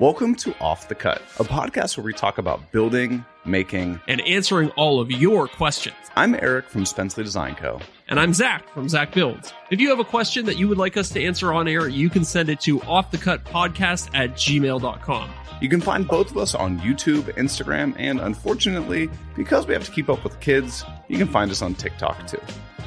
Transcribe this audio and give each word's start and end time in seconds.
Welcome 0.00 0.34
to 0.36 0.52
Off 0.58 0.88
the 0.88 0.96
Cut, 0.96 1.22
a 1.38 1.44
podcast 1.44 1.96
where 1.96 2.04
we 2.04 2.12
talk 2.12 2.38
about 2.38 2.72
building, 2.72 3.24
making, 3.44 4.00
and 4.08 4.20
answering 4.22 4.70
all 4.70 4.98
of 4.98 5.12
your 5.12 5.46
questions. 5.46 5.94
I'm 6.16 6.34
Eric 6.34 6.68
from 6.68 6.82
Spencley 6.82 7.22
Design 7.22 7.54
Co. 7.54 7.78
And 8.08 8.18
I'm 8.18 8.34
Zach 8.34 8.68
from 8.70 8.88
Zach 8.88 9.12
Builds. 9.12 9.52
If 9.70 9.78
you 9.80 9.90
have 9.90 10.00
a 10.00 10.04
question 10.04 10.46
that 10.46 10.58
you 10.58 10.66
would 10.66 10.78
like 10.78 10.96
us 10.96 11.10
to 11.10 11.22
answer 11.22 11.52
on 11.52 11.68
air, 11.68 11.86
you 11.86 12.10
can 12.10 12.24
send 12.24 12.48
it 12.48 12.60
to 12.62 12.80
offthecutpodcast 12.80 14.10
at 14.14 14.32
gmail.com. 14.32 15.30
You 15.60 15.68
can 15.68 15.80
find 15.80 16.08
both 16.08 16.32
of 16.32 16.38
us 16.38 16.56
on 16.56 16.80
YouTube, 16.80 17.32
Instagram, 17.36 17.94
and 17.96 18.20
unfortunately, 18.20 19.08
because 19.36 19.68
we 19.68 19.74
have 19.74 19.84
to 19.84 19.92
keep 19.92 20.08
up 20.08 20.24
with 20.24 20.40
kids, 20.40 20.84
you 21.06 21.18
can 21.18 21.28
find 21.28 21.52
us 21.52 21.62
on 21.62 21.76
TikTok 21.76 22.26
too. 22.26 22.40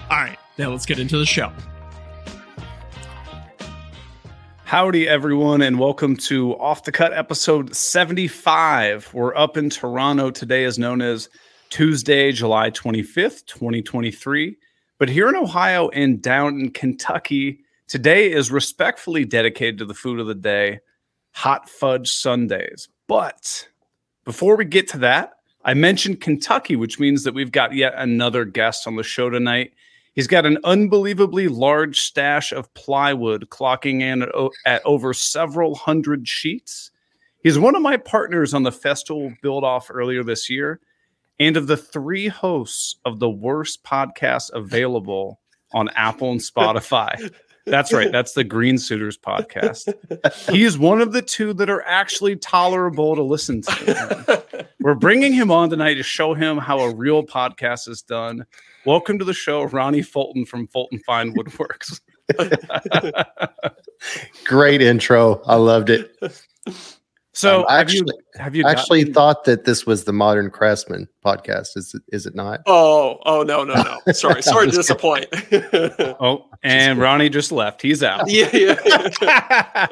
All 0.10 0.18
right, 0.18 0.38
now 0.58 0.72
let's 0.72 0.86
get 0.86 1.00
into 1.00 1.18
the 1.18 1.26
show. 1.26 1.54
Howdy, 4.68 5.08
everyone, 5.08 5.62
and 5.62 5.80
welcome 5.80 6.18
to 6.18 6.52
Off 6.60 6.84
the 6.84 6.92
Cut 6.92 7.14
episode 7.14 7.74
75. 7.74 9.14
We're 9.14 9.34
up 9.34 9.56
in 9.56 9.70
Toronto. 9.70 10.30
Today 10.30 10.66
is 10.66 10.78
known 10.78 11.02
as 11.02 11.30
Tuesday, 11.70 12.34
July 12.34 12.70
25th, 12.72 13.46
2023. 13.46 14.58
But 15.00 15.08
here 15.08 15.30
in 15.30 15.38
Ohio 15.38 15.88
and 15.92 16.22
down 16.22 16.60
in 16.60 16.72
Kentucky, 16.72 17.62
today 17.88 18.30
is 18.30 18.52
respectfully 18.52 19.24
dedicated 19.24 19.78
to 19.78 19.86
the 19.86 19.94
food 19.94 20.20
of 20.20 20.28
the 20.28 20.36
day 20.36 20.82
hot 21.32 21.70
fudge 21.70 22.12
sundaes. 22.12 22.90
But 23.08 23.70
before 24.26 24.58
we 24.58 24.66
get 24.66 24.90
to 24.90 24.98
that, 24.98 25.36
I 25.64 25.76
mentioned 25.76 26.20
Kentucky, 26.20 26.76
which 26.76 27.00
means 27.00 27.24
that 27.24 27.34
we've 27.34 27.54
got 27.54 27.74
yet 27.74 27.94
another 27.96 28.44
guest 28.44 28.86
on 28.86 28.98
the 28.98 29.04
show 29.04 29.30
tonight. 29.30 29.72
He's 30.18 30.26
got 30.26 30.48
an 30.48 30.58
unbelievably 30.64 31.48
large 31.48 32.00
stash 32.00 32.52
of 32.52 32.74
plywood, 32.74 33.50
clocking 33.52 34.02
in 34.02 34.24
at, 34.24 34.30
at 34.66 34.82
over 34.84 35.14
several 35.14 35.76
hundred 35.76 36.28
sheets. 36.28 36.90
He's 37.44 37.60
one 37.60 37.76
of 37.76 37.84
my 37.84 37.98
partners 37.98 38.56
on 38.56 38.64
the 38.64 38.72
Festool 38.72 39.40
build 39.44 39.64
off 39.64 39.92
earlier 39.94 40.24
this 40.24 40.50
year, 40.50 40.80
and 41.40 41.56
of 41.56 41.68
the 41.68 41.78
three 41.78 42.28
hosts 42.30 42.96
of 43.06 43.20
the 43.20 43.30
worst 43.30 43.84
podcast 43.84 44.50
available 44.54 45.40
on 45.72 45.90
Apple 45.90 46.32
and 46.32 46.42
Spotify. 46.42 47.32
That's 47.68 47.94
right. 47.94 48.12
That's 48.12 48.34
the 48.34 48.44
Green 48.44 48.80
Suitors 48.80 49.20
podcast. 49.20 49.94
He's 50.50 50.80
one 50.80 51.00
of 51.00 51.12
the 51.14 51.22
two 51.22 51.54
that 51.54 51.70
are 51.70 51.84
actually 51.84 52.38
tolerable 52.38 53.16
to 53.16 53.22
listen 53.22 53.62
to. 53.62 54.44
We're 54.80 54.96
bringing 54.96 55.34
him 55.34 55.52
on 55.52 55.70
tonight 55.70 55.96
to 55.96 56.04
show 56.04 56.34
him 56.34 56.58
how 56.58 56.80
a 56.80 56.96
real 56.96 57.24
podcast 57.24 57.88
is 57.88 58.02
done. 58.02 58.48
Welcome 58.88 59.20
to 59.20 59.26
the 59.26 59.34
show, 59.34 59.64
Ronnie 59.64 60.02
Fulton 60.02 60.46
from 60.46 60.66
Fulton 60.68 61.00
Fine 61.00 61.34
Woodworks. 61.34 62.00
Great 64.46 64.82
intro. 64.82 65.42
I 65.46 65.56
loved 65.56 65.90
it. 65.90 66.16
So 67.34 67.60
um, 67.60 67.66
I 67.68 67.80
actually, 67.80 68.14
you, 68.16 68.42
have 68.42 68.56
you 68.56 68.66
actually 68.66 69.02
gotten... 69.02 69.14
thought 69.14 69.44
that 69.44 69.66
this 69.66 69.86
was 69.86 70.06
the 70.06 70.14
Modern 70.14 70.50
Craftsman 70.50 71.10
podcast? 71.22 71.76
Is 71.76 71.96
it, 71.96 72.02
is 72.16 72.26
it 72.26 72.34
not? 72.34 72.62
Oh, 72.66 73.18
oh 73.26 73.44
no, 73.44 73.66
no, 73.66 73.74
no. 73.74 73.98
Sorry, 74.14 74.42
sorry 74.42 74.72
to 74.72 74.78
disappoint. 74.78 75.26
oh, 76.22 76.46
and 76.64 76.98
Ronnie 76.98 77.28
just 77.28 77.52
left. 77.52 77.82
He's 77.82 78.04
out. 78.04 78.30
Yeah, 78.30 78.50
yeah. 78.54 79.88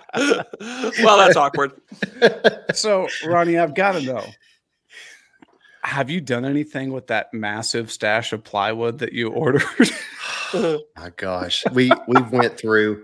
well, 1.03 1.17
that's 1.17 1.35
awkward. 1.35 1.73
So, 2.73 3.09
Ronnie, 3.25 3.57
I've 3.57 3.75
got 3.75 3.95
to 3.95 4.01
know. 4.01 4.25
Have 5.85 6.09
you 6.09 6.19
done 6.19 6.45
anything 6.45 6.91
with 6.91 7.07
that 7.07 7.33
massive 7.33 7.91
stash 7.91 8.33
of 8.33 8.43
plywood 8.43 8.99
that 8.99 9.13
you 9.13 9.29
ordered? 9.31 9.63
My 10.53 11.11
gosh, 11.15 11.63
we 11.71 11.91
we 12.07 12.21
went 12.31 12.57
through. 12.57 13.03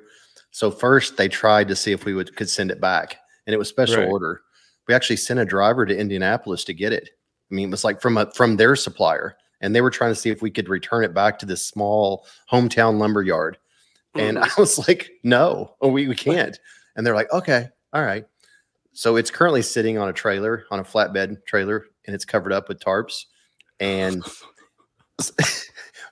So 0.52 0.72
first, 0.72 1.16
they 1.16 1.30
tried 1.30 1.70
to 1.70 1.76
see 1.76 1.92
if 1.92 2.06
we 2.06 2.14
would 2.14 2.36
could 2.36 2.50
send 2.50 2.72
it 2.72 2.82
back 2.82 3.18
and 3.46 3.54
it 3.54 3.58
was 3.58 3.70
special 3.70 3.98
right. 3.98 4.09
order. 4.09 4.42
We 4.88 4.94
actually 4.94 5.18
sent 5.18 5.40
a 5.40 5.46
driver 5.46 5.86
to 5.86 5.98
Indianapolis 5.98 6.64
to 6.66 6.74
get 6.74 6.94
it. 6.94 7.09
I 7.52 7.56
mean, 7.56 7.70
it 7.70 7.72
was 7.72 7.84
like 7.84 8.02
from 8.02 8.18
a 8.18 8.32
from 8.32 8.58
their 8.58 8.76
supplier, 8.76 9.36
and 9.59 9.76
they 9.76 9.82
were 9.82 9.92
trying 9.92 10.12
to 10.12 10.20
see 10.20 10.30
if 10.30 10.42
we 10.42 10.52
could 10.52 10.70
return 10.70 11.03
it 11.03 11.14
back 11.14 11.40
to 11.40 11.46
this 11.46 11.66
small 11.66 12.25
hometown 12.52 12.97
lumber 12.97 13.22
yard. 13.22 13.58
And 14.16 14.38
mm-hmm. 14.38 14.44
I 14.58 14.62
was 14.62 14.88
like, 14.88 15.12
no, 15.24 15.75
we, 15.81 16.08
we 16.08 16.16
can't. 16.16 16.59
And 16.96 17.06
they're 17.06 17.16
like, 17.16 17.31
okay, 17.31 17.70
all 17.94 18.03
right. 18.03 18.25
So 18.94 19.16
it's 19.16 19.31
currently 19.31 19.62
sitting 19.62 19.97
on 19.97 20.09
a 20.09 20.14
trailer, 20.14 20.66
on 20.70 20.80
a 20.80 20.84
flatbed 20.84 21.46
trailer, 21.46 21.86
and 22.06 22.16
it's 22.16 22.25
covered 22.25 22.53
up 22.53 22.67
with 22.67 22.79
tarps. 22.79 23.25
And 23.79 24.23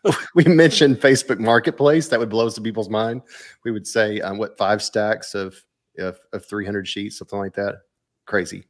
we 0.36 0.44
mentioned 0.46 0.98
Facebook 0.98 1.40
Marketplace. 1.40 2.08
That 2.08 2.20
would 2.20 2.30
blow 2.30 2.50
some 2.50 2.64
people's 2.64 2.90
mind. 2.90 3.22
We 3.66 3.72
would 3.72 3.88
say, 3.88 4.22
um, 4.22 4.38
what, 4.38 4.58
five 4.58 4.82
stacks 4.82 5.36
of 5.36 5.64
of, 5.98 6.20
of 6.34 6.46
300 6.46 6.88
sheets, 6.88 7.18
something 7.18 7.40
like 7.40 7.56
that. 7.56 7.82
Crazy. 8.26 8.66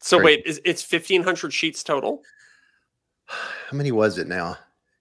So 0.00 0.18
Crazy. 0.18 0.24
wait, 0.24 0.46
is 0.46 0.60
it's 0.64 0.90
1500 0.90 1.52
sheets 1.52 1.82
total? 1.82 2.22
How 3.26 3.76
many 3.76 3.92
was 3.92 4.18
it 4.18 4.26
now? 4.26 4.56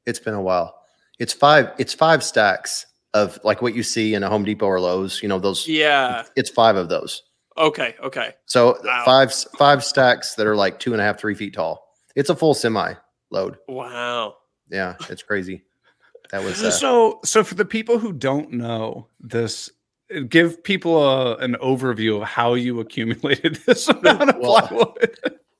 It's 0.05 0.19
been 0.19 0.33
a 0.33 0.41
while. 0.41 0.81
It's 1.19 1.33
five. 1.33 1.71
It's 1.77 1.93
five 1.93 2.23
stacks 2.23 2.85
of 3.13 3.39
like 3.43 3.61
what 3.61 3.73
you 3.73 3.83
see 3.83 4.13
in 4.13 4.23
a 4.23 4.29
Home 4.29 4.43
Depot 4.43 4.65
or 4.65 4.79
Lowe's. 4.79 5.21
You 5.21 5.29
know 5.29 5.39
those. 5.39 5.67
Yeah. 5.67 6.23
It's 6.35 6.49
five 6.49 6.75
of 6.75 6.89
those. 6.89 7.23
Okay. 7.57 7.95
Okay. 8.03 8.33
So 8.45 8.77
wow. 8.83 9.03
five 9.05 9.33
five 9.57 9.83
stacks 9.83 10.35
that 10.35 10.47
are 10.47 10.55
like 10.55 10.79
two 10.79 10.93
and 10.93 11.01
a 11.01 11.03
half, 11.03 11.19
three 11.19 11.35
feet 11.35 11.53
tall. 11.53 11.87
It's 12.15 12.29
a 12.29 12.35
full 12.35 12.53
semi 12.53 12.93
load. 13.31 13.57
Wow. 13.67 14.35
Yeah, 14.69 14.95
it's 15.09 15.23
crazy. 15.23 15.63
That 16.31 16.43
was 16.43 16.61
uh, 16.61 16.71
so. 16.71 17.19
So 17.23 17.43
for 17.43 17.55
the 17.55 17.65
people 17.65 17.99
who 17.99 18.11
don't 18.11 18.51
know 18.51 19.07
this 19.19 19.69
give 20.29 20.63
people 20.63 21.03
a, 21.03 21.37
an 21.37 21.55
overview 21.61 22.21
of 22.21 22.27
how 22.27 22.53
you 22.53 22.79
accumulated 22.79 23.55
this 23.65 23.87
amount 23.87 24.29
of 24.29 24.37
well, 24.39 24.67
plywood. 24.67 25.17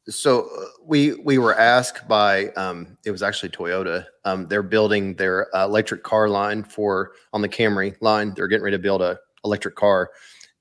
So 0.09 0.47
uh, 0.47 0.65
we 0.85 1.13
we 1.15 1.37
were 1.37 1.57
asked 1.57 2.07
by 2.07 2.47
um, 2.49 2.97
it 3.05 3.11
was 3.11 3.23
actually 3.23 3.49
Toyota. 3.49 4.05
Um, 4.23 4.47
they're 4.47 4.63
building 4.63 5.15
their 5.15 5.53
uh, 5.55 5.65
electric 5.65 6.03
car 6.03 6.29
line 6.29 6.63
for 6.63 7.11
on 7.33 7.41
the 7.41 7.49
Camry 7.49 7.95
line. 8.01 8.33
They're 8.35 8.47
getting 8.47 8.63
ready 8.63 8.77
to 8.77 8.81
build 8.81 9.01
a 9.01 9.19
electric 9.43 9.75
car, 9.75 10.11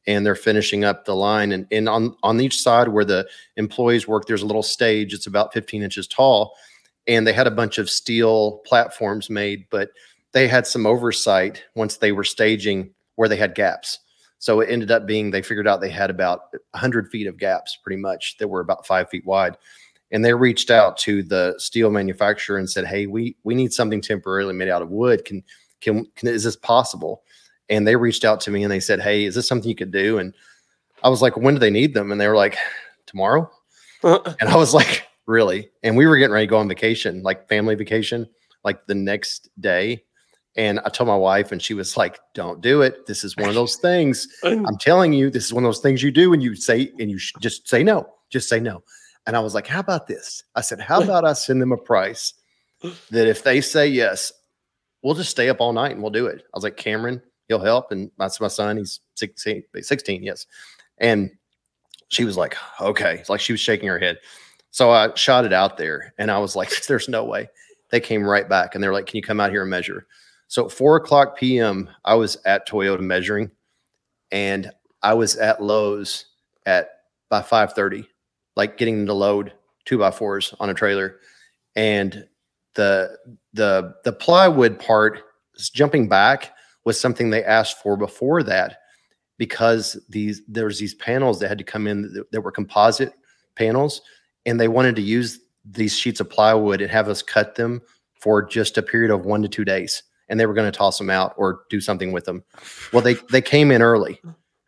and 0.06 0.24
they're 0.24 0.34
finishing 0.34 0.84
up 0.84 1.04
the 1.04 1.14
line. 1.14 1.52
And, 1.52 1.66
and 1.70 1.88
on 1.88 2.16
on 2.22 2.40
each 2.40 2.60
side 2.60 2.88
where 2.88 3.04
the 3.04 3.28
employees 3.56 4.06
work, 4.06 4.26
there's 4.26 4.42
a 4.42 4.46
little 4.46 4.62
stage. 4.62 5.12
It's 5.12 5.26
about 5.26 5.52
15 5.52 5.82
inches 5.82 6.06
tall, 6.06 6.54
and 7.06 7.26
they 7.26 7.32
had 7.32 7.46
a 7.46 7.52
bunch 7.52 7.78
of 7.78 7.90
steel 7.90 8.58
platforms 8.66 9.30
made, 9.30 9.66
but 9.70 9.90
they 10.32 10.48
had 10.48 10.66
some 10.66 10.86
oversight 10.86 11.64
once 11.74 11.96
they 11.96 12.12
were 12.12 12.24
staging 12.24 12.90
where 13.14 13.28
they 13.28 13.36
had 13.36 13.54
gaps. 13.54 13.98
So 14.38 14.60
it 14.60 14.68
ended 14.70 14.90
up 14.90 15.06
being 15.06 15.30
they 15.30 15.42
figured 15.42 15.66
out 15.66 15.80
they 15.80 15.90
had 15.90 16.10
about 16.10 16.40
100 16.72 17.08
feet 17.08 17.26
of 17.26 17.38
gaps 17.38 17.78
pretty 17.82 18.00
much 18.00 18.36
that 18.38 18.48
were 18.48 18.60
about 18.60 18.86
five 18.86 19.08
feet 19.08 19.24
wide. 19.26 19.56
And 20.12 20.24
they 20.24 20.34
reached 20.34 20.70
out 20.70 20.98
to 20.98 21.22
the 21.22 21.54
steel 21.58 21.90
manufacturer 21.90 22.58
and 22.58 22.70
said, 22.70 22.86
"Hey, 22.86 23.06
we 23.06 23.36
we 23.42 23.54
need 23.54 23.72
something 23.72 24.00
temporarily 24.00 24.54
made 24.54 24.68
out 24.68 24.82
of 24.82 24.90
wood. 24.90 25.24
Can 25.24 25.42
can, 25.80 26.06
can 26.14 26.28
is 26.28 26.44
this 26.44 26.54
possible?" 26.54 27.22
And 27.68 27.86
they 27.86 27.96
reached 27.96 28.24
out 28.24 28.40
to 28.42 28.50
me 28.50 28.62
and 28.62 28.70
they 28.70 28.80
said, 28.80 29.00
"Hey, 29.00 29.24
is 29.24 29.34
this 29.34 29.48
something 29.48 29.68
you 29.68 29.74
could 29.74 29.90
do?" 29.90 30.18
And 30.18 30.34
I 31.02 31.08
was 31.08 31.22
like, 31.22 31.36
"When 31.36 31.54
do 31.54 31.60
they 31.60 31.70
need 31.70 31.94
them?" 31.94 32.12
And 32.12 32.20
they 32.20 32.28
were 32.28 32.36
like, 32.36 32.56
"Tomorrow." 33.06 33.50
Uh-uh. 34.04 34.34
and 34.40 34.48
I 34.48 34.56
was 34.56 34.72
like, 34.74 35.06
"Really?" 35.26 35.70
And 35.82 35.96
we 35.96 36.06
were 36.06 36.16
getting 36.16 36.32
ready 36.32 36.46
to 36.46 36.50
go 36.50 36.58
on 36.58 36.68
vacation, 36.68 37.22
like 37.22 37.48
family 37.48 37.74
vacation, 37.74 38.28
like 38.64 38.86
the 38.86 38.94
next 38.94 39.48
day. 39.60 40.04
And 40.56 40.80
I 40.80 40.88
told 40.88 41.08
my 41.08 41.16
wife, 41.16 41.52
and 41.52 41.60
she 41.60 41.74
was 41.74 41.96
like, 41.96 42.18
"Don't 42.34 42.60
do 42.60 42.82
it. 42.82 43.06
This 43.06 43.24
is 43.24 43.36
one 43.36 43.48
of 43.48 43.54
those 43.54 43.76
things. 43.76 44.26
I'm 44.44 44.78
telling 44.78 45.12
you, 45.12 45.28
this 45.28 45.44
is 45.44 45.52
one 45.52 45.64
of 45.64 45.68
those 45.68 45.80
things 45.80 46.02
you 46.02 46.10
do, 46.10 46.32
and 46.32 46.42
you 46.42 46.54
say, 46.54 46.92
and 46.98 47.10
you 47.10 47.18
just 47.40 47.68
say 47.68 47.82
no. 47.82 48.08
Just 48.30 48.48
say 48.48 48.60
no." 48.60 48.82
And 49.26 49.36
I 49.36 49.40
was 49.40 49.54
like, 49.54 49.66
"How 49.66 49.80
about 49.80 50.06
this?" 50.06 50.44
I 50.54 50.60
said, 50.60 50.80
"How 50.80 51.02
about 51.02 51.24
I 51.24 51.32
send 51.32 51.60
them 51.60 51.72
a 51.72 51.76
price 51.76 52.32
that 53.10 53.26
if 53.26 53.42
they 53.42 53.60
say 53.60 53.86
yes, 53.88 54.32
we'll 55.02 55.14
just 55.14 55.30
stay 55.30 55.48
up 55.48 55.60
all 55.60 55.72
night 55.72 55.92
and 55.92 56.00
we'll 56.00 56.12
do 56.12 56.26
it." 56.26 56.42
I 56.42 56.56
was 56.56 56.64
like, 56.64 56.76
"Cameron, 56.76 57.20
he'll 57.48 57.60
help," 57.60 57.90
and 57.92 58.10
that's 58.18 58.40
my 58.40 58.48
son. 58.48 58.76
He's 58.76 59.00
16, 59.14 59.64
16 59.80 60.22
yes. 60.22 60.46
And 60.98 61.30
she 62.08 62.24
was 62.24 62.36
like, 62.36 62.56
"Okay." 62.80 63.18
It's 63.18 63.30
like 63.30 63.40
she 63.40 63.52
was 63.52 63.60
shaking 63.60 63.88
her 63.88 63.98
head. 63.98 64.18
So 64.70 64.90
I 64.90 65.14
shot 65.14 65.44
it 65.44 65.52
out 65.52 65.78
there, 65.78 66.12
and 66.18 66.30
I 66.30 66.38
was 66.38 66.56
like, 66.56 66.70
"There's 66.86 67.08
no 67.08 67.24
way." 67.24 67.48
They 67.90 68.00
came 68.00 68.24
right 68.24 68.48
back, 68.48 68.74
and 68.74 68.82
they're 68.82 68.92
like, 68.92 69.06
"Can 69.06 69.16
you 69.16 69.22
come 69.22 69.40
out 69.40 69.50
here 69.50 69.62
and 69.62 69.70
measure?" 69.70 70.06
So 70.48 70.66
at 70.66 70.72
four 70.72 70.96
o'clock 70.96 71.36
p.m., 71.36 71.88
I 72.04 72.14
was 72.14 72.36
at 72.44 72.68
Toyota 72.68 73.00
measuring, 73.00 73.50
and 74.30 74.70
I 75.02 75.14
was 75.14 75.36
at 75.36 75.62
Lowe's 75.62 76.26
at 76.66 76.90
by 77.30 77.42
five 77.42 77.72
thirty, 77.72 78.08
like 78.54 78.76
getting 78.76 79.06
to 79.06 79.12
load 79.12 79.52
two 79.84 79.98
by 79.98 80.10
fours 80.10 80.54
on 80.60 80.70
a 80.70 80.74
trailer, 80.74 81.20
and 81.74 82.26
the 82.74 83.16
the 83.54 83.94
the 84.04 84.12
plywood 84.12 84.78
part 84.78 85.22
is 85.54 85.70
jumping 85.70 86.08
back 86.08 86.52
was 86.86 86.98
something 86.98 87.28
they 87.28 87.44
asked 87.44 87.82
for 87.82 87.98
before 87.98 88.42
that 88.44 88.78
because 89.36 90.00
these 90.08 90.40
there 90.48 90.64
was 90.64 90.78
these 90.78 90.94
panels 90.94 91.38
that 91.40 91.48
had 91.48 91.58
to 91.58 91.64
come 91.64 91.86
in 91.86 92.02
that, 92.14 92.32
that 92.32 92.40
were 92.40 92.52
composite 92.52 93.12
panels 93.56 94.00
and 94.46 94.58
they 94.58 94.68
wanted 94.68 94.96
to 94.96 95.02
use 95.02 95.40
these 95.64 95.98
sheets 95.98 96.20
of 96.20 96.30
plywood 96.30 96.80
and 96.80 96.90
have 96.90 97.08
us 97.08 97.20
cut 97.20 97.56
them 97.56 97.82
for 98.14 98.42
just 98.42 98.78
a 98.78 98.82
period 98.82 99.10
of 99.10 99.26
one 99.26 99.42
to 99.42 99.48
two 99.48 99.64
days 99.64 100.04
and 100.28 100.40
they 100.40 100.46
were 100.46 100.54
going 100.54 100.70
to 100.70 100.76
toss 100.76 100.96
them 100.96 101.10
out 101.10 101.34
or 101.36 101.62
do 101.68 101.80
something 101.80 102.12
with 102.12 102.24
them. 102.24 102.42
Well, 102.92 103.02
they 103.02 103.14
they 103.30 103.42
came 103.42 103.70
in 103.70 103.82
early. 103.82 104.20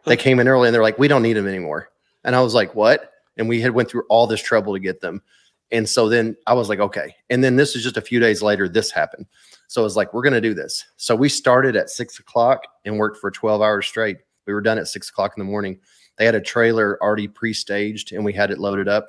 They 0.05 0.17
came 0.17 0.41
in 0.41 0.49
early 0.49 0.69
and 0.69 0.75
they're 0.75 0.83
like, 0.83 0.99
we 0.99 1.09
don't 1.09 1.23
need 1.23 1.35
them 1.35 1.47
anymore. 1.47 1.91
And 2.25 2.35
I 2.35 2.41
was 2.41 2.55
like, 2.55 2.75
what? 2.75 3.13
And 3.37 3.49
we 3.49 3.61
had 3.61 3.73
went 3.73 3.89
through 3.89 4.05
all 4.09 4.27
this 4.27 4.43
trouble 4.43 4.73
to 4.73 4.81
get 4.81 5.01
them. 5.01 5.23
And 5.71 5.89
so 5.89 6.09
then 6.09 6.37
I 6.47 6.55
was 6.55 6.69
like, 6.69 6.81
okay. 6.81 7.15
And 7.29 7.45
then 7.45 7.57
this 7.57 7.77
is 7.77 7.83
just 7.83 7.97
a 7.97 8.03
few 8.03 8.21
days 8.21 8.43
later, 8.43 8.69
this 8.69 8.91
happened. 8.91 9.27
So 9.67 9.83
it 9.83 9.85
was 9.85 9.97
like, 9.97 10.15
we're 10.15 10.23
going 10.23 10.33
to 10.33 10.41
do 10.41 10.55
this. 10.55 10.85
So 10.97 11.15
we 11.15 11.29
started 11.29 11.77
at 11.77 11.91
six 11.91 12.19
o'clock 12.19 12.63
and 12.85 12.99
worked 12.99 13.19
for 13.19 13.31
12 13.31 13.61
hours 13.61 13.87
straight. 13.87 14.17
We 14.47 14.55
were 14.55 14.63
done 14.63 14.79
at 14.79 14.89
six 14.89 15.11
o'clock 15.11 15.35
in 15.37 15.41
the 15.41 15.51
morning. 15.51 15.79
They 16.17 16.25
had 16.25 16.35
a 16.35 16.41
trailer 16.41 16.99
already 17.03 17.29
pre 17.29 17.53
staged 17.53 18.13
and 18.13 18.25
we 18.25 18.33
had 18.33 18.51
it 18.51 18.59
loaded 18.59 18.89
up 18.89 19.07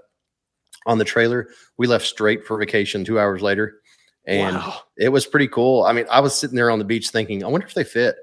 on 0.85 0.97
the 0.97 1.05
trailer. 1.05 1.47
We 1.77 1.87
left 1.87 2.05
straight 2.05 2.45
for 2.45 2.57
vacation 2.57 3.05
two 3.05 3.19
hours 3.19 3.41
later. 3.41 3.79
And 4.25 4.57
Wow. 4.57 4.81
it 4.97 5.09
was 5.09 5.25
pretty 5.25 5.47
cool. 5.47 5.83
I 5.83 5.93
mean, 5.93 6.05
I 6.11 6.19
was 6.19 6.37
sitting 6.37 6.55
there 6.57 6.69
on 6.69 6.79
the 6.79 6.85
beach 6.85 7.09
thinking, 7.09 7.43
I 7.43 7.47
wonder 7.47 7.65
if 7.65 7.73
they 7.73 7.85
fit. 7.85 8.17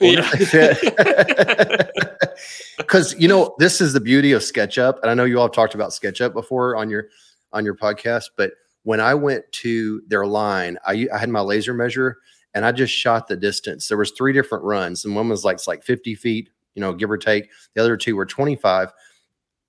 I 0.00 0.04
wonder 0.06 0.22
if 0.32 0.50
they 0.50 0.74
fit. 0.74 1.90
Because 2.76 3.18
you 3.18 3.28
know, 3.28 3.54
this 3.58 3.80
is 3.80 3.92
the 3.92 4.00
beauty 4.00 4.32
of 4.32 4.42
SketchUp, 4.42 5.00
and 5.00 5.10
I 5.10 5.14
know 5.14 5.24
you 5.24 5.38
all 5.38 5.46
have 5.46 5.54
talked 5.54 5.74
about 5.74 5.90
SketchUp 5.90 6.32
before 6.32 6.76
on 6.76 6.90
your 6.90 7.08
on 7.56 7.64
your 7.64 7.74
podcast. 7.74 8.24
But 8.36 8.52
when 8.82 9.00
I 9.00 9.14
went 9.14 9.50
to 9.52 10.02
their 10.06 10.26
line, 10.26 10.78
I, 10.86 11.08
I 11.12 11.18
had 11.18 11.30
my 11.30 11.40
laser 11.40 11.74
measure 11.74 12.18
and 12.54 12.64
I 12.64 12.72
just 12.72 12.92
shot 12.92 13.28
the 13.28 13.36
distance. 13.36 13.88
There 13.88 13.98
was 13.98 14.12
three 14.12 14.32
different 14.32 14.64
runs, 14.64 15.04
and 15.04 15.14
one 15.14 15.28
was 15.28 15.44
like 15.44 15.56
it's 15.56 15.66
like 15.66 15.82
50 15.82 16.14
feet, 16.14 16.48
you 16.74 16.80
know, 16.80 16.94
give 16.94 17.10
or 17.10 17.18
take. 17.18 17.50
The 17.74 17.82
other 17.82 17.96
two 17.96 18.16
were 18.16 18.24
25. 18.24 18.92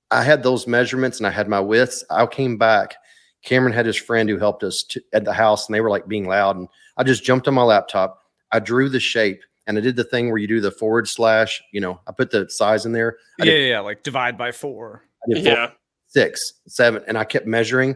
I 0.10 0.24
had 0.24 0.42
those 0.42 0.68
measurements 0.68 1.18
and 1.18 1.28
I 1.28 1.32
had 1.32 1.50
my 1.50 1.60
widths. 1.60 2.04
I 2.10 2.26
came 2.28 2.58
back. 2.58 2.96
Cameron 3.44 3.74
had 3.74 3.86
his 3.86 3.98
friend 3.98 4.30
who 4.30 4.38
helped 4.38 4.64
us 4.64 4.84
to, 4.84 5.02
at 5.14 5.26
the 5.26 5.34
house, 5.34 5.68
and 5.68 5.76
they 5.76 5.82
were 5.82 5.90
like 5.90 6.08
being 6.08 6.28
loud. 6.28 6.56
And 6.56 6.68
I 6.96 7.04
just 7.04 7.24
jumped 7.24 7.48
on 7.48 7.54
my 7.54 7.64
laptop. 7.64 8.22
I 8.52 8.60
drew 8.60 8.88
the 8.88 9.00
shape, 9.00 9.42
and 9.68 9.78
I 9.78 9.82
did 9.82 9.96
the 9.96 10.04
thing 10.06 10.30
where 10.30 10.38
you 10.38 10.48
do 10.48 10.62
the 10.62 10.72
forward 10.72 11.08
slash. 11.10 11.62
You 11.74 11.82
know, 11.82 12.00
I 12.08 12.14
put 12.14 12.32
the 12.32 12.50
size 12.50 12.86
in 12.86 12.94
there. 12.94 13.18
I 13.42 13.46
Yeah, 13.46 13.52
did, 13.52 13.62
yeah, 13.64 13.68
yeah, 13.68 13.80
like 13.82 14.04
divide 14.04 14.38
by 14.38 14.52
four. 14.52 15.04
I 15.24 15.34
did 15.34 15.44
four, 15.44 15.54
yeah. 15.54 15.72
Six, 16.08 16.54
seven, 16.68 17.04
and 17.08 17.18
I 17.18 17.24
kept 17.24 17.46
measuring. 17.48 17.96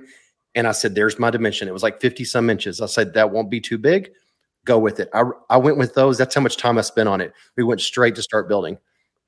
And 0.55 0.67
I 0.67 0.73
said, 0.73 0.95
"There's 0.95 1.17
my 1.19 1.29
dimension." 1.29 1.67
It 1.67 1.73
was 1.73 1.83
like 1.83 2.01
fifty 2.01 2.25
some 2.25 2.49
inches. 2.49 2.81
I 2.81 2.85
said, 2.87 3.13
"That 3.13 3.31
won't 3.31 3.49
be 3.49 3.61
too 3.61 3.77
big. 3.77 4.11
Go 4.65 4.77
with 4.79 4.99
it." 4.99 5.09
I 5.13 5.23
I 5.49 5.57
went 5.57 5.77
with 5.77 5.93
those. 5.93 6.17
That's 6.17 6.35
how 6.35 6.41
much 6.41 6.57
time 6.57 6.77
I 6.77 6.81
spent 6.81 7.07
on 7.09 7.21
it. 7.21 7.33
We 7.55 7.63
went 7.63 7.79
straight 7.81 8.15
to 8.15 8.21
start 8.21 8.49
building, 8.49 8.77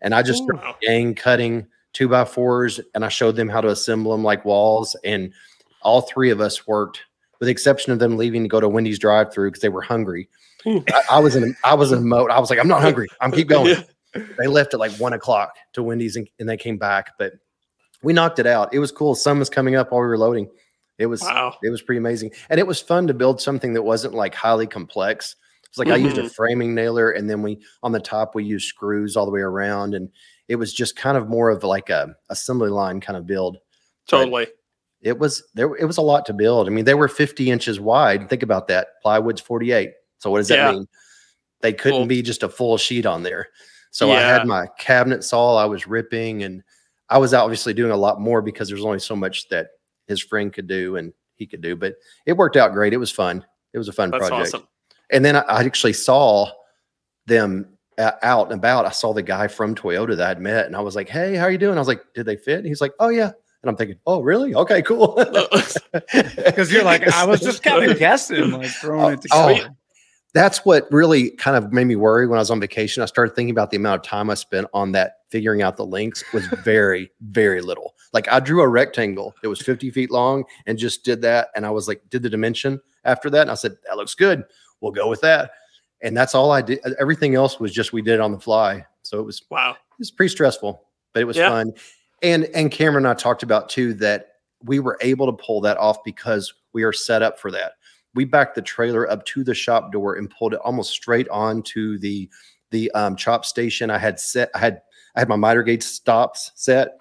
and 0.01 0.13
I 0.13 0.21
just 0.21 0.43
started 0.43 0.61
Wow. 0.65 0.75
gang 0.81 1.15
cutting 1.15 1.67
two 1.93 2.07
by 2.09 2.25
fours, 2.25 2.79
and 2.93 3.05
I 3.05 3.09
showed 3.09 3.35
them 3.37 3.47
how 3.47 3.61
to 3.61 3.69
assemble 3.69 4.11
them 4.11 4.23
like 4.23 4.43
walls. 4.45 4.95
And 5.05 5.31
all 5.81 6.01
three 6.01 6.29
of 6.29 6.41
us 6.41 6.65
worked, 6.67 7.01
with 7.39 7.47
the 7.47 7.51
exception 7.51 7.93
of 7.93 7.99
them 7.99 8.17
leaving 8.17 8.43
to 8.43 8.49
go 8.49 8.59
to 8.59 8.67
Wendy's 8.67 8.99
drive-through 8.99 9.49
because 9.51 9.61
they 9.61 9.69
were 9.69 9.81
hungry. 9.81 10.27
Hmm. 10.63 10.79
I, 10.93 11.03
I 11.11 11.19
was 11.19 11.35
in 11.37 11.55
I 11.63 11.73
was 11.75 11.91
in 11.93 11.99
a 11.99 12.01
mode. 12.01 12.31
I 12.31 12.39
was 12.39 12.49
like, 12.49 12.59
I'm 12.59 12.67
not 12.67 12.81
hungry. 12.81 13.07
I'm 13.21 13.31
keep 13.31 13.47
going 13.49 13.67
Yeah. 14.15 14.23
they 14.37 14.47
left 14.47 14.73
at 14.73 14.79
like 14.81 14.91
one 14.93 15.13
o'clock 15.13 15.55
to 15.73 15.83
Wendy's 15.83 16.15
and, 16.17 16.27
and 16.39 16.49
they 16.49 16.57
came 16.57 16.77
back, 16.77 17.11
but 17.17 17.33
we 18.03 18.13
knocked 18.13 18.39
it 18.39 18.45
out. 18.47 18.73
It 18.73 18.79
was 18.79 18.91
cool. 18.91 19.15
Sun 19.15 19.39
was 19.39 19.49
coming 19.49 19.75
up 19.75 19.91
while 19.91 20.01
we 20.01 20.07
were 20.07 20.17
loading. 20.17 20.49
It 20.99 21.07
was 21.07 21.21
Wow. 21.21 21.55
it 21.63 21.69
was 21.69 21.81
pretty 21.81 21.97
amazing, 21.97 22.31
and 22.49 22.59
it 22.59 22.67
was 22.67 22.79
fun 22.79 23.07
to 23.07 23.13
build 23.13 23.41
something 23.41 23.73
that 23.73 23.81
wasn't 23.81 24.13
like 24.13 24.35
highly 24.35 24.67
complex. 24.67 25.35
It's 25.67 25.77
like 25.79 25.87
I 25.87 25.95
used 25.95 26.19
a 26.19 26.23
Mhm. 26.23 26.35
framing 26.35 26.75
nailer, 26.75 27.09
and 27.11 27.27
then 27.27 27.41
we 27.41 27.59
on 27.81 27.91
the 27.91 27.99
top 27.99 28.35
we 28.35 28.43
used 28.43 28.67
screws 28.67 29.17
all 29.17 29.25
the 29.25 29.31
way 29.31 29.41
around, 29.41 29.95
and 29.95 30.09
it 30.47 30.55
was 30.57 30.71
just 30.71 30.95
kind 30.95 31.17
of 31.17 31.27
more 31.29 31.49
of 31.49 31.63
like 31.63 31.89
a 31.89 32.15
assembly 32.29 32.69
line 32.69 33.01
kind 33.01 33.17
of 33.17 33.25
build. 33.25 33.57
Totally. 34.07 34.47
It 35.01 35.17
was 35.17 35.43
there. 35.55 35.73
It 35.75 35.85
was 35.85 35.97
a 35.97 36.01
lot 36.01 36.25
to 36.27 36.33
build. 36.33 36.67
I 36.67 36.69
mean, 36.69 36.85
they 36.85 36.93
were 36.93 37.07
50 37.07 37.49
inches 37.49 37.79
wide. 37.79 38.29
Think 38.29 38.43
about 38.43 38.67
that. 38.67 38.89
Plywood's 39.03 39.41
48. 39.41 39.93
So 40.19 40.29
what 40.29 40.37
does 40.37 40.47
that 40.49 40.57
Yeah. 40.57 40.71
mean? 40.73 40.87
They 41.61 41.73
couldn't 41.73 41.99
Well- 41.99 42.07
be 42.07 42.21
just 42.21 42.43
a 42.43 42.49
full 42.49 42.77
sheet 42.77 43.05
on 43.05 43.23
there. 43.23 43.47
So 43.91 44.11
I 44.11 44.19
had 44.19 44.45
my 44.47 44.67
cabinet 44.79 45.23
saw. 45.23 45.55
I 45.57 45.65
was 45.65 45.87
ripping, 45.87 46.43
and 46.43 46.61
I 47.09 47.17
was 47.17 47.33
obviously 47.33 47.73
doing 47.73 47.91
a 47.91 47.97
lot 47.97 48.19
more 48.19 48.41
because 48.41 48.69
there's 48.69 48.85
only 48.85 48.99
so 48.99 49.15
much 49.15 49.49
that 49.49 49.67
his 50.07 50.21
friend 50.21 50.51
could 50.51 50.67
do 50.67 50.95
and 50.97 51.13
he 51.35 51.45
could 51.45 51.61
do. 51.61 51.75
But 51.75 51.95
it 52.25 52.33
worked 52.37 52.55
out 52.57 52.73
great. 52.73 52.93
It 52.93 52.97
was 52.97 53.11
fun. 53.11 53.45
It 53.73 53.77
was 53.77 53.87
a 53.87 53.93
fun 53.93 54.11
That's 54.11 54.27
project. 54.27 54.53
awesome. 54.55 54.67
And 55.11 55.23
then 55.23 55.35
I, 55.35 55.41
I 55.41 55.63
actually 55.63 55.93
saw 55.93 56.49
them 57.25 57.77
uh, 57.97 58.11
out 58.21 58.51
and 58.51 58.59
about. 58.59 58.85
I 58.85 58.91
saw 58.91 59.13
the 59.13 59.21
guy 59.21 59.47
from 59.47 59.75
Toyota 59.75 60.17
that 60.17 60.29
I'd 60.37 60.41
met, 60.41 60.65
and 60.65 60.75
I 60.75 60.81
was 60.81 60.95
like, 60.95 61.09
"Hey, 61.09 61.35
how 61.35 61.45
are 61.45 61.51
you 61.51 61.57
doing?" 61.57 61.75
I 61.77 61.81
was 61.81 61.87
like, 61.87 62.03
"Did 62.15 62.25
they 62.25 62.35
fit?" 62.37 62.59
And 62.59 62.67
he's 62.67 62.81
like, 62.81 62.93
"Oh 62.99 63.09
yeah." 63.09 63.31
And 63.61 63.69
I'm 63.69 63.75
thinking, 63.75 63.97
"Oh 64.05 64.21
really? 64.21 64.55
Okay, 64.55 64.81
cool." 64.81 65.15
Because 66.13 66.71
you're 66.71 66.83
like, 66.83 67.07
I 67.07 67.25
was 67.25 67.39
just 67.39 67.63
kind 67.63 67.89
of 67.89 67.97
guessing, 67.99 68.51
like 68.51 68.69
throwing 68.69 69.13
it 69.13 69.25
Oh, 69.31 69.47
together. 69.49 69.75
That's 70.33 70.65
what 70.65 70.91
really 70.91 71.29
kind 71.31 71.55
of 71.55 71.71
made 71.71 71.85
me 71.85 71.95
worry 71.95 72.25
when 72.27 72.37
I 72.37 72.41
was 72.41 72.49
on 72.49 72.59
vacation. 72.59 73.03
I 73.03 73.05
started 73.05 73.35
thinking 73.35 73.51
about 73.51 73.69
the 73.69 73.77
amount 73.77 74.03
of 74.03 74.09
time 74.09 74.29
I 74.29 74.33
spent 74.33 74.67
on 74.73 74.91
that 74.93 75.17
figuring 75.29 75.61
out 75.61 75.77
the 75.77 75.85
links 75.85 76.23
was 76.33 76.45
very, 76.63 77.11
very 77.21 77.61
little. 77.61 77.93
Like 78.13 78.27
I 78.31 78.39
drew 78.39 78.61
a 78.61 78.67
rectangle 78.67 79.35
that 79.41 79.49
was 79.49 79.61
50 79.61 79.91
feet 79.91 80.09
long 80.11 80.43
and 80.65 80.77
just 80.77 81.03
did 81.03 81.21
that. 81.21 81.49
And 81.55 81.65
I 81.65 81.69
was 81.69 81.87
like, 81.87 82.01
did 82.09 82.23
the 82.23 82.29
dimension 82.29 82.81
after 83.05 83.29
that. 83.29 83.41
And 83.43 83.51
I 83.51 83.55
said, 83.55 83.75
that 83.87 83.95
looks 83.97 84.15
good. 84.15 84.43
We'll 84.81 84.91
go 84.91 85.07
with 85.07 85.21
that. 85.21 85.51
And 86.01 86.17
that's 86.17 86.33
all 86.35 86.51
I 86.51 86.61
did. 86.61 86.79
Everything 86.99 87.35
else 87.35 87.59
was 87.59 87.71
just 87.71 87.93
we 87.93 88.01
did 88.01 88.15
it 88.15 88.19
on 88.19 88.31
the 88.31 88.39
fly. 88.39 88.85
So 89.03 89.19
it 89.19 89.23
was 89.23 89.41
Wow. 89.51 89.71
it 89.71 89.99
was 89.99 90.11
pretty 90.11 90.29
stressful, 90.31 90.81
but 91.13 91.21
it 91.21 91.25
was 91.25 91.37
Yeah. 91.37 91.49
fun. 91.49 91.73
And 92.23 92.45
and 92.55 92.71
Cameron 92.71 93.05
and 93.05 93.11
I 93.11 93.13
talked 93.13 93.43
about 93.43 93.69
too 93.69 93.93
that 93.95 94.29
we 94.63 94.79
were 94.79 94.97
able 95.01 95.27
to 95.27 95.43
pull 95.43 95.61
that 95.61 95.77
off 95.77 96.03
because 96.03 96.53
we 96.73 96.83
are 96.83 96.93
set 96.93 97.21
up 97.21 97.37
for 97.39 97.51
that. 97.51 97.73
We 98.15 98.25
backed 98.25 98.55
the 98.55 98.61
trailer 98.61 99.09
up 99.09 99.25
to 99.25 99.43
the 99.43 99.53
shop 99.53 99.91
door 99.91 100.15
and 100.15 100.29
pulled 100.29 100.53
it 100.53 100.59
almost 100.63 100.91
straight 100.91 101.27
onto 101.29 101.97
the 101.97 102.29
the 102.71 102.91
um, 102.91 103.15
chop 103.15 103.45
station. 103.45 103.89
I 103.89 103.97
had 103.97 104.19
set 104.19 104.49
I 104.55 104.59
had 104.59 104.81
I 105.15 105.19
had 105.19 105.29
my 105.29 105.35
miter 105.35 105.63
gauge 105.63 105.83
stops 105.83 106.51
set. 106.55 106.97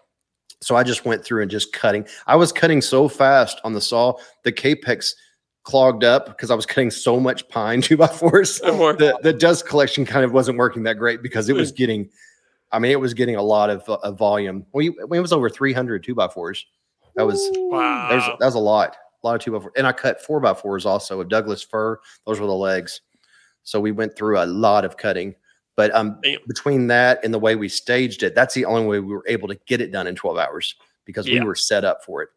So 0.61 0.77
I 0.77 0.85
just 0.85 1.05
went 1.05 1.25
through 1.25 1.43
and 1.43 1.51
just 1.51 1.73
cutting. 1.73 2.07
I 2.27 2.37
was 2.37 2.53
cutting 2.53 2.83
so 2.83 3.09
fast 3.09 3.61
on 3.65 3.73
the 3.73 3.81
saw, 3.81 4.15
the 4.45 4.53
capex 4.53 5.15
clogged 5.65 6.05
up 6.05 6.27
because 6.27 6.51
I 6.51 6.55
was 6.55 6.67
cutting 6.67 6.91
so 6.91 7.19
much 7.21 7.49
pine 7.49 7.81
two 7.83 7.97
by 7.97 8.07
fours 8.07 8.61
the 8.95 9.19
the 9.23 9.33
dust 9.33 9.67
collection 9.67 10.05
kind 10.05 10.25
of 10.25 10.33
wasn't 10.33 10.59
working 10.59 10.83
that 10.85 10.95
great 10.99 11.23
because 11.23 11.49
it 11.49 11.55
was 11.55 11.71
getting 11.71 12.09
i 12.73 12.79
mean 12.81 12.91
it 12.91 12.99
was 12.99 13.15
getting 13.15 13.37
a 13.37 13.43
lot 13.43 13.71
of, 13.71 13.89
uh, 13.89 13.97
of 14.03 14.19
volume 14.19 14.67
we 14.75 14.89
it 14.89 15.09
was 15.09 15.33
over 15.33 15.49
300 15.49 16.03
two 16.03 16.17
by 16.17 16.27
fours 16.27 16.67
that 17.15 17.25
was 17.25 17.39
Wow. 17.55 18.09
there's 18.11 18.25
that 18.41 18.45
was 18.47 18.57
a 18.57 18.59
lot 18.59 18.97
a 19.23 19.27
lot 19.27 19.35
of 19.37 19.41
two 19.41 19.53
by 19.53 19.59
four 19.61 19.73
and 19.77 19.87
i 19.87 19.93
cut 19.93 20.21
four 20.23 20.41
by 20.41 20.53
fours 20.55 20.85
also 20.87 21.21
of 21.21 21.29
douglas 21.29 21.63
fir 21.63 21.99
those 22.27 22.41
were 22.41 22.47
the 22.47 22.53
legs 22.53 23.01
so 23.63 23.81
we 23.81 23.93
went 23.93 24.17
through 24.17 24.39
a 24.39 24.47
lot 24.47 24.85
of 24.85 24.97
cutting 24.97 25.35
but 25.77 25.95
um 25.95 26.19
Damn. 26.23 26.41
between 26.49 26.87
that 26.89 27.25
and 27.25 27.33
the 27.33 27.39
way 27.39 27.55
we 27.57 27.69
staged 27.69 28.23
it 28.23 28.35
that's 28.35 28.55
the 28.55 28.65
only 28.65 28.87
way 28.87 29.01
we 29.01 29.13
were 29.15 29.25
able 29.29 29.49
to 29.49 29.59
get 29.67 29.81
it 29.81 29.93
done 29.93 30.07
in 30.07 30.15
12 30.15 30.37
hours 30.39 30.75
because 31.05 31.27
Yeah. 31.29 31.41
we 31.41 31.47
were 31.47 31.55
set 31.55 31.85
up 31.85 32.05
for 32.05 32.23
it 32.23 32.29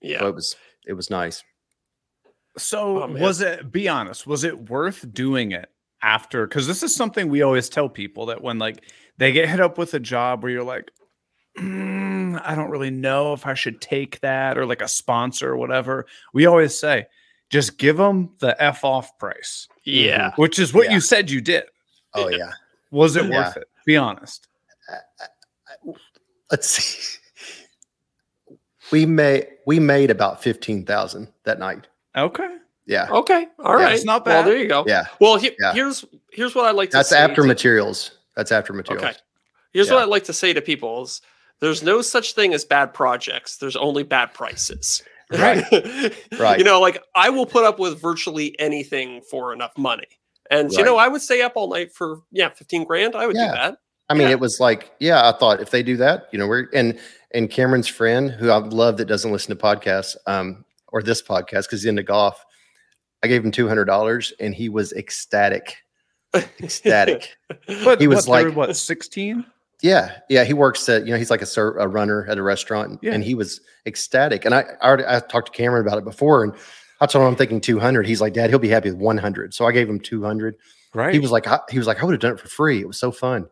yeah. 0.00 0.20
so 0.20 0.28
it 0.28 0.34
was 0.34 0.56
it 0.86 0.92
was 0.94 1.10
nice 1.10 1.42
So 2.56 3.02
Oh, 3.04 3.06
was 3.08 3.40
it? 3.40 3.70
Be 3.70 3.88
honest. 3.88 4.26
Was 4.26 4.42
it 4.44 4.68
worth 4.70 5.12
doing 5.12 5.52
it 5.52 5.68
after? 6.02 6.46
Because 6.46 6.66
this 6.66 6.82
is 6.82 6.92
something 6.94 7.28
we 7.28 7.42
always 7.42 7.68
tell 7.68 7.88
people 7.88 8.26
that 8.26 8.42
when 8.42 8.58
like 8.58 8.84
they 9.16 9.30
get 9.32 9.48
hit 9.48 9.60
up 9.60 9.78
with 9.78 9.94
a 9.94 10.00
job 10.00 10.42
where 10.42 10.50
you're 10.50 10.64
like, 10.64 10.90
"Mm, 11.60 12.40
I 12.44 12.54
don't 12.54 12.70
really 12.70 12.90
know 12.90 13.32
if 13.32 13.46
I 13.46 13.54
should 13.54 13.80
take 13.80 14.20
that 14.20 14.56
or 14.58 14.66
like 14.66 14.82
a 14.82 14.88
sponsor 14.88 15.50
or 15.50 15.56
whatever. 15.56 16.06
We 16.32 16.46
always 16.46 16.78
say, 16.78 17.06
just 17.50 17.78
give 17.78 17.96
them 17.96 18.30
the 18.38 18.60
f 18.62 18.84
off 18.84 19.18
price, 19.18 19.68
yeah. 19.84 20.32
which 20.36 20.58
is 20.58 20.72
what 20.74 20.86
Yeah. 20.86 20.94
you 20.94 21.00
said 21.00 21.30
you 21.30 21.40
did. 21.40 21.64
oh 22.14 22.28
yeah 22.28 22.52
Was 22.90 23.16
it 23.16 23.26
Yeah. 23.26 23.30
worth 23.46 23.56
it? 23.58 23.68
Be 23.84 23.96
honest. 23.96 24.46
let's 26.50 26.68
see. 26.68 27.18
We 28.90 29.04
made 29.04 29.48
we 29.66 29.78
made 29.78 30.10
about 30.10 30.42
fifteen 30.42 30.84
thousand 30.86 31.28
that 31.44 31.58
night. 31.58 31.86
Okay. 32.16 32.48
Yeah, 32.86 33.06
Okay. 33.10 33.46
All 33.58 33.78
Yeah, 33.78 33.84
right. 33.84 33.94
it's 33.94 34.04
not 34.06 34.24
Well, 34.24 34.42
bad. 34.42 34.48
there 34.50 34.56
you 34.56 34.66
go. 34.66 34.84
yeah. 34.86 35.04
Well, 35.20 35.36
he- 35.36 35.54
Yeah. 35.60 35.74
here's 35.74 36.06
here's 36.32 36.54
what 36.54 36.64
I 36.64 36.70
like 36.70 36.88
to 36.90 36.96
That's 36.96 37.10
say 37.10 37.18
after 37.18 37.42
to- 37.42 37.46
materials. 37.48 38.12
That's 38.34 38.50
after 38.50 38.72
materials. 38.72 39.04
Okay. 39.06 39.16
Here's 39.72 39.88
Yeah. 39.88 39.94
what 39.96 40.02
I 40.04 40.06
like 40.06 40.24
to 40.24 40.32
say 40.32 40.54
to 40.54 40.62
people 40.62 41.02
is 41.02 41.20
there's 41.60 41.82
no 41.82 42.02
such 42.02 42.34
thing 42.34 42.54
as 42.54 42.64
bad 42.64 42.94
projects. 42.94 43.56
There's 43.58 43.76
only 43.76 44.02
bad 44.02 44.32
prices. 44.34 45.02
Right. 45.32 45.64
Right. 46.38 46.58
You 46.58 46.64
know, 46.64 46.80
like 46.80 47.02
I 47.14 47.30
will 47.30 47.46
put 47.46 47.64
up 47.64 47.78
with 47.78 48.00
virtually 48.00 48.58
anything 48.60 49.20
for 49.30 49.52
enough 49.52 49.72
money. 49.76 50.06
And 50.50 50.70
you 50.72 50.84
know, 50.84 50.96
I 50.96 51.08
would 51.08 51.20
stay 51.20 51.42
up 51.42 51.52
all 51.56 51.68
night 51.68 51.92
for 51.92 52.20
yeah, 52.30 52.48
15 52.50 52.84
grand. 52.84 53.14
I 53.14 53.26
would 53.26 53.36
Yeah. 53.36 53.48
do 53.48 53.52
that. 53.54 53.78
I 54.08 54.14
mean, 54.14 54.28
Yeah. 54.28 54.32
it 54.34 54.40
was 54.40 54.58
like, 54.60 54.92
yeah, 55.00 55.28
I 55.28 55.36
thought 55.36 55.60
if 55.60 55.70
they 55.70 55.82
do 55.82 55.96
that, 55.98 56.28
you 56.32 56.38
know, 56.38 56.46
we're 56.46 56.68
and 56.72 56.98
and 57.32 57.50
Cameron's 57.50 57.88
friend, 57.88 58.30
who 58.30 58.48
I 58.50 58.56
love 58.56 58.96
that 58.96 59.04
doesn't 59.04 59.30
listen 59.32 59.54
to 59.54 59.62
podcasts, 59.62 60.16
um, 60.26 60.64
or 60.88 61.02
this 61.02 61.20
podcast 61.20 61.64
because 61.64 61.82
he's 61.82 61.84
into 61.86 62.02
golf. 62.02 62.42
I 63.22 63.26
gave 63.26 63.44
him 63.44 63.50
two 63.50 63.68
hundred 63.68 63.84
dollars, 63.84 64.32
and 64.40 64.54
he 64.54 64.70
was 64.70 64.92
ecstatic, 64.94 65.76
ecstatic. 66.62 67.36
But 67.84 68.00
He 68.00 68.06
was 68.08 68.26
what, 68.26 68.38
they 68.38 68.44
were, 68.44 68.48
like- 68.50 68.56
what 68.56 68.76
16? 68.76 69.44
Yeah, 69.82 70.18
yeah. 70.28 70.44
He 70.44 70.54
works 70.54 70.88
at 70.88 71.06
you 71.06 71.12
know 71.12 71.18
he's 71.18 71.30
like 71.30 71.42
a, 71.42 71.46
ser- 71.46 71.76
a 71.78 71.86
runner 71.86 72.26
at 72.28 72.36
a 72.38 72.42
restaurant, 72.42 72.98
Yeah. 73.02 73.12
and 73.12 73.22
he 73.22 73.34
was 73.34 73.60
ecstatic. 73.86 74.44
And 74.44 74.54
I, 74.54 74.64
I 74.80 74.86
already 74.88 75.04
I 75.06 75.20
talked 75.20 75.52
to 75.52 75.56
Cameron 75.56 75.86
about 75.86 75.98
it 75.98 76.04
before, 76.04 76.42
and 76.42 76.52
I 77.00 77.06
told 77.06 77.22
him 77.22 77.28
I'm 77.28 77.36
thinking 77.36 77.60
200. 77.60 78.06
He's 78.06 78.20
like, 78.20 78.32
Dad, 78.34 78.50
he'll 78.50 78.58
be 78.58 78.68
happy 78.68 78.90
with 78.90 78.98
100. 79.00 79.54
So 79.54 79.66
I 79.66 79.72
gave 79.72 79.88
him 79.88 80.00
200. 80.00 80.56
Right. 80.94 81.12
He 81.14 81.20
was 81.20 81.30
like, 81.30 81.46
I, 81.46 81.60
he 81.70 81.78
was 81.78 81.86
like, 81.86 82.02
I 82.02 82.04
would 82.04 82.12
have 82.12 82.20
done 82.20 82.32
it 82.32 82.40
for 82.40 82.48
free. 82.48 82.80
It 82.80 82.88
was 82.88 82.98
so 82.98 83.12
fun. 83.12 83.46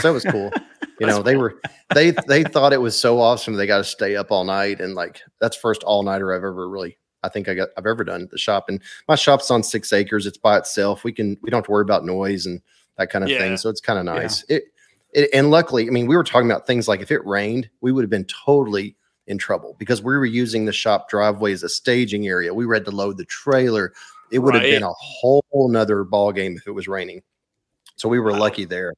So 0.00 0.10
it 0.10 0.14
was 0.14 0.24
cool. 0.24 0.50
You 1.00 1.06
know, 1.06 1.22
they 1.22 1.34
were 1.36 1.58
they 1.94 2.10
they 2.26 2.44
thought 2.44 2.74
it 2.74 2.82
was 2.82 2.98
so 2.98 3.18
awesome 3.20 3.54
they 3.54 3.66
got 3.66 3.78
to 3.78 3.84
stay 3.84 4.16
up 4.16 4.30
all 4.30 4.44
night 4.44 4.82
and 4.82 4.94
like 4.94 5.22
that's 5.40 5.56
first 5.56 5.82
all 5.82 6.02
nighter 6.02 6.30
I've 6.34 6.44
ever 6.44 6.68
really 6.68 6.98
I 7.22 7.30
think 7.30 7.48
I 7.48 7.54
got 7.54 7.70
I've 7.78 7.86
ever 7.86 8.04
done 8.04 8.20
at 8.20 8.30
the 8.30 8.36
shop. 8.36 8.66
And 8.68 8.82
my 9.08 9.14
shop's 9.14 9.50
on 9.50 9.62
six 9.62 9.94
acres. 9.94 10.26
It's 10.26 10.36
by 10.36 10.58
itself. 10.58 11.02
We 11.02 11.12
can 11.14 11.38
we 11.40 11.48
don't 11.48 11.60
have 11.60 11.64
to 11.64 11.70
worry 11.70 11.84
about 11.84 12.04
noise 12.04 12.44
and 12.44 12.60
that 12.98 13.08
kind 13.08 13.24
of 13.24 13.30
Yeah. 13.30 13.38
thing. 13.38 13.56
So 13.56 13.70
it's 13.70 13.80
kind 13.80 13.98
of 13.98 14.04
nice. 14.04 14.44
It, 14.50 14.64
it 15.12 15.30
and 15.32 15.50
luckily, 15.50 15.86
I 15.86 15.90
mean, 15.90 16.06
we 16.06 16.16
were 16.16 16.24
talking 16.24 16.50
about 16.50 16.66
things 16.66 16.88
like 16.88 17.00
if 17.00 17.10
it 17.10 17.24
rained, 17.26 17.68
we 17.80 17.92
would 17.92 18.02
have 18.02 18.10
been 18.10 18.26
totally 18.26 18.96
in 19.26 19.38
trouble 19.38 19.76
because 19.78 20.02
we 20.02 20.16
were 20.16 20.26
using 20.26 20.64
the 20.64 20.72
shop 20.72 21.08
driveway 21.08 21.52
as 21.52 21.62
a 21.62 21.68
staging 21.68 22.26
area. 22.26 22.52
We 22.52 22.66
had 22.72 22.84
to 22.86 22.90
load 22.90 23.16
the 23.16 23.24
trailer. 23.24 23.92
It 24.32 24.40
would 24.40 24.54
have 24.54 24.62
been 24.62 24.82
a 24.82 24.92
whole 24.92 25.44
nother 25.52 26.04
ball 26.04 26.32
game 26.32 26.56
if 26.56 26.66
it 26.66 26.72
was 26.72 26.88
raining. 26.88 27.22
So 27.96 28.08
we 28.08 28.18
were 28.18 28.32
Wow. 28.32 28.38
lucky 28.38 28.64
there, 28.64 28.94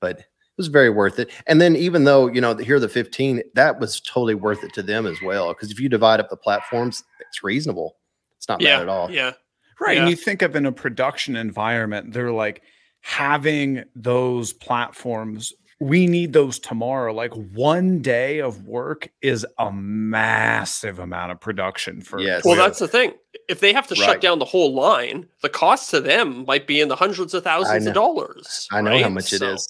but 0.00 0.18
it 0.18 0.26
was 0.56 0.68
very 0.68 0.90
worth 0.90 1.18
it. 1.18 1.30
And 1.46 1.60
then 1.60 1.76
even 1.76 2.04
though 2.04 2.26
you 2.26 2.40
know 2.40 2.56
here 2.56 2.76
are 2.76 2.80
the 2.80 2.88
15, 2.88 3.42
that 3.54 3.78
was 3.78 4.00
totally 4.00 4.34
worth 4.34 4.64
it 4.64 4.72
to 4.74 4.82
them 4.82 5.06
as 5.06 5.20
well. 5.22 5.48
Because 5.48 5.70
if 5.70 5.78
you 5.78 5.88
divide 5.88 6.20
up 6.20 6.28
the 6.30 6.36
platforms, 6.36 7.04
it's 7.20 7.42
reasonable. 7.42 7.96
It's 8.36 8.48
not 8.48 8.60
yeah, 8.60 8.76
bad 8.78 8.82
at 8.82 8.88
all. 8.88 9.10
yeah, 9.10 9.32
Right. 9.80 9.96
Yeah. 9.96 10.02
And 10.02 10.10
you 10.10 10.16
think 10.16 10.42
of 10.42 10.54
in 10.54 10.66
a 10.66 10.72
production 10.72 11.36
environment, 11.36 12.12
they're 12.12 12.32
like 12.32 12.62
having 13.02 13.84
those 13.94 14.52
platforms. 14.52 15.52
We 15.80 16.06
need 16.06 16.32
those 16.32 16.58
tomorrow. 16.60 17.12
Like 17.12 17.32
one 17.34 18.00
day 18.00 18.38
of 18.40 18.64
work 18.64 19.10
is 19.20 19.44
a 19.58 19.70
massive 19.72 21.00
amount 21.00 21.32
of 21.32 21.40
production 21.40 22.00
for 22.00 22.20
Yes. 22.20 22.44
Well, 22.44 22.54
that's 22.56 22.78
the 22.78 22.86
thing. 22.88 23.14
If 23.48 23.58
they 23.60 23.72
have 23.72 23.88
to 23.88 23.96
shut 23.96 24.20
down 24.20 24.38
the 24.38 24.44
whole 24.44 24.72
line, 24.72 25.28
the 25.42 25.48
cost 25.48 25.90
to 25.90 26.00
them 26.00 26.44
might 26.46 26.66
be 26.68 26.80
in 26.80 26.86
the 26.88 26.94
hundreds 26.96 27.34
of 27.34 27.42
thousands 27.42 27.86
of 27.86 27.94
dollars. 27.94 28.68
I 28.70 28.80
know 28.80 28.96
how 29.02 29.08
much 29.08 29.32
it 29.32 29.38
So, 29.40 29.52
is. 29.54 29.68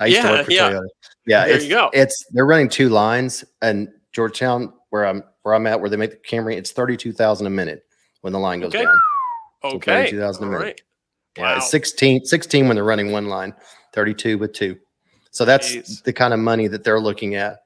I 0.00 0.06
used 0.06 0.16
Yeah, 0.18 0.28
to 0.28 0.34
work 0.36 0.44
for 0.46 0.52
yeah. 0.52 0.70
Toyota. 0.70 0.86
Yeah, 1.26 1.46
There 1.46 1.54
it's, 1.56 1.64
you 1.64 1.70
go. 1.70 1.90
It's 1.94 2.26
they're 2.32 2.44
running 2.46 2.68
two 2.68 2.90
lines, 2.90 3.44
and 3.62 3.88
Georgetown, 4.12 4.72
where 4.90 5.06
I'm 5.06 5.22
where 5.42 5.54
I'm 5.54 5.66
at, 5.66 5.80
where 5.80 5.88
they 5.88 5.96
make 5.96 6.10
the 6.10 6.16
Camry, 6.18 6.56
it's 6.56 6.72
thirty 6.72 6.96
two 6.96 7.12
thousand 7.12 7.46
a 7.46 7.50
minute 7.50 7.84
when 8.20 8.32
the 8.34 8.38
line 8.38 8.60
goes 8.60 8.74
Okay. 8.74 8.84
down. 8.84 9.00
Okay. 9.64 10.10
32,000 10.10 10.44
a 10.44 10.46
minute. 10.46 10.62
right. 10.62 10.80
Yeah, 11.36 11.44
Wow. 11.52 11.56
it's 11.56 11.70
16, 11.70 12.24
16 12.24 12.68
when 12.68 12.76
they're 12.76 12.84
running 12.84 13.10
one 13.12 13.26
line, 13.28 13.54
32 13.92 14.38
with 14.38 14.52
two. 14.52 14.78
So 15.30 15.44
that's 15.44 15.74
Jeez. 15.74 16.02
the 16.04 16.12
kind 16.12 16.32
of 16.32 16.38
money 16.40 16.68
that 16.68 16.84
they're 16.84 17.00
looking 17.00 17.34
at. 17.34 17.58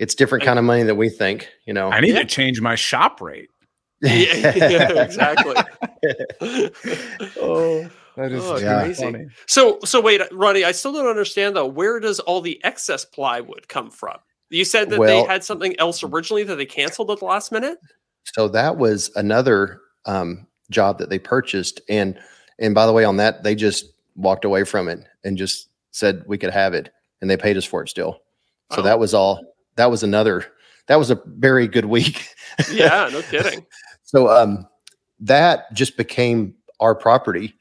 It's 0.00 0.14
different 0.16 0.42
kind 0.44 0.58
of 0.58 0.64
money 0.64 0.82
that 0.82 0.96
we 0.96 1.08
think, 1.08 1.48
you 1.64 1.72
know. 1.72 1.90
I 1.90 2.00
need 2.00 2.14
Yeah. 2.14 2.20
to 2.20 2.24
change 2.24 2.60
my 2.60 2.74
shop 2.74 3.20
rate. 3.20 3.48
yeah, 4.02 4.52
yeah, 4.56 5.02
exactly. 5.04 5.54
Oh, 7.40 7.88
that 8.16 8.32
Oh, 8.32 8.58
Yeah. 8.58 8.82
crazy. 8.82 9.26
So, 9.46 9.78
so 9.84 10.00
wait, 10.00 10.20
Ronnie, 10.32 10.64
I 10.64 10.72
still 10.72 10.92
don't 10.92 11.06
understand 11.06 11.54
though. 11.56 11.66
Where 11.66 12.00
does 12.00 12.18
all 12.20 12.40
the 12.40 12.62
excess 12.64 13.04
plywood 13.04 13.68
come 13.68 13.90
from? 13.90 14.16
You 14.50 14.64
said 14.64 14.90
that 14.90 14.98
Well- 14.98 15.22
they 15.24 15.28
had 15.32 15.44
something 15.44 15.78
else 15.78 16.02
originally 16.02 16.42
that 16.44 16.56
they 16.56 16.66
canceled 16.66 17.10
at 17.10 17.20
the 17.20 17.24
last 17.24 17.52
minute. 17.52 17.78
So 18.34 18.48
that 18.48 18.76
was 18.76 19.10
another 19.16 19.80
um, 20.04 20.46
job 20.70 20.98
that 20.98 21.10
they 21.10 21.18
purchased, 21.18 21.80
and 21.88 22.18
and 22.58 22.74
by 22.74 22.86
the 22.86 22.92
way, 22.92 23.04
on 23.04 23.16
that 23.18 23.42
they 23.42 23.54
just 23.54 23.86
walked 24.16 24.44
away 24.44 24.64
from 24.64 24.88
it 24.88 25.00
and 25.24 25.36
just 25.38 25.68
said 25.90 26.22
we 26.26 26.38
could 26.38 26.50
have 26.50 26.74
it, 26.74 26.90
and 27.20 27.30
they 27.30 27.36
paid 27.36 27.56
us 27.56 27.64
for 27.64 27.82
it 27.82 27.88
still. 27.88 28.20
So 28.72 28.78
Oh. 28.80 28.82
that 28.82 28.98
was 28.98 29.14
all. 29.14 29.40
That 29.76 29.90
was 29.90 30.02
another. 30.02 30.46
That 30.88 30.98
was 30.98 31.10
a 31.10 31.20
very 31.26 31.66
good 31.68 31.84
week. 31.86 32.28
Yeah, 32.70 33.08
no 33.10 33.22
kidding. 33.22 33.64
So 34.04 34.28
um, 34.28 34.68
that 35.20 35.72
just 35.72 35.96
became 35.96 36.54
our 36.80 36.94
property, 36.94 37.54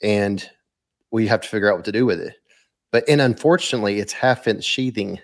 and 0.00 0.48
we 1.10 1.26
have 1.26 1.40
to 1.40 1.48
figure 1.48 1.68
out 1.70 1.76
what 1.76 1.84
to 1.86 1.92
do 1.92 2.06
with 2.06 2.20
it. 2.20 2.34
But 2.92 3.02
and 3.08 3.20
unfortunately, 3.20 3.98
it's 3.98 4.12
half 4.12 4.46
inch 4.46 4.62
sheathing 4.62 5.18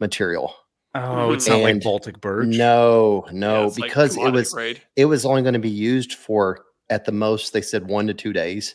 material. 0.00 0.52
Oh, 0.96 1.32
it's 1.32 1.46
not 1.46 1.60
like 1.60 1.80
Baltic 1.82 2.20
birch. 2.20 2.48
No, 2.48 3.24
Yeah, 3.26 3.32
no, 3.34 3.66
like 3.66 3.76
because 3.76 4.16
it 4.16 4.32
was 4.32 4.52
grade. 4.52 4.82
it 4.96 5.04
was 5.04 5.24
only 5.24 5.42
going 5.42 5.52
to 5.54 5.60
be 5.60 5.68
used 5.70 6.14
for 6.14 6.64
at 6.90 7.04
the 7.04 7.12
most 7.12 7.52
they 7.52 7.62
said 7.62 7.86
one 7.86 8.06
to 8.06 8.14
two 8.14 8.32
days. 8.32 8.74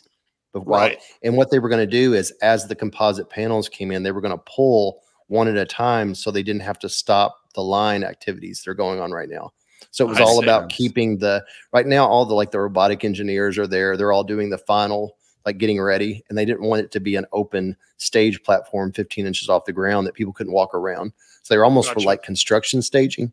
But 0.52 0.66
right. 0.66 0.98
and 1.22 1.36
what 1.36 1.50
they 1.50 1.58
were 1.58 1.70
going 1.70 1.80
to 1.80 1.86
do 1.86 2.12
is 2.12 2.30
as 2.42 2.66
the 2.66 2.74
composite 2.74 3.30
panels 3.30 3.68
came 3.68 3.90
in, 3.90 4.02
they 4.02 4.12
were 4.12 4.20
going 4.20 4.36
to 4.36 4.44
pull 4.44 5.02
one 5.28 5.48
at 5.48 5.56
a 5.56 5.64
time 5.64 6.14
so 6.14 6.30
they 6.30 6.42
didn't 6.42 6.62
have 6.62 6.78
to 6.80 6.90
stop 6.90 7.38
the 7.54 7.62
line 7.62 8.04
activities 8.04 8.62
they're 8.62 8.74
going 8.74 9.00
on 9.00 9.12
right 9.12 9.30
now. 9.30 9.50
So 9.90 10.04
it 10.04 10.08
was 10.08 10.20
I 10.20 10.24
all 10.24 10.40
see. 10.40 10.44
about 10.44 10.68
keeping 10.68 11.18
the 11.18 11.44
right 11.72 11.86
now 11.86 12.06
all 12.06 12.26
the 12.26 12.34
like 12.34 12.50
the 12.50 12.60
robotic 12.60 13.04
engineers 13.04 13.58
are 13.58 13.66
there. 13.66 13.96
They're 13.96 14.12
all 14.12 14.24
doing 14.24 14.50
the 14.50 14.58
final 14.58 15.16
like 15.44 15.58
getting 15.58 15.80
ready 15.80 16.22
and 16.28 16.38
they 16.38 16.44
didn't 16.44 16.62
want 16.62 16.82
it 16.82 16.90
to 16.92 17.00
be 17.00 17.16
an 17.16 17.26
open 17.32 17.76
stage 17.96 18.42
platform 18.42 18.92
15 18.92 19.26
inches 19.26 19.48
off 19.48 19.64
the 19.64 19.72
ground 19.72 20.06
that 20.06 20.14
people 20.14 20.32
couldn't 20.32 20.52
walk 20.52 20.74
around. 20.74 21.12
So 21.42 21.52
they 21.52 21.58
were 21.58 21.64
almost 21.64 21.90
for 21.92 22.00
like 22.00 22.22
construction 22.22 22.82
staging. 22.82 23.32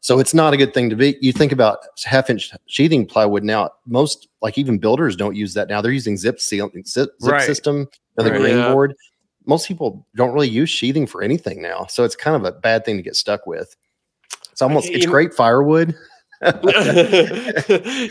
So 0.00 0.20
it's 0.20 0.34
not 0.34 0.54
a 0.54 0.56
good 0.56 0.72
thing 0.72 0.88
to 0.90 0.96
be. 0.96 1.16
You 1.20 1.32
think 1.32 1.52
about 1.52 1.78
half 2.04 2.30
inch 2.30 2.52
sheathing 2.66 3.06
plywood 3.06 3.42
now. 3.42 3.70
Most 3.86 4.28
like 4.40 4.56
even 4.56 4.78
builders 4.78 5.16
don't 5.16 5.34
use 5.34 5.52
that 5.54 5.68
now. 5.68 5.80
They're 5.80 5.92
using 5.92 6.16
zip 6.16 6.40
seal 6.40 6.70
zip, 6.86 7.10
zip 7.20 7.32
Right. 7.32 7.42
system 7.42 7.88
or 8.16 8.24
the 8.24 8.30
Right. 8.30 8.40
green 8.40 8.58
Yeah. 8.58 8.72
board. 8.72 8.94
Most 9.46 9.68
people 9.68 10.06
don't 10.14 10.32
really 10.32 10.48
use 10.48 10.70
sheathing 10.70 11.06
for 11.06 11.22
anything 11.22 11.60
now. 11.62 11.86
So 11.88 12.04
it's 12.04 12.16
kind 12.16 12.36
of 12.36 12.44
a 12.44 12.52
bad 12.52 12.84
thing 12.84 12.96
to 12.96 13.02
get 13.02 13.16
stuck 13.16 13.46
with. 13.46 13.74
It's 14.52 14.62
almost 14.62 14.88
it's 14.88 15.06
great 15.06 15.34
firewood. 15.34 15.94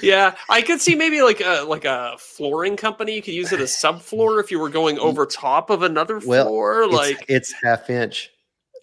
yeah, 0.01 0.35
I 0.49 0.61
could 0.65 0.81
see 0.81 0.95
maybe 0.95 1.21
like 1.21 1.41
a 1.41 1.63
like 1.63 1.85
a 1.85 2.15
flooring 2.17 2.75
company. 2.75 3.15
You 3.15 3.21
could 3.21 3.33
use 3.33 3.51
it 3.51 3.59
as 3.59 3.71
subfloor 3.71 4.43
if 4.43 4.51
you 4.51 4.59
were 4.59 4.69
going 4.69 4.97
over 4.99 5.25
top 5.25 5.69
of 5.69 5.83
another 5.83 6.19
Well, 6.25 6.47
floor. 6.47 6.83
It's, 6.83 6.93
Like, 6.93 7.25
it's 7.27 7.53
half 7.63 7.89
inch. 7.89 8.31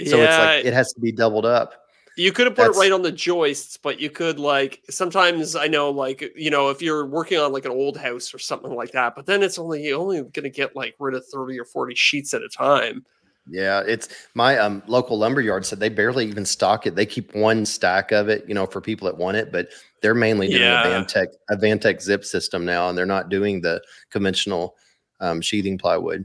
So 0.06 0.18
yeah, 0.18 0.24
it's 0.24 0.38
like 0.38 0.64
it 0.64 0.74
has 0.74 0.92
to 0.92 1.00
be 1.00 1.12
doubled 1.12 1.46
up. 1.46 1.74
You 2.16 2.30
could 2.32 2.46
have 2.46 2.54
put 2.54 2.66
it 2.66 2.78
right 2.78 2.92
on 2.92 3.02
the 3.02 3.12
joists, 3.12 3.78
but 3.78 3.98
you 4.00 4.10
could 4.10 4.38
like 4.38 4.82
sometimes 4.90 5.56
I 5.56 5.66
know 5.66 5.90
like 5.90 6.32
you 6.36 6.50
know 6.50 6.68
if 6.68 6.82
you're 6.82 7.06
working 7.06 7.38
on 7.38 7.52
like 7.52 7.64
an 7.64 7.70
old 7.70 7.96
house 7.96 8.34
or 8.34 8.38
something 8.38 8.74
like 8.74 8.92
that, 8.92 9.14
but 9.14 9.24
then 9.26 9.42
it's 9.42 9.58
only 9.58 9.92
only 9.92 10.18
going 10.18 10.42
to 10.44 10.50
get 10.50 10.76
like 10.76 10.94
rid 10.98 11.14
of 11.14 11.24
thirty 11.26 11.58
or 11.58 11.64
forty 11.64 11.94
sheets 11.94 12.34
at 12.34 12.42
a 12.42 12.48
time. 12.48 13.04
Yeah, 13.50 13.82
it's 13.84 14.08
my 14.34 14.56
um, 14.56 14.82
local 14.86 15.18
lumber 15.18 15.40
yard 15.40 15.66
said 15.66 15.80
they 15.80 15.88
barely 15.88 16.26
even 16.26 16.44
stock 16.44 16.86
it. 16.86 16.94
They 16.94 17.04
keep 17.06 17.34
one 17.34 17.66
stack 17.66 18.12
of 18.12 18.28
it, 18.28 18.44
you 18.46 18.54
know, 18.54 18.66
for 18.66 18.80
people 18.80 19.06
that 19.06 19.16
want 19.16 19.36
it, 19.36 19.50
but 19.50 19.68
they're 20.00 20.14
mainly 20.14 20.48
doing 20.48 20.70
Yeah. 20.70 20.76
AdvanTech 20.78 21.26
a 21.50 21.56
Vantech 21.56 22.00
zip 22.00 22.24
system 22.24 22.64
now, 22.64 22.88
and 22.88 22.96
they're 22.96 23.04
not 23.04 23.30
doing 23.30 23.60
the 23.60 23.82
conventional 24.10 24.76
um, 25.20 25.40
sheathing 25.40 25.76
plywood. 25.76 26.24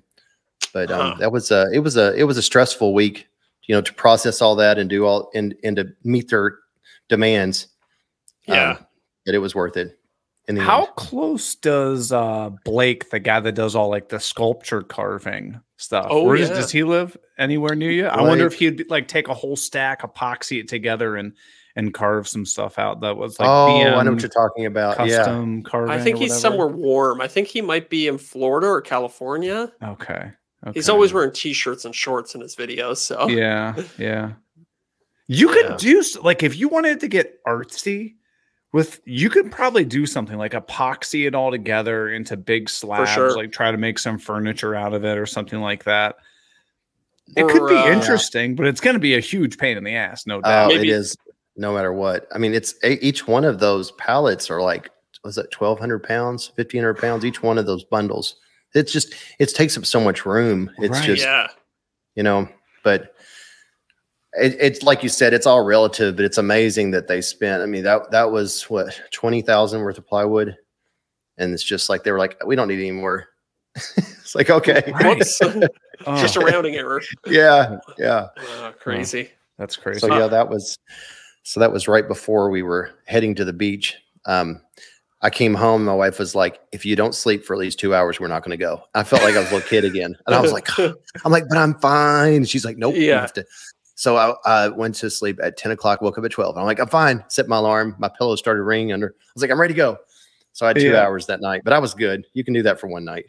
But 0.73 0.91
um, 0.91 1.13
Huh. 1.13 1.15
that 1.19 1.31
was 1.31 1.49
a 1.51 1.67
it 1.73 1.79
was 1.79 1.97
a 1.97 2.13
it 2.15 2.23
was 2.23 2.37
a 2.37 2.41
stressful 2.43 2.93
week, 2.93 3.26
you 3.67 3.75
know, 3.75 3.81
to 3.81 3.93
process 3.93 4.41
all 4.41 4.55
that 4.55 4.79
and 4.79 4.89
do 4.89 5.05
all 5.05 5.29
and 5.35 5.55
and 5.63 5.75
to 5.75 5.87
meet 6.03 6.29
their 6.29 6.57
demands. 7.09 7.67
Yeah. 8.47 8.71
um, 8.71 8.85
but 9.25 9.35
it 9.35 9.39
was 9.39 9.53
worth 9.53 9.77
it. 9.77 9.99
In 10.47 10.55
the 10.55 10.61
How 10.61 10.85
end. 10.85 10.95
close 10.95 11.55
does 11.55 12.11
uh 12.11 12.49
Blake, 12.63 13.09
the 13.09 13.19
guy 13.19 13.39
that 13.41 13.51
does 13.51 13.75
all 13.75 13.89
like 13.89 14.09
the 14.09 14.19
sculpture 14.19 14.81
carving 14.81 15.59
stuff? 15.75 16.07
Oh, 16.09 16.23
Where 16.23 16.37
does, 16.37 16.49
yeah. 16.49 16.55
does 16.55 16.71
he 16.71 16.83
live? 16.83 17.17
Anywhere 17.37 17.75
near 17.75 17.91
you? 17.91 18.07
I 18.07 18.21
wonder 18.21 18.47
if 18.47 18.53
he'd 18.53 18.89
like 18.89 19.07
take 19.07 19.27
a 19.27 19.33
whole 19.33 19.55
stack, 19.57 20.01
epoxy 20.01 20.61
it 20.61 20.67
together, 20.67 21.17
and 21.17 21.33
and 21.75 21.93
carve 21.93 22.27
some 22.27 22.45
stuff 22.45 22.79
out 22.79 23.01
that 23.01 23.17
was 23.17 23.39
like 23.39 23.47
oh, 23.47 23.81
I 23.83 24.01
know 24.03 24.11
what 24.11 24.21
you're 24.21 24.29
talking 24.29 24.65
about. 24.65 25.05
Yeah, 25.07 25.25
carving. 25.63 25.91
I 25.91 26.01
think 26.01 26.17
he's 26.17 26.31
whatever? 26.31 26.39
somewhere 26.39 26.67
warm. 26.67 27.21
I 27.21 27.27
think 27.27 27.49
he 27.49 27.61
might 27.61 27.89
be 27.89 28.07
in 28.07 28.17
Florida 28.17 28.67
or 28.67 28.81
California. 28.81 29.71
Okay. 29.83 30.31
He's 30.73 30.89
always 30.89 31.13
wearing 31.13 31.31
t-shirts 31.31 31.85
and 31.85 31.93
shorts 31.95 32.35
in 32.35 32.41
his 32.41 32.55
videos. 32.55 32.97
So 32.97 33.27
Yeah, 33.29 33.75
yeah. 33.97 34.33
You 35.27 35.47
could 35.49 35.65
Yeah. 35.69 35.77
do 35.77 36.03
like 36.23 36.43
if 36.43 36.55
you 36.57 36.67
wanted 36.67 36.99
to 37.01 37.07
get 37.07 37.43
artsy 37.45 38.15
with 38.73 38.99
you 39.05 39.29
could 39.29 39.51
probably 39.51 39.85
do 39.85 40.05
something 40.05 40.37
like 40.37 40.51
epoxy 40.53 41.25
it 41.27 41.35
all 41.35 41.51
together 41.51 42.09
into 42.09 42.35
big 42.35 42.69
slabs, 42.69 43.09
sure. 43.11 43.35
like 43.35 43.51
try 43.51 43.71
to 43.71 43.77
make 43.77 43.97
some 43.99 44.17
furniture 44.17 44.75
out 44.75 44.93
of 44.93 45.05
it 45.05 45.17
or 45.17 45.25
something 45.25 45.59
like 45.61 45.83
that. 45.85 46.15
It 47.35 47.47
could 47.47 47.67
be 47.67 47.75
uh, 47.75 47.87
interesting, 47.91 48.55
but 48.55 48.67
it's 48.67 48.79
going 48.79 48.93
to 48.93 48.99
be 49.01 49.15
a 49.15 49.19
huge 49.19 49.57
pain 49.57 49.77
in 49.77 49.83
the 49.83 49.95
ass, 49.95 50.25
no 50.25 50.37
Oh, 50.37 50.41
doubt. 50.41 50.67
Maybe- 50.69 50.89
it 50.89 50.93
is 50.95 51.17
no 51.57 51.73
matter 51.73 51.91
what. 51.91 52.27
I 52.33 52.37
mean, 52.37 52.53
it's 52.53 52.75
each 52.83 53.27
one 53.27 53.43
of 53.43 53.59
those 53.59 53.91
pallets 53.93 54.49
are 54.49 54.61
like, 54.61 54.89
was 55.25 55.35
that 55.35 55.53
1200 55.53 56.03
pounds, 56.03 56.51
1500 56.55 56.93
pounds, 56.99 57.25
each 57.25 57.41
one 57.43 57.57
of 57.57 57.65
those 57.65 57.83
bundles. 57.83 58.35
It's 58.73 58.91
just, 58.91 59.13
it 59.39 59.47
takes 59.49 59.77
up 59.77 59.85
so 59.85 59.99
much 59.99 60.25
room. 60.25 60.69
It's 60.77 60.97
Right. 60.97 61.05
just, 61.05 61.23
yeah, 61.23 61.47
you 62.15 62.23
know, 62.23 62.47
but 62.83 63.15
it, 64.33 64.55
it's 64.59 64.83
like 64.83 65.03
you 65.03 65.09
said, 65.09 65.33
it's 65.33 65.45
all 65.47 65.63
relative, 65.63 66.15
but 66.15 66.25
it's 66.25 66.37
amazing 66.37 66.91
that 66.91 67.07
they 67.07 67.21
spent, 67.21 67.63
I 67.63 67.65
mean, 67.65 67.83
that, 67.83 68.11
that 68.11 68.31
was 68.31 68.63
what, 68.63 68.99
20,000 69.11 69.81
worth 69.81 69.97
of 69.97 70.05
plywood. 70.07 70.55
And 71.37 71.53
it's 71.53 71.63
just 71.63 71.89
like, 71.89 72.03
they 72.03 72.11
were 72.11 72.19
like, 72.19 72.37
we 72.45 72.55
don't 72.55 72.67
need 72.67 72.79
any 72.79 72.91
more. 72.91 73.27
it's 73.75 74.35
like, 74.35 74.49
okay. 74.49 74.83
Right. 74.91 75.17
whoops, 75.17 75.39
Oh, 76.05 76.21
just 76.21 76.35
a 76.35 76.39
rounding 76.45 76.75
error. 76.75 77.01
Yeah. 77.25 77.77
Yeah. 77.97 78.27
Uh, 78.37 78.71
crazy. 78.73 79.31
that's 79.57 79.75
crazy. 79.75 79.99
So 80.01 80.07
yeah, 80.15 80.27
that 80.27 80.47
was 80.47 80.77
so 81.43 81.59
that 81.59 81.71
was 81.71 81.87
right 81.87 82.07
before 82.07 82.49
we 82.49 82.61
were 82.61 82.91
heading 83.05 83.33
to 83.35 83.45
the 83.45 83.53
beach. 83.53 83.95
Um, 84.25 84.61
I 85.21 85.29
came 85.31 85.55
home. 85.55 85.85
My 85.85 85.95
wife 85.95 86.19
was 86.19 86.35
like, 86.35 86.59
"If 86.71 86.85
you 86.85 86.95
don't 86.95 87.15
sleep 87.15 87.43
for 87.43 87.53
at 87.55 87.59
least 87.59 87.79
two 87.79 87.95
hours, 87.95 88.19
we're 88.19 88.27
not 88.27 88.43
going 88.43 88.51
to 88.57 88.63
go." 88.63 88.81
I 88.93 89.03
felt 89.03 89.23
like 89.23 89.35
I 89.35 89.39
was 89.39 89.49
a 89.51 89.55
little 89.55 89.67
kid 89.69 89.83
again, 89.83 90.15
and 90.27 90.35
I 90.35 90.39
was 90.39 90.51
like, 90.51 90.67
"I'm 90.79 91.31
like, 91.31 91.45
but 91.49 91.57
I'm 91.57 91.73
fine." 91.79 92.35
And 92.35 92.49
she's 92.49 92.63
like, 92.65 92.77
"Nope, 92.77 92.95
you 92.95 93.11
have 93.11 93.33
to." 93.33 93.45
So 93.95 94.15
I, 94.15 94.35
I 94.45 94.67
went 94.67 94.93
to 94.95 95.09
sleep 95.09 95.39
at 95.41 95.57
ten 95.57 95.71
o'clock. 95.71 96.01
Woke 96.01 96.17
up 96.19 96.25
at 96.25 96.31
twelve. 96.31 96.55
I'm 96.57 96.65
like, 96.65 96.79
"I'm 96.79 96.87
fine." 96.87 97.23
Set 97.29 97.47
my 97.47 97.57
alarm. 97.57 97.95
My 97.97 98.09
pillow 98.09 98.35
started 98.35 98.61
ringing 98.63 98.93
under. 98.93 99.07
I 99.17 99.31
was 99.33 99.41
like, 99.41 99.49
"I'm 99.51 99.59
ready 99.59 99.73
to 99.73 99.77
go." 99.77 99.97
So 100.53 100.65
I 100.65 100.69
had 100.69 100.77
two 100.77 100.89
Yeah. 100.91 101.01
hours 101.03 101.25
that 101.27 101.41
night, 101.41 101.61
but 101.63 101.73
I 101.73 101.79
was 101.79 101.93
good. 101.95 102.23
You 102.33 102.43
can 102.43 102.53
do 102.53 102.61
that 102.63 102.79
for 102.79 102.87
one 102.87 103.05
night. 103.05 103.25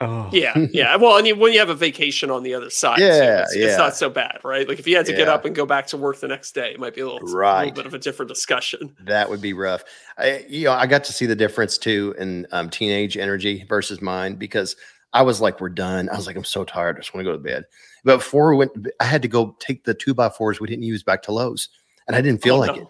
Oh, 0.00 0.28
Yeah, 0.32 0.56
yeah. 0.72 0.94
Well, 0.96 1.16
and 1.16 1.26
you, 1.26 1.34
when 1.34 1.52
you 1.52 1.58
have 1.58 1.70
a 1.70 1.74
vacation 1.74 2.30
on 2.30 2.42
the 2.44 2.54
other 2.54 2.70
side, 2.70 2.98
too, 2.98 3.04
Yeah, 3.04 3.42
it's, 3.42 3.56
yeah. 3.56 3.66
it's 3.66 3.78
not 3.78 3.96
so 3.96 4.08
bad, 4.08 4.38
right? 4.44 4.68
Like 4.68 4.78
if 4.78 4.86
you 4.86 4.96
had 4.96 5.06
to 5.06 5.12
get 5.12 5.28
up 5.28 5.44
and 5.44 5.54
go 5.56 5.66
back 5.66 5.86
to 5.88 5.96
work 5.96 6.20
the 6.20 6.28
next 6.28 6.52
day, 6.54 6.70
it 6.72 6.78
might 6.78 6.94
be 6.94 7.00
a 7.00 7.04
little, 7.08 7.20
right. 7.28 7.62
a 7.62 7.66
little 7.66 7.74
bit 7.74 7.86
of 7.86 7.94
a 7.94 7.98
different 7.98 8.28
discussion. 8.28 8.94
That 9.00 9.28
would 9.28 9.40
be 9.42 9.52
rough. 9.54 9.82
I, 10.16 10.44
you 10.48 10.64
know, 10.64 10.72
I 10.72 10.86
got 10.86 11.02
to 11.04 11.12
see 11.12 11.26
the 11.26 11.34
difference 11.34 11.78
too 11.78 12.14
in 12.18 12.46
um, 12.52 12.70
teenage 12.70 13.16
energy 13.16 13.64
versus 13.68 14.00
mine 14.00 14.36
because 14.36 14.76
I 15.12 15.22
was 15.22 15.40
like, 15.40 15.60
"We're 15.60 15.70
done." 15.70 16.08
I 16.10 16.16
was 16.16 16.26
like, 16.26 16.36
"I'm 16.36 16.44
so 16.44 16.64
tired. 16.64 16.96
I 16.96 17.00
just 17.00 17.14
want 17.14 17.24
to 17.24 17.30
go 17.32 17.36
to 17.36 17.42
bed." 17.42 17.64
But 18.04 18.18
before 18.18 18.50
we 18.50 18.56
went, 18.58 18.72
I 19.00 19.04
had 19.04 19.22
to 19.22 19.28
go 19.28 19.56
take 19.58 19.82
the 19.84 19.94
two 19.94 20.12
by 20.14 20.28
fours 20.28 20.60
we 20.60 20.66
didn't 20.68 20.84
use 20.84 21.02
back 21.02 21.22
to 21.22 21.32
Lowe's, 21.32 21.70
and 22.06 22.14
I 22.14 22.20
didn't 22.20 22.42
feel 22.42 22.56
Oh, 22.56 22.58
like 22.60 22.76
no. 22.76 22.82
it. 22.82 22.88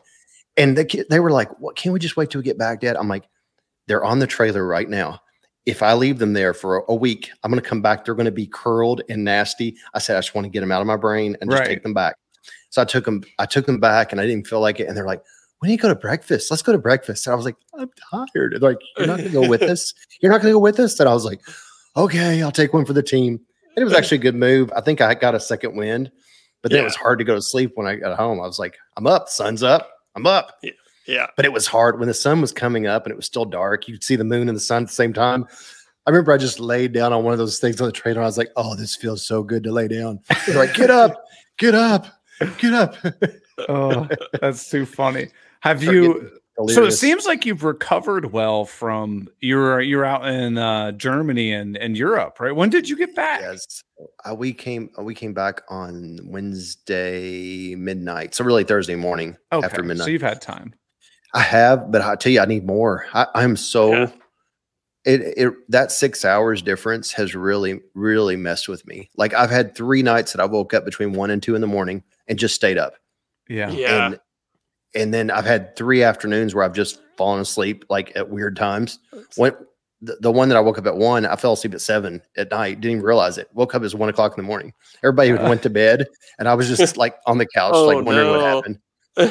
And 0.57 0.77
the 0.77 0.85
kid, 0.85 1.07
they 1.11 1.21
were 1.21 1.31
like, 1.31 1.49
"What? 1.61 1.77
Can't 1.77 1.93
we 1.93 2.01
just 2.01 2.17
wait 2.17 2.29
till 2.31 2.41
we 2.41 2.45
get 2.45 2.59
back, 2.59 2.81
Dad?" 2.81 2.97
I'm 2.97 3.07
like, 3.09 3.25
"They're 3.87 4.05
on 4.05 4.19
the 4.19 4.27
trailer 4.27 4.67
right 4.67 4.89
now. 4.89 5.21
If 5.69 5.83
I 5.83 5.93
leave 5.93 6.19
them 6.19 6.33
there 6.33 6.55
for 6.55 6.79
a, 6.89 6.95
week, 6.95 7.31
I'm 7.45 7.51
going 7.51 7.63
to 7.63 7.69
come 7.69 7.83
back. 7.83 8.05
They're 8.05 8.15
going 8.15 8.25
to 8.25 8.33
be 8.33 8.47
curled 8.47 9.03
and 9.09 9.23
nasty." 9.25 9.77
I 9.95 9.99
said, 9.99 10.17
"I 10.17 10.21
just 10.21 10.35
want 10.35 10.47
to 10.47 10.49
get 10.51 10.61
them 10.61 10.73
out 10.73 10.81
of 10.81 10.87
my 10.87 10.97
brain 10.97 11.37
and 11.41 11.51
just 11.51 11.61
Right. 11.61 11.69
take 11.69 11.83
them 11.83 11.95
back." 11.95 12.17
So 12.71 12.81
I 12.83 12.85
took 12.87 13.05
them. 13.05 13.23
I 13.39 13.47
took 13.47 13.67
them 13.67 13.79
back, 13.81 14.11
and 14.13 14.21
I 14.21 14.27
didn't 14.27 14.47
feel 14.47 14.61
like 14.61 14.81
it. 14.81 14.89
And 14.89 14.97
they're 14.97 15.07
like, 15.07 15.23
"When 15.59 15.69
do 15.69 15.73
you 15.73 15.79
go 15.79 15.89
to 15.89 15.95
breakfast? 15.95 16.51
Let's 16.51 16.63
go 16.63 16.73
to 16.73 16.79
breakfast." 16.79 17.27
And 17.27 17.33
I 17.33 17.37
was 17.37 17.45
like, 17.45 17.57
"I'm 17.79 17.91
tired." 18.11 18.55
And 18.55 18.63
like, 18.63 18.79
"You're 18.97 19.07
not 19.07 19.19
going 19.19 19.31
to 19.31 19.41
go 19.41 19.49
with 19.49 19.63
us? 19.75 19.93
You're 20.23 20.33
not 20.33 20.41
going 20.41 20.53
to 20.53 20.57
go 20.57 20.61
with 20.61 20.81
us?" 20.81 20.99
And 20.99 21.09
I 21.09 21.13
was 21.15 21.25
like, 21.27 21.41
"Okay, 21.97 22.43
I'll 22.43 22.51
take 22.53 22.73
one 22.73 22.85
for 22.87 22.93
the 22.95 23.03
team." 23.03 23.41
And 23.77 23.83
it 23.83 23.85
was 23.85 23.95
actually 23.95 24.19
a 24.19 24.23
good 24.23 24.35
move. 24.35 24.73
I 24.75 24.81
think 24.81 25.01
I 25.01 25.15
got 25.15 25.35
a 25.35 25.41
second 25.41 25.77
wind, 25.77 26.11
but 26.63 26.73
then 26.73 26.81
it 26.81 26.85
was 26.85 26.97
hard 26.97 27.19
to 27.21 27.25
go 27.25 27.35
to 27.35 27.43
sleep 27.43 27.73
when 27.75 27.87
I 27.87 27.97
got 27.97 28.17
home. 28.19 28.41
I 28.41 28.47
was 28.47 28.59
like, 28.59 28.77
"I'm 28.97 29.07
up. 29.07 29.29
Sun's 29.29 29.63
up. 29.63 29.91
I'm 30.17 30.27
up." 30.27 30.57
Yeah, 30.63 30.71
but 31.37 31.45
it 31.45 31.53
was 31.53 31.67
hard 31.67 31.99
when 31.99 32.09
the 32.09 32.15
sun 32.15 32.41
was 32.41 32.53
coming 32.53 32.87
up 32.87 33.05
and 33.05 33.13
it 33.13 33.17
was 33.17 33.27
still 33.27 33.45
dark. 33.45 33.89
You'd 33.89 34.05
see 34.05 34.17
the 34.17 34.25
moon 34.25 34.49
and 34.49 34.57
the 34.57 34.61
sun 34.61 34.83
at 34.83 34.89
the 34.89 34.95
same 34.95 35.13
time. 35.13 35.47
I 36.07 36.11
remember 36.11 36.33
I 36.33 36.37
just 36.39 36.61
laid 36.61 36.93
down 36.93 37.13
on 37.13 37.25
one 37.25 37.33
of 37.33 37.39
those 37.39 37.59
things 37.59 37.81
on 37.81 37.87
the 37.87 37.93
trailer. 37.93 38.23
I 38.23 38.25
was 38.25 38.39
like, 38.39 38.51
"Oh, 38.57 38.75
this 38.75 38.95
feels 38.97 39.27
so 39.27 39.43
good 39.43 39.63
to 39.65 39.73
lay 39.73 39.89
down." 39.89 40.21
They're 40.47 40.57
like, 40.57 40.75
"Get 40.75 40.91
up, 40.91 41.25
get 41.59 41.75
up, 41.75 42.07
get 42.59 42.73
up." 42.73 42.95
oh, 43.69 44.09
that's 44.41 44.71
too 44.71 44.87
funny. 44.87 45.29
Have 45.61 45.83
Start 45.83 45.95
you? 45.95 46.31
So 46.71 46.85
it 46.87 46.93
seems 46.93 47.25
like 47.25 47.47
you've 47.47 47.63
recovered 47.63 48.33
well 48.33 48.65
from 48.65 49.29
you're 49.41 49.81
you're 49.81 50.05
out 50.05 50.27
in 50.27 50.59
uh, 50.59 50.91
Germany 50.93 51.53
and 51.53 51.77
and 51.77 51.97
Europe, 51.97 52.41
right? 52.41 52.55
When 52.57 52.69
did 52.69 52.89
you 52.89 52.97
get 52.97 53.15
back? 53.15 53.43
yes, 53.43 53.85
uh, 54.29 54.35
we 54.35 54.53
came 54.53 54.91
uh, 54.99 55.03
we 55.03 55.15
came 55.15 55.33
back 55.35 55.61
on 55.69 56.19
Wednesday 56.25 57.75
midnight, 57.77 58.35
so 58.35 58.45
really 58.45 58.65
Thursday 58.65 58.97
morning 58.97 59.37
Okay, 59.53 59.65
after 59.65 59.83
midnight. 59.83 60.05
so 60.07 60.11
you've 60.11 60.23
had 60.23 60.41
time. 60.41 60.75
I 61.35 61.41
have, 61.41 61.91
but 61.93 62.01
I 62.03 62.17
tell 62.17 62.33
you, 62.33 62.41
I 62.41 62.47
need 62.47 62.67
more. 62.67 63.07
I, 63.13 63.27
I'm 63.35 63.57
so 63.57 63.93
Yeah. 63.93 64.11
it 65.05 65.21
it 65.37 65.53
that 65.69 65.93
six 65.93 66.25
hours 66.25 66.63
difference 66.63 67.13
has 67.13 67.35
really 67.35 67.81
really 67.95 68.37
messed 68.37 68.69
with 68.69 68.87
me. 68.87 69.11
Like 69.17 69.35
I've 69.35 69.51
had 69.51 69.75
three 69.75 70.03
nights 70.03 70.33
that 70.33 70.41
I 70.41 70.47
woke 70.47 70.73
up 70.75 70.85
between 70.85 71.13
one 71.13 71.31
and 71.31 71.43
two 71.43 71.55
in 71.55 71.61
the 71.61 71.67
morning 71.67 72.03
and 72.29 72.39
just 72.39 72.55
stayed 72.55 72.79
up. 72.79 72.95
Yeah. 73.49 73.71
yeah. 73.71 74.07
and 74.07 74.21
and 74.95 75.13
then 75.15 75.31
I've 75.31 75.45
had 75.45 75.77
three 75.77 76.03
afternoons 76.03 76.55
where 76.55 76.65
I've 76.65 76.73
just 76.73 77.01
fallen 77.17 77.41
asleep 77.41 77.85
like 77.91 78.13
at 78.17 78.31
weird 78.31 78.57
times. 78.57 78.99
When 79.37 79.55
the, 80.01 80.17
the 80.21 80.31
one 80.33 80.49
that 80.49 80.57
I 80.57 80.61
woke 80.61 80.79
up 80.79 80.87
at 80.87 80.97
one, 80.97 81.27
I 81.27 81.35
fell 81.37 81.53
asleep 81.55 81.75
at 81.75 81.81
seven 81.81 82.23
at 82.37 82.51
night. 82.51 82.81
Didn't 82.81 82.93
even 82.99 83.05
realize 83.05 83.37
it. 83.37 83.49
Woke 83.53 83.75
up 83.75 83.83
at 83.83 83.93
one 83.95 84.09
o'clock 84.09 84.37
in 84.39 84.43
the 84.43 84.47
morning. 84.47 84.73
Everybody 85.03 85.33
Uh. 85.33 85.43
went 85.49 85.63
to 85.65 85.71
bed, 85.71 86.07
and 86.39 86.49
I 86.49 86.55
was 86.55 86.69
just 86.75 86.97
like 86.97 87.17
on 87.27 87.37
the 87.39 87.47
couch, 87.47 87.73
Oh, 87.75 87.85
like 87.85 88.05
wondering 88.07 88.31
what 88.31 88.41
happened. 88.41 88.79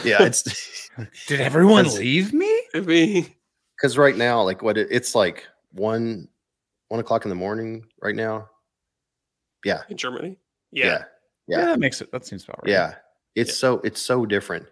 Yeah, 0.04 0.24
it's 0.24 0.90
Did 1.28 1.40
everyone 1.42 1.84
That's- 1.86 2.00
leave 2.00 2.34
me? 2.34 2.62
I 2.74 2.80
mean, 2.82 3.28
because 3.76 3.98
right 3.98 4.16
now, 4.16 4.42
like 4.44 4.62
what 4.62 4.78
it, 4.78 4.88
it's 4.92 5.16
like 5.16 5.48
one 5.72 6.28
one 6.90 7.00
o'clock 7.00 7.26
in 7.26 7.30
the 7.30 7.36
morning 7.36 7.86
right 8.02 8.16
now. 8.16 8.50
Yeah, 9.66 9.82
in 9.90 9.98
Germany. 9.98 10.38
yeah, 10.72 10.86
Yeah. 10.86 10.92
Yeah, 11.48 11.58
yeah. 11.60 11.66
that 11.66 11.80
makes 11.80 12.02
it. 12.02 12.12
That 12.12 12.26
seems 12.26 12.44
about 12.44 12.60
right. 12.64 12.72
Yeah. 12.72 12.96
It's 13.36 13.52
Yeah. 13.52 13.56
so 13.56 13.82
it's 13.84 14.02
so 14.02 14.26
different. 14.26 14.66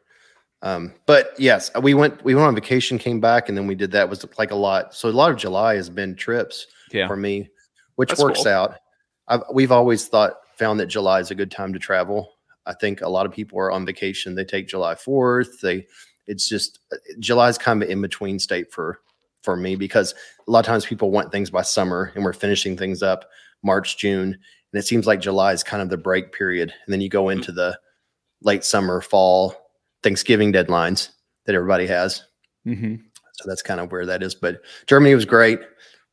Um, 0.62 0.94
but 1.06 1.34
yes, 1.38 1.70
we 1.82 1.94
went 1.94 2.24
we 2.24 2.34
went 2.36 2.48
on 2.48 2.56
vacation, 2.56 2.98
came 2.98 3.20
back, 3.22 3.50
and 3.50 3.58
then 3.58 3.68
we 3.68 3.76
did 3.76 3.92
that. 3.92 4.04
It 4.04 4.10
was 4.10 4.26
like 4.38 4.52
a 4.52 4.56
lot. 4.56 4.94
So 4.96 5.10
a 5.10 5.12
lot 5.12 5.32
of 5.32 5.38
July 5.38 5.76
has 5.76 5.90
been 5.90 6.16
trips 6.16 6.66
Yeah. 6.92 7.08
for 7.08 7.16
me, 7.16 7.50
which 7.96 8.10
That's 8.10 8.22
works 8.24 8.44
cool. 8.44 8.52
out. 8.52 8.76
I've, 9.28 9.44
we've 9.54 9.72
always 9.72 10.08
thought 10.08 10.34
found 10.56 10.80
that 10.80 10.88
July 10.88 11.20
is 11.20 11.30
a 11.32 11.36
good 11.36 11.52
time 11.52 11.74
to 11.74 11.80
travel. 11.80 12.35
I 12.66 12.74
think 12.74 13.02
a 13.02 13.10
lot 13.10 13.26
of 13.26 13.32
people 13.32 13.60
are 13.60 13.72
on 13.72 13.86
vacation. 13.86 14.36
They 14.36 14.46
take 14.46 14.68
July 14.68 14.96
Fourth. 14.96 15.62
They 15.62 15.88
it's 16.28 16.48
just 16.48 16.80
July 17.20 17.50
is 17.50 17.58
kind 17.58 17.82
of 17.82 17.88
an 17.88 17.92
in 17.92 18.02
between 18.02 18.40
state 18.40 18.72
for 18.72 19.02
for 19.44 19.56
me 19.56 19.76
because 19.76 20.14
a 20.48 20.52
lot 20.52 20.60
of 20.60 20.66
times 20.66 20.86
people 20.86 21.12
want 21.12 21.32
things 21.32 21.50
by 21.50 21.62
summer, 21.62 22.12
and 22.16 22.24
we're 22.24 22.34
finishing 22.34 22.76
things 22.76 23.04
up 23.04 23.26
March 23.64 23.98
June, 23.98 24.30
and 24.30 24.80
it 24.80 24.86
seems 24.86 25.06
like 25.06 25.20
July 25.20 25.54
is 25.54 25.64
kind 25.64 25.82
of 25.82 25.90
the 25.90 25.98
break 25.98 26.34
period, 26.34 26.74
and 26.86 26.94
then 26.94 27.02
you 27.02 27.10
go 27.10 27.30
into 27.30 27.52
the 27.52 27.78
late 28.42 28.64
summer, 28.64 29.02
fall, 29.02 29.56
Thanksgiving 30.04 30.52
deadlines 30.52 31.10
that 31.46 31.56
everybody 31.56 31.88
has. 31.88 32.24
hmm 32.64 32.96
So 33.34 33.48
that's 33.48 33.62
kind 33.62 33.80
of 33.80 33.92
where 33.92 34.06
that 34.06 34.24
is. 34.24 34.36
But 34.36 34.62
Germany 34.88 35.16
was 35.16 35.26
great. 35.26 35.60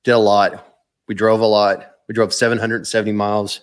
Did 0.05 0.13
a 0.13 0.19
lot. 0.19 0.77
We 1.09 1.15
drove 1.15 1.41
a 1.41 1.47
lot. 1.47 1.93
We 2.09 2.15
drove 2.15 2.35
770 2.35 3.13
miles 3.13 3.63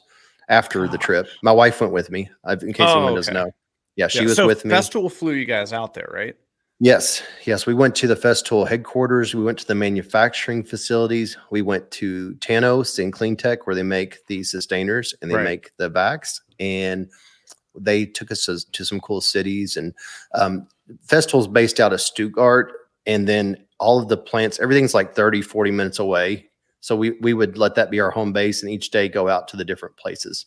after 0.49 0.88
the 0.88 0.97
trip. 0.97 1.27
My 1.43 1.51
wife 1.51 1.79
went 1.81 1.93
with 1.93 2.09
me. 2.09 2.29
I've, 2.43 2.63
in 2.63 2.73
case 2.73 2.89
Oh, 2.89 2.95
anyone 2.97 3.15
doesn't 3.15 3.33
know. 3.33 3.51
Yeah, 3.95 4.07
she 4.07 4.19
Yeah, 4.19 4.25
was 4.25 4.35
so 4.35 4.47
with 4.47 4.65
me. 4.65 4.73
Festool 4.73 5.12
flew 5.12 5.33
you 5.33 5.45
guys 5.45 5.71
out 5.73 5.93
there, 5.93 6.09
right? 6.12 6.35
Yes, 6.81 7.21
yes. 7.45 7.65
We 7.65 7.73
went 7.73 7.93
to 7.95 8.07
the 8.07 8.15
Festool 8.15 8.65
headquarters. 8.67 9.35
We 9.35 9.43
went 9.43 9.59
to 9.59 9.67
the 9.67 9.75
manufacturing 9.75 10.63
facilities. 10.63 11.38
We 11.51 11.62
went 11.62 11.91
to 11.91 12.35
Tanos 12.35 12.97
and 13.03 13.12
Clean 13.12 13.35
Tech, 13.35 13.67
where 13.67 13.75
they 13.75 13.83
make 13.83 14.25
the 14.27 14.39
Systainers 14.41 15.13
and 15.21 15.29
they 15.29 15.35
Right. 15.35 15.43
make 15.43 15.71
the 15.77 15.89
backs. 15.89 16.41
And 16.59 17.09
they 17.75 18.05
took 18.05 18.31
us 18.31 18.45
to, 18.45 18.59
to 18.71 18.85
some 18.85 19.01
cool 19.01 19.19
cities. 19.19 19.75
And 19.75 19.93
um, 20.33 20.67
Festool's 21.05 21.47
based 21.49 21.79
out 21.81 21.91
of 21.93 21.99
Stuttgart. 22.01 22.71
And 23.05 23.27
then 23.27 23.57
all 23.79 23.99
of 24.01 24.07
the 24.07 24.17
plants, 24.17 24.59
everything's 24.59 24.93
like 24.93 25.13
30, 25.15 25.41
40 25.41 25.71
minutes 25.71 25.99
away. 25.99 26.48
So 26.82 26.96
we, 26.96 27.12
we 27.22 27.34
would 27.34 27.58
let 27.58 27.76
that 27.76 27.92
be 27.92 28.00
our 28.00 28.12
home 28.12 28.34
base 28.34 28.63
and 28.63 28.72
each 28.72 28.92
day 28.92 29.10
go 29.10 29.28
out 29.28 29.48
to 29.50 29.58
the 29.58 29.65
different 29.65 29.98
places. 29.98 30.46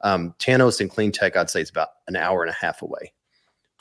Um, 0.00 0.34
Tanos 0.38 0.80
and 0.80 0.90
Clean 0.90 1.12
Tech, 1.12 1.36
I'd 1.36 1.50
say 1.50 1.60
it's 1.60 1.70
about 1.70 1.88
an 2.08 2.16
hour 2.16 2.42
and 2.42 2.50
a 2.50 2.54
half 2.54 2.82
away 2.82 3.12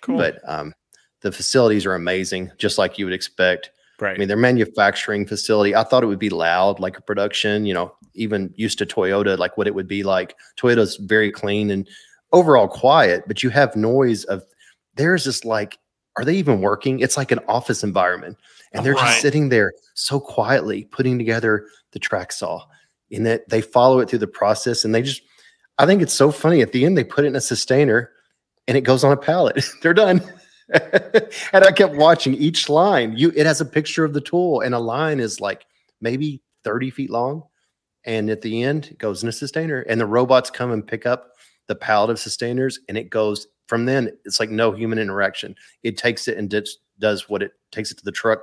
Cool. 0.04 0.18
but 0.18 0.40
um, 0.48 0.74
the 1.22 1.32
facilities 1.32 1.86
are 1.86 1.96
amazing, 1.96 2.52
just 2.58 2.78
like 2.78 3.00
you 3.00 3.06
would 3.06 3.14
expect. 3.14 3.72
Right. 4.00 4.16
I 4.16 4.18
mean, 4.18 4.28
their 4.28 4.38
manufacturing 4.38 5.26
facility, 5.26 5.74
I 5.76 5.84
thought 5.84 6.04
it 6.04 6.08
would 6.08 6.20
be 6.20 6.30
loud, 6.30 6.80
like 6.80 6.98
a 6.98 7.02
production, 7.02 7.66
you 7.66 7.74
know, 7.74 7.96
even 8.14 8.54
used 8.56 8.78
to 8.80 8.86
Toyota, 8.86 9.38
like 9.38 9.58
what 9.58 9.68
it 9.68 9.76
would 9.76 9.88
be 9.88 10.04
like. 10.04 10.36
Toyota's 10.60 10.98
very 10.98 11.32
clean 11.32 11.72
and 11.72 11.88
overall 12.34 12.68
quiet, 12.68 13.24
but 13.28 13.44
you 13.44 13.50
have 13.50 13.76
noise 13.76 14.26
of 14.26 14.44
there's 14.96 15.24
just 15.24 15.46
like, 15.46 15.78
are 16.18 16.26
they 16.26 16.36
even 16.36 16.60
working? 16.60 17.00
It's 17.00 17.18
like 17.18 17.32
an 17.32 17.40
office 17.48 17.84
environment. 17.84 18.38
And 18.74 18.86
they're 18.86 18.94
Right. 18.94 19.08
just 19.08 19.22
sitting 19.22 19.50
there 19.50 19.74
so 19.94 20.20
quietly 20.20 20.86
putting 20.86 21.18
together 21.18 21.68
the 21.92 22.00
track 22.00 22.32
saw. 22.32 22.64
In 23.10 23.24
that 23.24 23.48
they 23.48 23.62
follow 23.62 24.00
it 24.00 24.10
through 24.10 24.20
the 24.20 24.28
process 24.28 24.84
and 24.84 24.96
they 24.96 25.04
just 25.04 25.22
I 25.78 25.86
think 25.86 26.02
it's 26.02 26.14
so 26.14 26.32
funny. 26.32 26.62
At 26.62 26.72
the 26.72 26.86
end, 26.86 26.98
they 26.98 27.04
put 27.04 27.26
it 27.26 27.30
in 27.30 27.36
a 27.36 27.40
Systainer 27.40 28.08
and 28.68 28.78
it 28.78 28.82
goes 28.82 29.04
on 29.04 29.12
a 29.12 29.18
pallet. 29.18 29.64
They're 29.82 29.94
done. 29.94 30.22
and 30.74 31.64
I 31.66 31.72
kept 31.72 31.96
watching 31.96 32.34
each 32.36 32.70
line. 32.70 33.16
You 33.18 33.32
it 33.36 33.46
has 33.46 33.62
a 33.62 33.66
picture 33.66 34.06
of 34.06 34.14
the 34.14 34.22
tool, 34.22 34.62
and 34.62 34.74
a 34.74 34.80
line 34.80 35.20
is 35.20 35.40
like 35.42 35.66
maybe 36.02 36.42
30 36.64 36.90
feet 36.90 37.10
long. 37.10 37.44
And 38.06 38.30
at 38.30 38.42
the 38.42 38.64
end, 38.64 38.88
it 38.88 38.98
goes 38.98 39.24
in 39.24 39.30
a 39.30 39.32
Systainer. 39.32 39.84
And 39.88 40.00
the 40.00 40.06
robots 40.06 40.50
come 40.50 40.72
and 40.72 40.86
pick 40.86 41.06
up 41.06 41.34
the 41.68 41.76
pallet 41.76 42.10
of 42.10 42.18
Systainers, 42.18 42.78
and 42.88 42.98
it 42.98 43.10
goes 43.10 43.48
from 43.68 43.86
then, 43.86 44.12
it's 44.26 44.40
like 44.40 44.50
no 44.50 44.72
human 44.72 45.00
interaction. 45.00 45.56
It 45.84 45.98
takes 45.98 46.28
it 46.28 46.38
and 46.38 46.50
does, 46.50 46.78
does 47.00 47.30
what 47.30 47.42
it 47.42 47.54
takes 47.72 47.92
it 47.92 47.98
to 48.00 48.06
the 48.06 48.12
truck 48.12 48.40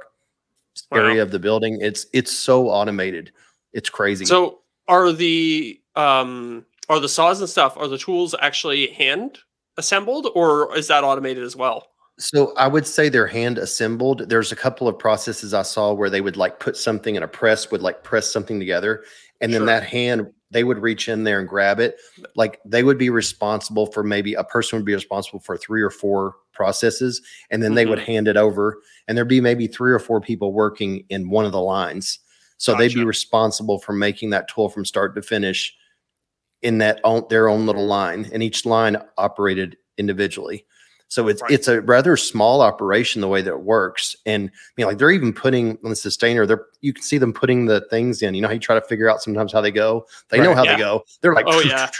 Wow. 0.91 0.99
area 0.99 1.23
of 1.23 1.31
the 1.31 1.39
building. 1.39 1.79
It's 1.81 2.07
it's 2.13 2.33
so 2.33 2.69
automated. 2.69 3.33
It's 3.73 3.91
crazy. 3.91 4.25
So 4.25 4.61
are 4.89 5.13
the 5.13 5.81
um 5.97 6.65
are 6.89 7.01
the 7.01 7.09
saws 7.09 7.41
and 7.41 7.49
stuff 7.49 7.77
are 7.77 7.89
the 7.89 7.99
tools 7.99 8.35
actually 8.41 8.89
hand 8.89 9.39
assembled 9.77 10.29
or 10.35 10.77
is 10.77 10.89
that 10.89 11.05
automated 11.05 11.45
as 11.45 11.57
well? 11.57 11.87
So 12.19 12.53
I 12.57 12.69
would 12.69 12.87
say 12.87 13.09
they're 13.09 13.27
hand 13.27 13.57
assembled. 13.57 14.29
There's 14.29 14.53
a 14.53 14.57
couple 14.57 14.87
of 14.89 14.99
processes 14.99 15.55
I 15.55 15.63
saw 15.63 15.93
where 15.93 16.11
they 16.11 16.21
would 16.21 16.37
like 16.37 16.59
put 16.59 16.77
something 16.77 17.15
in 17.15 17.23
a 17.23 17.29
press 17.29 17.71
would 17.71 17.81
like 17.81 18.03
press 18.03 18.31
something 18.31 18.59
together, 18.59 19.05
and 19.41 19.55
then 19.55 19.65
that 19.67 19.85
hand 19.85 20.27
they 20.51 20.65
would 20.65 20.79
reach 20.79 21.09
in 21.09 21.25
there 21.25 21.39
and 21.39 21.49
grab 21.49 21.81
it. 21.81 21.97
Like 22.35 22.61
they 22.65 22.83
would 22.83 22.99
be 22.99 23.11
responsible 23.11 23.87
for 23.87 24.03
maybe 24.03 24.35
a 24.35 24.45
person 24.45 24.79
would 24.79 24.87
be 24.87 24.95
responsible 24.95 25.41
for 25.41 25.57
three 25.57 25.83
or 25.83 25.91
four 25.91 26.35
processes, 26.53 27.23
and 27.51 27.63
then 27.63 27.75
they 27.75 27.87
would 27.87 27.99
mm-hmm. 27.99 28.13
hand 28.13 28.29
it 28.29 28.37
over, 28.37 28.83
and 29.07 29.17
there'd 29.17 29.29
be 29.29 29.41
maybe 29.41 29.67
three 29.67 29.93
or 29.93 29.99
four 29.99 30.21
people 30.21 30.53
working 30.53 31.05
in 31.09 31.31
one 31.31 31.45
of 31.45 31.53
the 31.53 31.61
lines. 31.61 32.19
So 32.59 32.75
they'd 32.75 32.93
be 32.93 33.05
responsible 33.05 33.79
for 33.79 33.95
making 33.95 34.31
that 34.31 34.47
tool 34.49 34.69
from 34.69 34.85
start 34.85 35.15
to 35.15 35.23
finish 35.23 35.75
in 36.61 36.77
that 36.79 37.01
own, 37.05 37.25
their 37.31 37.49
own 37.49 37.65
little 37.65 37.87
line, 37.87 38.29
and 38.35 38.43
each 38.43 38.67
line 38.67 38.99
operated 39.17 39.79
individually. 39.97 40.67
So 41.11 41.27
it's 41.27 41.43
Right. 41.43 41.51
it's 41.51 41.67
a 41.67 41.81
rather 41.83 42.17
small 42.17 42.63
operation 42.63 43.21
the 43.21 43.27
way 43.29 43.43
that 43.43 43.51
it 43.51 43.61
works, 43.63 44.15
and 44.27 44.45
you 44.77 44.85
know, 44.85 44.89
like 44.89 44.99
they're 44.99 45.11
even 45.11 45.33
putting 45.33 45.71
on 45.85 45.91
the 45.91 45.97
Systainer. 45.97 46.47
They're 46.47 46.67
you 46.81 46.93
can 46.93 47.03
see 47.03 47.19
them 47.19 47.33
putting 47.33 47.67
the 47.67 47.81
things 47.91 48.23
in. 48.23 48.33
You 48.35 48.43
know, 48.43 48.49
how 48.49 48.55
you 48.55 48.61
try 48.61 48.77
to 48.79 48.87
figure 48.87 49.11
out 49.11 49.21
sometimes 49.21 49.53
how 49.53 49.61
they 49.61 49.73
go. 49.73 50.07
They 50.29 50.41
know 50.41 50.55
how 50.55 50.65
Yeah. 50.65 50.75
they 50.75 50.79
go. 50.79 51.05
They're 51.21 51.35
like, 51.35 51.47
Oh, 51.49 51.61
yeah. 51.61 51.91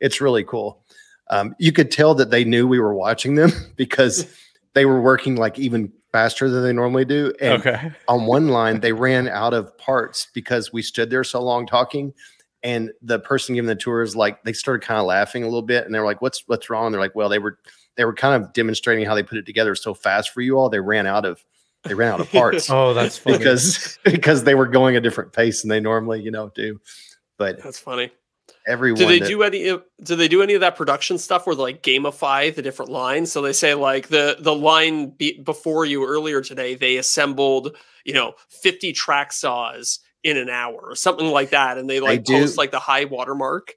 it's 0.00 0.20
really 0.20 0.44
cool. 0.44 0.84
Um, 1.30 1.56
you 1.58 1.72
could 1.72 1.90
tell 1.90 2.14
that 2.14 2.30
they 2.30 2.44
knew 2.44 2.68
we 2.68 2.78
were 2.78 2.94
watching 2.94 3.34
them 3.34 3.50
because 3.76 4.26
they 4.74 4.86
were 4.86 5.00
working 5.00 5.34
like 5.34 5.58
even 5.58 5.92
faster 6.12 6.48
than 6.48 6.62
they 6.62 6.72
normally 6.72 7.04
do. 7.04 7.32
And 7.40 7.54
Okay. 7.54 7.90
on 8.06 8.24
one 8.26 8.48
line 8.48 8.78
they 8.78 8.92
ran 8.92 9.26
out 9.26 9.52
of 9.52 9.76
parts 9.78 10.28
because 10.32 10.72
we 10.72 10.80
stood 10.80 11.10
there 11.10 11.24
so 11.24 11.42
long 11.42 11.66
talking 11.66 12.14
and 12.62 12.92
the 13.02 13.18
person 13.18 13.56
giving 13.56 13.66
the 13.68 13.74
tour 13.74 14.00
is 14.02 14.14
like 14.14 14.44
they 14.44 14.52
started 14.52 14.86
kind 14.86 15.00
of 15.00 15.06
laughing 15.06 15.42
a 15.42 15.46
little 15.46 15.60
bit 15.60 15.84
and 15.86 15.92
they're 15.94 16.04
like 16.04 16.22
what's 16.22 16.44
what's 16.46 16.70
wrong 16.70 16.92
they're 16.92 17.00
like 17.00 17.14
well 17.16 17.28
they 17.28 17.40
were 17.40 17.58
they 17.96 18.04
were 18.04 18.14
kind 18.14 18.42
of 18.42 18.52
demonstrating 18.52 19.06
how 19.06 19.14
they 19.14 19.22
put 19.22 19.38
it 19.38 19.46
together 19.46 19.74
so 19.74 19.94
fast 19.94 20.30
for 20.30 20.40
you 20.40 20.58
all 20.58 20.68
they 20.68 20.80
ran 20.80 21.06
out 21.06 21.24
of 21.24 21.44
they 21.84 21.94
ran 21.94 22.12
out 22.12 22.20
of 22.20 22.30
parts 22.32 22.68
Oh, 22.70 22.94
that's 22.94 23.18
funny. 23.18 23.38
because 23.38 23.98
because 24.04 24.44
they 24.44 24.54
were 24.54 24.66
going 24.66 24.96
a 24.96 25.00
different 25.00 25.32
pace 25.32 25.62
than 25.62 25.68
they 25.68 25.80
normally 25.80 26.22
you 26.22 26.30
know 26.30 26.50
do 26.54 26.80
but 27.38 27.62
That's 27.62 27.78
funny. 27.80 28.10
everyone 28.66 28.98
Do 29.00 29.06
they 29.06 29.18
that- 29.18 29.28
do 29.28 29.42
any? 29.42 29.68
of- 29.68 29.82
Do 30.02 30.14
they 30.16 30.28
do 30.28 30.40
any 30.42 30.54
of 30.54 30.60
that 30.60 30.76
production 30.76 31.18
stuff 31.18 31.46
where 31.46 31.56
they 31.56 31.62
like 31.62 31.82
gamify 31.82 32.54
the 32.54 32.62
different 32.62 32.90
lines? 32.92 33.32
So 33.32 33.42
they 33.42 33.52
say 33.52 33.74
like 33.74 34.08
the 34.08 34.36
the 34.38 34.54
line 34.54 35.10
be, 35.10 35.40
before 35.40 35.84
you 35.84 36.06
earlier 36.06 36.40
today, 36.42 36.74
they 36.76 36.96
assembled 36.96 37.76
you 38.04 38.14
know 38.14 38.34
fifty 38.48 38.92
track 38.92 39.32
saws 39.32 39.98
in 40.22 40.36
an 40.36 40.48
hour 40.48 40.78
or 40.80 40.94
something 40.96 41.26
like 41.26 41.50
that, 41.50 41.76
and 41.76 41.90
they 41.90 41.98
like 42.00 42.22
do. 42.24 42.34
post 42.40 42.56
like 42.56 42.70
the 42.70 42.78
high 42.78 43.04
watermark. 43.04 43.74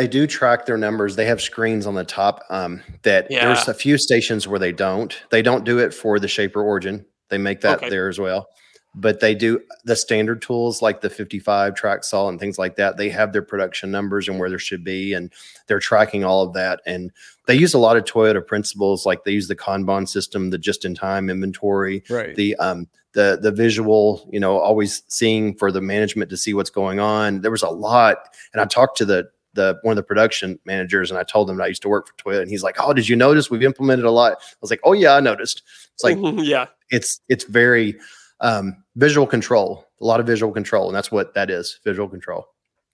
They 0.00 0.08
do 0.08 0.26
track 0.26 0.64
their 0.64 0.78
numbers. 0.78 1.14
They 1.14 1.26
have 1.26 1.42
screens 1.42 1.86
on 1.86 1.94
the 1.94 2.04
top. 2.04 2.42
Um, 2.48 2.82
that 3.02 3.26
there's 3.28 3.68
a 3.68 3.74
few 3.74 3.98
stations 3.98 4.48
where 4.48 4.58
they 4.58 4.72
don't. 4.72 5.14
They 5.28 5.42
don't 5.42 5.62
do 5.62 5.78
it 5.78 5.92
for 5.92 6.18
the 6.18 6.26
Shaper 6.26 6.62
Origin. 6.62 7.04
They 7.28 7.36
make 7.36 7.60
that 7.60 7.80
Okay. 7.80 7.90
there 7.90 8.08
as 8.08 8.18
well. 8.18 8.48
But 8.94 9.20
they 9.20 9.34
do 9.34 9.60
the 9.84 9.94
standard 9.94 10.40
tools 10.40 10.80
like 10.80 11.02
the 11.02 11.10
55 11.10 11.74
track 11.74 12.02
saw 12.02 12.30
and 12.30 12.40
things 12.40 12.58
like 12.58 12.76
that. 12.76 12.96
They 12.96 13.10
have 13.10 13.34
their 13.34 13.42
production 13.42 13.90
numbers 13.90 14.26
and 14.26 14.38
where 14.38 14.48
there 14.48 14.58
should 14.58 14.84
be, 14.84 15.12
and 15.12 15.30
they're 15.66 15.80
tracking 15.80 16.24
all 16.24 16.44
of 16.44 16.54
that. 16.54 16.80
And 16.86 17.12
they 17.46 17.54
use 17.54 17.74
a 17.74 17.78
lot 17.78 17.98
of 17.98 18.04
Toyota 18.04 18.44
principles, 18.44 19.04
like 19.04 19.24
they 19.24 19.32
use 19.32 19.48
the 19.48 19.54
Kanban 19.54 20.08
system, 20.08 20.48
the 20.48 20.56
just-in-time 20.56 21.28
inventory, 21.28 22.04
right. 22.08 22.34
the 22.34 22.56
um 22.56 22.88
the 23.12 23.38
the 23.42 23.50
visual 23.50 24.26
you 24.32 24.40
know 24.40 24.58
always 24.58 25.02
seeing 25.08 25.54
for 25.56 25.70
the 25.72 25.80
management 25.80 26.30
to 26.30 26.36
see 26.36 26.54
what's 26.54 26.70
going 26.70 27.00
on 27.00 27.40
there 27.40 27.50
was 27.50 27.62
a 27.62 27.68
lot 27.68 28.18
and 28.52 28.60
i 28.60 28.64
talked 28.64 28.96
to 28.96 29.04
the 29.04 29.28
the 29.54 29.78
one 29.82 29.92
of 29.92 29.96
the 29.96 30.02
production 30.02 30.58
managers 30.64 31.10
and 31.10 31.18
i 31.18 31.22
told 31.22 31.50
him 31.50 31.60
i 31.60 31.66
used 31.66 31.82
to 31.82 31.88
work 31.88 32.06
for 32.06 32.14
toyota 32.14 32.42
and 32.42 32.50
he's 32.50 32.62
like 32.62 32.76
oh 32.78 32.92
did 32.92 33.08
you 33.08 33.16
notice? 33.16 33.50
We've 33.50 33.62
implemented 33.62 34.04
a 34.04 34.10
lot. 34.10 34.32
I 34.32 34.56
was 34.60 34.70
like 34.70 34.80
oh 34.84 34.92
yeah 34.92 35.14
i 35.14 35.20
noticed. 35.20 35.62
It's 35.94 36.04
like 36.04 36.18
yeah, 36.46 36.66
it's 36.90 37.20
it's 37.28 37.44
very 37.44 37.98
um 38.40 38.82
visual 38.96 39.26
control 39.26 39.86
a 40.00 40.04
lot 40.04 40.20
of 40.20 40.26
visual 40.26 40.52
control 40.52 40.86
and 40.86 40.96
that's 40.96 41.12
what 41.12 41.34
that 41.34 41.50
is 41.50 41.80
visual 41.84 42.08
control. 42.08 42.46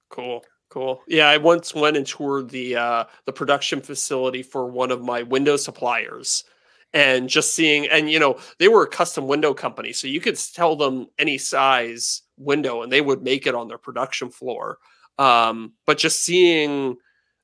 Cool, 0.09 0.45
cool. 0.69 1.03
Yeah, 1.09 1.29
I 1.29 1.37
once 1.37 1.75
went 1.75 1.97
and 1.97 2.07
toured 2.07 2.51
the 2.51 2.77
uh, 2.77 3.05
the 3.25 3.33
production 3.33 3.81
facility 3.81 4.43
for 4.43 4.67
one 4.67 4.91
of 4.91 5.03
my 5.03 5.23
window 5.23 5.57
suppliers, 5.57 6.45
and 6.93 7.29
just 7.29 7.55
seeing, 7.55 7.87
and 7.89 8.11
you 8.11 8.19
know, 8.19 8.39
they 8.59 8.69
were 8.69 8.85
a 8.85 8.89
custom 8.89 9.27
window 9.27 9.53
company, 9.53 9.93
so 9.93 10.07
you 10.07 10.21
could 10.21 10.39
tell 10.55 10.77
them 10.77 11.09
any 11.19 11.39
size 11.39 12.23
window, 12.37 12.83
and 12.83 12.93
they 12.93 13.01
would 13.01 13.23
make 13.23 13.47
it 13.47 13.55
on 13.55 13.69
their 13.69 13.79
production 13.79 14.31
floor. 14.31 14.79
Um, 15.19 15.73
but 15.87 15.99
just 15.99 16.23
seeing 16.23 16.97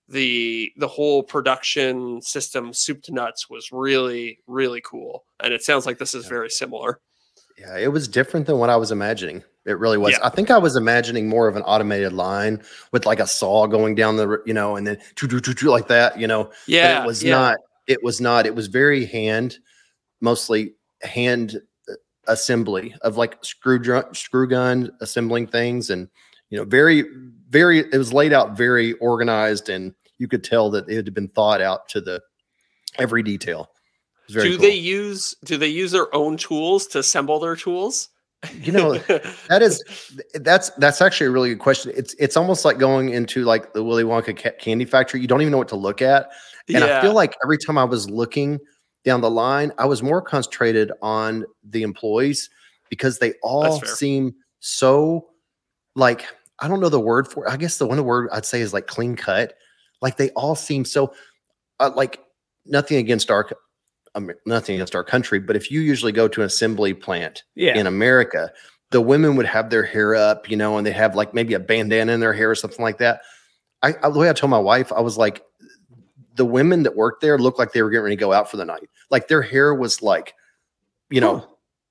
the 0.09 0.73
the 0.77 0.89
whole 0.89 1.23
production 1.23 2.21
system 2.21 2.73
soup 2.75 3.03
to 3.03 3.13
nuts 3.13 3.49
was 3.49 3.71
really 3.73 4.39
really 4.47 4.83
cool 4.83 5.25
and 5.43 5.55
it 5.55 5.63
sounds 5.63 5.87
like 5.87 5.97
this 5.97 6.13
is 6.13 6.27
very 6.27 6.51
similar 6.51 7.01
Yeah, 7.59 7.79
it 7.79 7.93
was 7.93 8.09
different 8.09 8.47
than 8.47 8.59
what 8.59 8.71
I 8.71 8.77
was 8.77 8.91
imagining. 8.91 9.43
It 9.65 9.79
really 9.79 9.99
was. 9.99 10.13
Yeah. 10.13 10.27
I 10.27 10.29
think 10.31 10.51
I 10.51 10.59
was 10.59 10.75
imagining 10.75 11.29
more 11.29 11.47
of 11.47 11.55
an 11.55 11.63
automated 11.63 12.13
line 12.13 12.63
with 12.93 13.07
like 13.07 13.21
a 13.21 13.27
saw 13.27 13.67
going 13.67 13.95
down 13.95 14.17
the, 14.17 14.43
you 14.45 14.53
know, 14.53 14.77
and 14.77 14.87
then 14.87 14.99
choo, 15.15 15.29
choo, 15.29 15.41
choo, 15.41 15.55
choo, 15.55 15.71
like 15.71 15.89
that, 15.89 16.19
you 16.19 16.27
know. 16.27 16.45
But 16.45 16.55
yeah 16.67 17.03
it 17.03 17.07
was 17.07 17.23
yeah. 17.23 17.33
not. 17.33 17.57
It 17.87 18.03
was 18.03 18.21
not. 18.21 18.47
It 18.47 18.55
was 18.55 18.67
very 18.67 19.05
hand, 19.05 19.59
mostly 20.21 20.75
hand 21.03 21.61
uh, 21.89 21.95
assembly 22.27 22.95
of 23.03 23.17
like 23.17 23.37
screw 23.45 23.79
dr- 23.79 24.17
screw 24.17 24.49
gun 24.49 24.91
assembling 25.01 25.47
things, 25.47 25.91
and 25.91 26.09
you 26.51 26.59
know, 26.59 26.65
very, 26.65 27.05
very. 27.53 27.81
It 27.81 27.99
was 27.99 28.13
laid 28.13 28.33
out 28.33 28.57
very 28.57 28.95
organized, 28.95 29.69
and 29.69 29.95
you 30.19 30.27
could 30.27 30.43
tell 30.43 30.71
that 30.71 30.89
it 30.89 30.97
had 30.97 31.15
been 31.15 31.29
thought 31.29 31.61
out 31.61 31.89
to 31.91 32.01
the 32.01 32.21
every 32.99 33.23
detail. 33.23 33.71
It 34.23 34.29
was 34.29 34.35
very 34.35 34.49
do 34.49 34.57
cool. 34.57 34.67
they 34.67 34.75
use 34.75 35.35
do 35.45 35.57
they 35.57 35.69
use 35.69 35.93
their 35.93 36.13
own 36.15 36.37
tools 36.37 36.87
to 36.89 36.99
assemble 36.99 37.39
their 37.39 37.57
tools 37.57 38.09
You 38.55 38.73
know, 38.73 38.95
That 39.49 39.63
is 39.63 39.83
that's 40.35 40.71
that's 40.71 41.01
actually 41.01 41.29
a 41.29 41.31
really 41.31 41.51
good 41.51 41.61
question. 41.61 41.93
It's 41.95 42.15
it's 42.19 42.37
almost 42.37 42.65
like 42.65 42.79
going 42.79 43.11
into 43.11 43.45
like 43.45 43.73
the 43.73 43.85
Willy 43.85 44.05
Wonka 44.05 44.37
ca- 44.37 44.57
candy 44.59 44.85
factory. 44.85 45.21
You 45.21 45.29
don't 45.29 45.41
even 45.43 45.53
know 45.53 45.59
what 45.59 45.69
to 45.69 45.77
look 45.77 46.03
at. 46.03 46.31
And 46.69 46.83
I 46.83 47.01
feel 47.01 47.13
like 47.13 47.37
every 47.43 47.59
time 47.59 47.77
I 47.77 47.85
was 47.85 48.09
looking 48.09 48.59
down 49.05 49.21
the 49.21 49.31
line, 49.31 49.73
I 49.79 49.85
was 49.85 50.03
more 50.03 50.23
concentrated 50.23 50.93
on 51.03 51.45
the 51.65 51.83
employees 51.83 52.51
because 52.89 53.19
they 53.19 53.35
all 53.43 53.81
seem 53.81 54.35
so 54.61 55.29
like 55.95 56.27
I 56.63 56.69
don't 56.69 56.81
know 56.81 56.89
the 56.89 57.01
word 57.01 57.27
for. 57.27 57.47
it. 57.47 57.51
I 57.51 57.57
guess 57.57 57.77
the 57.77 57.87
one 57.87 58.03
word 58.05 58.29
I'd 58.33 58.47
say 58.47 58.61
is 58.61 58.73
like 58.73 58.87
clean 58.87 59.17
cut. 59.17 59.55
Like 60.01 60.17
they 60.17 60.31
all 60.31 60.55
seem 60.55 60.85
so 60.85 61.13
uh, 61.81 61.91
like 61.95 62.21
nothing 62.65 62.99
against 62.99 63.31
our 63.31 63.49
um, 64.15 64.31
nothing 64.47 64.77
against 64.77 64.95
our 64.95 65.05
country, 65.05 65.39
but 65.41 65.57
if 65.57 65.71
you 65.71 65.81
usually 65.81 66.13
go 66.13 66.29
to 66.29 66.41
an 66.41 66.47
assembly 66.47 66.95
plant 66.95 67.45
yeah. 67.55 67.77
in 67.77 67.87
America, 67.87 68.53
the 68.91 69.01
women 69.01 69.37
would 69.37 69.47
have 69.47 69.71
their 69.71 69.85
hair 69.85 70.15
up, 70.15 70.51
you 70.51 70.57
know, 70.57 70.77
and 70.77 70.87
they 70.87 70.93
have 70.93 71.17
like 71.17 71.35
maybe 71.35 71.55
a 71.55 71.61
bandana 71.61 72.13
in 72.13 72.21
their 72.21 72.35
hair 72.35 72.51
or 72.51 72.55
something 72.55 72.83
like 72.83 72.99
that. 72.99 73.23
I, 73.83 73.95
I 74.03 74.11
the 74.11 74.19
way 74.19 74.29
I 74.29 74.35
told 74.35 74.51
my 74.51 74.59
wife, 74.59 74.93
I 74.93 75.01
was 75.01 75.17
like, 75.17 75.43
the 76.35 76.45
women 76.45 76.83
that 76.85 76.95
worked 76.95 77.23
there 77.23 77.39
looked 77.39 77.59
like 77.59 77.73
they 77.73 77.83
were 77.83 77.91
getting 77.91 78.05
ready 78.05 78.17
to 78.17 78.21
go 78.21 78.33
out 78.33 78.51
for 78.51 78.57
the 78.57 78.65
night. 78.65 78.89
Like 79.11 79.29
their 79.29 79.43
hair 79.43 79.75
was 79.75 80.03
like, 80.03 80.35
you 81.11 81.21
know. 81.21 81.49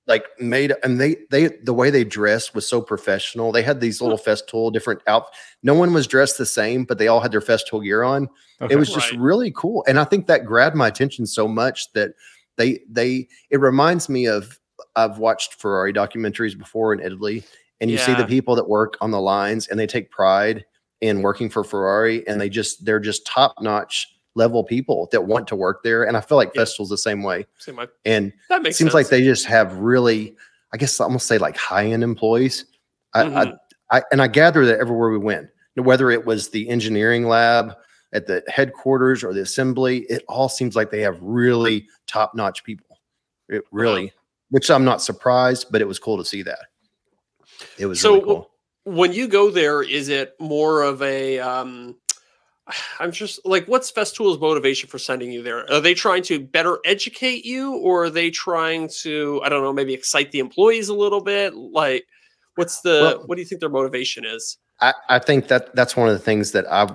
Like 0.07 0.25
made 0.39 0.73
and 0.83 0.99
they 0.99 1.15
they 1.29 1.47
the 1.63 1.73
way 1.73 1.89
they 1.89 2.03
dressed 2.03 2.55
was 2.55 2.67
so 2.67 2.81
professional. 2.81 3.51
They 3.51 3.61
had 3.61 3.79
these 3.79 4.01
little 4.01 4.17
festool 4.17 4.73
different 4.73 5.01
out. 5.07 5.27
No 5.63 5.73
one 5.73 5.93
was 5.93 6.07
dressed 6.07 6.37
the 6.37 6.45
same, 6.45 6.85
but 6.85 6.97
they 6.97 7.07
all 7.07 7.19
had 7.19 7.31
their 7.31 7.41
festool 7.41 7.83
gear 7.83 8.03
on 8.03 8.29
Okay. 8.61 8.75
it 8.75 8.77
was 8.77 8.93
just 8.93 9.09
Right. 9.11 9.19
really 9.19 9.51
cool 9.55 9.83
and 9.87 9.97
i 9.99 10.03
think 10.03 10.27
that 10.27 10.45
grabbed 10.45 10.75
my 10.75 10.87
attention 10.87 11.25
so 11.25 11.47
much 11.47 11.91
that 11.93 12.11
they 12.57 12.79
they 12.87 13.27
it 13.49 13.59
reminds 13.59 14.07
me 14.07 14.27
of 14.27 14.59
i've 14.95 15.17
watched 15.17 15.55
ferrari 15.55 15.91
documentaries 15.91 16.55
before 16.55 16.93
in 16.93 16.99
italy 16.99 17.43
and 17.79 17.89
you 17.89 17.97
see 17.97 18.13
the 18.13 18.23
people 18.27 18.55
that 18.55 18.69
work 18.69 18.97
on 19.01 19.09
the 19.09 19.19
lines 19.19 19.67
and 19.67 19.79
they 19.79 19.87
take 19.87 20.11
pride 20.11 20.63
in 21.01 21.23
working 21.23 21.49
for 21.49 21.63
ferrari 21.63 22.23
and 22.27 22.39
they 22.39 22.49
just 22.49 22.85
they're 22.85 22.99
just 22.99 23.25
top 23.25 23.55
notch 23.61 24.15
level 24.35 24.63
people 24.63 25.09
that 25.11 25.25
want 25.25 25.47
to 25.47 25.55
work 25.55 25.83
there 25.83 26.03
and 26.03 26.15
i 26.15 26.21
feel 26.21 26.37
like 26.37 26.51
Yeah. 26.55 26.61
Festool's 26.61 26.89
the 26.89 26.97
same 26.97 27.21
way. 27.23 27.45
Seem 27.59 27.75
like- 27.75 27.89
and 28.05 28.31
that 28.49 28.57
it 28.57 28.63
makes 28.63 28.77
seems 28.77 28.93
like 28.93 29.09
they 29.09 29.23
just 29.23 29.45
have 29.45 29.75
really 29.77 30.35
i 30.73 30.77
guess 30.77 30.99
i'm 31.01 31.07
gonna 31.09 31.19
say 31.19 31.37
like 31.37 31.57
high-end 31.57 32.03
employees. 32.03 32.65
I, 33.13 33.23
Mhm. 33.23 33.57
I, 33.91 33.97
I 33.97 34.03
and 34.11 34.21
i 34.21 34.27
gather 34.27 34.65
that 34.65 34.79
everywhere 34.79 35.09
we 35.09 35.17
went 35.17 35.49
whether 35.75 36.11
it 36.11 36.25
was 36.25 36.49
the 36.49 36.69
engineering 36.69 37.27
lab 37.27 37.73
at 38.13 38.27
the 38.27 38.43
headquarters 38.47 39.23
or 39.23 39.33
the 39.33 39.41
assembly 39.41 39.99
it 40.09 40.23
all 40.27 40.47
seems 40.49 40.75
like 40.75 40.91
they 40.91 41.01
have 41.01 41.17
really 41.21 41.87
top-notch 42.07 42.63
people. 42.63 42.99
It 43.49 43.63
really 43.71 44.13
which 44.49 44.69
i'm 44.71 44.85
not 44.85 45.01
surprised 45.01 45.67
but 45.71 45.81
it 45.81 45.87
was 45.87 45.99
cool 45.99 46.17
to 46.17 46.25
see 46.25 46.41
that. 46.43 46.59
It 47.77 47.85
was 47.85 47.99
So, 47.99 48.13
really 48.13 48.23
cool. 48.25 48.51
when 48.85 49.13
you 49.13 49.27
go 49.27 49.49
there, 49.51 49.81
is 49.83 50.09
it 50.09 50.35
more 50.39 50.81
of 50.83 51.01
a 51.01 51.39
um 51.39 51.95
I'm 52.99 53.11
just 53.11 53.39
like 53.45 53.65
what's 53.67 53.91
Festool's 53.91 54.39
motivation 54.39 54.89
for 54.89 54.99
sending 54.99 55.31
you 55.31 55.43
there? 55.43 55.71
Are 55.71 55.79
they 55.79 55.93
trying 55.93 56.23
to 56.23 56.39
better 56.39 56.79
educate 56.85 57.45
you 57.45 57.75
or 57.77 58.05
are 58.05 58.09
they 58.09 58.29
trying 58.29 58.89
to, 59.01 59.41
I 59.43 59.49
don't 59.49 59.63
know, 59.63 59.73
maybe 59.73 59.93
excite 59.93 60.31
the 60.31 60.39
employees 60.39 60.89
a 60.89 60.95
little 60.95 61.21
bit? 61.21 61.55
Like 61.55 62.05
what's 62.55 62.81
the 62.81 62.99
Well- 63.01 63.23
what 63.27 63.35
do 63.35 63.41
you 63.41 63.47
think 63.47 63.61
their 63.61 63.69
motivation 63.69 64.25
is? 64.25 64.57
I, 64.81 64.93
I 65.09 65.19
think 65.19 65.47
that 65.49 65.75
that's 65.75 65.95
one 65.95 66.07
of 66.09 66.13
the 66.13 66.19
things 66.19 66.53
that 66.53 66.65
I 66.71 66.87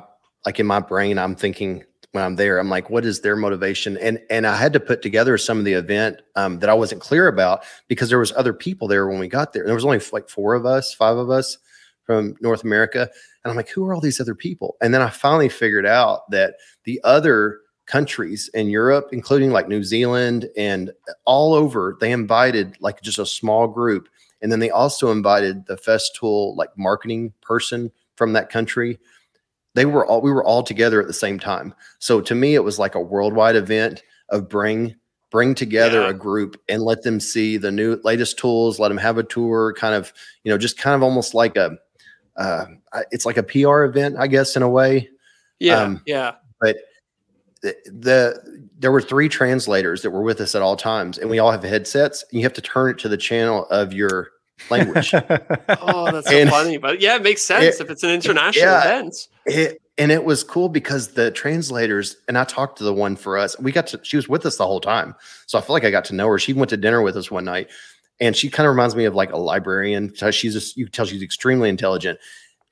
like 0.44 0.58
in 0.58 0.66
my 0.66 0.80
brain. 0.80 1.18
I'm 1.18 1.36
thinking 1.36 1.84
when 2.12 2.24
I'm 2.24 2.36
there, 2.36 2.58
I'm 2.58 2.68
like, 2.68 2.90
what 2.90 3.04
is 3.04 3.20
their 3.20 3.36
motivation? 3.36 3.96
And 3.98 4.18
and 4.30 4.46
I 4.46 4.56
had 4.56 4.72
to 4.72 4.80
put 4.80 5.02
together 5.02 5.38
some 5.38 5.58
of 5.58 5.64
the 5.64 5.74
event 5.74 6.20
um, 6.34 6.58
that 6.60 6.70
I 6.70 6.74
wasn't 6.74 7.00
clear 7.00 7.28
about 7.28 7.64
because 7.88 8.08
there 8.08 8.18
was 8.18 8.32
other 8.32 8.52
people 8.52 8.88
there 8.88 9.06
when 9.06 9.18
we 9.18 9.28
got 9.28 9.52
there. 9.52 9.64
There 9.64 9.74
was 9.74 9.84
only 9.84 10.00
like 10.12 10.28
four 10.28 10.54
of 10.54 10.66
us, 10.66 10.92
five 10.94 11.16
of 11.16 11.30
us 11.30 11.58
from 12.04 12.34
North 12.40 12.64
America. 12.64 13.10
And 13.46 13.50
I'm 13.52 13.56
like, 13.56 13.68
who 13.68 13.84
are 13.86 13.94
all 13.94 14.00
these 14.00 14.20
other 14.20 14.34
people? 14.34 14.76
And 14.80 14.92
then 14.92 15.02
I 15.02 15.10
finally 15.10 15.48
figured 15.48 15.86
out 15.86 16.30
that 16.30 16.54
the 16.84 17.00
other 17.04 17.60
countries 17.86 18.50
in 18.54 18.68
Europe, 18.68 19.08
including 19.12 19.50
like 19.52 19.68
New 19.68 19.82
Zealand 19.84 20.48
and 20.56 20.90
uh, 21.08 21.12
all 21.24 21.54
over, 21.54 21.96
they 22.00 22.10
invited 22.12 22.76
like 22.80 23.00
just 23.00 23.18
a 23.18 23.26
small 23.26 23.68
group. 23.68 24.08
And 24.42 24.50
then 24.50 24.58
they 24.58 24.70
also 24.70 25.10
invited 25.12 25.66
the 25.66 25.76
Festool 25.76 26.56
like 26.56 26.70
marketing 26.76 27.32
person 27.42 27.90
from 28.16 28.32
that 28.32 28.50
country. 28.50 28.98
They 29.74 29.86
were 29.86 30.06
all 30.06 30.20
we 30.20 30.32
were 30.32 30.44
all 30.44 30.62
together 30.62 31.00
at 31.00 31.06
the 31.06 31.12
same 31.12 31.38
time. 31.38 31.74
So 31.98 32.20
to 32.22 32.34
me, 32.34 32.54
it 32.54 32.64
was 32.64 32.78
like 32.78 32.94
a 32.94 33.00
worldwide 33.00 33.56
event 33.56 34.02
of 34.30 34.48
bring 34.48 34.94
bring 35.30 35.54
together 35.54 36.02
Yeah. 36.02 36.10
a 36.10 36.14
group 36.14 36.60
and 36.68 36.82
let 36.82 37.02
them 37.02 37.20
see 37.20 37.56
the 37.56 37.70
new 37.72 38.00
latest 38.04 38.38
tools 38.38 38.78
let 38.78 38.88
them 38.88 38.96
have 38.96 39.18
a 39.18 39.24
tour 39.24 39.74
kind 39.76 39.94
of 39.94 40.12
you 40.44 40.52
know 40.52 40.56
just 40.56 40.78
kind 40.78 40.94
of 40.94 41.02
almost 41.02 41.34
like 41.34 41.56
a 41.56 41.76
uh, 42.38 42.66
it's 43.10 43.24
like 43.26 43.36
a 43.36 43.42
pr 43.42 43.84
event 43.84 44.16
i 44.18 44.26
guess 44.26 44.56
in 44.56 44.62
a 44.62 44.68
way 44.68 45.08
Yeah, 45.58 45.80
Um, 45.80 46.02
yeah. 46.06 46.32
but 46.60 46.76
the, 47.62 47.74
the 47.86 48.68
there 48.78 48.92
were 48.92 49.00
three 49.00 49.28
translators 49.28 50.02
that 50.02 50.10
were 50.10 50.22
with 50.22 50.40
us 50.40 50.54
at 50.54 50.62
all 50.62 50.76
times 50.76 51.18
and 51.18 51.30
we 51.30 51.38
all 51.38 51.50
have 51.50 51.62
headsets 51.62 52.22
and 52.30 52.38
you 52.38 52.44
have 52.44 52.52
to 52.52 52.60
turn 52.60 52.90
it 52.90 52.98
to 52.98 53.08
the 53.08 53.16
channel 53.16 53.66
of 53.70 53.92
your 53.94 54.28
language 54.70 55.12
Oh, 55.68 56.10
that's 56.12 56.28
so 56.28 56.36
And- 56.36 56.50
funny. 56.50 56.76
But 56.78 57.00
yeah, 57.00 57.16
it 57.16 57.22
makes 57.22 57.42
sense 57.42 57.76
It- 57.76 57.80
if 57.84 57.90
it's 57.90 58.02
an 58.02 58.10
international 58.10 58.66
yeah. 58.66 58.84
event. 58.84 59.28
It, 59.46 59.80
and 59.98 60.12
it 60.12 60.24
was 60.24 60.44
cool 60.44 60.68
because 60.68 61.08
the 61.14 61.30
translators 61.30 62.16
and 62.28 62.36
I 62.36 62.44
talked 62.44 62.76
to 62.78 62.84
the 62.84 62.92
one 62.92 63.16
for 63.16 63.38
us. 63.38 63.58
We 63.58 63.72
got 63.72 63.86
to 63.88 64.00
she 64.02 64.16
was 64.16 64.28
with 64.28 64.44
us 64.44 64.56
the 64.58 64.66
whole 64.66 64.80
time, 64.80 65.14
so 65.46 65.58
I 65.58 65.62
feel 65.62 65.72
like 65.72 65.84
I 65.84 65.90
got 65.90 66.04
to 66.06 66.14
know 66.14 66.28
her. 66.28 66.38
She 66.38 66.52
went 66.52 66.68
to 66.70 66.76
dinner 66.76 67.00
with 67.00 67.16
us 67.16 67.30
one 67.30 67.44
night, 67.46 67.70
and 68.20 68.36
she 68.36 68.48
kind 68.48 68.66
of 68.66 68.72
reminds 68.72 68.96
me 68.96 69.04
of 69.04 69.14
like 69.14 69.32
a 69.32 69.36
librarian. 69.36 70.12
She's 70.30 70.52
just 70.54 70.76
you 70.76 70.86
can 70.86 70.92
tell 70.92 71.06
she's 71.06 71.22
extremely 71.22 71.68
intelligent, 71.68 72.18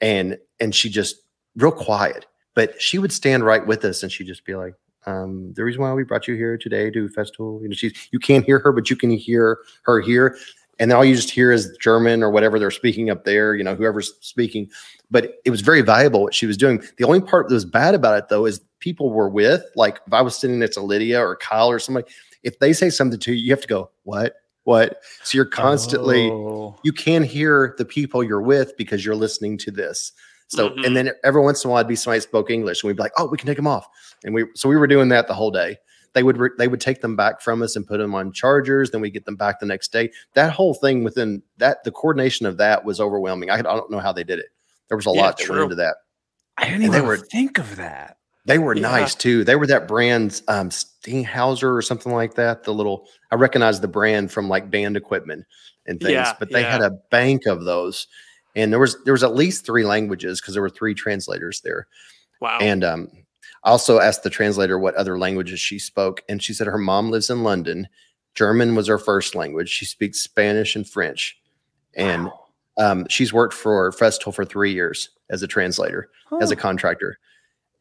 and 0.01 0.39
and 0.61 0.75
she 0.75 0.89
just 0.89 1.17
real 1.57 1.73
quiet. 1.73 2.27
But 2.55 2.81
she 2.81 2.99
would 2.99 3.13
stand 3.13 3.45
right 3.45 3.67
with 3.67 3.85
us, 3.85 4.03
and 4.03 4.13
she'd 4.13 4.27
just 4.27 4.45
be 4.45 4.55
like, 4.55 4.75
um, 5.07 5.53
"The 5.55 5.65
reason 5.65 5.83
why 5.83 5.93
we 5.93 6.05
brought 6.05 6.29
you 6.29 6.35
here 6.35 6.57
today 6.57 6.91
to 6.91 7.09
Festool, 7.09 7.61
you 7.63 7.69
know, 7.69 7.75
she's 7.75 8.09
you 8.13 8.19
can't 8.19 8.45
hear 8.45 8.59
her, 8.61 8.73
but 8.73 8.91
you 8.91 8.97
can 8.97 9.11
hear 9.11 9.59
her 9.83 10.01
here." 10.01 10.37
And 10.81 10.91
then 10.91 10.97
all 10.99 11.05
you 11.05 11.15
just 11.15 11.31
hear 11.31 11.53
is 11.53 11.77
German 11.81 12.21
or 12.25 12.31
whatever 12.31 12.59
they're 12.59 12.73
speaking 12.73 13.09
up 13.09 13.25
there, 13.25 13.55
you 13.55 13.63
know, 13.63 13.77
whoever's 13.77 14.13
speaking 14.21 14.69
but 15.15 15.41
it 15.45 15.51
was 15.51 15.61
very 15.61 15.81
valuable 15.81 16.23
what 16.23 16.35
she 16.35 16.45
was 16.45 16.57
doing. 16.57 16.83
The 16.97 17.05
only 17.05 17.21
part 17.21 17.49
that 17.49 17.55
was 17.55 17.65
bad 17.65 17.95
about 17.95 18.19
it 18.19 18.29
though 18.29 18.47
is 18.47 18.61
people 18.81 19.11
were 19.11 19.29
with, 19.29 19.63
like 19.77 20.01
if 20.07 20.13
I 20.13 20.21
was 20.21 20.37
sitting 20.37 20.59
next 20.59 20.75
to 20.75 20.81
Lydia 20.81 21.21
or 21.21 21.37
Kyle 21.37 21.71
or 21.71 21.79
somebody, 21.79 22.07
if 22.43 22.59
they 22.59 22.73
say 22.73 22.91
something 22.91 23.21
to 23.21 23.33
you, 23.33 23.45
you 23.45 23.51
have 23.53 23.61
to 23.61 23.69
go, 23.69 23.91
what, 24.03 24.35
what? 24.65 25.01
So 25.23 25.37
you're 25.37 25.45
constantly, 25.45 26.31
Oh. 26.31 26.77
you 26.83 26.93
can 26.93 27.23
hear 27.23 27.75
the 27.79 27.85
people 27.85 28.23
you're 28.25 28.43
with 28.43 28.77
because 28.77 29.05
you're 29.05 29.15
listening 29.17 29.57
to 29.59 29.71
this. 29.71 30.13
So, 30.49 30.71
Mhm. 30.71 30.87
and 30.87 30.97
then 30.97 31.11
every 31.25 31.41
once 31.43 31.65
in 31.65 31.69
a 31.69 31.73
while, 31.73 31.81
I'd 31.81 31.89
be 31.89 31.97
somebody 31.97 32.21
spoke 32.21 32.51
English, 32.51 32.83
and 32.83 32.89
we'd 32.89 32.97
be 32.97 33.03
like, 33.03 33.13
"Oh, 33.17 33.27
we 33.27 33.39
can 33.39 33.47
take 33.47 33.57
them 33.57 33.67
off." 33.67 33.87
And 34.25 34.35
we, 34.35 34.45
so 34.55 34.69
we 34.69 34.77
were 34.77 34.87
doing 34.87 35.09
that 35.09 35.27
the 35.27 35.35
whole 35.35 35.51
day. 35.51 35.79
They 36.13 36.23
would, 36.23 36.37
re- 36.39 36.51
they 36.59 36.69
would 36.69 36.81
take 36.81 37.01
them 37.01 37.17
back 37.17 37.41
from 37.41 37.61
us 37.63 37.75
and 37.77 37.87
put 37.87 37.99
them 37.99 38.15
on 38.15 38.31
chargers. 38.33 38.91
Then 38.91 39.01
we 39.01 39.11
get 39.11 39.25
them 39.25 39.37
back 39.37 39.59
the 39.59 39.67
next 39.67 39.91
day. 39.93 40.11
That 40.35 40.53
whole 40.53 40.75
thing 40.75 41.03
within 41.03 41.43
that, 41.59 41.83
the 41.85 41.91
coordination 41.91 42.47
of 42.47 42.57
that 42.59 42.85
was 42.85 43.01
overwhelming. 43.01 43.51
I, 43.51 43.57
I 43.57 43.63
don't 43.63 43.91
know 43.91 43.99
how 43.99 44.13
they 44.13 44.23
did 44.23 44.39
it. 44.39 44.47
There 44.89 44.97
was 44.97 45.07
a 45.07 45.11
Yeah, 45.13 45.23
lot 45.23 45.39
that 45.39 45.45
true. 45.45 45.55
went 45.57 45.65
into 45.65 45.77
that. 45.77 45.97
I 46.57 46.67
didn't 46.67 46.85
And 46.85 46.93
they 46.93 46.99
even 46.99 47.09
were- 47.09 47.17
think 47.17 47.59
of 47.59 47.77
that. 47.77 48.19
They 48.47 48.59
were 48.59 48.75
Yeah. 48.75 48.83
nice 48.83 49.15
too. 49.15 49.43
They 49.45 49.57
were 49.57 49.67
that 49.69 49.89
brand, 49.89 50.43
um, 50.49 50.71
Stinghauser 50.71 51.75
or 51.75 51.81
something 51.83 52.13
like 52.13 52.35
that. 52.35 52.65
The 52.65 52.75
little, 52.75 53.09
I 53.31 53.37
recognize 53.37 53.81
the 53.81 53.89
brand 53.89 54.31
from 54.33 54.49
like 54.49 54.71
band 54.71 54.97
equipment 54.97 55.45
and 55.87 55.99
things, 55.99 56.13
Yeah, 56.13 56.35
but 56.39 56.51
they 56.51 56.63
had 56.63 56.83
a 56.83 56.91
bank 57.11 57.47
of 57.47 57.65
those. 57.65 58.07
And 58.57 58.71
there 58.73 58.79
was 58.81 59.03
there 59.05 59.13
was 59.15 59.25
at 59.25 59.35
least 59.35 59.65
three 59.67 59.85
languages 59.85 60.41
because 60.41 60.55
there 60.55 60.63
were 60.63 60.71
three 60.71 60.95
translators 60.95 61.61
there. 61.63 61.87
Wow. 62.41 62.59
And 62.61 62.85
um, 62.85 63.09
I 63.65 63.71
also 63.71 63.99
asked 63.99 64.23
the 64.23 64.31
translator 64.31 64.79
what 64.79 64.95
other 64.95 65.19
languages 65.19 65.59
she 65.59 65.79
spoke, 65.79 66.23
and 66.29 66.43
she 66.43 66.53
said 66.53 66.67
her 66.67 66.79
mom 66.79 67.11
lives 67.11 67.31
in 67.31 67.43
London. 67.43 67.89
German 68.35 68.75
was 68.75 68.87
her 68.89 68.99
first 68.99 69.35
language. 69.35 69.71
She 69.71 69.87
speaks 69.87 70.21
Spanish 70.21 70.77
and 70.77 70.87
French, 70.89 71.37
and 71.95 72.27
Wow. 72.27 72.45
um, 72.79 73.07
she's 73.09 73.33
worked 73.33 73.55
for 73.55 73.91
Festool 73.93 74.35
for 74.35 74.45
three 74.45 74.73
years 74.73 75.09
as 75.31 75.43
a 75.43 75.47
translator 75.49 76.11
as 76.43 76.51
a 76.51 76.57
contractor. 76.57 77.19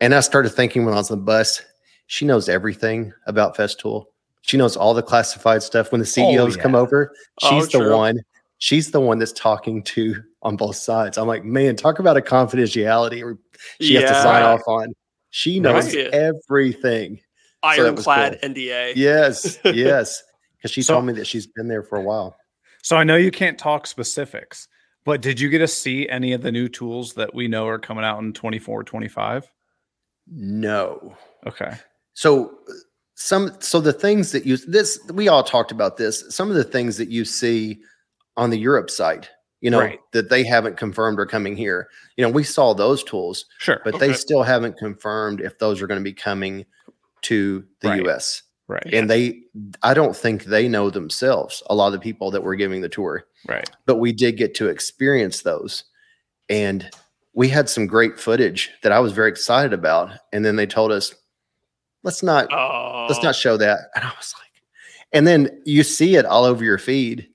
And 0.04 0.14
I 0.14 0.20
started 0.20 0.50
thinking 0.50 0.84
when 0.84 0.94
I 0.94 0.98
was 0.98 1.10
on 1.10 1.20
the 1.20 1.24
bus, 1.24 1.62
she 2.08 2.26
knows 2.26 2.50
everything 2.50 3.14
about 3.26 3.56
Festool. 3.56 4.08
She 4.42 4.58
knows 4.58 4.76
all 4.76 4.94
the 4.94 5.02
classified 5.02 5.64
stuff. 5.64 5.94
When 5.94 6.02
the 6.02 6.04
oh, 6.06 6.30
CEOs 6.34 6.58
come 6.58 6.74
yeah. 6.74 6.80
over, 6.80 7.14
Oh, 7.42 7.50
she's 7.50 7.70
the 7.70 7.90
one. 7.90 8.20
She's 8.58 8.92
the 8.92 9.00
one 9.00 9.18
that's 9.18 9.32
talking 9.32 9.82
to 9.84 10.22
on 10.42 10.58
both 10.58 10.76
sides. 10.76 11.18
I'm 11.18 11.26
like, 11.30 11.46
man, 11.46 11.78
talk 11.78 12.00
about 12.00 12.18
a 12.18 12.22
confidentiality 12.22 13.24
or 13.24 13.38
she 13.80 13.94
has 13.94 14.10
to 14.10 14.22
sign 14.22 14.44
off 14.44 14.64
on. 14.68 14.94
She 15.30 15.62
knows 15.62 15.96
Right. 15.96 16.08
everything. 16.08 17.22
so 17.64 17.70
Ironclad 17.70 18.40
cool. 18.42 18.50
NDA. 18.50 18.94
Yes, 18.98 19.58
yes. 19.64 20.22
Because 20.58 20.72
she 20.72 20.82
So- 20.82 20.96
told 20.96 21.06
me 21.06 21.14
that 21.14 21.28
she's 21.28 21.48
been 21.48 21.70
there 21.70 21.82
for 21.82 21.98
a 21.98 22.02
while. 22.02 22.36
So 22.82 22.98
I 22.98 23.06
know 23.06 23.16
you 23.16 23.32
can't 23.32 23.58
talk 23.58 23.88
specifics, 23.88 24.68
but 25.06 25.22
did 25.22 25.40
you 25.40 25.48
get 25.48 25.60
to 25.60 25.68
see 25.70 26.10
any 26.10 26.34
of 26.34 26.42
the 26.42 26.52
new 26.52 26.68
tools 26.68 27.14
that 27.14 27.34
we 27.34 27.48
know 27.48 27.68
are 27.68 27.80
coming 27.80 28.04
out 28.04 28.20
in 28.22 28.34
24, 28.34 28.84
25? 28.84 29.50
No. 30.28 31.16
Okay. 31.46 31.74
So 32.14 32.58
some 33.16 33.56
so 33.60 33.80
the 33.80 33.94
things 33.94 34.32
that 34.32 34.46
you 34.46 34.58
this 34.58 35.00
we 35.14 35.28
all 35.28 35.44
talked 35.44 35.72
about 35.72 35.98
this. 35.98 36.24
Some 36.30 36.50
of 36.50 36.56
the 36.56 36.64
things 36.64 36.98
that 36.98 37.10
you 37.10 37.26
see 37.26 37.80
on 38.38 38.50
the 38.50 38.58
Europe 38.58 38.90
side, 38.90 39.28
you 39.62 39.70
know, 39.70 39.80
Right. 39.80 40.00
that 40.14 40.30
they 40.30 40.44
haven't 40.44 40.78
confirmed 40.78 41.20
are 41.20 41.26
coming 41.26 41.56
here. 41.56 41.88
You 42.18 42.24
know, 42.26 42.32
we 42.32 42.44
saw 42.44 42.74
those 42.74 43.04
tools, 43.04 43.46
Sure. 43.60 43.80
but 43.84 44.00
they 44.00 44.14
still 44.14 44.44
haven't 44.44 44.78
confirmed 44.78 45.42
if 45.42 45.60
those 45.60 45.82
are 45.82 45.88
going 45.88 46.00
to 46.00 46.04
be 46.04 46.14
coming 46.14 46.66
to 47.24 47.64
the 47.82 47.90
Right. 47.90 48.06
US. 48.08 48.42
right. 48.68 48.84
And 48.94 49.10
they 49.10 49.42
I 49.84 49.94
don't 49.94 50.16
think 50.16 50.46
they 50.46 50.68
know 50.68 50.90
themselves, 50.90 51.62
a 51.70 51.76
lot 51.76 51.88
of 51.88 51.94
the 51.94 52.00
people 52.00 52.32
that 52.32 52.44
were 52.44 52.56
giving 52.56 52.82
the 52.82 52.90
tour. 52.90 53.26
Right. 53.48 53.70
But 53.86 53.98
we 53.98 54.12
did 54.14 54.38
get 54.38 54.56
to 54.56 54.70
experience 54.70 55.42
those. 55.42 55.84
And 56.50 56.90
we 57.34 57.50
had 57.50 57.68
some 57.70 57.88
great 57.88 58.20
footage 58.20 58.72
that 58.84 58.92
I 58.92 59.00
was 59.00 59.12
very 59.12 59.30
excited 59.30 59.74
about. 59.74 60.12
And 60.32 60.46
then 60.46 60.56
they 60.56 60.66
told 60.68 60.92
us, 60.92 61.14
let's 62.04 62.22
not 62.24 62.52
Oh, 62.52 63.08
let's 63.10 63.24
not 63.24 63.36
show 63.36 63.58
that. 63.58 63.80
And 63.96 64.04
I 64.06 64.10
was 64.18 64.34
like, 64.38 64.52
and 65.14 65.26
then 65.28 65.62
you 65.66 65.84
see 65.84 66.16
it 66.16 66.26
all 66.26 66.44
over 66.46 66.64
your 66.64 66.78
feed. 66.78 67.30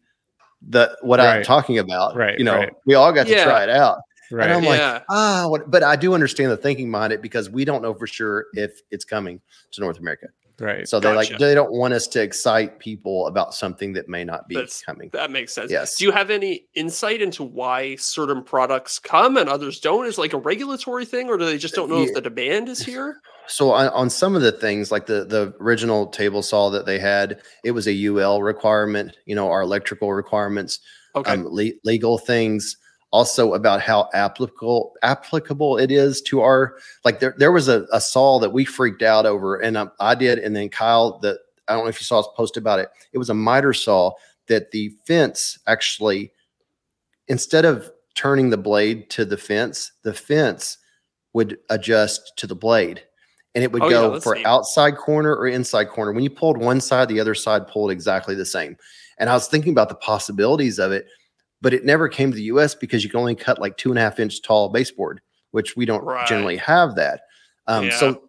The 0.68 0.96
what 1.02 1.20
I'm 1.20 1.42
talking 1.44 1.78
about, 1.78 2.16
Right, 2.16 2.38
You 2.38 2.44
know, 2.44 2.56
right. 2.56 2.72
we 2.84 2.94
all 2.94 3.12
got 3.12 3.26
to 3.28 3.42
try 3.44 3.62
it 3.62 3.70
out. 3.70 3.98
Right. 4.30 4.44
And 4.50 4.52
I'm 4.54 4.64
Yeah. 4.64 4.92
like, 4.94 5.02
ah, 5.08 5.46
what? 5.48 5.70
But 5.70 5.82
I 5.84 5.94
do 5.96 6.14
understand 6.14 6.50
the 6.50 6.56
thinking 6.56 6.90
behind 6.90 7.12
it 7.12 7.22
because 7.22 7.48
we 7.48 7.64
don't 7.64 7.80
know 7.80 7.94
for 7.94 8.06
sure 8.06 8.46
if 8.54 8.80
it's 8.90 9.04
coming 9.04 9.40
to 9.72 9.80
North 9.80 9.98
America. 10.00 10.26
Right. 10.60 10.88
So 10.88 11.00
they 11.00 11.12
like 11.12 11.36
they 11.38 11.54
don't 11.54 11.72
want 11.72 11.94
us 11.94 12.06
to 12.08 12.22
excite 12.22 12.78
people 12.78 13.26
about 13.26 13.54
something 13.54 13.92
that 13.94 14.08
may 14.08 14.24
not 14.24 14.48
be 14.48 14.54
That's- 14.56 14.82
coming. 14.82 15.10
That 15.12 15.30
makes 15.30 15.52
sense. 15.52 15.70
Yes. 15.70 15.96
Do 15.96 16.04
you 16.04 16.12
have 16.12 16.30
any 16.30 16.66
insight 16.74 17.22
into 17.22 17.42
why 17.44 17.96
certain 17.96 18.42
products 18.42 18.98
come 18.98 19.36
and 19.36 19.48
others 19.48 19.80
don't? 19.80 20.06
Is 20.06 20.18
it 20.18 20.20
like 20.20 20.32
a 20.32 20.38
regulatory 20.38 21.04
thing, 21.04 21.28
or 21.28 21.36
do 21.38 21.44
they 21.44 21.58
just 21.58 21.74
don't 21.74 21.88
know 21.88 21.98
Yeah. 22.00 22.08
if 22.08 22.14
the 22.14 22.20
demand 22.20 22.68
is 22.68 22.80
here? 22.84 23.20
So 23.46 23.72
on, 23.72 23.88
on 23.88 24.10
some 24.10 24.36
of 24.36 24.42
the 24.42 24.52
things, 24.52 24.90
like 24.92 25.06
the 25.06 25.24
the 25.24 25.54
original 25.60 26.06
table 26.08 26.42
saw 26.42 26.70
that 26.70 26.84
they 26.86 26.98
had, 26.98 27.40
it 27.64 27.70
was 27.70 27.86
a 27.88 27.92
UL 28.06 28.42
requirement. 28.42 29.16
You 29.26 29.34
know, 29.34 29.50
our 29.50 29.62
electrical 29.62 30.12
requirements. 30.12 30.80
Okay. 31.16 31.32
um, 31.32 31.46
le- 31.50 31.72
legal 31.84 32.18
things 32.18 32.76
also 33.10 33.54
about 33.54 33.80
how 33.80 34.08
applicable 34.12 34.94
applicable 35.02 35.78
it 35.78 35.90
is 35.90 36.20
to 36.20 36.40
our 36.40 36.76
like 37.04 37.20
there, 37.20 37.34
there 37.38 37.52
was 37.52 37.68
a, 37.68 37.86
a 37.92 38.00
saw 38.00 38.38
that 38.38 38.50
we 38.50 38.64
freaked 38.64 39.02
out 39.02 39.24
over 39.24 39.56
and 39.56 39.76
um, 39.76 39.90
i 40.00 40.14
did 40.14 40.38
and 40.38 40.54
then 40.54 40.68
kyle 40.68 41.18
that 41.20 41.38
i 41.68 41.72
don't 41.72 41.84
know 41.84 41.88
if 41.88 42.00
you 42.00 42.04
saw 42.04 42.20
us 42.20 42.28
post 42.36 42.56
about 42.56 42.78
it 42.78 42.90
it 43.12 43.18
was 43.18 43.30
a 43.30 43.34
miter 43.34 43.72
saw 43.72 44.10
that 44.46 44.70
the 44.72 44.90
fence 45.06 45.58
actually 45.66 46.30
instead 47.28 47.64
of 47.64 47.90
turning 48.14 48.50
the 48.50 48.58
blade 48.58 49.08
to 49.08 49.24
the 49.24 49.38
fence 49.38 49.92
the 50.02 50.12
fence 50.14 50.76
would 51.32 51.56
adjust 51.70 52.32
to 52.36 52.46
the 52.46 52.54
blade 52.54 53.02
and 53.54 53.64
it 53.64 53.72
would 53.72 53.82
Oh, 53.82 53.88
go 53.88 54.10
that's 54.12 54.24
for 54.24 54.34
neat. 54.34 54.44
outside 54.44 54.96
corner 54.96 55.34
or 55.34 55.46
inside 55.48 55.88
corner 55.88 56.12
when 56.12 56.24
you 56.24 56.30
pulled 56.30 56.58
one 56.58 56.80
side 56.80 57.08
the 57.08 57.20
other 57.20 57.34
side 57.34 57.66
pulled 57.68 57.90
exactly 57.90 58.34
the 58.34 58.44
same 58.44 58.76
and 59.18 59.28
I 59.28 59.34
was 59.34 59.48
thinking 59.48 59.72
about 59.72 59.88
the 59.88 59.96
possibilities 59.96 60.78
of 60.78 60.92
it, 60.92 61.06
but 61.60 61.74
it 61.74 61.84
never 61.84 62.08
came 62.08 62.30
to 62.30 62.36
the 62.36 62.44
US 62.44 62.74
because 62.74 63.02
you 63.04 63.10
can 63.10 63.20
only 63.20 63.34
cut 63.34 63.60
like 63.60 63.76
two 63.76 63.90
and 63.90 63.98
a 63.98 64.02
half 64.02 64.20
inch 64.20 64.42
tall 64.42 64.68
baseboard, 64.68 65.20
which 65.50 65.76
we 65.76 65.84
don't 65.84 66.04
Right. 66.04 66.26
generally 66.26 66.56
have 66.56 66.94
that. 66.96 67.22
Um, 67.66 67.84
Yeah. 67.86 67.90
So 67.98 68.22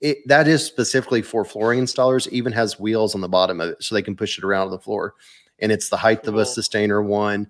it, 0.00 0.18
that 0.26 0.48
is 0.48 0.64
specifically 0.64 1.20
for 1.22 1.44
flooring 1.44 1.80
installers, 1.80 2.28
even 2.28 2.52
has 2.52 2.78
wheels 2.80 3.14
on 3.14 3.20
the 3.20 3.28
bottom 3.28 3.60
of 3.60 3.70
it 3.70 3.82
so 3.82 3.94
they 3.94 4.02
can 4.02 4.16
push 4.16 4.38
it 4.38 4.44
around 4.44 4.66
on 4.66 4.70
the 4.70 4.78
floor. 4.78 5.14
And 5.58 5.70
it's 5.72 5.88
the 5.88 5.96
height 5.96 6.26
of 6.26 6.36
a 6.36 6.42
Systainer 6.44 7.04
one. 7.04 7.48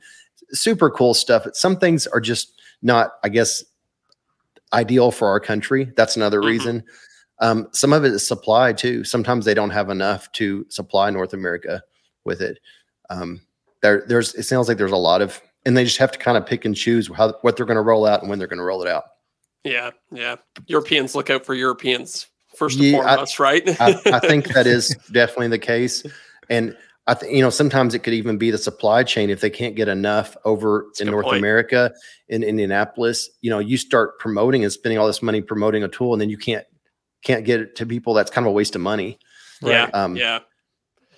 Super 0.52 0.90
cool 0.90 1.12
stuff. 1.14 1.46
Some 1.52 1.76
things 1.78 2.06
are 2.06 2.20
just 2.20 2.60
not, 2.82 3.12
I 3.22 3.28
guess, 3.28 3.64
ideal 4.72 5.10
for 5.10 5.28
our 5.28 5.40
country. 5.40 5.92
That's 5.96 6.16
another 6.16 6.40
Mhm. 6.40 6.46
reason. 6.46 6.84
Um, 7.40 7.68
some 7.72 7.92
of 7.92 8.04
it 8.04 8.12
is 8.12 8.26
supply 8.26 8.72
too. 8.72 9.04
Sometimes 9.04 9.44
they 9.44 9.54
don't 9.54 9.70
have 9.70 9.90
enough 9.90 10.30
to 10.32 10.64
supply 10.68 11.10
North 11.10 11.32
America 11.34 11.82
with 12.24 12.40
it. 12.40 12.58
Um, 13.10 13.40
there, 13.86 14.04
there's 14.06 14.34
it 14.34 14.42
sounds 14.44 14.68
like 14.68 14.78
there's 14.78 14.92
a 14.92 14.96
lot 14.96 15.22
of, 15.22 15.40
and 15.64 15.76
they 15.76 15.84
just 15.84 15.98
have 15.98 16.12
to 16.12 16.18
kind 16.18 16.36
of 16.36 16.44
pick 16.46 16.64
and 16.64 16.74
choose 16.76 17.08
how 17.14 17.32
what 17.42 17.56
they're 17.56 17.66
going 17.66 17.76
to 17.76 17.82
roll 17.82 18.06
out 18.06 18.20
and 18.20 18.28
when 18.28 18.38
they're 18.38 18.48
going 18.48 18.58
to 18.58 18.64
roll 18.64 18.82
it 18.82 18.88
out. 18.88 19.04
Yeah, 19.64 19.90
yeah. 20.12 20.36
Europeans 20.66 21.14
look 21.14 21.30
out 21.30 21.44
for 21.44 21.54
Europeans 21.54 22.26
first 22.56 22.78
Yeah, 22.78 22.98
and 23.00 23.20
I- 23.20 23.26
right? 23.38 23.80
I, 23.80 24.00
I 24.06 24.18
think 24.26 24.48
that 24.54 24.66
is 24.66 24.88
definitely 25.12 25.48
the 25.48 25.58
case. 25.58 26.04
And 26.48 26.76
I 27.08 27.14
think, 27.14 27.32
you 27.34 27.42
know, 27.42 27.50
sometimes 27.50 27.94
it 27.94 28.00
could 28.00 28.14
even 28.14 28.38
be 28.38 28.50
the 28.50 28.58
supply 28.58 29.02
chain. 29.04 29.30
If 29.30 29.40
they 29.40 29.50
can't 29.50 29.74
get 29.76 29.88
enough 29.88 30.36
over 30.44 30.86
a 30.98 31.02
in 31.02 31.08
North 31.10 31.24
point. 31.26 31.38
America, 31.38 31.92
in 32.28 32.42
Indianapolis, 32.42 33.28
you 33.42 33.50
know, 33.50 33.58
you 33.60 33.76
start 33.76 34.18
promoting 34.18 34.62
and 34.64 34.72
spending 34.72 34.98
all 34.98 35.06
this 35.06 35.22
money 35.22 35.40
promoting 35.42 35.82
a 35.84 35.88
tool 35.88 36.12
and 36.14 36.20
then 36.20 36.30
you 36.30 36.38
can't, 36.38 36.64
can't 37.24 37.44
get 37.44 37.60
it 37.60 37.76
to 37.76 37.86
people. 37.86 38.14
That's 38.14 38.30
kind 38.30 38.44
of 38.46 38.50
a 38.50 38.52
waste 38.52 38.74
of 38.74 38.80
money. 38.80 39.18
yeah, 39.62 39.88
Um, 39.94 40.16
yeah, 40.16 40.40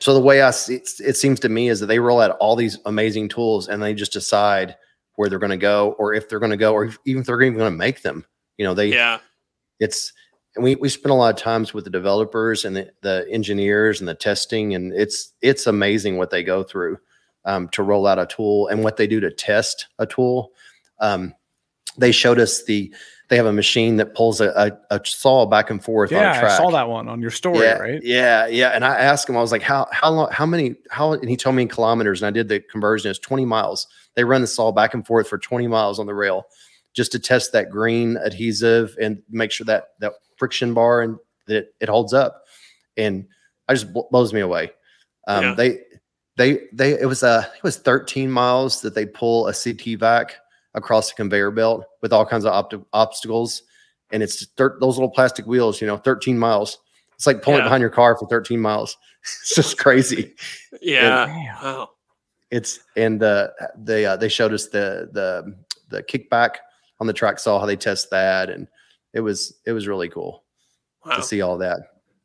So 0.00 0.14
the 0.14 0.20
way 0.20 0.42
I 0.42 0.50
see 0.50 0.76
it, 0.76 1.16
seems 1.16 1.40
to 1.40 1.48
me 1.48 1.68
is 1.68 1.80
that 1.80 1.86
they 1.86 1.98
roll 1.98 2.20
out 2.20 2.36
all 2.38 2.54
these 2.54 2.78
amazing 2.86 3.28
tools 3.28 3.68
and 3.68 3.82
they 3.82 3.94
just 3.94 4.12
decide 4.12 4.76
where 5.16 5.28
they're 5.28 5.40
going 5.40 5.50
to 5.50 5.56
go 5.56 5.96
or 5.98 6.14
if 6.14 6.28
they're 6.28 6.38
going 6.38 6.50
to 6.50 6.56
go 6.56 6.72
or 6.72 6.84
if, 6.84 6.98
even 7.04 7.20
if 7.20 7.26
they're 7.26 7.42
even 7.42 7.58
going 7.58 7.72
to 7.72 7.76
make 7.76 8.02
them. 8.02 8.24
You 8.56 8.64
know, 8.64 8.74
they, 8.74 8.88
yeah. 8.88 9.18
it's 9.80 10.12
and 10.58 10.64
we 10.64 10.74
we 10.74 10.88
spend 10.88 11.12
a 11.12 11.14
lot 11.14 11.34
of 11.34 11.40
times 11.40 11.72
with 11.72 11.84
the 11.84 11.90
developers 11.90 12.64
and 12.64 12.76
the, 12.76 12.90
the 13.02 13.26
engineers 13.30 14.00
and 14.00 14.08
the 14.08 14.14
testing 14.14 14.74
and 14.74 14.92
it's 14.92 15.32
it's 15.40 15.66
amazing 15.66 16.16
what 16.16 16.30
they 16.30 16.42
go 16.42 16.62
through 16.62 16.98
um, 17.44 17.68
to 17.68 17.82
roll 17.82 18.06
out 18.06 18.18
a 18.18 18.26
tool 18.26 18.66
and 18.68 18.82
what 18.82 18.96
they 18.96 19.06
do 19.06 19.20
to 19.20 19.30
test 19.30 19.86
a 19.98 20.06
tool 20.06 20.52
um, 21.00 21.32
they 21.98 22.12
showed 22.12 22.38
us 22.38 22.64
the 22.64 22.92
they 23.28 23.36
have 23.36 23.46
a 23.46 23.52
machine 23.52 23.96
that 23.96 24.14
pulls 24.14 24.40
a, 24.40 24.48
a, 24.90 24.96
a 24.96 25.00
saw 25.04 25.44
back 25.44 25.68
and 25.68 25.84
forth 25.84 26.10
on 26.12 26.16
a 26.16 26.22
Yeah, 26.22 26.40
track 26.40 26.52
I 26.52 26.56
saw 26.56 26.70
that 26.70 26.88
one 26.88 27.08
on 27.08 27.20
your 27.20 27.30
story, 27.30 27.66
yeah, 27.66 27.74
right? 27.74 28.02
Yeah, 28.02 28.46
yeah. 28.46 28.70
And 28.70 28.84
I 28.84 28.96
asked 28.96 29.28
him, 29.28 29.36
I 29.36 29.40
was 29.40 29.52
like, 29.52 29.60
how 29.62 29.86
how 29.92 30.10
long 30.10 30.30
how 30.30 30.46
many 30.46 30.76
how 30.90 31.12
and 31.12 31.28
he 31.28 31.36
told 31.36 31.54
me 31.56 31.62
in 31.62 31.68
kilometers 31.68 32.22
and 32.22 32.26
I 32.26 32.30
did 32.30 32.48
the 32.48 32.60
conversion, 32.60 33.10
it's 33.10 33.18
20 33.18 33.44
miles. 33.44 33.86
They 34.14 34.24
run 34.24 34.40
the 34.40 34.46
saw 34.46 34.72
back 34.72 34.94
and 34.94 35.06
forth 35.06 35.28
for 35.28 35.38
20 35.38 35.66
miles 35.68 35.98
on 35.98 36.06
the 36.06 36.14
rail 36.14 36.46
just 36.94 37.12
to 37.12 37.18
test 37.18 37.52
that 37.52 37.70
green 37.70 38.16
adhesive 38.16 38.96
and 39.00 39.22
make 39.30 39.50
sure 39.52 39.66
that 39.66 39.88
that 40.00 40.14
friction 40.36 40.72
bar 40.72 41.02
and 41.02 41.18
that 41.46 41.56
it, 41.56 41.74
it 41.80 41.88
holds 41.88 42.14
up. 42.14 42.44
And 42.96 43.26
I 43.68 43.74
just 43.74 43.92
blows 43.92 44.32
me 44.32 44.40
away. 44.40 44.72
Um 45.26 45.42
Yeah. 45.44 45.54
they 45.54 45.78
they 46.36 46.60
they 46.72 46.98
it 46.98 47.06
was 47.06 47.22
uh 47.22 47.44
it 47.54 47.62
was 47.62 47.76
13 47.76 48.30
miles 48.30 48.80
that 48.80 48.94
they 48.94 49.04
pull 49.04 49.48
a 49.48 49.52
CT 49.52 49.98
vac 50.00 50.36
across 50.74 51.08
the 51.10 51.14
conveyor 51.16 51.50
belt 51.50 51.84
with 52.02 52.12
all 52.12 52.24
kinds 52.26 52.44
of 52.44 52.52
opti- 52.52 52.84
obstacles. 52.92 53.62
And 54.10 54.22
it's 54.22 54.46
thir- 54.56 54.78
those 54.80 54.96
little 54.96 55.10
plastic 55.10 55.46
wheels, 55.46 55.80
you 55.80 55.86
know, 55.86 55.96
13 55.96 56.38
miles. 56.38 56.78
It's 57.14 57.26
like 57.26 57.42
pulling 57.42 57.58
Yeah. 57.60 57.64
behind 57.64 57.80
your 57.80 57.90
car 57.90 58.16
for 58.16 58.26
13 58.28 58.60
miles. 58.60 58.96
It's 59.22 59.54
just 59.54 59.78
crazy. 59.78 60.34
Yeah. 60.80 61.26
Damn. 61.26 61.62
Wow. 61.62 61.90
It's 62.50 62.80
and 62.96 63.22
uh, 63.22 63.48
they 63.76 64.06
uh, 64.06 64.16
they 64.16 64.28
showed 64.28 64.54
us 64.54 64.68
the 64.68 65.10
the 65.12 65.54
the 65.90 66.02
kickback 66.04 66.56
on 67.00 67.06
the 67.06 67.12
track 67.12 67.38
saw 67.38 67.58
how 67.60 67.66
they 67.66 67.76
test 67.76 68.10
that, 68.10 68.48
and 68.48 68.66
it 69.12 69.20
was 69.20 69.58
it 69.66 69.72
was 69.72 69.86
really 69.88 70.08
cool 70.08 70.44
Wow. 71.04 71.16
to 71.16 71.22
see 71.22 71.42
all 71.42 71.58
that. 71.58 71.80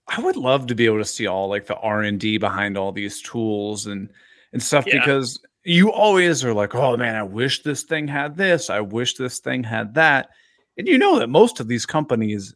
I 0.07 0.21
would 0.21 0.37
love 0.37 0.67
to 0.67 0.75
be 0.75 0.85
able 0.85 0.99
to 0.99 1.05
see 1.05 1.27
all 1.27 1.49
like 1.49 1.65
the 1.65 1.75
R 1.77 2.01
and 2.03 2.19
D 2.19 2.37
behind 2.37 2.77
all 2.77 2.91
these 2.93 3.21
tools 3.21 3.87
and 3.87 4.07
and 4.53 4.61
stuff 4.63 4.85
Yeah. 4.87 4.99
because 4.99 5.39
you 5.65 5.91
always 5.91 6.43
are 6.43 6.53
like, 6.53 6.75
oh 6.75 6.97
man, 6.97 7.15
I 7.15 7.23
wish 7.23 7.63
this 7.63 7.83
thing 7.83 8.07
had 8.07 8.35
this. 8.37 8.69
I 8.69 8.81
wish 8.81 9.15
this 9.15 9.39
thing 9.39 9.63
had 9.63 9.93
that. 9.95 10.29
And 10.77 10.87
you 10.87 10.97
know 10.97 11.19
that 11.19 11.27
most 11.29 11.59
of 11.59 11.67
these 11.67 11.85
companies 11.85 12.55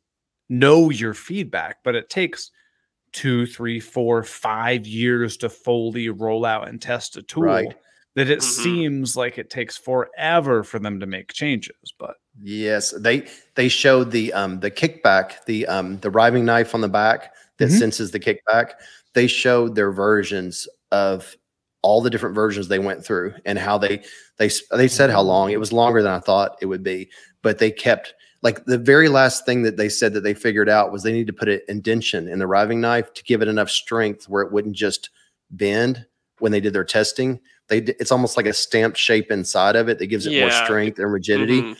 know 0.49 0.89
your 0.89 1.13
feedback, 1.13 1.77
but 1.83 1.95
it 1.95 2.09
takes 2.09 2.51
two, 3.13 3.45
three, 3.45 3.79
four, 3.79 4.23
five 4.23 4.85
years 4.87 5.37
to 5.37 5.49
fully 5.49 6.09
roll 6.09 6.45
out 6.45 6.67
and 6.67 6.81
test 6.81 7.17
a 7.17 7.23
tool. 7.23 7.43
Right. 7.43 7.73
That 8.15 8.29
it 8.29 8.39
Mhm. 8.39 8.43
seems 8.43 9.15
like 9.15 9.37
it 9.37 9.49
takes 9.49 9.77
forever 9.77 10.63
for 10.63 10.79
them 10.79 10.99
to 10.99 11.05
make 11.05 11.31
changes. 11.33 11.93
But 11.99 12.15
Yes, 12.41 12.91
they 12.91 13.27
they 13.55 13.67
showed 13.69 14.11
the 14.11 14.33
um 14.33 14.59
the 14.59 14.71
kickback, 14.71 15.45
the 15.45 15.65
um 15.67 15.99
the 15.99 16.09
riving 16.11 16.45
knife 16.45 16.75
on 16.75 16.81
the 16.81 16.89
back 16.89 17.33
that 17.57 17.69
Mhm. 17.69 17.79
senses 17.79 18.11
the 18.11 18.19
kickback. 18.19 18.73
They 19.13 19.27
showed 19.27 19.75
their 19.75 19.91
versions 19.91 20.67
of 20.91 21.35
all 21.81 22.01
the 22.01 22.09
different 22.09 22.35
versions 22.35 22.67
they 22.67 22.79
went 22.79 23.05
through 23.05 23.33
and 23.45 23.57
how 23.59 23.77
they 23.77 24.03
they 24.37 24.49
they 24.71 24.87
said 24.87 25.09
how 25.09 25.21
long. 25.21 25.51
It 25.51 25.59
was 25.59 25.71
longer 25.73 26.01
than 26.01 26.11
I 26.11 26.19
thought 26.19 26.57
it 26.61 26.65
would 26.65 26.83
be, 26.83 27.09
but 27.41 27.59
they 27.59 27.71
kept 27.71 28.13
like 28.43 28.65
the 28.65 28.77
very 28.77 29.09
last 29.09 29.45
thing 29.45 29.63
that 29.63 29.77
they 29.77 29.89
said 29.89 30.13
that 30.13 30.21
they 30.21 30.33
figured 30.33 30.69
out 30.69 30.91
was 30.91 31.03
they 31.03 31.11
need 31.11 31.27
to 31.27 31.33
put 31.33 31.49
an 31.49 31.61
indention 31.67 32.27
in 32.27 32.39
the 32.39 32.47
riving 32.47 32.79
knife 32.81 33.13
to 33.15 33.23
give 33.23 33.41
it 33.41 33.47
enough 33.47 33.69
strength 33.69 34.29
where 34.29 34.43
it 34.43 34.51
wouldn't 34.51 34.75
just 34.75 35.09
bend 35.51 36.05
when 36.39 36.51
they 36.51 36.59
did 36.59 36.73
their 36.73 36.83
testing. 36.83 37.39
They 37.67 37.79
it's 37.79 38.11
almost 38.11 38.37
like 38.37 38.45
a 38.45 38.53
stamped 38.53 38.97
shape 38.97 39.31
inside 39.31 39.75
of 39.75 39.89
it 39.89 39.99
that 39.99 40.07
gives 40.07 40.25
it 40.27 40.39
more 40.39 40.51
strength 40.65 40.99
and 40.99 41.11
rigidity. 41.11 41.61
Mhm. 41.61 41.77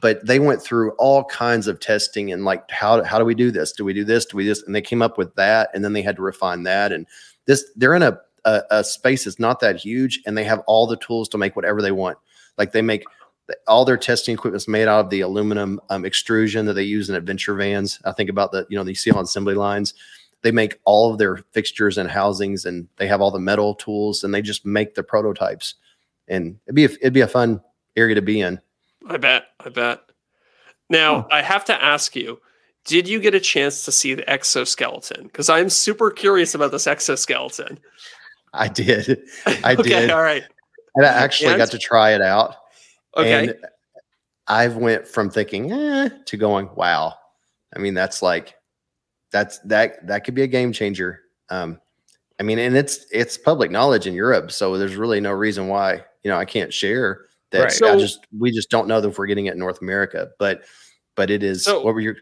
but 0.00 0.24
they 0.24 0.38
went 0.38 0.62
through 0.62 0.92
all 0.98 1.24
kinds 1.24 1.66
of 1.66 1.80
testing 1.80 2.30
and 2.32 2.44
like 2.44 2.70
how 2.70 3.02
how 3.02 3.18
do 3.18 3.24
we 3.24 3.34
do 3.34 3.50
this? 3.50 3.72
Do 3.72 3.84
we 3.84 3.92
do 3.92 4.04
this? 4.04 4.24
Do 4.24 4.36
we 4.36 4.46
this? 4.46 4.62
And 4.62 4.72
they 4.74 4.80
came 4.82 5.02
up 5.02 5.18
with 5.18 5.34
that 5.34 5.68
and 5.74 5.84
then 5.84 5.92
they 5.94 6.02
had 6.02 6.14
to 6.16 6.22
refine 6.22 6.62
that. 6.62 6.92
And 6.92 7.06
this 7.46 7.64
they're 7.74 7.94
in 7.94 8.02
a 8.02 8.20
a, 8.44 8.62
a 8.70 8.84
space 8.84 9.24
that's 9.24 9.38
not 9.38 9.60
that 9.60 9.76
huge 9.76 10.20
and 10.26 10.36
they 10.36 10.44
have 10.44 10.60
all 10.66 10.86
the 10.86 10.96
tools 10.96 11.28
to 11.28 11.38
make 11.38 11.56
whatever 11.56 11.82
they 11.82 11.92
want 11.92 12.18
like 12.58 12.72
they 12.72 12.82
make 12.82 13.04
all 13.66 13.84
their 13.84 13.96
testing 13.96 14.34
equipment 14.34 14.62
is 14.62 14.68
made 14.68 14.86
out 14.86 15.04
of 15.04 15.10
the 15.10 15.20
aluminum 15.20 15.80
um, 15.90 16.04
extrusion 16.04 16.66
that 16.66 16.74
they 16.74 16.84
use 16.84 17.08
in 17.08 17.16
adventure 17.16 17.54
vans 17.54 18.00
i 18.04 18.12
think 18.12 18.30
about 18.30 18.52
the 18.52 18.66
you 18.68 18.76
know 18.76 18.84
these 18.84 19.00
see 19.00 19.10
on 19.10 19.24
assembly 19.24 19.54
lines 19.54 19.94
they 20.42 20.50
make 20.50 20.78
all 20.84 21.12
of 21.12 21.18
their 21.18 21.38
fixtures 21.52 21.98
and 21.98 22.10
housings 22.10 22.64
and 22.64 22.88
they 22.96 23.06
have 23.06 23.20
all 23.20 23.30
the 23.30 23.38
metal 23.38 23.74
tools 23.74 24.24
and 24.24 24.32
they 24.32 24.42
just 24.42 24.64
make 24.64 24.94
the 24.94 25.02
prototypes 25.02 25.74
and 26.28 26.58
it'd 26.66 26.74
be 26.74 26.84
a, 26.84 26.88
it'd 26.88 27.12
be 27.12 27.20
a 27.20 27.28
fun 27.28 27.60
area 27.96 28.14
to 28.14 28.22
be 28.22 28.40
in 28.40 28.60
I 29.08 29.16
bet. 29.16 29.44
I 29.60 29.68
bet. 29.68 30.00
Now, 30.88 31.26
I 31.30 31.42
have 31.42 31.64
to 31.66 31.82
ask 31.82 32.16
you, 32.16 32.40
did 32.84 33.08
you 33.08 33.20
get 33.20 33.34
a 33.34 33.40
chance 33.40 33.84
to 33.84 33.92
see 33.92 34.14
the 34.14 34.28
exoskeleton? 34.28 35.24
Because 35.24 35.48
I'm 35.48 35.70
super 35.70 36.10
curious 36.10 36.54
about 36.54 36.72
this 36.72 36.86
exoskeleton. 36.86 37.78
I 38.52 38.68
did. 38.68 39.20
I 39.46 39.74
okay, 39.74 39.82
did. 39.88 40.10
all 40.10 40.22
right. 40.22 40.44
And 40.96 41.06
I 41.06 41.08
actually 41.08 41.50
And- 41.50 41.58
got 41.58 41.70
to 41.70 41.78
try 41.78 42.14
it 42.14 42.22
out. 42.22 42.56
Okay. 43.16 43.48
And 43.48 43.54
I've 44.48 44.76
went 44.76 45.06
from 45.06 45.30
thinking, 45.30 45.70
eh, 45.72 46.08
to 46.26 46.36
going, 46.36 46.68
wow. 46.74 47.14
I 47.74 47.78
mean, 47.78 47.94
that's 47.94 48.22
like 48.22 48.54
that's 49.32 49.58
that 49.60 50.06
that 50.08 50.24
could 50.24 50.34
be 50.34 50.42
a 50.42 50.46
game 50.48 50.72
changer. 50.72 51.20
Um, 51.50 51.80
I 52.40 52.42
mean, 52.42 52.58
and 52.58 52.76
it's 52.76 53.06
it's 53.12 53.36
public 53.38 53.70
knowledge 53.70 54.06
in 54.08 54.14
Europe, 54.14 54.50
so 54.50 54.76
there's 54.76 54.96
really 54.96 55.20
no 55.20 55.30
reason 55.32 55.68
why, 55.68 56.02
you 56.24 56.30
know, 56.30 56.36
I 56.36 56.44
can't 56.44 56.72
share 56.72 57.26
that. 57.52 57.58
Right. 57.60 57.66
I 57.66 57.74
So- 57.74 57.98
just 58.00 58.26
we 58.36 58.50
just 58.50 58.70
don't 58.70 58.88
know 58.88 59.00
that 59.00 59.08
if 59.10 59.18
we're 59.18 59.26
getting 59.26 59.46
it 59.46 59.52
in 59.52 59.58
North 59.60 59.80
America. 59.82 60.30
But 60.38 60.62
but 61.14 61.30
it 61.30 61.42
is 61.44 61.64
So- 61.64 61.82
what 61.84 61.94
were 61.94 62.00
your 62.00 62.16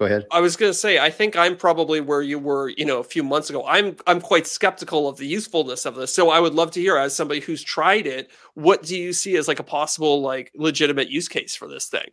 go 0.00 0.06
ahead. 0.06 0.26
I 0.32 0.40
was 0.40 0.56
going 0.56 0.70
to 0.70 0.74
say, 0.78 0.98
I 0.98 1.10
think 1.10 1.36
I'm 1.36 1.56
probably 1.56 2.00
where 2.00 2.22
you 2.22 2.38
were, 2.38 2.70
you 2.70 2.84
know, 2.84 2.98
a 2.98 3.04
few 3.04 3.22
months 3.22 3.50
ago. 3.50 3.64
I'm 3.66 3.96
I'm 4.06 4.20
quite 4.20 4.46
skeptical 4.46 5.08
of 5.08 5.18
the 5.18 5.26
usefulness 5.26 5.84
of 5.84 5.94
this. 5.94 6.12
So 6.12 6.30
I 6.30 6.40
would 6.40 6.54
love 6.54 6.72
to 6.72 6.80
hear, 6.80 6.96
as 6.96 7.14
somebody 7.14 7.40
who's 7.40 7.62
tried 7.62 8.06
it, 8.06 8.30
what 8.54 8.82
do 8.82 8.96
you 8.96 9.12
see 9.12 9.36
as 9.36 9.46
like 9.46 9.60
a 9.60 9.64
possible, 9.64 10.22
like, 10.22 10.50
legitimate 10.56 11.10
use 11.10 11.28
case 11.28 11.54
for 11.54 11.68
this 11.68 11.86
thing? 11.86 12.08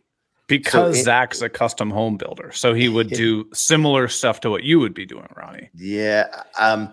because 0.46 0.98
it- 0.98 1.04
Zach's 1.04 1.42
a 1.42 1.48
custom 1.48 1.90
home 1.90 2.16
builder, 2.16 2.50
so 2.52 2.72
he 2.72 2.88
would 2.88 3.08
do 3.10 3.46
similar 3.52 4.08
stuff 4.08 4.40
to 4.40 4.50
what 4.50 4.62
you 4.64 4.80
would 4.80 4.94
be 4.94 5.04
doing, 5.04 5.28
Ronnie. 5.36 5.68
Yeah. 5.74 6.26
Um, 6.58 6.90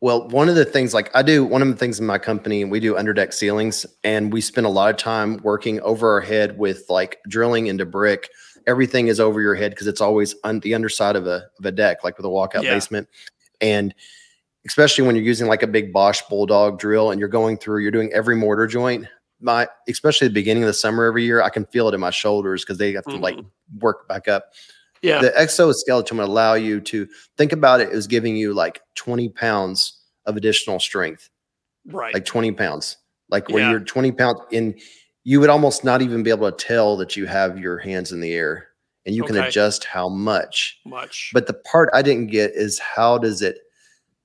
well, 0.00 0.28
one 0.28 0.48
of 0.48 0.56
the 0.56 0.64
things 0.64 0.92
like 0.92 1.14
I 1.14 1.22
do, 1.22 1.44
one 1.44 1.62
of 1.62 1.68
the 1.68 1.76
things 1.76 2.00
in 2.00 2.06
my 2.06 2.18
company, 2.18 2.64
we 2.64 2.80
do 2.80 2.94
underdeck 2.94 3.32
ceilings, 3.32 3.86
and 4.02 4.32
we 4.32 4.40
spend 4.40 4.66
a 4.66 4.70
lot 4.70 4.90
of 4.90 4.96
time 4.96 5.38
working 5.44 5.80
over 5.82 6.10
our 6.14 6.20
head 6.20 6.58
with 6.58 6.84
like 6.88 7.18
drilling 7.28 7.68
into 7.68 7.86
brick. 7.86 8.28
Everything 8.66 9.08
is 9.08 9.20
over 9.20 9.40
your 9.40 9.54
head 9.54 9.70
because 9.72 9.86
it's 9.86 10.00
always 10.00 10.34
on 10.44 10.60
the 10.60 10.74
underside 10.74 11.16
of 11.16 11.26
a 11.26 11.46
of 11.58 11.64
a 11.64 11.72
deck, 11.72 12.02
like 12.04 12.16
with 12.16 12.26
a 12.26 12.28
walkout 12.28 12.62
Yeah. 12.62 12.74
basement, 12.74 13.08
and 13.60 13.94
especially 14.66 15.06
when 15.06 15.14
you're 15.14 15.24
using 15.24 15.46
like 15.46 15.62
a 15.62 15.66
big 15.68 15.92
Bosch 15.92 16.20
Bulldog 16.28 16.78
drill 16.78 17.12
and 17.12 17.20
you're 17.20 17.28
going 17.28 17.56
through, 17.56 17.82
you're 17.82 17.92
doing 17.92 18.12
every 18.12 18.34
mortar 18.34 18.66
joint. 18.66 19.06
My 19.40 19.68
especially 19.88 20.28
the 20.28 20.34
beginning 20.34 20.62
of 20.64 20.66
the 20.66 20.72
summer 20.74 21.04
every 21.04 21.24
year, 21.24 21.42
I 21.42 21.50
can 21.50 21.66
feel 21.66 21.88
it 21.88 21.94
in 21.94 22.00
my 22.00 22.10
shoulders 22.10 22.64
because 22.64 22.78
they 22.78 22.92
have 22.94 23.04
to 23.04 23.16
like 23.16 23.36
mm-hmm. 23.36 23.78
work 23.78 24.08
back 24.08 24.26
up 24.28 24.46
Yeah. 25.02 25.20
the 25.20 25.38
exoskeleton 25.38 26.16
would 26.16 26.24
allow 26.24 26.54
you 26.54 26.80
to 26.80 27.06
think 27.36 27.52
about 27.52 27.80
it 27.80 27.90
as 27.90 28.06
giving 28.06 28.34
you 28.36 28.54
like 28.54 28.80
20 28.96 29.28
pounds 29.28 30.00
of 30.24 30.36
additional 30.36 30.80
strength, 30.80 31.28
right. 31.86 32.14
like 32.14 32.24
20 32.24 32.50
pounds, 32.52 32.96
like 33.28 33.48
when 33.48 33.58
Yeah. 33.62 33.70
you're 33.72 33.80
20 33.80 34.10
pounds 34.12 34.40
in, 34.50 34.74
you 35.28 35.40
would 35.40 35.50
almost 35.50 35.82
not 35.82 36.02
even 36.02 36.22
be 36.22 36.30
able 36.30 36.48
to 36.50 36.56
tell 36.64 36.96
that 36.96 37.16
you 37.16 37.26
have 37.26 37.58
your 37.58 37.78
hands 37.78 38.12
in 38.12 38.20
the 38.20 38.32
air 38.32 38.68
and 39.04 39.12
you 39.16 39.24
can 39.24 39.36
Okay. 39.36 39.48
adjust 39.48 39.82
how 39.84 40.08
much. 40.08 40.78
Much. 40.86 41.30
But 41.34 41.48
the 41.48 41.54
part 41.54 41.90
I 41.92 42.00
didn't 42.00 42.28
get 42.28 42.52
is 42.52 42.78
how 42.78 43.18
does 43.18 43.42
it, 43.42 43.58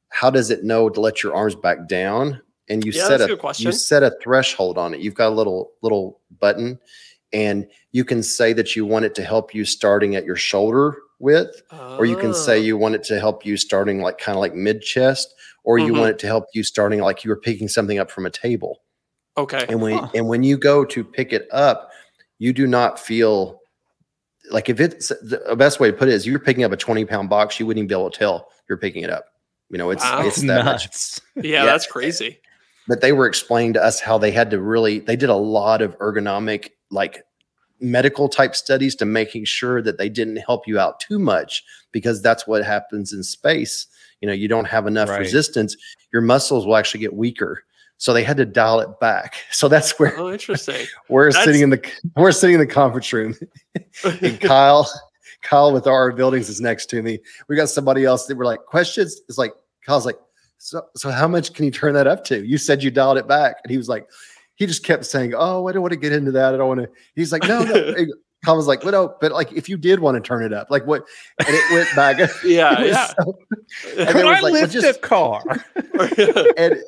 how 0.09 0.29
does 0.29 0.51
it 0.51 0.63
know 0.63 0.89
to 0.89 1.01
let 1.01 1.23
your 1.23 1.33
arms 1.33 1.55
back 1.55 1.87
down? 1.87 2.39
And 2.69 2.85
you 2.85 2.91
Yeah, 2.91 3.07
set 3.07 3.21
a 3.21 3.33
a, 3.33 3.37
question. 3.37 3.65
you 3.65 3.71
set 3.71 4.03
a 4.03 4.15
threshold 4.21 4.77
on 4.77 4.93
it. 4.93 4.99
You've 4.99 5.15
got 5.15 5.29
a 5.29 5.35
little 5.35 5.71
little 5.81 6.19
button, 6.39 6.79
and 7.33 7.67
you 7.93 8.05
can 8.05 8.21
say 8.21 8.53
that 8.53 8.75
you 8.75 8.85
want 8.85 9.05
it 9.05 9.15
to 9.15 9.23
help 9.23 9.55
you 9.55 9.65
starting 9.65 10.15
at 10.15 10.23
your 10.23 10.35
shoulder 10.35 10.95
width, 11.19 11.63
or 11.97 12.05
you 12.05 12.15
can 12.15 12.33
say 12.33 12.57
Oh. 12.59 12.61
you 12.61 12.77
want 12.77 12.93
it 12.95 13.03
to 13.05 13.19
help 13.19 13.43
you 13.43 13.57
starting 13.57 14.01
like 14.01 14.19
kind 14.19 14.35
of 14.35 14.39
like 14.39 14.53
mid 14.53 14.81
chest, 14.83 15.33
or 15.63 15.79
you 15.79 15.93
Mhm. 15.93 15.97
want 15.99 16.11
it 16.11 16.19
to 16.19 16.27
help 16.27 16.45
you 16.53 16.63
starting 16.63 16.99
like 17.01 17.23
you 17.23 17.29
were 17.29 17.39
picking 17.39 17.67
something 17.67 17.97
up 17.99 18.09
from 18.11 18.25
a 18.27 18.29
table. 18.29 18.81
Okay. 19.37 19.65
And 19.69 19.81
when 19.81 19.97
Huh. 19.97 20.07
and 20.13 20.27
when 20.27 20.43
you 20.43 20.57
go 20.57 20.83
to 20.85 21.03
pick 21.03 21.33
it 21.33 21.47
up, 21.51 21.91
you 22.39 22.53
do 22.53 22.67
not 22.67 22.99
feel 22.99 23.59
like 24.51 24.69
if 24.69 24.79
it's 24.79 25.09
the 25.21 25.55
best 25.57 25.79
way 25.79 25.89
to 25.91 25.95
put 25.97 26.07
it 26.09 26.13
is 26.13 26.25
you're 26.27 26.39
picking 26.39 26.63
up 26.63 26.71
a 26.71 26.77
20 26.77 27.05
pound 27.05 27.29
box, 27.29 27.59
you 27.59 27.65
wouldn't 27.65 27.79
even 27.79 27.87
be 27.87 27.93
able 27.95 28.09
to 28.09 28.17
tell 28.17 28.49
you're 28.67 28.77
picking 28.77 29.03
it 29.03 29.09
up. 29.09 29.25
You 29.69 29.77
know, 29.77 29.89
it's 29.91 30.03
Wow. 30.03 30.25
it's 30.25 30.37
It's 30.39 30.47
that 30.47 30.65
much. 30.65 30.85
nuts. 30.85 31.21
Yeah, 31.35 31.43
Yeah. 31.43 31.65
that's 31.65 31.87
crazy. 31.87 32.39
But 32.87 32.99
they 33.01 33.13
were 33.13 33.27
explaining 33.27 33.73
to 33.73 33.83
us 33.83 33.99
how 34.01 34.17
they 34.17 34.31
had 34.31 34.49
to 34.51 34.59
really 34.59 34.99
they 34.99 35.15
did 35.15 35.29
a 35.29 35.35
lot 35.35 35.81
of 35.81 35.97
ergonomic 35.99 36.71
like 36.89 37.23
medical 37.79 38.27
type 38.27 38.55
studies 38.55 38.95
to 38.95 39.05
making 39.05 39.45
sure 39.45 39.81
that 39.81 39.97
they 39.97 40.09
didn't 40.09 40.37
help 40.37 40.67
you 40.67 40.77
out 40.77 40.99
too 40.99 41.17
much 41.17 41.63
because 41.91 42.21
that's 42.21 42.45
what 42.45 42.63
happens 42.63 43.13
in 43.13 43.23
space. 43.23 43.87
You 44.19 44.27
know, 44.27 44.33
you 44.33 44.47
don't 44.47 44.65
have 44.67 44.85
enough 44.87 45.09
Right. 45.09 45.19
resistance, 45.19 45.75
your 46.11 46.21
muscles 46.21 46.65
will 46.65 46.75
actually 46.75 46.99
get 46.99 47.13
weaker. 47.13 47.63
So 48.01 48.13
they 48.13 48.23
had 48.23 48.37
to 48.37 48.45
dial 48.47 48.79
it 48.79 48.99
back. 48.99 49.35
So 49.51 49.67
that's 49.67 49.99
where 49.99 50.17
Oh, 50.17 50.31
interesting. 50.31 50.87
we're 51.09 51.29
That's- 51.31 51.45
sitting 51.45 51.61
in 51.61 51.69
the 51.69 51.87
we're 52.15 52.31
sitting 52.31 52.55
in 52.55 52.59
the 52.59 52.65
conference 52.65 53.13
room 53.13 53.35
and 54.23 54.41
Kyle, 54.41 54.89
Kyle 55.43 55.71
with 55.71 55.85
our 55.85 56.11
buildings 56.11 56.49
is 56.49 56.59
next 56.59 56.87
to 56.87 57.03
me. 57.03 57.19
We 57.47 57.55
got 57.55 57.69
somebody 57.69 58.03
else 58.03 58.25
that 58.25 58.35
were 58.37 58.45
like, 58.45 58.65
questions. 58.65 59.21
It's 59.29 59.37
like 59.37 59.53
Kyle's 59.85 60.07
like, 60.07 60.17
so 60.57 60.81
so 60.95 61.11
how 61.11 61.27
much 61.27 61.53
can 61.53 61.63
you 61.65 61.69
turn 61.71 61.93
that 61.93 62.07
up 62.07 62.23
to? 62.25 62.43
You 62.43 62.57
said 62.57 62.81
you 62.81 62.89
dialed 62.89 63.19
it 63.19 63.27
back. 63.27 63.57
And 63.63 63.69
he 63.69 63.77
was 63.77 63.87
like, 63.87 64.07
he 64.55 64.65
just 64.65 64.83
kept 64.83 65.05
saying, 65.05 65.33
Oh, 65.37 65.67
I 65.67 65.71
don't 65.71 65.83
want 65.83 65.93
to 65.93 65.99
get 65.99 66.11
into 66.11 66.31
that. 66.31 66.55
I 66.55 66.57
don't 66.57 66.67
want 66.69 66.79
to. 66.81 66.89
He's 67.13 67.31
like, 67.31 67.43
No, 67.43 67.63
no. 67.63 67.93
Kyle 68.43 68.57
was 68.57 68.65
like, 68.65 68.81
well, 68.81 68.91
no, 68.91 69.15
but 69.21 69.31
like 69.31 69.51
if 69.53 69.69
you 69.69 69.77
did 69.77 69.99
want 69.99 70.15
to 70.15 70.27
turn 70.27 70.41
it 70.43 70.51
up, 70.53 70.71
like 70.71 70.87
what 70.87 71.03
and 71.45 71.49
it 71.51 71.71
went 71.71 71.95
back. 71.95 72.17
Yeah, 72.43 72.81
yeah. 72.81 73.05
so- 73.23 73.37
And 73.95 74.09
Could 74.09 74.25
I 74.25 74.39
like, 74.39 74.41
well, 74.41 74.53
lift 74.53 74.73
just- 74.73 74.97
a 74.97 74.99
car? 74.99 75.43
and 76.57 76.81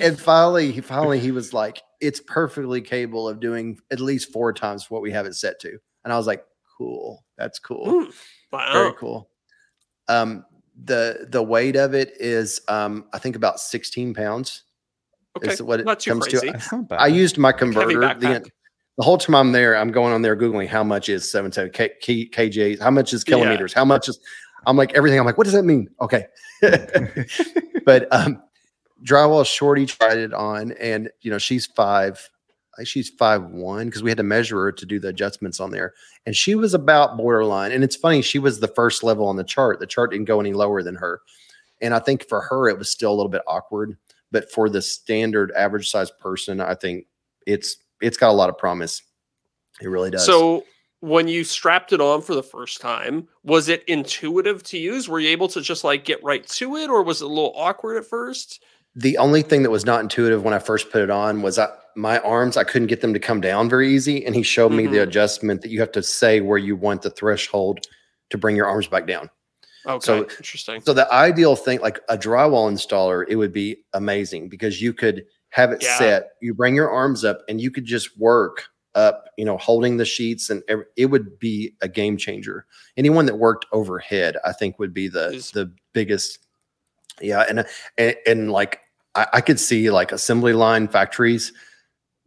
and 0.00 0.18
finally 0.20 0.70
he 0.72 0.80
finally 0.80 1.18
he 1.18 1.30
was 1.30 1.52
like 1.52 1.82
it's 2.00 2.20
perfectly 2.20 2.80
capable 2.80 3.28
of 3.28 3.40
doing 3.40 3.78
at 3.90 4.00
least 4.00 4.32
four 4.32 4.52
times 4.52 4.90
what 4.90 5.02
we 5.02 5.10
have 5.10 5.26
it 5.26 5.34
set 5.34 5.58
to 5.60 5.78
and 6.04 6.12
i 6.12 6.16
was 6.16 6.26
like 6.26 6.44
cool 6.76 7.24
that's 7.36 7.58
cool 7.58 7.86
Mm, 7.86 8.14
wow. 8.52 8.72
very 8.72 8.92
cool 8.98 9.30
um 10.08 10.44
the 10.84 11.26
the 11.30 11.42
weight 11.42 11.74
of 11.76 11.94
it 11.94 12.12
is 12.20 12.60
um 12.68 13.06
i 13.12 13.18
think 13.18 13.34
about 13.36 13.60
16 13.60 14.14
pounds 14.14 14.64
Okay. 15.36 15.52
is 15.52 15.62
what 15.62 15.80
it 15.80 15.86
Not 15.86 16.00
too 16.00 16.10
comes 16.10 16.26
crazy. 16.26 16.46
to 16.46 16.52
That's 16.52 16.72
not 16.72 16.88
bad. 16.88 17.00
i 17.00 17.06
used 17.06 17.38
my 17.38 17.50
Heavy 17.50 17.58
converter 17.58 18.14
the, 18.18 18.50
the 18.96 19.02
whole 19.04 19.18
time 19.18 19.34
i'm 19.34 19.52
there 19.52 19.76
i'm 19.76 19.90
going 19.90 20.12
on 20.12 20.22
there 20.22 20.36
googling 20.36 20.68
how 20.68 20.84
much 20.84 21.08
is 21.08 21.30
77 21.30 21.70
K, 21.72 21.90
K, 22.00 22.28
kjs 22.28 22.80
how 22.80 22.90
much 22.90 23.12
is 23.12 23.24
Yeah. 23.24 23.34
kilometers 23.34 23.72
how 23.72 23.84
much 23.84 24.08
is 24.08 24.18
i'm 24.66 24.76
like 24.76 24.92
everything 24.94 25.18
i'm 25.18 25.26
like 25.26 25.38
what 25.38 25.44
does 25.44 25.54
that 25.54 25.64
mean 25.64 25.88
okay 26.00 26.26
but 27.84 28.06
um 28.12 28.42
drywall 29.04 29.46
shorty 29.46 29.86
tried 29.86 30.18
it 30.18 30.32
on 30.32 30.72
and 30.72 31.10
you 31.20 31.30
know 31.30 31.38
she's 31.38 31.66
five 31.66 32.28
she's 32.84 33.08
five 33.10 33.42
one 33.44 33.86
because 33.86 34.02
we 34.02 34.10
had 34.10 34.18
to 34.18 34.22
measure 34.22 34.60
her 34.62 34.72
to 34.72 34.86
do 34.86 35.00
the 35.00 35.08
adjustments 35.08 35.58
on 35.58 35.70
there. 35.70 35.94
And 36.26 36.36
she 36.36 36.54
was 36.54 36.74
about 36.74 37.16
borderline 37.16 37.72
and 37.72 37.82
it's 37.82 37.96
funny 37.96 38.22
she 38.22 38.38
was 38.38 38.60
the 38.60 38.68
first 38.68 39.02
level 39.02 39.26
on 39.26 39.36
the 39.36 39.44
chart. 39.44 39.80
The 39.80 39.86
chart 39.86 40.12
didn't 40.12 40.26
go 40.26 40.40
any 40.40 40.52
lower 40.52 40.82
than 40.82 40.94
her. 40.96 41.20
And 41.80 41.94
i 41.94 41.98
think 41.98 42.28
for 42.28 42.40
her 42.40 42.68
it 42.68 42.78
was 42.78 42.90
still 42.90 43.12
a 43.12 43.14
little 43.14 43.30
bit 43.30 43.42
awkward 43.46 43.96
but 44.30 44.50
for 44.50 44.68
the 44.68 44.82
standard 44.82 45.52
average 45.52 45.88
size 45.88 46.10
person 46.10 46.60
i 46.60 46.74
think 46.74 47.06
it's 47.46 47.76
it's 48.00 48.16
got 48.16 48.30
a 48.30 48.32
lot 48.32 48.48
of 48.48 48.58
promise. 48.58 49.02
It 49.80 49.88
really 49.88 50.10
does. 50.10 50.24
So 50.24 50.64
when 51.00 51.28
you 51.28 51.44
strapped 51.44 51.92
it 51.92 52.00
on 52.00 52.22
for 52.22 52.34
the 52.34 52.42
first 52.42 52.80
time, 52.80 53.28
was 53.44 53.68
it 53.68 53.84
intuitive 53.86 54.62
to 54.64 54.78
use? 54.78 55.08
Were 55.08 55.20
you 55.20 55.30
able 55.30 55.48
to 55.48 55.60
just 55.60 55.84
like 55.84 56.04
get 56.04 56.22
right 56.22 56.46
to 56.48 56.76
it, 56.76 56.90
or 56.90 57.02
was 57.02 57.22
it 57.22 57.26
a 57.26 57.28
little 57.28 57.54
awkward 57.56 57.96
at 57.96 58.04
first? 58.04 58.62
The 58.94 59.18
only 59.18 59.42
thing 59.42 59.62
that 59.62 59.70
was 59.70 59.84
not 59.84 60.00
intuitive 60.00 60.42
when 60.42 60.54
I 60.54 60.58
first 60.58 60.90
put 60.90 61.02
it 61.02 61.10
on 61.10 61.42
was 61.42 61.58
I, 61.58 61.68
my 61.96 62.18
arms. 62.20 62.56
I 62.56 62.64
couldn't 62.64 62.88
get 62.88 63.00
them 63.00 63.12
to 63.12 63.20
come 63.20 63.40
down 63.40 63.68
very 63.68 63.92
easy, 63.92 64.24
and 64.24 64.34
he 64.34 64.42
showed 64.42 64.72
me 64.72 64.86
the 64.86 64.98
Mhm. 64.98 65.02
adjustment 65.04 65.62
that 65.62 65.70
you 65.70 65.80
have 65.80 65.92
to 65.92 66.02
say 66.02 66.40
where 66.40 66.58
you 66.58 66.76
want 66.76 67.02
the 67.02 67.10
threshold 67.10 67.86
to 68.30 68.38
bring 68.38 68.56
your 68.56 68.66
arms 68.66 68.86
back 68.88 69.06
down. 69.06 69.30
Okay, 69.86 70.04
So- 70.04 70.18
interesting. 70.22 70.80
So 70.82 70.92
the 70.92 71.10
ideal 71.12 71.56
thing, 71.56 71.80
like 71.80 72.00
a 72.08 72.18
drywall 72.18 72.70
installer, 72.70 73.24
it 73.28 73.36
would 73.36 73.52
be 73.52 73.84
amazing 73.94 74.48
because 74.48 74.82
you 74.82 74.92
could 74.92 75.24
have 75.50 75.72
it 75.72 75.82
Yeah. 75.82 75.98
set. 75.98 76.30
You 76.42 76.52
bring 76.54 76.74
your 76.74 76.90
arms 76.90 77.24
up, 77.24 77.42
and 77.48 77.60
you 77.60 77.70
could 77.70 77.84
just 77.84 78.18
work 78.18 78.64
up. 78.94 79.28
You 79.36 79.44
know, 79.44 79.56
holding 79.56 79.96
the 79.96 80.04
sheets, 80.04 80.50
and 80.50 80.62
it 80.96 81.06
would 81.06 81.38
be 81.38 81.74
a 81.80 81.88
game 81.88 82.16
changer. 82.16 82.66
Anyone 82.96 83.26
that 83.26 83.36
worked 83.36 83.66
overhead, 83.72 84.36
I 84.44 84.52
think, 84.52 84.78
would 84.78 84.92
be 84.92 85.08
the 85.08 85.28
Is- 85.32 85.52
the 85.52 85.72
biggest. 85.94 86.40
Yeah, 87.20 87.44
and 87.48 87.64
and, 87.96 88.16
and 88.26 88.52
like 88.52 88.80
I, 89.14 89.26
I 89.34 89.40
could 89.40 89.58
see 89.60 89.90
like 89.90 90.12
assembly 90.12 90.52
line 90.52 90.88
factories, 90.88 91.52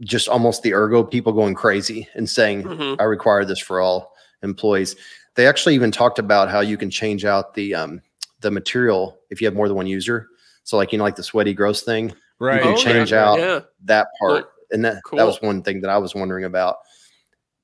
just 0.01 0.27
almost 0.27 0.63
the 0.63 0.73
ergo 0.73 1.03
people 1.03 1.31
going 1.33 1.53
crazy 1.55 2.07
and 2.15 2.29
saying, 2.29 2.63
Mhm. 2.63 2.95
I 2.99 3.03
require 3.03 3.45
this 3.45 3.59
for 3.59 3.79
all 3.81 4.13
employees. 4.43 4.95
They 5.35 5.47
actually 5.47 5.75
even 5.75 5.91
talked 5.91 6.19
about 6.19 6.49
how 6.49 6.59
you 6.61 6.77
can 6.77 6.89
change 6.89 7.23
out 7.25 7.53
the 7.53 7.73
um, 7.75 8.01
the 8.41 8.51
material 8.51 9.19
if 9.29 9.39
you 9.41 9.47
have 9.47 9.53
more 9.55 9.67
than 9.67 9.77
one 9.77 9.87
user. 9.87 10.27
So 10.63 10.77
like 10.77 10.91
you 10.91 10.97
know 10.97 11.03
like 11.03 11.15
the 11.15 11.23
sweaty 11.23 11.53
gross 11.53 11.83
thing, 11.83 12.13
right. 12.39 12.61
can 12.61 12.73
Oh, 12.73 12.77
change 12.77 13.11
yeah, 13.11 13.29
out 13.29 13.39
Yeah. 13.39 13.59
that 13.85 14.07
part. 14.19 14.49
and 14.71 14.83
that 14.85 15.01
that 15.13 15.25
was 15.25 15.41
one 15.41 15.61
thing 15.63 15.81
that 15.81 15.89
I 15.89 15.97
was 15.97 16.15
wondering 16.15 16.45
about. 16.45 16.77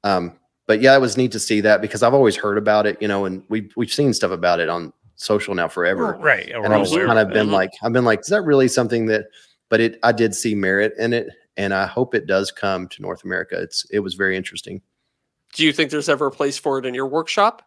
Um, 0.03 0.33
but 0.67 0.81
yeah, 0.81 0.93
it 0.95 0.99
was 0.99 1.15
neat 1.17 1.31
to 1.31 1.39
see 1.39 1.61
that 1.61 1.81
because 1.81 2.03
I've 2.03 2.13
always 2.13 2.35
heard 2.35 2.57
about 2.57 2.85
it, 2.85 3.01
you 3.01 3.07
know, 3.07 3.25
and 3.25 3.43
we've 3.49 3.71
we've 3.77 3.91
seen 3.93 4.13
stuff 4.13 4.31
about 4.31 4.59
it 4.59 4.67
on 4.69 4.91
social 5.17 5.53
now 5.53 5.67
forever. 5.67 6.13
Right. 6.13 6.49
And 6.49 6.73
I've 6.73 6.89
kind 6.89 7.19
of 7.19 7.27
of 7.27 7.33
been 7.33 7.51
like, 7.51 7.71
I've 7.83 7.93
been 7.93 8.05
like, 8.05 8.21
is 8.21 8.27
that 8.27 8.43
really 8.43 8.67
something 8.67 9.07
that? 9.07 9.25
But 9.69 9.81
it, 9.81 9.99
I 10.01 10.13
did 10.13 10.33
see 10.33 10.55
merit 10.55 10.93
in 10.97 11.11
it, 11.11 11.27
and 11.57 11.73
I 11.73 11.85
hope 11.85 12.15
it 12.15 12.25
does 12.25 12.51
come 12.51 12.87
to 12.87 13.01
North 13.01 13.25
America. 13.25 13.59
It's 13.61 13.85
it 13.91 13.99
was 13.99 14.13
very 14.13 14.37
interesting. 14.37 14.81
Do 15.53 15.65
you 15.65 15.73
think 15.73 15.91
there's 15.91 16.07
ever 16.07 16.27
a 16.27 16.31
place 16.31 16.57
for 16.57 16.79
it 16.79 16.85
in 16.85 16.93
your 16.93 17.07
workshop? 17.07 17.63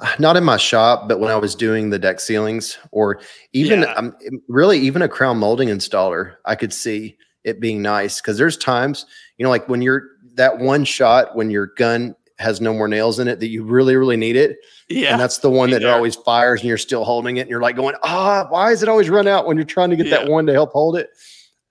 not 0.18 0.36
in 0.36 0.44
my 0.44 0.56
shop, 0.56 1.08
but 1.08 1.20
when 1.20 1.30
I 1.30 1.36
was 1.36 1.54
doing 1.54 1.90
the 1.90 1.98
deck 1.98 2.20
ceilings 2.20 2.78
or 2.90 3.20
even 3.52 3.80
Yeah. 3.82 3.92
um, 3.94 4.16
really 4.48 4.78
even 4.78 5.02
a 5.02 5.08
crown 5.08 5.38
molding 5.38 5.68
installer, 5.68 6.36
I 6.44 6.54
could 6.54 6.72
see 6.72 7.16
it 7.44 7.60
being 7.60 7.82
nice 7.82 8.20
because 8.20 8.38
there's 8.38 8.56
times, 8.56 9.06
you 9.36 9.44
know, 9.44 9.50
like 9.50 9.68
when 9.68 9.82
you're 9.82 10.02
that 10.34 10.58
one 10.58 10.84
shot 10.84 11.34
when 11.36 11.50
your 11.50 11.66
gun 11.66 12.14
has 12.38 12.60
no 12.60 12.72
more 12.72 12.88
nails 12.88 13.18
in 13.18 13.28
it 13.28 13.40
that 13.40 13.48
you 13.48 13.64
really, 13.64 13.96
really 13.96 14.16
need 14.16 14.36
it. 14.36 14.58
Yeah. 14.88 15.12
And 15.12 15.20
that's 15.20 15.38
the 15.38 15.50
one 15.50 15.70
that 15.70 15.82
it 15.82 15.88
always 15.88 16.14
fires 16.14 16.60
and 16.60 16.68
you're 16.68 16.78
still 16.78 17.04
holding 17.04 17.38
it 17.38 17.42
and 17.42 17.50
you're 17.50 17.60
like 17.60 17.76
going, 17.76 17.96
ah, 18.04 18.46
why 18.48 18.70
is 18.70 18.82
it 18.82 18.88
always 18.88 19.10
run 19.10 19.26
out 19.26 19.46
when 19.46 19.56
you're 19.56 19.66
trying 19.66 19.90
to 19.90 19.96
get 19.96 20.08
that 20.10 20.28
one 20.28 20.46
to 20.46 20.52
help 20.52 20.72
hold 20.72 20.96
it? 20.96 21.10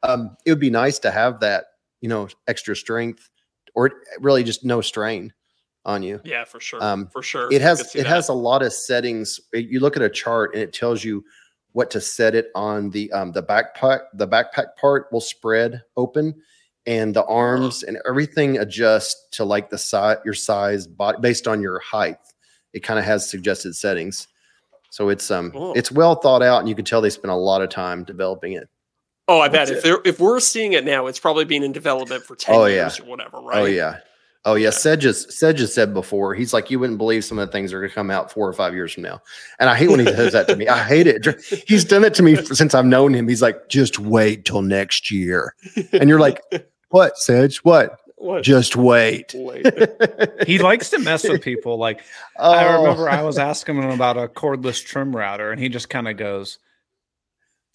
Um, 0.04 0.36
it 0.46 0.52
would 0.52 0.60
be 0.60 0.70
nice 0.70 1.00
to 1.00 1.12
have 1.12 1.40
that, 1.40 1.66
you 2.02 2.10
know, 2.10 2.28
extra 2.48 2.76
strength 2.76 3.30
or 3.76 3.92
really 4.20 4.44
just 4.44 4.66
no 4.66 4.82
strain 4.82 5.34
on 5.86 6.04
you 6.04 6.20
yeah, 6.26 6.44
for 6.44 6.60
sure. 6.60 6.84
um, 6.84 7.08
for 7.08 7.24
sure. 7.24 7.52
it 7.52 7.62
has 7.62 7.96
it 7.96 8.00
that. 8.00 8.08
has 8.08 8.28
a 8.28 8.34
lot 8.34 8.62
of 8.62 8.74
settings 8.74 9.40
you 9.54 9.80
look 9.80 9.96
at 9.96 10.04
a 10.04 10.10
chart 10.10 10.54
and 10.54 10.62
it 10.62 10.74
tells 10.74 11.04
you 11.04 11.24
what 11.72 11.90
to 11.90 12.02
set 12.02 12.36
it 12.36 12.50
on 12.56 12.90
the 12.90 13.10
um 13.14 13.32
the 13.32 13.42
backpack 13.42 14.02
the 14.16 14.28
backpack 14.28 14.76
part 14.76 15.08
will 15.14 15.22
spread 15.22 15.82
open 15.96 16.36
and 16.88 17.14
the 17.14 17.24
arms 17.26 17.84
and 17.84 18.00
everything 18.08 18.58
adjust 18.58 19.32
to 19.34 19.44
like 19.46 19.70
the 19.70 19.78
size 19.78 20.18
your 20.26 20.34
size 20.34 20.88
body 20.88 21.18
based 21.22 21.48
on 21.48 21.62
your 21.62 21.80
height. 21.80 22.18
It 22.74 22.80
kind 22.82 22.98
of 22.98 23.06
has 23.06 23.30
suggested 23.30 23.76
settings. 23.76 24.28
So 24.90 25.10
it's 25.10 25.30
um 25.30 25.52
Cool. 25.52 25.74
it's 25.76 25.92
well 25.92 26.16
thought 26.16 26.42
out 26.42 26.60
and 26.62 26.70
you 26.70 26.74
can 26.76 26.86
tell 26.86 27.02
they 27.02 27.10
spent 27.12 27.32
a 27.32 27.36
lot 27.36 27.62
of 27.62 27.70
time 27.70 28.04
developing 28.04 28.54
it. 28.54 28.68
Oh, 29.28 29.42
I 29.42 29.50
bet. 29.50 29.68
What's 29.68 29.72
if 29.72 29.84
they're, 29.84 30.00
if 30.06 30.20
we're 30.22 30.40
seeing 30.40 30.72
it 30.74 30.86
now, 30.86 31.08
it's 31.08 31.20
probably 31.20 31.44
been 31.44 31.62
in 31.62 31.74
development 31.74 32.24
for 32.24 32.36
ten 32.38 32.56
Oh, 32.56 32.66
years 32.66 32.98
yeah. 32.98 33.06
or 33.06 33.10
whatever, 33.10 33.42
right? 33.42 33.58
oh 33.58 33.66
yeah. 33.66 33.98
Oh 34.46 34.56
yeah. 34.56 34.66
Yeah. 34.66 34.70
Sedge 34.70 35.04
has, 35.04 35.38
Sedge 35.38 35.60
has 35.60 35.74
said 35.74 35.94
before 35.94 36.34
he's 36.34 36.54
like 36.54 36.72
you 36.72 36.80
wouldn't 36.80 36.98
believe 36.98 37.26
some 37.26 37.38
of 37.38 37.46
the 37.48 37.52
things 37.52 37.72
that 37.72 37.78
are 37.78 37.82
going 37.82 37.90
to 37.90 37.96
come 37.96 38.10
out 38.10 38.32
four 38.32 38.48
or 38.48 38.54
five 38.54 38.74
years 38.74 38.94
from 38.94 39.04
now. 39.04 39.22
And 39.60 39.70
i 39.70 39.76
hate 39.76 39.90
when 39.90 40.00
he 40.00 40.06
says 40.06 40.32
that 40.32 40.48
to 40.48 40.56
me. 40.56 40.70
I 40.70 40.82
hate 40.82 41.08
it. 41.08 41.26
He's 41.68 41.84
done 41.84 42.06
it 42.06 42.14
to 42.14 42.24
me 42.24 42.38
since 42.38 42.74
i've 42.74 42.86
known 42.86 43.14
him. 43.14 43.28
He's 43.28 43.42
like 43.42 43.68
just 43.68 44.00
wait 44.00 44.46
till 44.46 44.62
next 44.62 45.12
year. 45.12 45.54
And 45.92 46.08
you're 46.08 46.20
like 46.22 46.42
what 46.90 47.18
Sedge? 47.18 47.58
what 47.60 48.00
What? 48.16 48.44
just 48.44 48.76
wait 48.76 49.34
Wait. 49.36 49.66
He 50.48 50.60
likes 50.60 50.90
to 50.92 51.00
mess 51.00 51.28
with 51.28 51.42
people. 51.42 51.78
Like 51.78 52.02
oh, 52.38 52.52
I 52.52 52.76
remember 52.76 53.10
I 53.10 53.22
was 53.24 53.38
asking 53.38 53.82
him 53.82 53.90
about 53.90 54.18
a 54.18 54.28
cordless 54.28 54.84
trim 54.84 55.16
router, 55.16 55.52
and 55.52 55.60
he 55.62 55.70
just 55.70 55.90
kind 55.90 56.08
of 56.08 56.16
goes, 56.18 56.60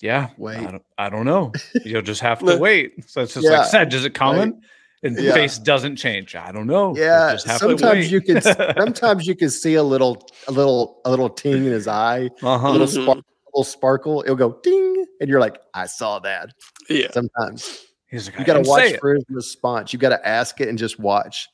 "Yeah, 0.01 0.31
Wait. 0.39 0.59
I 0.59 0.71
don't, 0.71 0.83
I 0.99 1.09
don't 1.11 1.27
know. 1.27 1.53
You'll 1.85 2.03
just 2.03 2.21
have 2.23 2.39
to 2.41 2.57
wait." 2.61 3.09
So 3.09 3.23
it's 3.23 3.35
just 3.35 3.45
Yeah, 3.45 3.59
like 3.59 3.69
said, 3.69 3.93
is 3.93 4.05
it 4.05 4.15
coming? 4.15 4.61
And 5.05 5.19
Yeah. 5.19 5.35
face 5.35 5.59
doesn't 5.59 5.97
change. 5.97 6.37
I 6.37 6.53
don't 6.53 6.69
know. 6.69 6.95
Yeah 6.97 7.33
just 7.33 7.47
have 7.47 7.59
sometimes 7.59 8.11
you 8.11 8.21
can 8.21 8.41
sometimes 8.79 9.27
you 9.27 9.35
can 9.35 9.51
see 9.51 9.75
a 9.75 9.83
little 9.83 10.29
a 10.49 10.53
little 10.53 11.01
a 11.05 11.11
little 11.11 11.29
ting 11.29 11.65
in 11.67 11.73
his 11.73 11.89
eye 11.89 12.31
a 12.43 12.47
uh-huh. 12.47 12.71
little, 12.71 12.87
Mhm. 12.87 13.03
spark, 13.03 13.19
little 13.53 13.65
sparkle 13.65 14.23
it'll 14.23 14.37
go 14.37 14.61
ding 14.63 15.05
and 15.21 15.29
you're 15.29 15.41
like 15.41 15.59
i 15.75 15.87
saw 15.87 16.19
that 16.21 16.55
yeah. 16.89 17.11
sometimes 17.11 17.85
He's 18.13 18.29
like, 18.29 18.39
you 18.39 18.45
got 18.45 18.53
to 18.55 18.59
didn't 18.61 18.69
watch 18.69 18.85
it." 18.85 19.01
for 19.01 19.15
his 19.15 19.25
response 19.29 19.93
you 19.93 19.99
got 19.99 20.11
to 20.11 20.29
ask 20.29 20.61
it 20.61 20.69
and 20.69 20.79
just 20.79 21.01
watch 21.01 21.49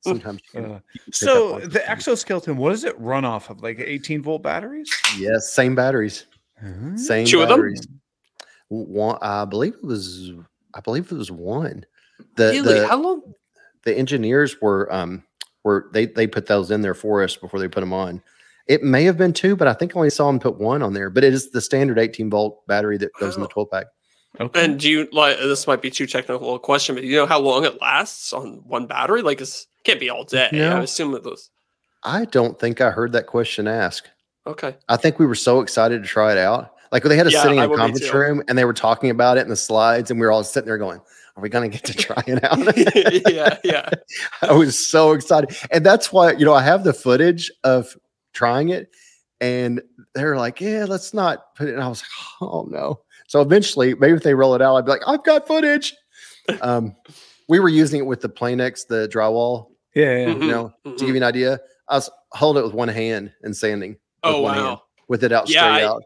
sometimes 0.00 0.40
Uh, 0.56 0.58
you 0.58 0.62
can 0.64 0.80
pick 1.04 1.14
so 1.14 1.58
the 1.60 1.64
something. 1.78 1.80
exoskeleton, 1.86 2.56
what 2.56 2.70
does 2.70 2.82
it 2.82 2.98
run 2.98 3.24
off 3.24 3.50
of? 3.50 3.62
Like 3.62 3.78
18 3.78 4.22
volt 4.22 4.42
batteries? 4.42 4.90
yes 5.18 5.52
same 5.52 5.74
batteries 5.76 6.26
Huh? 6.60 6.96
same 6.96 7.26
Two 7.26 7.42
of 7.42 7.48
them? 7.48 7.72
one 8.68 9.18
i 9.20 9.44
believe 9.44 9.74
it 9.74 9.84
was 9.84 10.32
i 10.74 10.80
believe 10.80 11.12
it 11.12 11.14
was 11.16 11.30
one 11.30 11.84
the 12.36 12.44
really? 12.52 12.80
the, 12.80 12.88
How 12.88 13.00
long? 13.00 13.34
the 13.84 13.96
engineers 13.96 14.60
were 14.62 14.92
um 14.92 15.22
where 15.62 15.86
they 15.92 16.06
they 16.06 16.26
put 16.26 16.46
those 16.46 16.70
in 16.70 16.80
there 16.80 16.94
for 16.94 17.22
us 17.22 17.36
before 17.36 17.60
they 17.60 17.68
put 17.68 17.80
them 17.80 17.92
on. 17.92 18.20
It 18.68 18.82
may 18.82 19.04
have 19.04 19.16
been 19.18 19.32
two, 19.32 19.54
but 19.56 19.68
I 19.68 19.72
think 19.74 19.94
I 19.94 19.98
only 19.98 20.10
saw 20.10 20.26
them 20.28 20.38
put 20.40 20.58
one 20.58 20.82
on 20.82 20.92
there. 20.94 21.10
But 21.10 21.22
it 21.24 21.32
is 21.34 21.50
the 21.50 21.60
standard 21.60 21.98
18 21.98 22.30
volt 22.30 22.66
battery 22.66 22.96
that 22.98 23.12
goes 23.20 23.36
in 23.36 23.42
the 23.42 23.48
12 23.48 23.70
pack. 23.70 23.86
Okay. 24.40 24.64
And 24.64 24.80
do 24.80 24.90
you 24.90 25.08
like 25.12 25.36
uh, 25.38 25.46
this 25.46 25.66
might 25.66 25.82
be 25.82 25.90
too 25.90 26.06
technical 26.06 26.54
a 26.54 26.58
question, 26.58 26.94
but 26.94 27.02
do 27.02 27.06
you 27.06 27.16
know 27.16 27.26
how 27.26 27.38
long 27.38 27.64
it 27.64 27.80
lasts 27.80 28.32
on 28.32 28.62
one 28.66 28.86
battery? 28.86 29.22
Like 29.22 29.40
it 29.40 29.66
can't 29.84 30.00
be 30.00 30.08
all 30.08 30.24
day. 30.24 30.48
No. 30.52 30.78
I 30.78 30.82
assume 30.82 31.12
that 31.12 31.22
those 31.22 31.50
I 32.04 32.24
don't 32.24 32.58
think 32.58 32.80
I 32.80 32.90
heard 32.90 33.12
that 33.12 33.26
question 33.26 33.68
asked. 33.68 34.10
okay. 34.46 34.76
I 34.88 34.96
think 34.96 35.18
we 35.18 35.26
were 35.26 35.34
so 35.34 35.60
excited 35.60 36.02
to 36.02 36.08
try 36.08 36.32
it 36.32 36.38
out. 36.38 36.74
Like 36.90 37.02
they 37.04 37.16
had 37.16 37.26
us 37.26 37.32
Yeah, 37.32 37.42
sitting 37.42 37.58
in 37.58 37.70
a 37.70 37.76
conference 37.76 38.12
room 38.12 38.42
and 38.48 38.56
they 38.56 38.64
were 38.64 38.72
talking 38.72 39.10
about 39.10 39.38
it 39.38 39.42
in 39.42 39.48
the 39.48 39.56
slides, 39.56 40.10
and 40.10 40.18
we 40.18 40.26
were 40.26 40.32
all 40.32 40.44
sitting 40.44 40.66
there 40.66 40.78
going, 40.78 41.00
Are 41.36 41.42
we 41.42 41.48
gonna 41.48 41.68
get 41.68 41.84
to 41.84 41.94
try 41.94 42.22
it 42.26 42.42
out? 42.44 42.58
yeah, 43.32 43.58
yeah. 43.64 43.88
I 44.42 44.52
was 44.52 44.78
so 44.78 45.12
excited. 45.12 45.56
And 45.70 45.84
that's 45.84 46.12
why, 46.12 46.32
you 46.32 46.44
know, 46.44 46.54
I 46.54 46.62
have 46.62 46.84
the 46.84 46.92
footage 46.92 47.50
of 47.64 47.96
trying 48.32 48.70
it. 48.70 48.90
And 49.40 49.82
they're 50.14 50.36
like, 50.36 50.60
yeah, 50.60 50.86
let's 50.88 51.12
not 51.12 51.54
put 51.56 51.68
it. 51.68 51.74
And 51.74 51.82
I 51.82 51.88
was 51.88 52.02
like, 52.02 52.50
oh 52.50 52.66
no. 52.70 53.00
So 53.28 53.40
eventually, 53.40 53.94
maybe 53.94 54.14
if 54.14 54.22
they 54.22 54.34
roll 54.34 54.54
it 54.54 54.62
out, 54.62 54.76
I'd 54.76 54.84
be 54.84 54.90
like, 54.92 55.02
I've 55.06 55.24
got 55.24 55.46
footage. 55.46 55.94
um, 56.60 56.94
we 57.48 57.60
were 57.60 57.68
using 57.68 58.00
it 58.00 58.06
with 58.06 58.20
the 58.20 58.28
Planex, 58.28 58.86
the 58.86 59.08
drywall, 59.08 59.68
yeah, 59.94 60.16
yeah. 60.18 60.26
Mhm, 60.34 60.42
you 60.42 60.48
know, 60.50 60.72
to 60.84 60.90
mhm. 60.90 60.98
give 60.98 61.08
you 61.10 61.16
an 61.16 61.22
idea. 61.22 61.60
I 61.88 61.96
was 61.96 62.10
holding 62.32 62.62
it 62.62 62.66
with 62.66 62.74
one 62.74 62.88
hand 62.88 63.32
and 63.42 63.56
sanding. 63.56 63.90
with 63.92 63.98
Oh 64.24 64.40
one 64.42 64.56
wow. 64.56 64.66
hand, 64.68 64.78
with 65.08 65.24
it 65.24 65.32
out 65.32 65.48
Yeah, 65.48 65.60
straight 65.60 65.84
I- 65.84 65.88
out. 65.88 66.02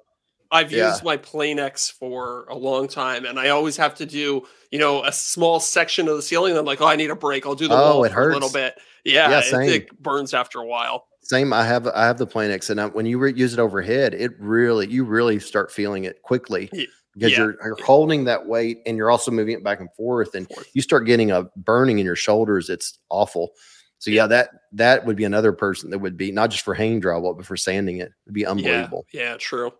I've 0.53 0.71
Yeah. 0.71 0.91
used 0.91 1.03
my 1.03 1.17
Planex 1.17 1.91
for 1.93 2.47
a 2.49 2.55
long 2.57 2.87
time, 2.87 3.27
and 3.27 3.39
I 3.39 3.49
always 3.49 3.77
have 3.79 3.97
to 3.97 4.07
do, 4.07 4.47
you 4.71 4.79
know, 4.79 5.03
a 5.05 5.11
small 5.11 5.59
section 5.59 6.07
of 6.09 6.15
the 6.17 6.23
ceiling. 6.23 6.53
And 6.53 6.59
I'm 6.61 6.65
like, 6.65 6.81
oh, 6.81 6.87
I 6.87 6.95
need 6.95 7.11
a 7.11 7.17
break. 7.17 7.45
I'll 7.45 7.57
do 7.57 7.67
the 7.67 7.75
Oh, 7.75 7.95
wall 7.97 8.05
it 8.05 8.13
hurts. 8.13 8.31
a 8.31 8.35
little 8.39 8.53
bit. 8.53 8.79
Yeah, 9.05 9.29
Yeah, 9.29 9.39
it- 9.41 9.45
same. 9.45 9.71
it, 9.71 10.03
burns 10.03 10.35
after 10.35 10.61
a 10.61 10.65
while. 10.65 11.09
Same. 11.23 11.53
I 11.53 11.65
have 11.65 11.89
I 11.89 12.05
have 12.07 12.19
the 12.19 12.27
Planex, 12.29 12.71
and 12.71 12.81
I, 12.81 12.87
when 12.87 13.07
you 13.07 13.19
re- 13.19 13.33
use 13.35 13.53
it 13.53 13.59
overhead, 13.59 14.15
it 14.15 14.33
really 14.39 14.87
you 14.87 15.03
really 15.05 15.41
start 15.41 15.73
feeling 15.73 16.05
it 16.05 16.23
quickly 16.23 16.71
Ye- 16.73 16.87
because 17.17 17.33
yeah. 17.33 17.39
you're, 17.39 17.57
you're 17.65 17.85
holding 17.85 18.25
that 18.25 18.47
weight 18.47 18.83
and 18.85 18.97
you're 18.97 19.11
also 19.11 19.31
moving 19.31 19.55
it 19.55 19.65
back 19.65 19.81
and 19.81 19.89
forth, 19.97 20.35
and 20.35 20.47
Forth. 20.49 20.69
you 20.75 20.83
start 20.83 21.07
getting 21.07 21.31
a 21.31 21.45
burning 21.57 21.99
in 21.99 22.05
your 22.05 22.17
shoulders. 22.17 22.69
It's 22.69 22.99
awful. 23.09 23.51
So 23.99 24.11
yeah, 24.11 24.27
that 24.27 24.51
that 24.73 25.07
would 25.07 25.17
be 25.17 25.25
another 25.25 25.53
person 25.53 25.89
that 25.91 25.99
would 25.99 26.19
be 26.19 26.31
not 26.31 26.51
just 26.51 26.63
for 26.65 26.75
hanging 26.75 27.01
drywall, 27.01 27.35
but 27.35 27.47
for 27.47 27.57
sanding 27.57 27.97
it. 27.97 28.13
It'd 28.27 28.35
be 28.35 28.43
Yeah, 28.43 28.51
unbelievable. 28.51 29.07
yeah, 29.13 29.37
true. 29.39 29.73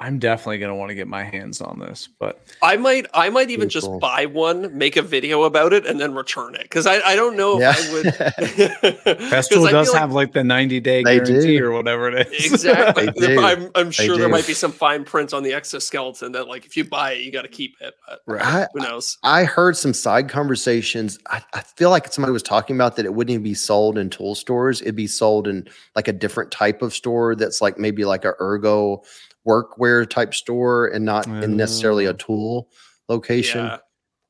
I'm 0.00 0.18
definitely 0.20 0.58
gonna 0.58 0.76
want 0.76 0.90
to 0.90 0.94
get 0.94 1.08
my 1.08 1.24
hands 1.24 1.60
on 1.60 1.80
this, 1.80 2.08
but 2.20 2.40
I 2.62 2.76
might, 2.76 3.06
I 3.14 3.30
might 3.30 3.50
even 3.50 3.62
Pretty 3.62 3.72
just 3.72 3.86
cool. 3.86 3.98
buy 3.98 4.26
one, 4.26 4.76
make 4.78 4.96
a 4.96 5.02
video 5.02 5.42
about 5.42 5.72
it, 5.72 5.86
and 5.86 5.98
then 5.98 6.14
return 6.14 6.54
it 6.54 6.62
because 6.62 6.86
I, 6.86 7.00
I 7.00 7.16
don't 7.16 7.36
know 7.36 7.58
Yeah. 7.58 7.74
if 7.76 7.90
I 7.90 7.92
would. 7.92 8.04
Festool 9.18 9.66
I 9.68 9.72
does 9.72 9.88
feel 9.88 9.92
like- 9.94 10.00
have 10.00 10.12
like 10.12 10.32
the 10.32 10.44
90 10.44 10.80
day 10.80 11.02
guarantee 11.02 11.58
do. 11.58 11.64
or 11.66 11.72
whatever 11.72 12.08
it 12.10 12.28
is. 12.32 12.52
exactly. 12.52 13.08
They 13.18 13.26
do. 13.34 13.40
I'm, 13.42 13.70
I'm 13.74 13.90
sure 13.90 14.16
there 14.16 14.26
do. 14.26 14.32
might 14.32 14.46
be 14.46 14.54
some 14.54 14.70
fine 14.70 15.04
print 15.04 15.34
on 15.34 15.42
the 15.42 15.52
exoskeleton 15.52 16.32
that, 16.32 16.46
like, 16.46 16.64
if 16.66 16.76
you 16.76 16.84
buy 16.84 17.12
it, 17.12 17.22
you 17.22 17.32
got 17.32 17.42
to 17.42 17.48
keep 17.48 17.74
it. 17.80 17.94
But 18.06 18.20
right. 18.26 18.68
Who 18.74 18.80
knows? 18.80 19.18
I 19.24 19.44
heard 19.44 19.76
some 19.76 19.92
side 19.94 20.28
conversations. 20.28 21.18
I, 21.28 21.42
I 21.54 21.60
feel 21.60 21.90
like 21.90 22.12
somebody 22.12 22.32
was 22.32 22.42
talking 22.44 22.76
about 22.76 22.94
that 22.96 23.04
it 23.06 23.14
wouldn't 23.14 23.32
even 23.32 23.42
be 23.42 23.54
sold 23.54 23.98
in 23.98 24.10
tool 24.10 24.34
stores. 24.36 24.80
It'd 24.82 24.94
be 24.94 25.06
sold 25.08 25.48
in 25.48 25.68
like 25.96 26.06
a 26.06 26.12
different 26.12 26.50
type 26.52 26.82
of 26.82 26.94
store 26.94 27.34
that's 27.34 27.60
like 27.60 27.78
maybe 27.78 28.04
like 28.04 28.24
a 28.24 28.34
ergo 28.40 29.02
workwear 29.48 30.08
type 30.08 30.34
store 30.34 30.86
and 30.88 31.04
not 31.04 31.26
in 31.26 31.56
necessarily 31.56 32.04
a 32.04 32.10
Oh. 32.10 32.14
tool 32.14 32.68
location. 33.08 33.64
Yeah. 33.64 33.78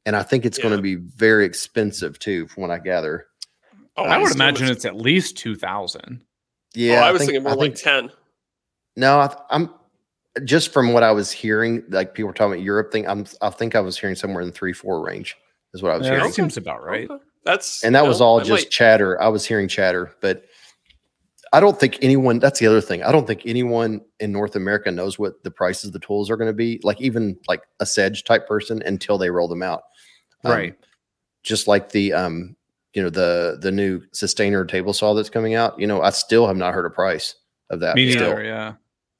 And 0.07 0.15
I 0.17 0.23
think 0.23 0.47
it's 0.47 0.59
going 0.59 0.75
to 0.77 0.81
be 0.83 0.95
very 0.95 1.45
expensive 1.45 2.19
too, 2.19 2.47
from 2.49 2.63
what 2.63 2.71
I 2.71 2.79
gather. 2.79 3.27
Oh, 3.97 4.05
I 4.05 4.17
um, 4.17 4.23
would 4.23 4.35
imagine 4.35 4.65
it's- 4.67 4.77
it's 4.79 4.85
at 4.85 4.97
least 4.97 5.37
2000. 5.39 6.23
Yeah, 6.75 7.01
oh, 7.01 7.07
I 7.07 7.11
was 7.11 7.21
think- 7.21 7.31
thinking 7.33 7.43
more 7.43 7.53
I 7.53 7.57
like 7.57 7.73
think- 7.77 8.09
10. 8.09 8.13
No, 8.97 9.19
I, 9.19 9.35
I'm 9.51 9.71
just 10.45 10.73
from 10.73 10.93
what 10.93 11.03
I 11.03 11.11
was 11.13 11.31
hearing, 11.33 11.83
like 11.89 12.15
people 12.15 12.29
were 12.29 12.33
talking 12.35 12.53
about 12.55 12.63
Europe 12.65 12.93
thing. 12.93 13.09
I'm 13.09 13.27
I 13.43 13.51
think 13.51 13.75
I 13.75 13.81
was 13.81 13.99
hearing 13.99 14.15
somewhere 14.17 14.41
in 14.43 14.49
the 14.49 14.53
three 14.55 14.73
four 14.73 15.05
range 15.05 15.37
is 15.75 15.83
what 15.83 15.93
I 15.93 15.97
was 15.99 16.07
Yeah, 16.07 16.13
hearing. 16.15 16.27
that 16.29 16.35
seems 16.35 16.57
about 16.57 16.83
right. 16.85 17.11
Okay. 17.11 17.23
That's 17.45 17.83
and 17.85 17.95
that 17.95 18.03
you 18.03 18.09
was 18.09 18.21
all 18.21 18.41
I 18.41 18.45
just 18.45 18.67
might- 18.67 18.71
chatter. 18.71 19.21
I 19.21 19.29
was 19.29 19.45
hearing 19.47 19.69
chatter, 19.69 20.13
but 20.21 20.45
I 21.53 21.61
don't 21.61 21.79
think 21.79 21.99
anyone. 22.03 22.39
That's 22.39 22.59
the 22.61 22.67
other 22.67 22.81
thing. 22.81 23.03
I 23.03 23.11
don't 23.13 23.27
think 23.27 23.43
anyone 23.47 24.01
in 24.21 24.33
North 24.33 24.55
America 24.57 24.91
knows 24.91 25.19
what 25.19 25.43
the 25.45 25.51
prices 25.51 25.87
of 25.87 25.93
the 25.93 25.99
tools 25.99 26.31
are 26.31 26.37
going 26.37 26.49
to 26.51 26.53
be. 26.55 26.81
Like 26.85 27.01
even 27.01 27.39
like 27.49 27.63
a 27.81 27.87
Sedge 27.87 28.25
type 28.25 28.47
person 28.47 28.83
until 28.85 29.17
they 29.19 29.31
roll 29.31 29.49
them 29.49 29.63
out. 29.63 29.83
Um, 30.45 30.53
Right. 30.53 30.75
Just 31.43 31.67
like 31.69 31.91
the 31.91 32.13
um, 32.13 32.55
you 32.93 33.03
know 33.03 33.11
the 33.11 33.59
the 33.61 33.71
new 33.73 34.01
Systainer 34.15 34.69
table 34.69 34.93
saw 34.93 35.15
that's 35.15 35.31
coming 35.31 35.55
out. 35.55 35.79
You 35.81 35.87
know, 35.87 36.03
I 36.03 36.11
still 36.11 36.47
have 36.47 36.57
not 36.57 36.75
heard 36.75 36.85
a 36.87 36.91
price 36.91 37.35
of 37.71 37.81
that. 37.81 37.95
Me 37.97 38.11
still. 38.13 38.31
neither, 38.31 38.43
yeah. 38.45 38.75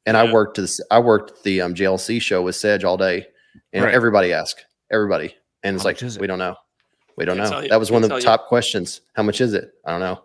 And 0.05 0.17
I 0.17 0.25
Yeah. 0.25 0.33
worked 0.33 0.57
this. 0.57 0.81
I 0.91 0.99
worked 0.99 1.43
the 1.45 1.61
um, 1.63 1.75
JLC 1.75 2.21
show 2.21 2.43
with 2.43 2.57
Sedge 2.57 2.83
all 2.85 2.97
day, 2.97 3.27
and 3.73 3.85
Right. 3.85 3.95
everybody 3.95 4.33
asked 4.33 4.65
everybody, 4.91 5.35
and 5.63 5.75
it's 5.77 5.83
How 5.85 5.89
like 5.91 6.03
much 6.03 6.17
it? 6.17 6.21
we 6.21 6.27
don't 6.27 6.39
know, 6.39 6.57
we 7.17 7.25
don't 7.25 7.37
Can't 7.39 7.51
know. 7.63 7.69
That 7.69 7.79
was 7.79 7.91
one 7.91 8.03
of 8.03 8.09
the 8.09 8.15
tell 8.15 8.21
you. 8.21 8.25
top 8.25 8.49
questions. 8.49 9.01
How 9.15 9.23
much 9.23 9.41
is 9.41 9.55
it? 9.55 9.71
I 9.87 9.91
don't 9.93 10.01
know. 10.01 10.23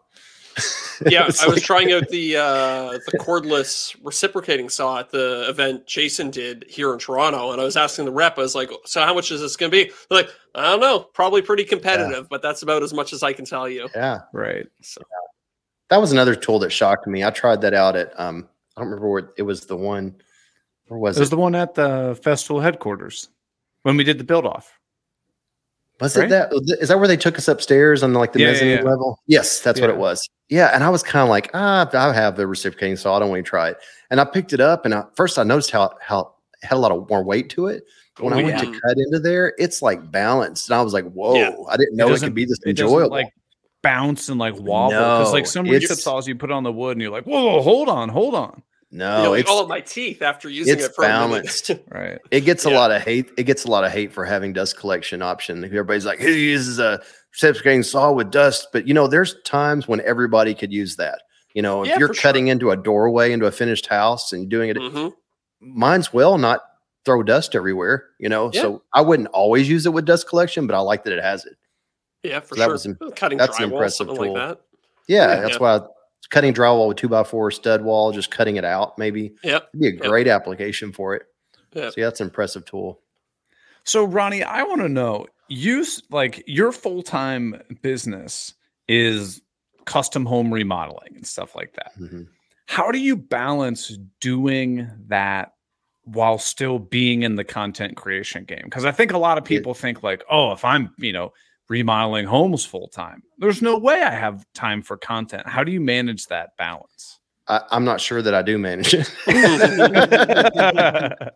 yeah, 1.08 1.24
I 1.24 1.26
was 1.26 1.46
like- 1.48 1.64
trying 1.64 1.92
out 1.92 2.08
the 2.10 2.38
uh, 2.38 2.92
the 3.12 3.18
cordless 3.20 3.96
reciprocating 4.04 4.70
saw 4.70 5.00
at 5.00 5.10
the 5.12 5.46
event 5.50 5.86
Jason 5.88 6.30
did 6.32 6.66
here 6.70 6.94
in 6.94 7.00
Toronto, 7.00 7.52
and 7.52 7.60
I 7.62 7.64
was 7.64 7.76
asking 7.78 8.06
the 8.06 8.12
rep, 8.12 8.38
I 8.38 8.42
was 8.42 8.56
like, 8.56 8.70
"So 8.86 9.02
how 9.02 9.14
much 9.14 9.32
is 9.32 9.42
this 9.42 9.56
going 9.56 9.72
to 9.72 9.86
be?" 9.86 9.92
They're 10.10 10.20
like, 10.24 10.30
"I 10.56 10.64
don't 10.72 10.80
know, 10.80 11.00
probably 11.00 11.42
pretty 11.42 11.64
competitive, 11.64 12.28
but 12.30 12.42
that's 12.42 12.62
about 12.62 12.84
as 12.84 12.94
much 12.94 13.14
as 13.14 13.24
I 13.24 13.34
can 13.34 13.46
tell 13.46 13.68
you." 13.68 13.88
Yeah, 13.96 14.22
Right. 14.34 14.68
So, 14.82 15.02
that 15.90 15.98
was 15.98 16.12
another 16.12 16.36
tool 16.36 16.60
that 16.60 16.72
shocked 16.72 17.08
me. 17.08 17.24
I 17.24 17.30
tried 17.30 17.62
that 17.62 17.74
out 17.74 17.96
at 17.96 18.18
um, 18.20 18.48
I 18.78 18.82
don't 18.82 18.90
remember 18.90 19.10
where 19.10 19.30
it 19.38 19.44
was. 19.44 19.66
The 19.66 19.76
one, 19.78 20.16
where 20.88 21.00
was 21.00 21.18
It 21.18 21.20
was 21.22 21.30
it? 21.30 21.32
the 21.32 21.38
one 21.38 21.56
at 21.56 21.74
the 21.76 22.20
Festool 22.24 22.62
headquarters 22.62 23.30
when 23.84 23.98
we 23.98 24.04
did 24.04 24.18
the 24.18 24.24
build 24.24 24.46
off. 24.46 24.80
Was 26.02 26.18
right? 26.18 26.26
it 26.26 26.30
that? 26.30 26.52
Is 26.82 26.90
that 26.90 26.98
where 27.00 27.08
they 27.08 27.18
took 27.18 27.38
us 27.38 27.48
upstairs 27.48 28.04
on 28.04 28.14
like 28.14 28.34
the 28.34 28.40
Yeah, 28.40 28.48
yeah, 28.48 28.52
mezzanine 28.54 28.78
yeah. 28.80 28.84
level? 28.84 29.20
Yes, 29.28 29.60
that's 29.62 29.80
what 29.80 29.90
it 29.90 29.98
was. 29.98 30.28
Yeah, 30.50 30.70
and 30.74 30.84
I 30.84 30.90
was 30.90 31.02
kind 31.04 31.24
of 31.24 31.30
like, 31.30 31.50
ah, 31.54 31.90
I 31.94 32.14
have 32.14 32.36
the 32.36 32.46
reciprocating 32.48 32.98
saw. 32.98 33.16
I 33.16 33.20
don't 33.20 33.30
want 33.30 33.46
to 33.46 33.50
try 33.50 33.70
it. 33.70 33.78
And 34.12 34.20
I 34.20 34.26
picked 34.26 34.54
it 34.54 34.60
up, 34.60 34.86
and 34.86 34.94
I, 34.94 35.04
first 35.16 35.40
I 35.40 35.44
noticed 35.44 35.72
how 35.72 35.92
how 36.02 36.34
it 36.62 36.66
had 36.68 36.76
a 36.76 36.80
lot 36.80 36.92
of 36.92 37.10
more 37.10 37.24
weight 37.24 37.50
to 37.52 37.68
it. 37.68 37.84
But 38.16 38.26
when 38.26 38.34
Oh, 38.34 38.38
I 38.40 38.44
went 38.44 38.58
yeah. 38.64 38.72
to 38.72 38.80
cut 38.80 38.98
into 38.98 39.20
there, 39.20 39.54
it's 39.58 39.82
like 39.82 40.12
balanced, 40.12 40.70
and 40.70 40.76
I 40.76 40.82
was 40.82 40.94
like, 40.94 41.06
whoa! 41.12 41.36
Yeah. 41.36 41.56
I 41.70 41.78
didn't 41.78 41.96
know 41.96 42.08
it, 42.08 42.10
doesn't- 42.12 42.30
could 42.30 42.36
be 42.36 42.46
this 42.46 42.60
It 42.66 42.70
enjoyable. 42.72 43.10
like 43.10 43.28
bounce 43.82 44.30
and 44.30 44.40
like 44.40 44.56
wobble 44.56 44.92
because 44.92 45.34
like 45.34 45.46
some 45.46 45.66
recip 45.66 45.98
saws 46.00 46.26
you 46.28 46.36
put 46.36 46.52
on 46.52 46.64
the 46.64 46.72
wood 46.72 46.94
and 46.94 47.02
you're 47.02 47.12
like, 47.12 47.26
whoa, 47.26 47.62
hold 47.62 47.90
on, 47.90 48.10
hold 48.10 48.34
on. 48.36 48.64
No, 48.96 49.18
you 49.18 49.24
know, 49.24 49.32
like, 49.32 49.40
it's 49.42 49.50
all 49.50 49.60
of 49.60 49.68
my 49.68 49.82
teeth 49.82 50.22
after 50.22 50.48
using 50.50 50.76
it's 50.76 50.86
it 50.86 50.94
for 50.96 51.04
a 51.04 51.08
minute. 51.08 51.20
balanced. 51.20 51.72
Right. 51.92 52.20
It 52.32 52.42
gets 52.42 52.64
a 52.66 52.70
lot 52.70 52.92
of 52.92 53.02
hate. 53.02 53.32
It 53.38 53.44
gets 53.44 53.66
a 53.66 53.68
lot 53.68 53.84
of 53.84 53.92
hate 53.92 54.14
for 54.14 54.24
having 54.24 54.54
dust 54.54 54.78
collection 54.78 55.22
option. 55.22 55.64
Everybody's 55.66 56.06
like, 56.06 56.20
he 56.20 56.52
uses 56.52 56.78
a 56.80 57.02
reciprocating 57.34 57.82
saw 57.84 58.12
with 58.12 58.30
dust, 58.32 58.68
but 58.72 58.88
you 58.88 58.94
know, 58.94 59.08
there's 59.08 59.42
times 59.42 59.88
when 59.88 60.00
everybody 60.02 60.54
could 60.54 60.72
use 60.72 60.96
that. 60.98 61.24
You 61.56 61.62
know, 61.64 61.82
if 61.82 61.90
Yeah, 61.90 61.98
you're 62.00 62.08
for 62.10 62.14
sure. 62.14 62.22
cutting 62.22 62.48
into 62.50 62.70
a 62.72 62.78
doorway 62.78 63.32
into 63.32 63.48
a 63.48 63.52
finished 63.52 63.88
house 63.88 64.32
and 64.32 64.48
doing 64.50 64.70
it, 64.70 64.78
Mhm. 64.78 65.14
mine's 65.60 66.14
well 66.14 66.38
not 66.38 66.62
throw 67.06 67.24
dust 67.24 67.56
everywhere. 67.56 68.06
You 68.20 68.30
know, 68.30 68.52
Yeah. 68.54 68.62
so 68.62 68.84
I 68.94 69.02
wouldn't 69.02 69.30
always 69.30 69.68
use 69.68 69.86
it 69.88 69.90
with 69.94 70.06
dust 70.06 70.28
collection, 70.30 70.68
but 70.68 70.76
I 70.76 70.80
like 70.80 71.04
that 71.06 71.14
it 71.14 71.24
has 71.24 71.46
it. 71.46 71.58
Yeah, 72.24 72.40
for 72.42 72.56
So 72.56 72.62
that 72.62 72.70
was 72.70 72.86
im- 72.86 72.98
Cutting 73.16 73.38
that's 73.40 73.58
an 73.58 73.66
impressive 73.66 74.08
tool. 74.08 74.34
like 74.34 74.50
that. 74.50 74.62
Yeah, 75.08 75.28
Yeah. 75.36 75.42
that's 75.42 75.60
why 75.60 75.76
I, 75.78 75.82
cutting 76.30 76.54
drywall 76.54 76.88
with 76.88 76.98
two 76.98 77.08
by 77.10 77.24
four 77.24 77.52
stud 77.52 77.84
wall, 77.84 78.12
just 78.12 78.32
cutting 78.32 78.56
it 78.56 78.66
out, 78.66 78.98
maybe 78.98 79.34
Yep. 79.44 79.70
it'd 79.74 79.80
be 79.82 79.88
a 79.88 79.92
Yep. 79.92 80.02
great 80.02 80.28
application 80.28 80.92
for 80.92 81.16
it. 81.16 81.24
Yep. 81.74 81.94
So 81.94 82.02
yeah, 82.02 82.06
that's 82.08 82.22
an 82.22 82.28
impressive 82.28 82.66
tool. 82.66 83.02
So 83.84 84.04
Ronnie, 84.06 84.44
I 84.44 84.64
want 84.64 84.82
to 84.82 84.90
know, 84.90 85.28
you 85.50 85.82
s- 85.82 86.02
like 86.10 86.44
your 86.48 86.72
full-time 86.72 87.62
business 87.82 88.54
is 88.88 89.42
custom 89.86 90.26
home 90.26 90.54
remodeling 90.54 91.16
and 91.16 91.28
stuff 91.28 91.56
like 91.56 91.74
that. 91.74 91.92
Mhm. 92.00 92.28
How 92.68 92.92
do 92.92 93.00
you 93.00 93.18
balance 93.18 93.98
doing 94.22 94.88
that 95.08 95.54
while 96.06 96.38
still 96.38 96.80
being 96.80 97.24
in 97.24 97.36
the 97.36 97.44
content 97.44 97.98
creation 97.98 98.46
game? 98.46 98.62
Because 98.64 98.86
I 98.86 98.92
think 98.92 99.12
a 99.12 99.18
lot 99.18 99.38
of 99.38 99.44
Yeah. 99.44 99.58
people 99.58 99.74
think 99.74 100.02
like, 100.04 100.24
oh, 100.32 100.54
if 100.54 100.64
I'm, 100.64 100.94
you 100.98 101.12
know, 101.12 101.34
remodeling 101.78 102.28
homes 102.28 102.64
full 102.64 102.88
time, 102.88 103.24
there's 103.40 103.64
no 103.64 103.80
way 103.80 104.00
I 104.04 104.12
have 104.12 104.46
time 104.54 104.84
for 104.84 104.96
content. 104.96 105.48
How 105.48 105.64
do 105.64 105.72
you 105.72 105.82
manage 105.82 106.28
that 106.28 106.56
balance? 106.58 107.20
I, 107.48 107.62
I'm 107.72 107.84
not 107.84 108.00
sure 108.00 108.22
that 108.22 108.36
I 108.36 108.44
do 108.44 108.60
manage 108.60 108.94
it. 108.94 109.12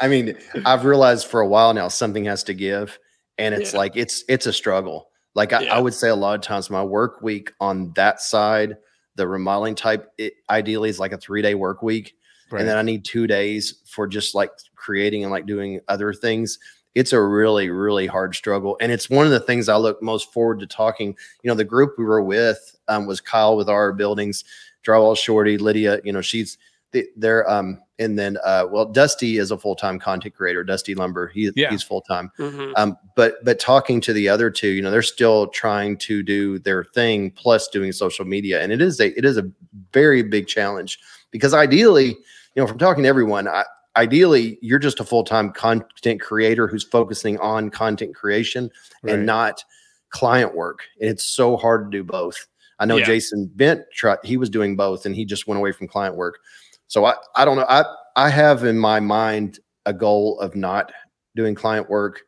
I 0.00 0.08
mean, 0.08 0.36
I've 0.66 0.84
realized 0.84 1.26
for 1.28 1.40
a 1.40 1.46
while 1.46 1.72
now 1.74 1.86
something 1.88 2.24
has 2.24 2.42
to 2.44 2.54
give, 2.54 2.98
and 3.38 3.54
it's 3.54 3.72
Yeah. 3.72 3.78
like 3.78 3.96
it's 3.96 4.24
it's 4.28 4.46
a 4.46 4.52
struggle. 4.52 5.10
Like 5.34 5.52
I, 5.52 5.60
Yeah. 5.62 5.76
I 5.76 5.78
would 5.78 5.94
say, 5.94 6.08
a 6.08 6.16
lot 6.16 6.34
of 6.34 6.40
times 6.40 6.70
my 6.70 6.82
work 6.82 7.22
week 7.22 7.52
on 7.60 7.92
that 7.94 8.20
side, 8.20 8.76
the 9.14 9.28
remodeling 9.28 9.76
type, 9.76 10.08
it 10.18 10.32
ideally 10.50 10.88
is 10.90 10.98
like 10.98 11.12
a 11.12 11.18
three 11.18 11.40
day 11.42 11.54
work 11.54 11.82
week, 11.82 12.14
Right. 12.50 12.60
and 12.60 12.68
then 12.68 12.76
I 12.76 12.82
need 12.82 13.04
two 13.04 13.26
days 13.28 13.80
for 13.86 14.08
just 14.08 14.34
like 14.34 14.50
creating 14.74 15.22
and 15.22 15.30
like 15.30 15.46
doing 15.46 15.80
other 15.88 16.12
things. 16.12 16.58
It's 16.98 17.12
a 17.12 17.20
really, 17.22 17.70
really 17.70 18.06
hard 18.06 18.34
struggle. 18.34 18.76
And 18.80 18.90
it's 18.90 19.08
one 19.08 19.24
of 19.24 19.30
the 19.32 19.38
things 19.40 19.68
I 19.68 19.76
look 19.76 20.02
most 20.02 20.32
forward 20.32 20.58
to 20.60 20.66
talking. 20.66 21.16
You 21.42 21.48
know, 21.48 21.54
the 21.54 21.64
group 21.64 21.94
we 21.96 22.04
were 22.04 22.22
with 22.22 22.76
um, 22.88 23.06
was 23.06 23.20
Kyle 23.20 23.56
with 23.56 23.68
our 23.68 23.92
buildings, 23.92 24.42
Drywall 24.84 25.16
Shorty, 25.16 25.58
Lydia, 25.58 26.00
you 26.04 26.12
know, 26.12 26.20
she's 26.20 26.58
they, 26.90 27.04
they're 27.16 27.48
um 27.50 27.78
and 27.98 28.18
then 28.18 28.38
uh 28.42 28.64
well 28.70 28.86
Dusty 28.86 29.36
is 29.36 29.50
a 29.50 29.58
full-time 29.58 29.98
content 29.98 30.34
creator, 30.34 30.64
Dusty 30.64 30.94
Lumber. 30.94 31.28
He, 31.28 31.50
Yeah. 31.54 31.70
he's 31.70 31.82
full-time. 31.82 32.32
Mhm. 32.38 32.72
Um, 32.76 32.96
but 33.14 33.44
but 33.44 33.60
talking 33.60 34.00
to 34.00 34.12
the 34.12 34.28
other 34.28 34.50
two, 34.50 34.68
you 34.68 34.80
know, 34.82 34.90
they're 34.90 35.02
still 35.02 35.48
trying 35.48 35.98
to 35.98 36.22
do 36.22 36.58
their 36.58 36.82
thing 36.84 37.30
plus 37.32 37.68
doing 37.68 37.92
social 37.92 38.24
media, 38.24 38.62
and 38.62 38.72
it 38.72 38.80
is 38.80 38.98
a 39.00 39.16
it 39.18 39.24
is 39.24 39.36
a 39.36 39.48
very 39.92 40.22
big 40.22 40.46
challenge 40.48 40.98
because 41.30 41.52
ideally, 41.52 42.08
you 42.54 42.62
know, 42.62 42.66
from 42.66 42.78
talking 42.78 43.02
to 43.04 43.08
everyone, 43.08 43.46
I, 43.46 43.64
ideally 43.98 44.58
you're 44.62 44.78
just 44.78 45.00
a 45.00 45.04
full 45.04 45.24
time 45.24 45.50
content 45.52 46.20
creator 46.20 46.66
who's 46.68 46.84
focusing 46.84 47.38
on 47.40 47.68
content 47.70 48.14
creation 48.14 48.70
Right. 49.02 49.14
and 49.14 49.26
not 49.26 49.62
client 50.10 50.54
work, 50.54 50.80
and 51.00 51.10
it's 51.10 51.24
so 51.24 51.56
hard 51.56 51.90
to 51.90 51.98
do 51.98 52.02
both. 52.04 52.46
I 52.78 52.86
know 52.86 52.96
Yeah. 52.96 53.04
Jason 53.04 53.50
Bent 53.54 53.82
tried; 53.92 54.18
he 54.24 54.36
was 54.36 54.48
doing 54.48 54.76
both, 54.76 55.04
and 55.04 55.14
he 55.14 55.24
just 55.24 55.46
went 55.46 55.58
away 55.58 55.72
from 55.72 55.88
client 55.88 56.16
work. 56.16 56.38
So 56.86 57.04
I 57.04 57.14
I 57.36 57.44
don't 57.44 57.56
know. 57.56 57.66
I 57.68 57.84
I 58.16 58.30
have 58.30 58.64
in 58.64 58.78
my 58.78 59.00
mind 59.00 59.58
a 59.84 59.92
goal 59.92 60.38
of 60.40 60.54
not 60.56 60.92
doing 61.36 61.54
client 61.54 61.88
work 61.90 62.22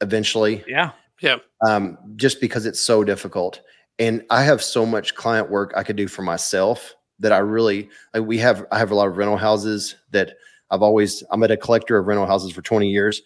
eventually 0.00 0.62
Yeah. 0.68 0.90
yeah. 1.20 1.36
um, 1.66 1.96
just 2.16 2.40
because 2.40 2.66
it's 2.66 2.80
so 2.80 3.02
difficult. 3.04 3.60
And 3.98 4.24
I 4.28 4.42
have 4.42 4.62
so 4.62 4.84
much 4.84 5.14
client 5.14 5.50
work 5.50 5.72
I 5.74 5.82
could 5.82 5.96
do 5.96 6.06
for 6.08 6.22
myself 6.22 6.94
that 7.20 7.32
I 7.32 7.38
really 7.38 7.88
like. 8.14 8.24
We 8.24 8.38
have 8.38 8.66
I 8.72 8.78
have 8.78 8.90
a 8.90 8.94
lot 8.94 9.08
of 9.08 9.16
rental 9.16 9.36
houses 9.36 9.94
that 10.10 10.36
I've 10.70 10.82
always 10.82 11.22
I'm 11.30 11.42
at 11.42 11.50
a 11.50 11.56
collector 11.56 11.96
of 11.98 12.06
rental 12.06 12.26
houses 12.26 12.52
for 12.52 12.62
20 12.62 12.88
years, 12.88 13.22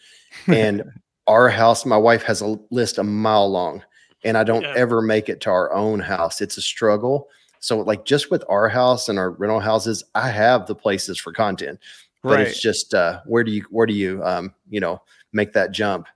and 0.46 0.82
our 1.26 1.48
house, 1.48 1.84
my 1.86 1.96
wife 1.96 2.22
has 2.24 2.40
a 2.40 2.56
list 2.70 2.98
a 2.98 3.02
mile 3.04 3.50
long, 3.50 3.82
and 4.24 4.36
I 4.36 4.44
don't 4.44 4.62
Yeah. 4.62 4.74
ever 4.76 5.00
make 5.02 5.28
it 5.28 5.40
to 5.42 5.50
our 5.50 5.72
own 5.72 6.00
house. 6.00 6.40
It's 6.40 6.56
a 6.56 6.62
struggle. 6.62 7.28
So 7.60 7.78
like 7.80 8.04
just 8.04 8.30
with 8.30 8.42
our 8.48 8.68
house 8.68 9.08
and 9.08 9.18
our 9.18 9.30
rental 9.32 9.60
houses, 9.60 10.02
I 10.14 10.28
have 10.30 10.66
the 10.66 10.74
places 10.74 11.18
for 11.18 11.32
content, 11.32 11.78
but 12.22 12.36
Right. 12.38 12.46
it's 12.46 12.60
just 12.60 12.94
uh, 12.94 13.20
where 13.26 13.44
do 13.44 13.50
you 13.52 13.64
where 13.70 13.86
do 13.86 13.92
you 13.94 14.22
um, 14.24 14.54
you 14.68 14.80
know 14.80 15.02
make 15.32 15.52
that 15.54 15.72
jump? 15.72 16.06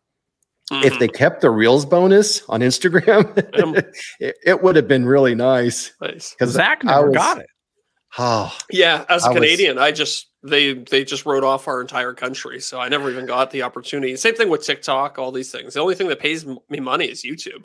if 0.72 0.94
Mhm. 0.94 0.98
they 0.98 1.08
kept 1.08 1.42
the 1.42 1.50
reels 1.50 1.84
bonus 1.84 2.42
on 2.48 2.60
Instagram, 2.60 3.26
Um, 3.62 3.74
it, 4.18 4.34
it 4.46 4.62
would 4.62 4.76
have 4.76 4.88
been 4.88 5.04
really 5.04 5.34
nice. 5.34 5.92
Nice. 6.00 6.30
Because 6.32 6.52
Zach 6.54 6.80
I 6.86 6.94
never 6.94 7.08
was- 7.10 7.16
got 7.18 7.38
it. 7.40 7.46
Oh, 8.18 8.56
Yeah, 8.70 9.04
as 9.08 9.24
a 9.24 9.26
I 9.26 9.30
was- 9.30 9.36
Canadian, 9.36 9.78
I 9.78 9.90
just 9.92 10.28
they 10.42 10.74
they 10.74 11.04
just 11.04 11.24
wrote 11.26 11.42
off 11.44 11.66
our 11.68 11.80
entire 11.80 12.12
country, 12.12 12.60
so 12.60 12.78
I 12.78 12.88
never 12.88 13.10
even 13.10 13.26
got 13.26 13.50
the 13.50 13.62
opportunity. 13.62 14.14
Same 14.16 14.34
thing 14.34 14.48
with 14.50 14.62
TikTok, 14.64 15.18
all 15.18 15.32
these 15.32 15.50
things. 15.50 15.74
The 15.74 15.80
only 15.80 15.94
thing 15.94 16.08
that 16.08 16.20
pays 16.20 16.44
me 16.46 16.80
money 16.80 17.06
is 17.06 17.22
YouTube. 17.24 17.64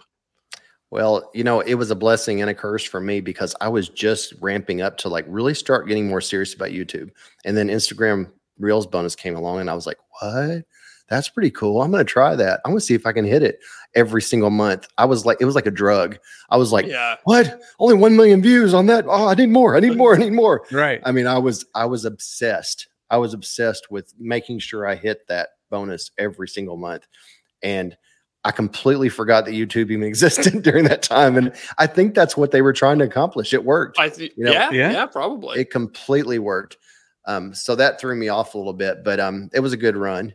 well, 0.91 1.29
you 1.35 1.43
know, 1.43 1.59
it 1.59 1.75
was 1.75 1.91
a 1.91 1.95
blessing 1.95 2.41
and 2.41 2.49
a 2.49 2.53
curse 2.55 2.83
for 2.83 2.99
me 2.99 3.19
because 3.21 3.55
I 3.61 3.67
was 3.67 3.89
just 3.89 4.33
ramping 4.41 4.81
up 4.81 4.97
to 4.99 5.09
like 5.09 5.25
really 5.27 5.53
start 5.53 5.87
getting 5.87 6.07
more 6.07 6.21
serious 6.21 6.53
about 6.55 6.69
YouTube. 6.69 7.11
And 7.45 7.55
then 7.55 7.67
Instagram 7.67 8.31
Reels 8.57 8.87
bonus 8.87 9.15
came 9.15 9.35
along 9.35 9.59
and 9.59 9.69
I 9.69 9.75
was 9.75 9.85
like, 9.85 9.99
what? 10.21 10.63
That's 11.09 11.29
pretty 11.29 11.51
cool. 11.51 11.81
I'm 11.81 11.91
going 11.91 12.05
to 12.05 12.11
try 12.11 12.35
that. 12.35 12.61
I'm 12.63 12.71
going 12.71 12.79
to 12.79 12.85
see 12.85 12.93
if 12.93 13.05
I 13.05 13.11
can 13.11 13.25
hit 13.25 13.41
it 13.43 13.59
every 13.95 14.21
single 14.21 14.49
month. 14.51 14.87
I 14.97 15.05
was 15.05 15.25
like, 15.25 15.37
it 15.41 15.45
was 15.45 15.55
like 15.55 15.65
a 15.65 15.71
drug. 15.71 16.17
I 16.49 16.57
was 16.57 16.71
like, 16.71 16.85
yeah, 16.85 17.15
what? 17.23 17.59
Only 17.79 17.95
1 17.95 18.15
million 18.15 18.41
views 18.41 18.73
on 18.73 18.85
that. 18.87 19.05
Oh, 19.07 19.27
I 19.27 19.33
need 19.33 19.49
more. 19.49 19.75
I 19.75 19.79
need 19.79 19.97
more. 19.97 20.15
I 20.15 20.19
need 20.19 20.33
more. 20.33 20.65
Right. 20.71 21.01
I 21.03 21.11
mean, 21.11 21.25
I 21.27 21.37
was 21.39 21.65
I 21.73 21.85
was 21.85 22.05
obsessed. 22.05 22.87
I 23.09 23.17
was 23.17 23.33
obsessed 23.33 23.89
with 23.89 24.13
making 24.19 24.59
sure 24.59 24.85
I 24.87 24.95
hit 24.95 25.27
that 25.29 25.49
bonus 25.71 26.11
every 26.17 26.47
single 26.47 26.77
month. 26.77 27.07
And 27.63 27.97
I 28.45 28.51
completely 28.51 29.09
forgot 29.09 29.45
that 29.45 29.51
YouTube 29.51 29.89
even 29.91 30.03
existed 30.07 30.61
during 30.61 30.85
that 30.85 31.01
time. 31.01 31.35
And 31.37 31.53
I 31.77 31.87
think 31.87 32.13
that's 32.13 32.37
what 32.37 32.51
they 32.51 32.61
were 32.61 32.71
trying 32.73 32.99
to 32.99 33.05
accomplish. 33.05 33.53
It 33.53 33.65
worked. 33.65 33.99
I 33.99 34.09
th- 34.09 34.31
You 34.37 34.45
know- 34.45 34.51
yeah, 34.51 34.69
Yeah. 34.71 34.91
yeah, 34.91 35.05
probably. 35.07 35.59
It 35.59 35.71
completely 35.71 36.37
worked. 36.39 36.77
Um, 37.25 37.53
so 37.53 37.75
that 37.75 37.99
threw 37.99 38.15
me 38.15 38.29
off 38.29 38.55
a 38.55 38.57
little 38.57 38.73
bit, 38.73 39.03
but 39.03 39.19
um, 39.19 39.49
it 39.53 39.59
was 39.59 39.73
a 39.73 39.77
good 39.77 39.95
run. 39.97 40.33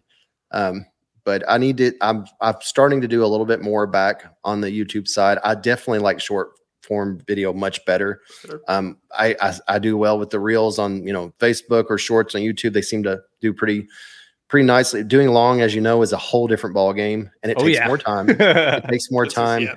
Um, 0.54 0.86
but 1.24 1.42
I 1.48 1.58
need 1.58 1.76
to. 1.78 1.92
I'm 2.00 2.24
I'm 2.40 2.54
starting 2.60 3.00
to 3.02 3.08
do 3.08 3.24
a 3.24 3.26
little 3.26 3.46
bit 3.46 3.60
more 3.60 3.86
back 3.86 4.24
on 4.44 4.60
the 4.60 4.68
YouTube 4.70 5.08
side. 5.08 5.38
I 5.44 5.54
definitely 5.54 5.98
like 5.98 6.20
short 6.20 6.52
form 6.82 7.18
video 7.26 7.52
much 7.52 7.84
better. 7.86 8.20
Sure. 8.40 8.60
Um, 8.68 8.98
I, 9.12 9.34
I 9.40 9.54
I 9.68 9.78
do 9.78 9.96
well 9.96 10.18
with 10.18 10.30
the 10.30 10.38
reels 10.40 10.78
on 10.78 11.06
you 11.06 11.12
know 11.12 11.32
Facebook 11.40 11.86
or 11.88 11.98
shorts 11.98 12.34
on 12.34 12.42
YouTube. 12.42 12.72
They 12.74 12.82
seem 12.82 13.02
to 13.04 13.20
do 13.40 13.52
pretty 13.54 13.86
pretty 14.48 14.66
nicely. 14.66 15.02
Doing 15.02 15.28
long, 15.28 15.60
as 15.62 15.74
you 15.74 15.80
know, 15.80 16.02
is 16.02 16.12
a 16.12 16.18
whole 16.18 16.46
different 16.46 16.74
ball 16.74 16.92
game, 16.92 17.30
and 17.42 17.50
it 17.50 17.58
Oh, 17.58 17.64
takes 17.64 17.78
yeah. 17.78 17.86
more 17.88 17.98
time. 17.98 18.28
It 18.38 18.84
takes 18.88 19.10
more 19.10 19.24
This 19.24 19.32
is- 19.32 19.34
time. 19.34 19.62
yeah. 19.62 19.74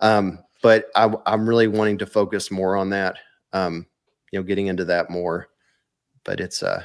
Um, 0.00 0.40
but 0.62 0.86
I, 0.96 1.12
I'm 1.26 1.48
really 1.48 1.68
wanting 1.68 1.98
to 1.98 2.06
focus 2.06 2.50
more 2.50 2.76
on 2.76 2.90
that. 2.90 3.16
Um, 3.52 3.86
you 4.32 4.38
know, 4.38 4.42
getting 4.44 4.66
into 4.66 4.84
that 4.86 5.10
more. 5.10 5.48
But 6.24 6.40
it's 6.40 6.62
uh, 6.62 6.82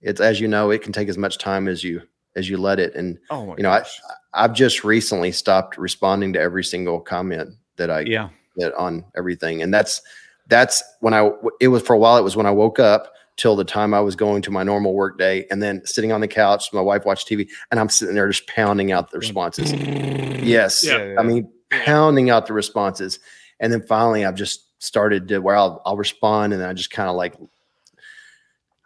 it's 0.00 0.20
as 0.20 0.40
you 0.40 0.48
know, 0.48 0.70
it 0.70 0.82
can 0.82 0.92
take 0.92 1.08
as 1.08 1.16
much 1.18 1.38
time 1.38 1.68
as 1.68 1.84
you 1.84 2.02
as 2.36 2.48
you 2.48 2.56
let 2.58 2.78
it. 2.78 2.94
And 2.94 3.18
oh 3.30 3.46
my 3.46 3.56
you 3.56 3.62
know, 3.62 3.70
I- 3.70 3.80
gosh. 3.80 4.00
I've 4.32 4.52
just 4.52 4.84
recently 4.84 5.32
stopped 5.32 5.76
responding 5.76 6.32
to 6.34 6.40
every 6.40 6.62
single 6.62 7.00
comment 7.00 7.50
that 7.76 7.90
I 7.90 8.00
yeah. 8.00 8.28
get 8.56 8.72
on 8.74 9.04
everything, 9.16 9.62
and 9.62 9.74
that's 9.74 10.02
that's 10.46 10.82
when 11.00 11.14
I 11.14 11.30
it 11.60 11.68
was 11.68 11.82
for 11.82 11.94
a 11.94 11.98
while. 11.98 12.16
It 12.16 12.22
was 12.22 12.36
when 12.36 12.46
I 12.46 12.50
woke 12.52 12.78
up 12.78 13.12
till 13.36 13.56
the 13.56 13.64
time 13.64 13.94
I 13.94 14.00
was 14.00 14.14
going 14.14 14.42
to 14.42 14.50
my 14.50 14.62
normal 14.62 14.94
work 14.94 15.18
day, 15.18 15.46
and 15.50 15.62
then 15.62 15.84
sitting 15.84 16.12
on 16.12 16.20
the 16.20 16.28
couch, 16.28 16.72
my 16.72 16.80
wife 16.80 17.04
watched 17.04 17.28
TV, 17.28 17.48
and 17.70 17.80
I'm 17.80 17.88
sitting 17.88 18.14
there 18.14 18.28
just 18.28 18.46
pounding 18.46 18.92
out 18.92 19.10
the 19.10 19.18
responses. 19.18 19.72
Yes, 20.42 20.84
Yeah. 20.84 21.16
I 21.18 21.22
mean 21.22 21.52
pounding 21.70 22.30
out 22.30 22.46
the 22.46 22.54
responses, 22.54 23.18
and 23.60 23.72
then 23.72 23.82
finally 23.82 24.24
I've 24.24 24.34
just 24.34 24.82
started 24.82 25.28
to 25.28 25.38
where 25.40 25.56
I'll 25.56 25.82
I'll 25.84 25.96
respond, 25.96 26.52
and 26.52 26.62
I 26.62 26.72
just 26.72 26.90
kind 26.90 27.08
of 27.08 27.16
like 27.16 27.36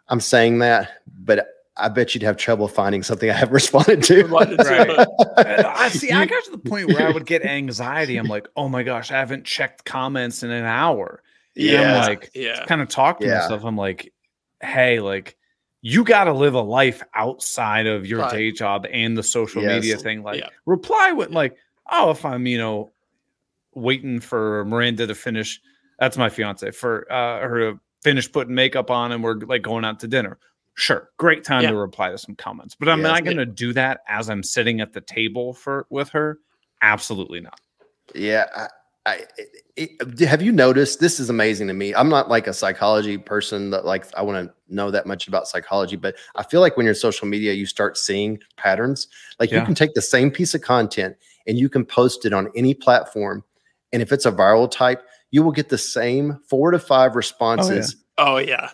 I'm 0.07 0.19
saying 0.19 0.59
that, 0.59 0.91
but 1.07 1.47
I 1.77 1.89
bet 1.89 2.13
you'd 2.15 2.23
have 2.23 2.37
trouble 2.37 2.67
finding 2.67 3.03
something 3.03 3.29
I 3.29 3.33
haven't 3.33 3.53
responded 3.61 4.03
to. 4.03 4.23
Right. 4.27 5.07
I 5.37 5.89
see. 5.89 6.11
I 6.11 6.25
got 6.25 6.43
to 6.45 6.51
the 6.51 6.57
point 6.57 6.89
where 6.89 7.05
I 7.05 7.09
would 7.09 7.25
get 7.25 7.41
anxiety. 7.45 8.17
I'm 8.17 8.27
like, 8.29 8.47
oh 8.55 8.69
my 8.69 8.83
gosh, 8.83 9.11
I 9.11 9.15
haven't 9.19 9.45
checked 9.45 9.83
comments 9.85 10.43
in 10.43 10.51
an 10.51 10.63
hour. 10.65 11.21
And 11.57 11.67
I'm 11.67 11.87
Yeah. 11.87 11.99
like, 11.99 12.31
yeah, 12.33 12.65
kind 12.65 12.81
of 12.81 12.87
talk 12.89 13.19
to 13.21 13.27
Yeah. 13.27 13.35
myself. 13.35 13.63
I'm 13.65 13.77
like, 13.77 14.13
hey, 14.61 14.99
like, 14.99 15.37
you 15.81 16.03
got 16.03 16.23
to 16.25 16.33
live 16.33 16.53
a 16.55 16.61
life 16.61 17.03
outside 17.13 17.85
of 17.87 18.05
your 18.07 18.21
Right. 18.21 18.31
day 18.31 18.51
job 18.51 18.87
and 18.91 19.17
the 19.17 19.23
social 19.23 19.61
Yes. 19.61 19.69
media 19.71 19.97
thing. 19.97 20.23
Like, 20.23 20.39
Yeah. 20.39 20.49
reply 20.65 21.11
with 21.11 21.29
like, 21.29 21.55
oh, 21.91 22.09
if 22.11 22.25
I'm, 22.25 22.47
you 22.47 22.57
know, 22.57 22.91
waiting 23.73 24.19
for 24.21 24.63
Miranda 24.65 25.05
to 25.07 25.15
finish. 25.15 25.59
That's 25.99 26.17
my 26.17 26.29
fiance 26.29 26.71
for 26.71 27.11
uh, 27.11 27.41
her 27.47 27.59
to 27.73 27.79
finish 28.03 28.31
putting 28.31 28.55
makeup 28.55 28.89
on, 28.89 29.11
and 29.11 29.23
we're 29.23 29.35
like 29.35 29.61
going 29.61 29.85
out 29.85 29.99
to 30.01 30.07
dinner. 30.07 30.39
Sure, 30.75 31.09
great 31.17 31.43
time 31.43 31.63
Yeah. 31.63 31.71
to 31.71 31.77
reply 31.77 32.11
to 32.11 32.17
some 32.17 32.35
comments, 32.35 32.75
but 32.75 32.89
I'm 32.89 32.99
Yes. 32.99 33.07
not 33.07 33.23
going 33.23 33.37
to 33.37 33.45
do 33.45 33.73
that 33.73 34.01
as 34.07 34.29
I'm 34.29 34.43
sitting 34.43 34.81
at 34.81 34.93
the 34.93 35.01
table 35.01 35.53
for 35.53 35.87
with 35.89 36.09
her. 36.09 36.39
Absolutely 36.81 37.39
not. 37.41 37.59
Yeah. 38.13 38.45
I, 38.55 38.67
I, 39.07 39.23
it, 39.37 39.91
it- 39.99 40.27
have 40.27 40.41
you 40.41 40.51
noticed? 40.51 40.99
This 40.99 41.19
is 41.19 41.29
amazing 41.29 41.67
to 41.67 41.73
me. 41.73 41.93
I'm 41.95 42.09
not 42.09 42.27
like 42.29 42.47
a 42.47 42.53
psychology 42.53 43.17
person 43.17 43.69
that 43.69 43.85
like 43.85 44.05
I 44.17 44.21
want 44.21 44.47
to 44.47 44.53
know 44.73 44.91
that 44.91 45.05
much 45.05 45.27
about 45.27 45.47
psychology, 45.47 45.95
but 45.95 46.15
I 46.35 46.43
feel 46.43 46.59
like 46.59 46.75
when 46.75 46.85
you're 46.85 46.95
social 46.95 47.27
media, 47.27 47.53
you 47.53 47.65
start 47.65 47.97
seeing 47.97 48.39
patterns. 48.57 49.07
Like 49.39 49.51
you 49.51 49.61
can 49.61 49.75
take 49.75 49.93
the 49.93 50.01
same 50.01 50.29
piece 50.31 50.53
of 50.55 50.61
content 50.61 51.15
and 51.47 51.57
you 51.57 51.69
can 51.69 51.85
post 51.85 52.25
it 52.25 52.33
on 52.33 52.49
any 52.55 52.73
platform, 52.73 53.43
and 53.93 54.01
if 54.01 54.11
it's 54.11 54.25
a 54.25 54.31
viral 54.31 54.69
type, 54.69 55.03
you 55.31 55.43
will 55.43 55.51
get 55.51 55.69
the 55.69 55.77
same 55.77 56.39
four 56.49 56.71
to 56.71 56.79
five 56.79 57.11
oh, 57.11 57.15
responses. 57.15 57.95
oh 58.17 58.37
yeah, 58.37 58.71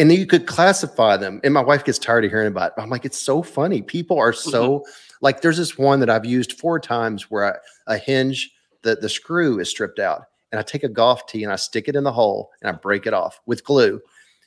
And 0.00 0.10
then 0.10 0.18
you 0.18 0.26
could 0.26 0.46
classify 0.46 1.16
them. 1.18 1.40
And 1.44 1.52
my 1.52 1.60
wife 1.60 1.84
gets 1.84 1.98
tired 1.98 2.24
of 2.24 2.30
hearing 2.30 2.48
about 2.48 2.72
it. 2.76 2.80
I'm 2.80 2.88
like, 2.88 3.04
it's 3.04 3.18
so 3.20 3.42
funny. 3.42 3.82
People 3.82 4.18
are 4.18 4.32
so 4.32 4.84
like, 5.20 5.42
there's 5.42 5.58
this 5.58 5.76
one 5.76 6.00
that 6.00 6.08
I've 6.08 6.24
used 6.24 6.54
four 6.54 6.80
times 6.80 7.30
where 7.30 7.54
I, 7.54 7.94
a 7.94 7.98
hinge, 7.98 8.50
the, 8.82 8.96
the 8.96 9.08
screw 9.10 9.58
is 9.60 9.68
stripped 9.68 9.98
out. 9.98 10.22
And 10.50 10.58
I 10.58 10.62
take 10.62 10.82
a 10.84 10.88
golf 10.88 11.26
tee 11.26 11.44
and 11.44 11.52
I 11.52 11.56
stick 11.56 11.86
it 11.86 11.94
in 11.96 12.02
the 12.04 12.12
hole 12.12 12.50
and 12.62 12.74
I 12.74 12.78
break 12.78 13.06
it 13.06 13.12
off 13.14 13.40
with 13.46 13.62
glue. 13.62 14.00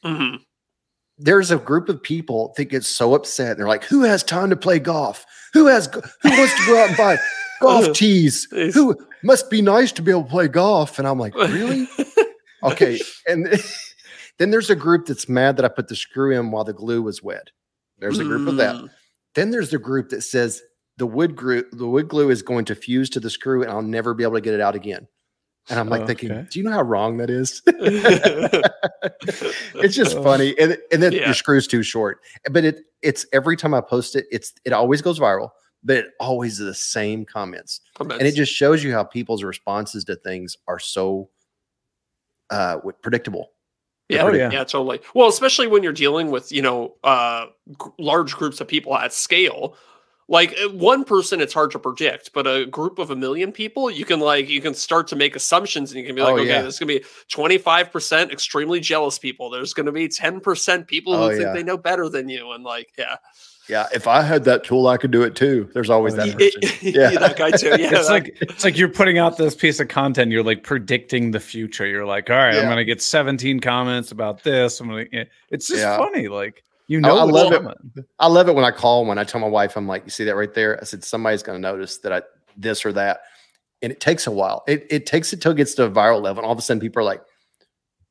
Mhm. 0.03 0.39
There's 1.19 1.51
a 1.51 1.57
group 1.57 1.87
of 1.87 2.01
people 2.01 2.53
that 2.57 2.65
get 2.65 2.83
so 2.83 3.13
upset. 3.13 3.55
They're 3.55 3.67
like, 3.67 3.83
who 3.83 4.01
has 4.01 4.23
time 4.23 4.49
to 4.49 4.55
play 4.55 4.79
golf? 4.79 5.23
Who 5.53 5.67
has 5.67 5.85
who 5.85 6.29
wants 6.31 6.55
to 6.59 6.65
go 6.65 6.81
out 6.81 6.87
and 6.89 6.97
buy 6.97 7.17
golf 7.61 7.93
tees? 7.93 8.47
Who 8.73 8.97
must 9.23 9.49
be 9.51 9.61
nice 9.61 9.91
to 9.93 10.01
be 10.01 10.09
able 10.09 10.23
to 10.23 10.29
play 10.29 10.47
golf? 10.47 10.97
And 10.97 11.07
I'm 11.07 11.19
like, 11.19 11.35
really? 11.35 11.87
Okay. 12.63 12.97
And 13.27 13.47
then 14.39 14.51
there's 14.51 14.69
a 14.69 14.75
group 14.75 15.05
that's 15.05 15.29
mad 15.29 15.57
that 15.57 15.65
I 15.65 15.69
put 15.69 15.87
the 15.87 15.95
screw 15.95 16.31
in 16.37 16.51
while 16.51 16.63
the 16.63 16.73
glue 16.73 17.01
was 17.01 17.21
wet. 17.23 17.51
There's 17.99 18.19
a 18.19 18.23
group 18.23 18.47
of 18.47 18.57
that. 18.57 18.75
Mm. 18.75 18.89
Then 19.35 19.51
there's 19.51 19.69
the 19.69 19.77
group 19.77 20.09
that 20.09 20.21
says 20.23 20.61
the 20.97 21.05
wood 21.07 21.35
glue, 21.35 21.63
the 21.71 21.87
wood 21.87 22.07
glue 22.07 22.29
is 22.29 22.41
going 22.41 22.65
to 22.65 22.75
fuse 22.75 23.09
to 23.11 23.19
the 23.19 23.29
screw 23.29 23.61
and 23.63 23.71
I'll 23.71 23.81
never 23.81 24.13
be 24.13 24.23
able 24.23 24.33
to 24.35 24.41
get 24.41 24.53
it 24.53 24.61
out 24.61 24.75
again. 24.75 25.07
And 25.69 25.79
I'm 25.79 25.87
like 25.87 26.01
Oh, 26.01 26.07
thinking, 26.07 26.31
okay. 26.31 26.47
do 26.51 26.59
you 26.59 26.65
know 26.65 26.71
how 26.71 26.81
wrong 26.81 27.17
that 27.17 27.29
is? 27.29 27.61
it's 29.75 29.95
just 29.95 30.17
Oh. 30.17 30.23
funny. 30.23 30.57
And, 30.59 30.77
and 30.91 31.01
then 31.01 31.13
Yeah. 31.13 31.25
your 31.25 31.33
screw's 31.33 31.67
too 31.67 31.83
short. 31.83 32.19
But 32.51 32.65
it 32.65 32.81
it's 33.01 33.25
every 33.33 33.55
time 33.55 33.73
I 33.73 33.81
post 33.81 34.15
it, 34.15 34.25
it's 34.31 34.53
it 34.65 34.73
always 34.73 35.01
goes 35.01 35.19
viral, 35.19 35.51
but 35.83 35.97
it 35.97 36.07
always 36.19 36.59
is 36.59 36.65
the 36.65 36.73
same 36.73 37.25
comments. 37.25 37.79
And 37.99 38.21
it 38.23 38.35
just 38.35 38.51
shows 38.53 38.83
you 38.83 38.91
how 38.91 39.03
people's 39.03 39.43
responses 39.43 40.03
to 40.05 40.15
things 40.17 40.57
are 40.67 40.79
so 40.79 41.29
uh 42.49 42.77
predictable. 43.01 43.51
Yeah, 44.15 44.23
Oh, 44.23 44.33
yeah. 44.33 44.49
yeah, 44.51 44.63
totally. 44.63 44.99
Well, 45.13 45.27
especially 45.29 45.67
when 45.67 45.83
you're 45.83 45.93
dealing 45.93 46.31
with 46.31 46.51
you 46.51 46.61
know 46.61 46.95
uh, 47.03 47.47
gr- 47.77 47.89
large 47.97 48.33
groups 48.35 48.61
of 48.61 48.67
people 48.67 48.95
at 48.95 49.13
scale. 49.13 49.75
Like 50.29 50.55
uh, 50.63 50.69
one 50.69 51.03
person, 51.03 51.41
it's 51.41 51.53
hard 51.53 51.71
to 51.71 51.79
predict, 51.79 52.31
but 52.33 52.47
a 52.47 52.65
group 52.65 52.97
of 52.97 53.11
a 53.11 53.15
million 53.15 53.51
people, 53.51 53.91
you 53.91 54.05
can 54.05 54.21
like 54.21 54.47
you 54.47 54.61
can 54.61 54.73
start 54.73 55.07
to 55.09 55.17
make 55.17 55.35
assumptions, 55.35 55.91
and 55.91 55.99
you 55.99 56.05
can 56.07 56.15
be 56.15 56.21
like, 56.21 56.31
Oh, 56.35 56.37
okay, 56.39 56.47
yeah. 56.47 56.61
there's 56.61 56.79
gonna 56.79 56.87
be 56.97 57.03
25 57.27 57.91
percent 57.91 58.31
extremely 58.31 58.79
jealous 58.79 59.19
people. 59.19 59.49
There's 59.49 59.73
gonna 59.73 59.91
be 59.91 60.07
10 60.07 60.39
percent 60.39 60.87
people 60.87 61.15
who 61.17 61.23
Oh, 61.23 61.29
think 61.29 61.41
yeah. 61.41 61.53
they 61.53 61.61
know 61.61 61.77
better 61.77 62.07
than 62.07 62.29
you, 62.29 62.51
and 62.53 62.63
like, 62.63 62.93
yeah, 62.97 63.17
Yeah, 63.69 63.87
if 63.93 64.07
I 64.07 64.21
had 64.21 64.43
that 64.43 64.63
tool, 64.63 64.87
I 64.87 64.97
could 64.97 65.11
do 65.11 65.21
it 65.23 65.35
too. 65.35 65.69
There's 65.73 65.89
always 65.89 66.13
Oh, 66.15 66.17
that 66.25 66.37
person. 66.37 66.61
yeah, 66.81 67.11
Yeah. 67.11 67.19
that 67.19 67.37
guy 67.37 67.51
too. 67.51 67.69
Yeah, 67.69 67.91
it's 67.93 68.09
like 68.09 68.37
it's 68.41 68.63
like 68.63 68.77
you're 68.77 68.89
putting 68.89 69.17
out 69.17 69.37
this 69.37 69.55
piece 69.55 69.79
of 69.79 69.87
content. 69.87 70.31
You're 70.31 70.43
like 70.43 70.63
predicting 70.63 71.31
the 71.31 71.39
future. 71.39 71.85
You're 71.87 72.05
like, 72.05 72.29
all 72.29 72.35
right, 72.35 72.55
I'm 72.55 72.67
gonna 72.67 72.83
get 72.83 73.01
17 73.01 73.59
comments 73.61 74.11
about 74.11 74.43
this. 74.43 74.79
I'm 74.81 74.89
gonna. 74.89 75.05
Eh. 75.13 75.25
It's 75.49 75.67
just 75.67 75.79
Yeah. 75.79 75.97
funny. 75.97 76.27
Like 76.27 76.63
you 76.87 76.99
know, 76.99 77.17
I 77.17 77.23
what's 77.23 77.33
love 77.51 77.53
it. 77.95 78.05
I 78.19 78.27
love 78.27 78.49
it 78.49 78.55
when 78.55 78.65
I 78.65 78.71
call 78.71 79.05
when 79.05 79.17
I 79.17 79.23
tell 79.23 79.39
my 79.39 79.47
wife, 79.47 79.77
I'm 79.77 79.87
like, 79.87 80.03
you 80.03 80.09
see 80.11 80.25
that 80.25 80.35
right 80.35 80.53
there? 80.53 80.77
I 80.81 80.83
said, 80.83 81.01
somebody's 81.03 81.41
going 81.41 81.57
to 81.57 81.61
notice 81.61 81.99
that 81.99 82.11
I 82.11 82.21
this 82.57 82.85
or 82.85 82.91
that. 82.93 83.21
And 83.81 83.91
it 83.91 84.01
takes 84.01 84.27
a 84.27 84.31
while. 84.31 84.63
It, 84.67 84.85
it 84.89 85.05
takes 85.05 85.31
it 85.31 85.41
till 85.41 85.53
it 85.53 85.55
gets 85.57 85.73
to 85.75 85.85
a 85.85 85.89
viral 85.89 86.21
level. 86.21 86.39
And 86.41 86.45
all 86.45 86.51
of 86.51 86.59
a 86.59 86.61
sudden 86.61 86.81
people 86.81 86.99
are 87.01 87.05
like, 87.05 87.21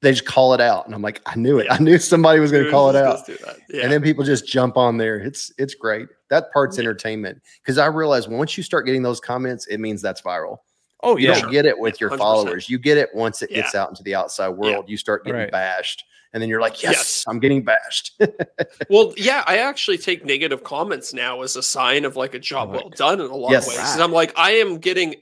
they 0.02 0.10
just 0.10 0.26
call 0.26 0.52
it 0.52 0.60
out. 0.60 0.84
And 0.86 0.94
I'm 0.94 1.00
like, 1.02 1.22
I 1.26 1.36
knew 1.36 1.58
it. 1.58 1.66
I 1.70 1.78
knew 1.78 1.98
somebody 1.98 2.40
was 2.40 2.50
going 2.52 2.64
to 2.64 2.70
call 2.70 2.90
it 2.90 2.96
out. 2.96 3.26
goes 3.26 3.38
that. 3.38 3.56
Yeah. 3.70 3.84
And 3.84 3.92
then 3.92 4.02
people 4.02 4.24
just 4.24 4.46
jump 4.46 4.76
on 4.76 4.98
there. 4.98 5.16
It's 5.18 5.52
it's 5.58 5.74
great. 5.74 6.08
That 6.28 6.52
part's 6.52 6.76
Yeah. 6.76 6.82
entertainment. 6.82 7.40
Because 7.62 7.78
I 7.78 7.86
realize 7.86 8.28
once 8.28 8.56
you 8.56 8.62
start 8.62 8.84
getting 8.84 9.02
those 9.02 9.20
comments, 9.20 9.66
it 9.68 9.78
means 9.78 10.02
that's 10.02 10.20
viral. 10.22 10.58
Oh 11.04 11.16
You 11.16 11.28
yeah, 11.28 11.40
don't 11.40 11.50
get 11.50 11.66
it 11.66 11.78
with 11.78 12.00
your 12.00 12.10
100%. 12.10 12.18
followers. 12.18 12.68
You 12.70 12.78
get 12.78 12.98
it 12.98 13.08
once 13.14 13.42
it 13.42 13.50
Yeah. 13.50 13.62
gets 13.62 13.74
out 13.74 13.88
into 13.88 14.02
the 14.02 14.14
outside 14.14 14.50
world. 14.50 14.88
You 14.88 14.96
start 14.96 15.24
getting 15.24 15.40
Right. 15.40 15.50
bashed. 15.50 16.04
And 16.34 16.40
then 16.40 16.48
you're 16.48 16.62
like, 16.62 16.82
yes, 16.82 16.94
Yes. 16.94 17.24
I'm 17.28 17.38
getting 17.40 17.62
bashed. 17.62 18.18
Well, 18.88 19.12
yeah, 19.18 19.44
I 19.46 19.58
actually 19.58 19.98
take 19.98 20.24
negative 20.24 20.64
comments 20.64 21.12
now 21.12 21.42
as 21.42 21.56
a 21.56 21.62
sign 21.62 22.04
of 22.06 22.16
like 22.16 22.32
a 22.34 22.38
job 22.38 22.70
oh 22.70 22.72
Right. 22.72 22.80
well 22.84 22.90
done 22.90 23.20
in 23.20 23.30
a 23.30 23.36
lot 23.36 23.50
Yes. 23.52 23.66
of 23.66 23.68
ways. 23.74 23.78
'Cause 23.80 24.00
I'm 24.00 24.12
like, 24.12 24.32
I 24.36 24.52
am 24.52 24.78
getting 24.78 25.16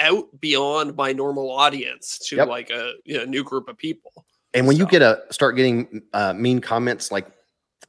out 0.00 0.26
beyond 0.40 0.96
my 0.96 1.12
normal 1.12 1.50
audience 1.52 2.18
to 2.28 2.36
Yep. 2.36 2.48
like 2.48 2.70
a 2.70 2.94
you 3.04 3.16
know, 3.18 3.24
new 3.24 3.44
group 3.44 3.68
of 3.68 3.76
people. 3.78 4.25
And 4.56 4.66
when 4.66 4.76
you 4.76 4.86
get 4.86 5.02
a 5.02 5.22
start 5.30 5.56
getting 5.56 6.02
uh, 6.12 6.32
mean 6.32 6.60
comments 6.60 7.12
like 7.12 7.26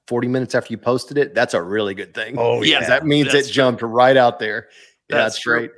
40 0.07 0.27
minutes 0.27 0.53
after 0.55 0.71
you 0.71 0.77
posted 0.77 1.17
it, 1.17 1.33
that's 1.33 1.53
a 1.53 1.61
really 1.61 1.93
good 1.95 2.13
thing. 2.13 2.35
Oh 2.37 2.61
Yeah, 2.63 2.87
that 2.87 3.05
means 3.05 3.31
that's 3.31 3.47
it 3.47 3.51
true. 3.51 3.53
jumped 3.53 3.81
right 3.81 4.17
out 4.17 4.39
there. 4.39 4.67
Yeah, 5.09 5.17
That's 5.17 5.35
that's, 5.35 5.39
true. 5.41 5.59
great. 5.59 5.71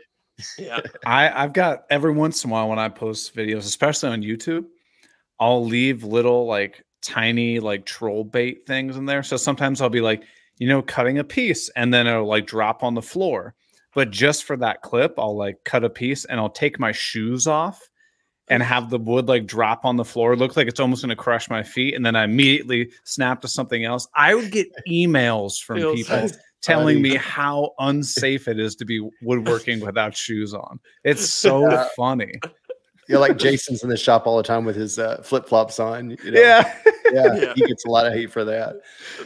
Yeah. 0.57 0.79
I 1.05 1.43
I've 1.43 1.53
got 1.53 1.83
every 1.89 2.11
once 2.11 2.43
in 2.43 2.49
a 2.49 2.53
while 2.53 2.69
when 2.69 2.79
I 2.79 2.89
post 2.89 3.35
videos, 3.35 3.59
especially 3.59 4.09
on 4.09 4.21
YouTube, 4.21 4.65
I'll 5.39 5.65
leave 5.65 6.03
little 6.03 6.45
like 6.45 6.83
tiny 7.01 7.59
like 7.59 7.85
troll 7.85 8.23
bait 8.23 8.65
things 8.67 8.97
in 8.97 9.05
there. 9.05 9.23
So 9.23 9.37
sometimes 9.37 9.81
I'll 9.81 9.89
be 9.89 10.01
like, 10.01 10.23
you 10.57 10.67
know, 10.67 10.81
cutting 10.81 11.19
a 11.19 11.23
piece 11.23 11.69
and 11.75 11.93
then 11.93 12.07
it'll 12.07 12.27
like 12.27 12.45
drop 12.47 12.83
on 12.83 12.93
the 12.95 13.01
floor. 13.01 13.55
But 13.95 14.11
just 14.11 14.43
for 14.43 14.55
that 14.57 14.81
clip, 14.81 15.15
I'll 15.17 15.35
like 15.37 15.57
cut 15.65 15.83
a 15.83 15.89
piece 15.89 16.25
and 16.25 16.39
I'll 16.39 16.49
take 16.49 16.79
my 16.79 16.91
shoes 16.91 17.47
off 17.47 17.88
and 18.49 18.63
have 18.63 18.89
the 18.89 18.97
wood 18.97 19.27
like 19.27 19.45
drop 19.45 19.85
on 19.85 19.95
the 19.95 20.05
floor. 20.05 20.35
Look 20.35 20.57
like 20.57 20.67
it's 20.67 20.79
almost 20.79 21.01
going 21.03 21.09
to 21.09 21.15
crush 21.15 21.49
my 21.49 21.61
feet. 21.63 21.93
And 21.95 22.05
then 22.05 22.15
I 22.15 22.23
immediately 22.23 22.91
snap 23.03 23.41
to 23.41 23.47
something 23.47 23.83
else. 23.85 24.07
I 24.15 24.33
would 24.35 24.51
get 24.51 24.67
emails 24.89 25.61
from 25.61 25.77
Feels 25.77 25.95
people 25.95 26.17
nice. 26.17 26.37
telling 26.61 26.97
funny. 26.97 27.09
me 27.11 27.15
how 27.15 27.71
unsafe 27.79 28.47
it 28.47 28.59
is 28.59 28.75
to 28.77 28.85
be 28.85 29.07
woodworking 29.21 29.79
without 29.81 30.15
shoes 30.17 30.53
on. 30.53 30.79
It's 31.03 31.31
so 31.31 31.69
Yeah. 31.69 31.87
funny. 31.95 32.33
Yeah, 33.07 33.17
like 33.17 33.37
Jason's 33.37 33.81
in 33.83 33.89
the 33.89 33.97
shop 33.97 34.27
all 34.27 34.37
the 34.37 34.43
time 34.43 34.65
with 34.65 34.75
his 34.75 34.99
uh, 34.99 35.21
flip 35.23 35.47
flops 35.47 35.79
on. 35.79 36.11
You 36.23 36.31
know? 36.31 36.39
Yeah. 36.39 36.75
yeah, 37.11 37.35
Yeah. 37.35 37.53
He 37.55 37.65
gets 37.65 37.83
a 37.85 37.89
lot 37.89 38.05
of 38.05 38.13
hate 38.13 38.31
for 38.31 38.43
that. 38.45 38.75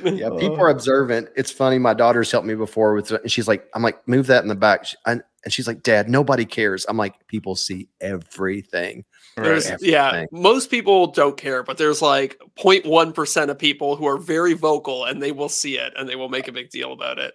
Yeah, 0.06 0.30
people 0.40 0.58
are 0.62 0.70
observant. 0.70 1.28
It's 1.36 1.52
funny. 1.52 1.80
My 1.80 1.94
daughter's 1.94 2.32
helped 2.32 2.48
me 2.48 2.56
before 2.56 2.94
with, 2.94 3.12
and 3.12 3.30
she's 3.30 3.48
like, 3.48 3.68
I'm 3.74 3.82
like, 3.84 4.06
move 4.08 4.28
that 4.28 4.42
in 4.42 4.48
the 4.48 4.56
back. 4.56 4.86
She- 4.86 4.96
I- 5.06 5.20
and 5.44 5.52
she's 5.54 5.68
like, 5.68 5.84
Dad, 5.84 6.10
nobody 6.10 6.46
cares. 6.46 6.86
I'm 6.88 6.98
like, 6.98 7.28
people 7.28 7.56
see 7.56 7.88
everything. 8.02 9.06
There's 9.36 9.68
Right. 9.70 9.82
yeah, 9.82 10.26
most 10.32 10.70
people 10.70 11.08
don't 11.08 11.36
care, 11.38 11.64
but 11.64 11.80
there's 11.80 12.04
like 12.04 12.40
0.1% 12.60 13.50
of 13.50 13.58
people 13.58 13.96
who 13.96 14.06
are 14.06 14.18
very 14.18 14.54
vocal 14.54 15.06
and 15.06 15.24
they 15.24 15.32
will 15.32 15.50
see 15.50 15.78
it 15.78 15.92
and 15.98 16.08
they 16.08 16.16
will 16.16 16.30
make 16.30 16.48
a 16.48 16.52
big 16.52 16.70
deal 16.70 16.94
about 16.94 17.18
it. 17.18 17.34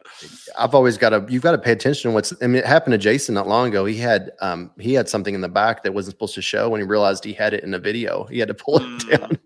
I've 0.56 0.76
always 0.76 0.96
got 0.96 1.10
to 1.10 1.26
you've 1.28 1.42
got 1.42 1.52
to 1.52 1.58
pay 1.58 1.72
attention 1.72 2.10
to 2.10 2.14
what's 2.14 2.32
I 2.40 2.46
mean 2.46 2.56
it 2.56 2.66
happened 2.66 2.92
to 2.92 2.98
Jason 2.98 3.34
not 3.34 3.48
long 3.48 3.66
ago. 3.68 3.84
He 3.84 3.96
had 3.96 4.30
um 4.40 4.70
he 4.78 4.94
had 4.94 5.08
something 5.08 5.34
in 5.34 5.40
the 5.40 5.48
back 5.48 5.82
that 5.82 5.92
wasn't 5.92 6.14
supposed 6.14 6.36
to 6.36 6.42
show 6.42 6.68
when 6.68 6.80
he 6.80 6.86
realized 6.86 7.24
he 7.24 7.32
had 7.32 7.52
it 7.52 7.64
in 7.64 7.74
a 7.74 7.78
video. 7.80 8.24
He 8.24 8.38
had 8.38 8.48
to 8.48 8.54
pull 8.54 8.78
Mm. 8.78 9.12
it 9.12 9.18
down. 9.20 9.38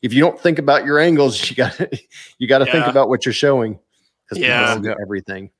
If 0.00 0.14
you 0.14 0.20
don't 0.20 0.40
think 0.40 0.58
about 0.58 0.86
your 0.86 0.98
angles, 0.98 1.50
you 1.50 1.56
got 1.56 1.74
to 1.74 1.90
you 2.38 2.48
got 2.48 2.58
to 2.58 2.66
think 2.66 2.86
about 2.86 3.10
what 3.10 3.26
you're 3.26 3.34
showing 3.34 3.78
because 4.30 4.42
Yeah. 4.42 4.74
people 4.76 4.90
see 4.90 4.96
everything. 5.02 5.50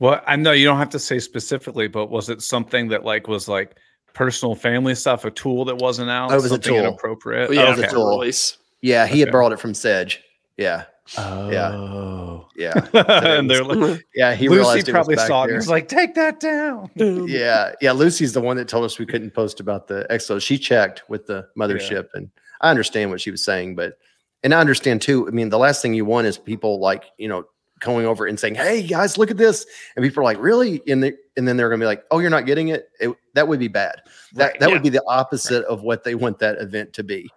Well, 0.00 0.20
I 0.26 0.36
know 0.36 0.52
you 0.52 0.64
don't 0.64 0.78
have 0.78 0.90
to 0.90 0.98
say 0.98 1.18
specifically, 1.18 1.86
but 1.86 2.10
was 2.10 2.28
it 2.28 2.42
something 2.42 2.88
that 2.88 3.04
like 3.04 3.28
was 3.28 3.48
like 3.48 3.76
personal 4.14 4.54
family 4.54 4.94
stuff, 4.94 5.24
a 5.24 5.30
tool 5.30 5.64
that 5.66 5.76
wasn't 5.76 6.10
out? 6.10 6.30
Oh, 6.30 6.34
it 6.34 6.36
was 6.36 6.46
a 6.46 6.48
something 6.50 6.74
tool. 6.74 6.78
inappropriate. 6.84 7.48
But 7.48 7.56
yeah, 7.56 7.66
oh, 7.66 7.70
was 7.70 7.80
a 7.80 7.88
tool. 7.88 8.08
release. 8.08 8.58
Yeah, 8.80 9.06
he 9.06 9.20
had 9.20 9.30
borrowed 9.30 9.52
it 9.52 9.60
from 9.60 9.74
Sedge. 9.74 10.22
Yeah, 10.56 10.84
Oh. 11.18 12.46
yeah, 12.56 12.72
and 12.94 13.50
they're 13.50 13.64
like, 13.64 14.06
yeah. 14.14 14.34
He 14.34 14.48
Lucy 14.48 14.58
realized 14.58 14.88
it 14.88 14.92
was 14.92 14.94
probably 14.94 15.16
back 15.16 15.26
saw 15.26 15.42
it 15.44 15.48
and 15.48 15.56
was 15.56 15.68
like, 15.68 15.88
take 15.88 16.14
that 16.14 16.40
down. 16.40 16.90
yeah, 16.94 17.72
yeah. 17.80 17.92
Lucy's 17.92 18.32
the 18.32 18.40
one 18.40 18.56
that 18.58 18.68
told 18.68 18.84
us 18.84 18.98
we 18.98 19.06
couldn't 19.06 19.32
post 19.32 19.60
about 19.60 19.88
the 19.88 20.06
Exo. 20.10 20.40
She 20.40 20.56
checked 20.58 21.02
with 21.08 21.26
the 21.26 21.48
mothership, 21.58 22.08
and 22.14 22.30
I 22.60 22.70
understand 22.70 23.10
what 23.10 23.20
she 23.20 23.30
was 23.30 23.44
saying, 23.44 23.74
but 23.74 23.98
and 24.44 24.54
I 24.54 24.60
understand 24.60 25.02
too. 25.02 25.26
I 25.26 25.30
mean, 25.32 25.48
the 25.48 25.58
last 25.58 25.82
thing 25.82 25.94
you 25.94 26.04
want 26.04 26.26
is 26.26 26.38
people 26.38 26.78
like 26.78 27.04
you 27.18 27.28
know 27.28 27.44
going 27.80 28.06
over 28.06 28.26
and 28.26 28.38
saying, 28.38 28.54
"Hey 28.54 28.86
guys, 28.86 29.18
look 29.18 29.30
at 29.30 29.36
this," 29.36 29.66
and 29.96 30.02
people 30.04 30.20
are 30.20 30.24
like, 30.24 30.38
"Really?" 30.40 30.82
And 30.86 31.02
they, 31.02 31.14
and 31.36 31.46
then 31.48 31.56
they're 31.56 31.68
going 31.68 31.80
to 31.80 31.84
be 31.84 31.88
like, 31.88 32.04
"Oh, 32.10 32.18
you're 32.18 32.30
not 32.30 32.46
getting 32.46 32.68
it." 32.68 32.88
it 33.00 33.14
that 33.34 33.48
would 33.48 33.58
be 33.58 33.68
bad. 33.68 34.02
That 34.34 34.44
Right, 34.52 34.60
that 34.60 34.68
yeah. 34.68 34.74
would 34.74 34.82
be 34.82 34.88
the 34.90 35.02
opposite 35.06 35.64
of 35.64 35.82
what 35.82 36.04
they 36.04 36.14
want 36.14 36.38
that 36.40 36.58
event 36.60 36.92
to 36.94 37.02
be, 37.04 37.28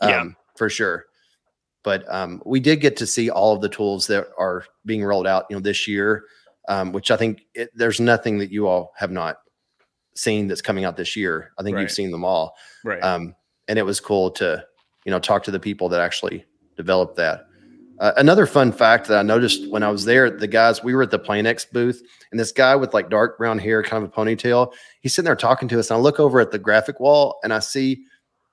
um, 0.00 0.10
Yeah. 0.10 0.24
for 0.56 0.68
sure. 0.68 1.06
But 1.82 2.04
um, 2.12 2.42
we 2.46 2.60
did 2.60 2.80
get 2.80 2.96
to 2.98 3.06
see 3.06 3.28
all 3.30 3.54
of 3.54 3.60
the 3.60 3.68
tools 3.68 4.06
that 4.06 4.28
are 4.38 4.64
being 4.86 5.04
rolled 5.04 5.26
out, 5.26 5.44
you 5.50 5.56
know, 5.56 5.60
this 5.60 5.86
year, 5.86 6.24
um, 6.68 6.92
which 6.92 7.10
I 7.10 7.16
think 7.16 7.42
it, 7.54 7.70
there's 7.74 8.00
nothing 8.00 8.38
that 8.38 8.50
you 8.50 8.66
all 8.66 8.92
have 8.96 9.10
not 9.10 9.36
seen 10.14 10.48
that's 10.48 10.62
coming 10.62 10.84
out 10.84 10.96
this 10.96 11.14
year. 11.14 11.52
I 11.58 11.62
think 11.62 11.74
Right. 11.74 11.82
you've 11.82 11.90
seen 11.90 12.10
them 12.10 12.24
all, 12.24 12.56
Right. 12.84 13.02
um, 13.02 13.34
and 13.68 13.78
it 13.78 13.82
was 13.82 14.00
cool 14.00 14.30
to, 14.32 14.64
you 15.04 15.10
know, 15.10 15.18
talk 15.18 15.42
to 15.44 15.50
the 15.50 15.60
people 15.60 15.88
that 15.90 16.00
actually 16.00 16.46
developed 16.76 17.16
that. 17.16 17.46
Uh, 18.00 18.12
another 18.16 18.46
fun 18.46 18.72
fact 18.72 19.06
that 19.08 19.18
I 19.18 19.22
noticed 19.22 19.70
when 19.70 19.82
I 19.82 19.90
was 19.90 20.04
there, 20.04 20.28
the 20.30 20.46
guys 20.48 20.82
we 20.82 20.94
were 20.94 21.02
at 21.04 21.10
the 21.10 21.18
Planex 21.18 21.70
booth, 21.70 22.02
and 22.30 22.40
this 22.40 22.50
guy 22.52 22.74
with 22.74 22.92
like 22.92 23.08
dark 23.08 23.38
brown 23.38 23.58
hair, 23.58 23.82
kind 23.82 24.02
of 24.04 24.10
a 24.10 24.12
ponytail, 24.12 24.72
he's 25.00 25.14
sitting 25.14 25.26
there 25.26 25.36
talking 25.36 25.68
to 25.68 25.78
us. 25.78 25.90
And 25.90 25.98
I 25.98 26.00
look 26.00 26.18
over 26.18 26.40
at 26.40 26.50
the 26.50 26.58
graphic 26.58 26.98
wall, 26.98 27.38
and 27.44 27.52
I 27.52 27.60
see 27.60 28.04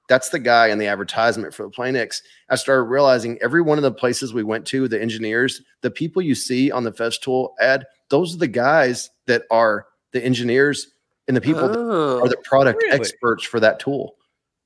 that's 0.07 0.29
the 0.29 0.39
guy 0.39 0.67
in 0.67 0.77
the 0.77 0.87
advertisement 0.87 1.53
for 1.53 1.63
the 1.63 1.69
Planex. 1.69 2.21
I 2.49 2.55
started 2.55 2.83
realizing 2.83 3.39
every 3.41 3.61
one 3.61 3.77
of 3.77 3.83
the 3.83 3.91
places 3.91 4.33
we 4.33 4.43
went 4.43 4.65
to, 4.67 4.87
the 4.87 5.01
engineers, 5.01 5.61
the 5.81 5.91
people 5.91 6.21
you 6.21 6.35
see 6.35 6.69
on 6.71 6.83
the 6.83 6.91
Festool 6.91 7.51
ad, 7.59 7.85
those 8.09 8.35
are 8.35 8.39
the 8.39 8.47
guys 8.47 9.09
that 9.27 9.43
are 9.49 9.87
the 10.11 10.23
engineers 10.23 10.87
and 11.27 11.37
the 11.37 11.41
people 11.41 11.67
that 11.67 11.77
Oh. 11.77 12.19
are 12.21 12.27
the 12.27 12.37
product 12.43 12.81
Really? 12.83 12.95
experts 12.99 13.43
for 13.45 13.59
that 13.61 13.79
tool. 13.79 14.15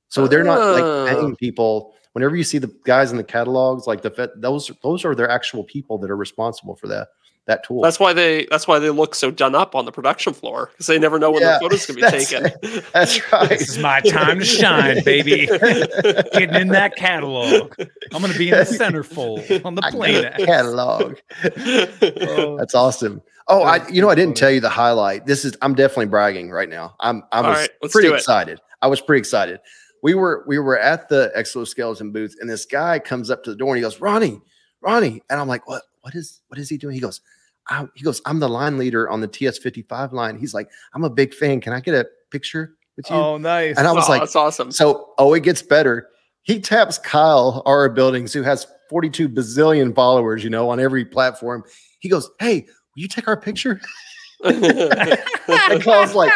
So 0.08 0.26
they're 0.26 0.42
not 0.44 0.58
like 0.72 0.82
Oh. 0.84 1.06
paying 1.08 1.36
people. 1.36 1.94
Whenever 2.16 2.34
you 2.34 2.44
see 2.44 2.56
the 2.56 2.74
guys 2.84 3.10
in 3.10 3.18
the 3.18 3.24
catalogs, 3.24 3.86
like 3.86 4.00
the 4.00 4.10
Fet- 4.10 4.40
those 4.40 4.70
those 4.82 5.04
are 5.04 5.14
their 5.14 5.28
actual 5.28 5.62
people 5.64 5.98
that 5.98 6.10
are 6.10 6.16
responsible 6.16 6.74
for 6.74 6.86
that 6.88 7.08
that 7.46 7.62
tool. 7.62 7.82
That's 7.82 8.00
why 8.00 8.14
they 8.14 8.46
that's 8.50 8.66
why 8.66 8.78
they 8.78 8.88
look 8.88 9.14
so 9.14 9.30
done 9.30 9.54
up 9.54 9.74
on 9.74 9.84
the 9.84 9.92
production 9.92 10.32
floor 10.32 10.70
because 10.72 10.86
they 10.86 10.98
never 10.98 11.18
know 11.18 11.30
when 11.30 11.42
Yeah, 11.42 11.50
their 11.50 11.60
photos 11.60 11.84
can 11.84 11.94
be 11.94 12.00
that's- 12.00 12.30
taken. 12.30 12.50
That's 12.94 13.20
right. 13.30 13.50
this 13.50 13.68
is 13.68 13.76
my 13.78 14.00
time 14.00 14.38
to 14.38 14.44
shine, 14.46 15.04
baby. 15.04 15.44
Getting 15.46 16.54
in 16.54 16.68
that 16.68 16.94
catalog. 16.96 17.74
I'm 18.14 18.22
going 18.22 18.32
to 18.32 18.38
be 18.38 18.48
in 18.48 18.56
the 18.56 18.64
centerfold 18.64 19.62
on 19.66 19.74
the 19.74 19.84
I 19.84 19.90
plane. 19.90 20.24
catalog. 20.38 21.16
Oh, 21.44 22.56
That's 22.58 22.74
awesome. 22.74 23.20
Oh, 23.48 23.62
I 23.62 23.86
you 23.88 24.00
know 24.00 24.08
I 24.08 24.14
didn't 24.14 24.36
tell 24.36 24.50
you 24.50 24.60
the 24.60 24.68
highlight. 24.70 25.26
This 25.26 25.44
is 25.44 25.56
I'm 25.62 25.74
definitely 25.74 26.06
bragging 26.06 26.50
right 26.50 26.68
now. 26.68 26.96
I'm 27.00 27.22
I 27.30 27.42
All 27.42 27.50
was 27.50 27.58
right, 27.58 27.90
pretty 27.92 28.08
excited. 28.12 28.58
I 28.82 28.88
was 28.88 29.00
pretty 29.00 29.20
excited. 29.20 29.60
We 30.06 30.14
were 30.14 30.44
we 30.46 30.58
were 30.58 30.78
at 30.78 31.08
the 31.08 31.32
exoskeleton 31.34 32.12
booth 32.12 32.36
and 32.40 32.48
this 32.48 32.64
guy 32.64 32.98
comes 33.00 33.28
up 33.30 33.42
to 33.44 33.50
the 33.50 33.56
door 33.56 33.70
and 33.70 33.78
he 33.78 33.82
goes, 33.82 34.00
"Ronnie, 34.00 34.40
Ronnie." 34.80 35.20
And 35.28 35.40
I'm 35.40 35.48
like, 35.48 35.66
"What 35.66 35.82
what 36.02 36.14
is 36.14 36.42
what 36.48 36.58
is 36.60 36.68
he 36.68 36.76
doing?" 36.78 36.94
He 36.94 37.00
goes, 37.00 37.20
I, 37.68 37.86
he 37.96 38.04
goes, 38.04 38.22
"I'm 38.24 38.38
the 38.38 38.48
line 38.48 38.78
leader 38.78 39.10
on 39.10 39.20
the 39.20 39.26
TS55 39.28 40.12
line." 40.12 40.38
He's 40.38 40.54
like, 40.54 40.70
"I'm 40.94 41.02
a 41.02 41.10
big 41.10 41.34
fan. 41.34 41.60
Can 41.60 41.72
I 41.72 41.80
get 41.80 41.94
a 41.94 42.06
picture 42.30 42.76
with 42.96 43.08
you. 43.10 43.16
Oh, 43.16 43.36
nice. 43.36 43.76
And 43.76 43.86
I 43.86 43.92
was 43.92 44.06
Oh, 44.06 44.12
like, 44.12 44.22
that's 44.22 44.36
awesome. 44.36 44.70
so, 44.72 45.12
oh, 45.18 45.34
it 45.34 45.42
gets 45.42 45.62
better. 45.62 46.08
He 46.42 46.60
taps 46.60 46.98
Kyle. 46.98 47.62
So, 47.62 47.62
it 47.62 47.62
gets 47.62 47.62
better. 47.62 47.62
He 47.62 47.62
taps 47.62 47.62
Kyle, 47.62 47.62
our 47.66 47.88
buildings, 47.88 48.32
who 48.32 48.42
has 48.42 48.66
42 48.88 49.28
bazillion 49.28 49.94
followers, 49.94 50.44
you 50.44 50.50
know, 50.50 50.70
on 50.70 50.80
every 50.80 51.04
platform. 51.04 51.64
He 51.98 52.08
goes, 52.08 52.30
Hey, 52.38 52.60
will 52.94 53.02
you 53.02 53.08
take 53.08 53.28
our 53.28 53.36
picture? 53.36 53.80
And 54.44 55.82
Kyle's 55.82 56.14
like, 56.14 56.32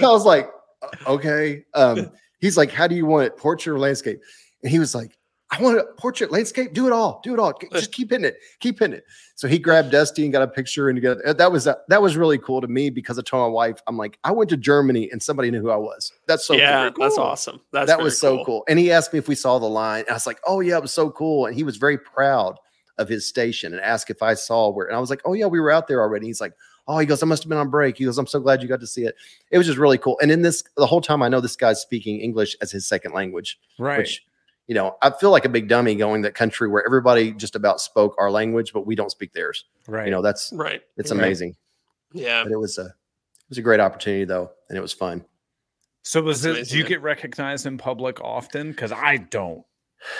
Kyle's 0.00 0.26
like, 0.26 0.50
okay. 1.06 1.64
Um, 1.74 2.10
he's 2.40 2.56
like, 2.56 2.70
How 2.70 2.86
do 2.86 2.94
you 2.94 3.06
want 3.06 3.26
it? 3.26 3.36
Portrait 3.36 3.74
or 3.74 3.78
landscape? 3.78 4.20
And 4.62 4.70
he 4.70 4.78
was 4.78 4.94
like, 4.94 5.18
I 5.50 5.62
want 5.62 5.78
a 5.78 5.84
portrait, 5.96 6.30
landscape, 6.30 6.74
do 6.74 6.86
it 6.86 6.92
all, 6.92 7.20
do 7.24 7.32
it 7.32 7.40
all. 7.40 7.58
Just 7.72 7.90
keep 7.90 8.10
hitting 8.10 8.26
it, 8.26 8.36
keep 8.60 8.78
hitting 8.78 8.98
it. 8.98 9.04
So 9.34 9.48
he 9.48 9.58
grabbed 9.58 9.90
Dusty 9.90 10.24
and 10.24 10.32
got 10.32 10.42
a 10.42 10.48
picture 10.48 10.90
and 10.90 11.00
got, 11.00 11.18
that 11.24 11.50
was 11.50 11.64
that 11.64 12.02
was 12.02 12.18
really 12.18 12.36
cool 12.36 12.60
to 12.60 12.68
me 12.68 12.90
because 12.90 13.18
I 13.18 13.22
told 13.22 13.48
my 13.48 13.52
wife, 13.52 13.80
I'm 13.86 13.96
like, 13.96 14.18
I 14.24 14.32
went 14.32 14.50
to 14.50 14.58
Germany 14.58 15.08
and 15.10 15.22
somebody 15.22 15.50
knew 15.50 15.62
who 15.62 15.70
I 15.70 15.76
was. 15.76 16.12
That's 16.26 16.44
so 16.44 16.52
yeah, 16.52 16.90
cool. 16.90 17.02
that's 17.02 17.16
awesome. 17.16 17.60
That's 17.72 17.86
that 17.86 17.98
was 17.98 18.18
so 18.18 18.44
cool. 18.44 18.64
And 18.68 18.78
he 18.78 18.92
asked 18.92 19.12
me 19.14 19.18
if 19.18 19.26
we 19.26 19.34
saw 19.34 19.58
the 19.58 19.68
line. 19.68 20.04
I 20.10 20.12
was 20.12 20.26
like, 20.26 20.40
oh 20.46 20.60
yeah, 20.60 20.76
it 20.76 20.82
was 20.82 20.92
so 20.92 21.10
cool. 21.10 21.46
And 21.46 21.54
he 21.54 21.64
was 21.64 21.78
very 21.78 21.96
proud 21.96 22.58
of 22.98 23.08
his 23.08 23.26
station 23.26 23.72
and 23.72 23.80
asked 23.80 24.10
if 24.10 24.22
I 24.22 24.34
saw 24.34 24.68
where. 24.68 24.86
And 24.86 24.96
I 24.96 25.00
was 25.00 25.08
like, 25.08 25.22
oh 25.24 25.32
yeah, 25.32 25.46
we 25.46 25.60
were 25.60 25.70
out 25.70 25.88
there 25.88 26.02
already. 26.02 26.26
He's 26.26 26.42
like, 26.42 26.52
oh, 26.88 26.98
he 26.98 27.06
goes, 27.06 27.22
I 27.22 27.26
must 27.26 27.42
have 27.44 27.48
been 27.50 27.58
on 27.58 27.68
break. 27.70 27.98
He 27.98 28.04
goes, 28.04 28.18
I'm 28.18 28.26
so 28.26 28.40
glad 28.40 28.62
you 28.62 28.68
got 28.68 28.80
to 28.80 28.86
see 28.86 29.04
it. 29.04 29.14
It 29.50 29.58
was 29.58 29.66
just 29.66 29.78
really 29.78 29.98
cool. 29.98 30.18
And 30.22 30.30
in 30.30 30.42
this, 30.42 30.64
the 30.76 30.86
whole 30.86 31.00
time, 31.02 31.22
I 31.22 31.28
know 31.28 31.40
this 31.40 31.54
guy's 31.54 31.80
speaking 31.80 32.18
English 32.20 32.56
as 32.62 32.72
his 32.72 32.86
second 32.86 33.12
language, 33.12 33.58
right. 33.78 33.98
which 33.98 34.24
you 34.66 34.74
know, 34.74 34.96
I 35.00 35.10
feel 35.10 35.30
like 35.30 35.46
a 35.46 35.48
big 35.48 35.66
dummy 35.68 35.94
going 35.94 36.20
to 36.22 36.28
that 36.28 36.34
country 36.34 36.68
where 36.68 36.84
everybody 36.84 37.32
just 37.32 37.56
about 37.56 37.80
spoke 37.80 38.14
our 38.18 38.30
language, 38.30 38.72
but 38.74 38.86
we 38.86 38.94
don't 38.94 39.10
speak 39.10 39.32
theirs. 39.32 39.64
right. 39.86 40.04
You 40.04 40.10
know, 40.10 40.20
that's 40.20 40.52
Right. 40.52 40.82
it's 40.98 41.10
Right. 41.10 41.18
amazing. 41.20 41.56
Yeah. 42.12 42.42
But 42.42 42.52
it 42.52 42.56
was 42.58 42.76
a 42.76 42.82
it 42.86 43.48
was 43.48 43.56
a 43.58 43.62
great 43.62 43.80
opportunity 43.80 44.24
though, 44.26 44.50
and 44.68 44.76
it 44.76 44.80
was 44.82 44.92
fun. 44.92 45.24
so 46.02 46.20
was 46.22 46.42
That's 46.42 46.46
it? 46.54 46.58
amazing, 46.60 46.72
Do 46.74 46.78
you 46.78 46.84
get 46.84 47.00
recognized 47.02 47.64
in 47.66 47.78
public 47.78 48.20
often? 48.20 48.70
Because 48.70 48.92
I 48.92 49.16
don't. 49.16 49.64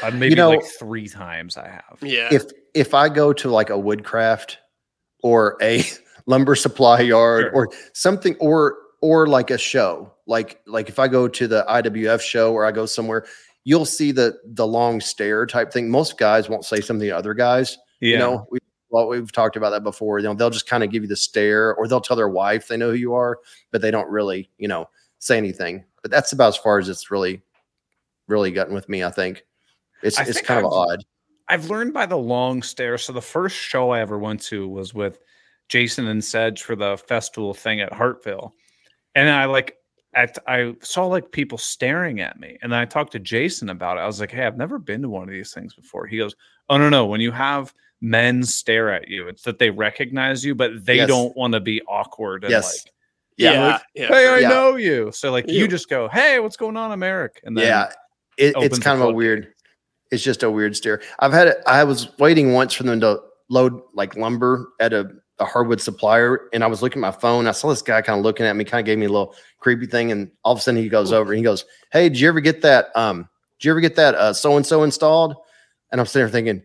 Uh, 0.03 0.11
maybe 0.13 0.35
know- 0.35 0.49
like 0.51 0.65
three 0.65 1.09
times 1.09 1.57
I 1.59 1.69
have. 1.69 1.99
Yeah. 2.03 2.29
if 2.33 2.45
if 2.75 2.95
I 2.95 3.09
go 3.11 3.33
to 3.35 3.51
like 3.51 3.69
a 3.71 3.79
woodcraft 3.79 4.59
or 5.23 5.57
a 5.61 5.85
lumber 6.29 6.55
supply 6.55 7.01
yard 7.01 7.47
Sure. 7.53 7.53
or 7.55 7.69
something 7.95 8.37
or 8.39 8.77
or 9.01 9.27
like 9.27 9.51
a 9.51 9.59
show, 9.59 10.13
like 10.27 10.61
like 10.67 10.89
if 10.89 10.99
I 11.01 11.09
go 11.09 11.27
to 11.29 11.49
the 11.49 11.65
IWF 11.69 12.21
show 12.21 12.53
or 12.53 12.65
I 12.65 12.71
go 12.73 12.87
somewhere, 12.87 13.27
you'll 13.65 13.85
see 13.87 14.13
the 14.13 14.39
the 14.45 14.67
long 14.67 15.01
stare 15.01 15.47
type 15.47 15.73
thing. 15.73 15.91
Most 15.91 16.19
guys 16.19 16.49
won't 16.49 16.65
say 16.65 16.81
something 16.81 17.09
to 17.09 17.17
other 17.17 17.35
guys. 17.35 17.77
Yeah. 18.01 18.11
You 18.13 18.19
know, 18.19 18.47
we 18.51 18.59
well, 18.91 19.09
we've 19.09 19.33
talked 19.33 19.57
about 19.57 19.71
that 19.71 19.83
before. 19.85 20.19
You 20.19 20.25
know, 20.27 20.35
they'll 20.35 20.51
just 20.51 20.69
kind 20.69 20.83
of 20.85 20.91
give 20.91 21.03
you 21.03 21.09
the 21.09 21.17
stare 21.17 21.75
or 21.75 21.87
they'll 21.89 22.01
tell 22.01 22.17
their 22.17 22.29
wife 22.29 22.69
they 22.69 22.77
know 22.77 22.91
who 22.91 22.97
you 22.97 23.15
are, 23.15 23.39
but 23.71 23.83
they 23.83 23.91
don't 23.91 24.09
really, 24.11 24.51
you 24.59 24.67
know, 24.69 24.89
say 25.19 25.37
anything. 25.37 25.85
But 26.03 26.11
that's 26.11 26.33
about 26.33 26.49
as 26.49 26.57
far 26.57 26.79
as 26.79 26.89
it's 26.89 27.11
really 27.11 27.43
really 28.29 28.51
gotten 28.51 28.75
with 28.75 28.89
me, 28.89 29.03
I 29.05 29.11
think. 29.11 29.45
It's 30.03 30.19
I 30.19 30.23
it's 30.23 30.35
think 30.35 30.47
kind 30.47 30.65
of 30.65 30.73
I've- 30.73 30.93
odd. 30.93 31.05
I've 31.51 31.71
learned 31.71 31.95
by 31.95 32.05
the 32.05 32.17
long 32.19 32.63
stare. 32.63 32.99
So 32.99 33.13
the 33.15 33.23
first 33.23 33.57
show 33.57 33.89
I 33.91 34.01
ever 34.01 34.19
went 34.19 34.43
to 34.43 34.69
was 34.69 34.93
with 34.93 35.19
Jason 35.69 36.07
and 36.09 36.25
Sedge 36.25 36.63
for 36.63 36.77
the 36.77 36.97
festival 36.97 37.55
thing 37.55 37.81
at 37.81 37.93
Hartville, 37.93 38.53
and 39.15 39.29
I 39.29 39.45
like 39.47 39.77
at 40.15 40.39
I 40.47 40.75
saw 40.81 41.07
like 41.07 41.31
people 41.33 41.59
staring 41.59 42.21
at 42.21 42.39
me, 42.41 42.59
and 42.63 42.73
then 42.73 42.79
I 42.81 42.85
talked 42.85 43.13
to 43.13 43.19
Jason 43.19 43.69
about 43.71 43.99
it. 43.99 44.01
I 44.01 44.07
was 44.07 44.21
like, 44.21 44.31
"Hey, 44.31 44.45
I've 44.47 44.57
never 44.57 44.79
been 44.79 45.03
to 45.03 45.09
one 45.09 45.25
of 45.25 45.29
these 45.31 45.53
things 45.53 45.75
before." 45.75 46.07
He 46.07 46.19
goes, 46.19 46.35
"Oh 46.69 46.79
no, 46.79 46.89
no! 46.89 47.07
When 47.07 47.21
you 47.21 47.31
have 47.33 47.75
men 48.01 48.43
stare 48.45 48.93
at 48.93 49.09
you, 49.09 49.29
it's 49.29 49.43
that 49.43 49.59
they 49.59 49.71
recognize 49.71 50.45
you, 50.45 50.55
but 50.55 50.85
they 50.85 50.97
Yes. 50.97 51.09
don't 51.09 51.37
want 51.37 51.53
to 51.55 51.61
be 51.61 51.83
awkward 51.83 52.45
and 52.45 52.51
Yes. 52.51 52.85
like." 52.87 52.93
Yeah. 53.37 53.53
Yeah. 53.53 53.67
like, 53.69 53.83
yeah, 53.95 54.07
hey, 54.09 54.27
I 54.29 54.39
Yeah. 54.41 54.49
know 54.49 54.75
you. 54.77 55.13
So 55.13 55.31
like 55.31 55.47
you 55.49 55.61
You- 55.61 55.69
just 55.69 55.89
go, 55.89 56.09
hey, 56.09 56.41
what's 56.41 56.57
going 56.57 56.77
on, 56.77 56.91
America? 56.91 57.39
And 57.45 57.57
then 57.57 57.67
yeah, 57.67 57.93
it, 58.37 58.53
it's 58.57 58.81
kind 58.81 59.01
of 59.01 59.09
a 59.09 59.13
weird. 59.13 59.55
It's 60.11 60.25
just 60.25 60.43
a 60.43 60.51
weird 60.51 60.75
stare. 60.75 61.03
I've 61.21 61.33
had 61.33 61.47
it. 61.47 61.59
I 61.65 61.85
was 61.85 62.19
waiting 62.19 62.53
once 62.53 62.73
for 62.73 62.83
them 62.83 62.99
to 63.01 63.21
load 63.49 63.81
like 63.95 64.17
lumber 64.17 64.67
at 64.81 64.93
a, 64.93 65.09
a 65.41 65.45
hardwood 65.45 65.81
supplier, 65.81 66.49
and 66.53 66.65
I 66.65 66.67
was 66.67 66.83
looking 66.83 67.03
at 67.03 67.13
my 67.15 67.21
phone. 67.21 67.47
I 67.47 67.53
saw 67.53 67.69
this 67.69 67.83
guy 67.83 68.03
kind 68.03 68.19
of 68.19 68.25
looking 68.25 68.47
at 68.47 68.57
me, 68.57 68.65
kind 68.65 68.81
of 68.81 68.87
gave 68.87 68.99
me 68.99 69.07
a 69.07 69.11
little 69.11 69.35
creepy 69.61 69.87
thing, 69.87 70.11
and 70.13 70.31
all 70.45 70.53
of 70.53 70.59
a 70.59 70.63
sudden 70.63 70.83
he 70.83 70.89
goes 70.89 71.13
over 71.13 71.33
and 71.33 71.39
he 71.39 71.45
goes, 71.45 71.65
"Hey, 71.93 72.09
did 72.09 72.19
you 72.21 72.29
ever 72.29 72.41
get 72.41 72.63
that? 72.63 72.89
Um, 72.97 73.29
did 73.59 73.67
you 73.67 73.71
ever 73.73 73.81
get 73.81 73.97
that 73.97 74.15
uh 74.15 74.33
so 74.33 74.57
and 74.57 74.67
so 74.67 74.83
installed?" 74.83 75.35
And 75.93 76.01
I'm 76.01 76.07
sitting 76.07 76.25
there 76.27 76.31
thinking, 76.33 76.63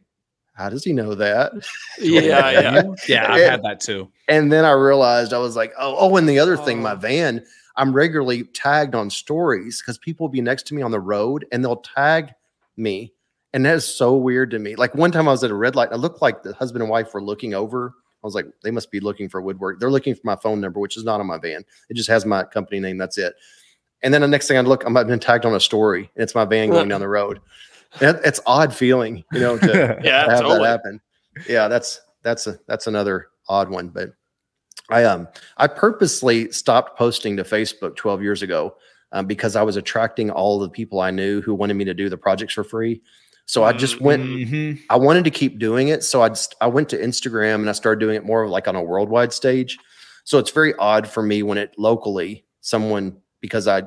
"How 0.53 0.69
does 0.69 0.83
he 0.83 0.93
know 0.93 1.13
that?" 1.15 1.51
yeah, 1.99 2.21
yeah. 2.51 2.83
yeah, 3.07 3.31
I've 3.33 3.39
It- 3.41 3.49
had 3.49 3.63
that 3.63 3.79
too. 3.79 4.09
And 4.27 4.51
then 4.51 4.65
I 4.65 4.71
realized 4.71 5.33
I 5.33 5.37
was 5.37 5.55
like, 5.57 5.73
oh, 5.77 5.95
oh, 5.99 6.15
and 6.15 6.27
the 6.29 6.39
other 6.39 6.55
thing, 6.57 6.81
my 6.81 6.93
Oh. 6.93 6.95
van, 6.95 7.43
I'm 7.75 7.91
regularly 7.93 8.43
tagged 8.45 8.95
on 8.95 9.09
stories 9.09 9.81
because 9.81 9.97
people 9.97 10.25
will 10.25 10.31
be 10.31 10.39
next 10.41 10.63
to 10.67 10.73
me 10.75 10.81
on 10.81 10.91
the 10.91 10.99
road 10.99 11.45
and 11.51 11.63
they'll 11.63 11.77
tag 11.81 12.31
me. 12.77 13.13
And 13.53 13.65
that 13.65 13.75
is 13.75 13.85
so 13.85 14.15
weird 14.15 14.49
to 14.51 14.59
me. 14.59 14.75
Like 14.75 14.95
one 14.95 15.11
time 15.11 15.27
I 15.27 15.31
was 15.31 15.43
at 15.43 15.51
a 15.51 15.55
red 15.55 15.75
light, 15.75 15.89
and 15.89 15.95
it 15.97 16.01
looked 16.01 16.21
like 16.21 16.41
the 16.41 16.53
husband 16.53 16.81
and 16.81 16.89
wife 16.89 17.13
were 17.13 17.21
looking 17.21 17.53
over. 17.53 17.93
I 18.23 18.27
was 18.27 18.35
like, 18.35 18.45
they 18.63 18.71
must 18.71 18.89
be 18.91 18.99
looking 18.99 19.27
for 19.27 19.41
woodwork. 19.41 19.79
They're 19.79 19.91
looking 19.91 20.15
for 20.15 20.21
my 20.23 20.35
phone 20.35 20.61
number, 20.61 20.79
which 20.79 20.95
is 20.95 21.03
not 21.03 21.19
on 21.19 21.27
my 21.27 21.37
van. 21.37 21.65
It 21.89 21.95
just 21.95 22.09
has 22.09 22.25
my 22.25 22.43
company 22.43 22.79
name. 22.79 22.97
That's 22.97 23.17
it. 23.17 23.33
And 24.01 24.13
then 24.13 24.21
the 24.21 24.27
next 24.27 24.47
thing 24.47 24.57
I 24.57 24.61
look, 24.61 24.85
I'm 24.85 24.95
I've 24.95 25.07
been 25.07 25.19
tagged 25.19 25.45
on 25.45 25.53
a 25.55 25.59
story, 25.59 26.09
and 26.15 26.23
it's 26.23 26.35
my 26.35 26.45
van 26.45 26.69
going 26.69 26.89
down 26.89 27.01
the 27.01 27.07
road. 27.07 27.39
That, 27.99 28.21
it's 28.25 28.39
odd 28.45 28.73
feeling, 28.73 29.23
you 29.31 29.39
know, 29.39 29.57
to, 29.57 29.99
Yeah, 30.03 30.23
to 30.25 30.31
have 30.31 30.39
totally. 30.41 30.59
that 30.59 30.67
happen. 30.67 31.01
Yeah, 31.47 31.67
that's 31.67 32.01
that's 32.21 32.47
a 32.47 32.57
that's 32.67 32.87
another 32.87 33.27
odd 33.47 33.69
one. 33.69 33.89
But 33.89 34.13
I 34.89 35.03
um 35.05 35.27
I 35.57 35.67
purposely 35.67 36.51
stopped 36.51 36.97
posting 36.97 37.37
to 37.37 37.43
Facebook 37.43 37.95
12 37.95 38.21
years 38.21 38.41
ago 38.41 38.75
um, 39.11 39.25
because 39.25 39.55
I 39.55 39.61
was 39.61 39.77
attracting 39.77 40.29
all 40.31 40.59
the 40.59 40.69
people 40.69 40.99
I 40.99 41.11
knew 41.11 41.41
who 41.41 41.53
wanted 41.53 41.75
me 41.75 41.85
to 41.85 41.93
do 41.93 42.09
the 42.09 42.17
projects 42.17 42.53
for 42.53 42.63
free. 42.63 43.01
So 43.45 43.63
I 43.63 43.73
just 43.73 43.99
went. 44.01 44.23
Mhm. 44.23 44.79
I 44.89 44.95
wanted 44.95 45.25
to 45.25 45.29
keep 45.29 45.59
doing 45.59 45.89
it, 45.89 46.03
so 46.03 46.21
I 46.21 46.29
just 46.29 46.55
I 46.61 46.67
went 46.67 46.89
to 46.89 46.97
Instagram 46.97 47.55
and 47.55 47.69
I 47.69 47.73
started 47.73 47.99
doing 47.99 48.15
it 48.15 48.23
more 48.25 48.47
like 48.47 48.67
on 48.67 48.75
a 48.75 48.81
worldwide 48.81 49.33
stage. 49.33 49.77
So 50.23 50.37
it's 50.39 50.51
very 50.51 50.73
odd 50.75 51.07
for 51.07 51.21
me 51.21 51.43
when 51.43 51.57
it 51.57 51.73
locally 51.77 52.45
someone 52.61 53.17
because 53.41 53.67
I 53.67 53.83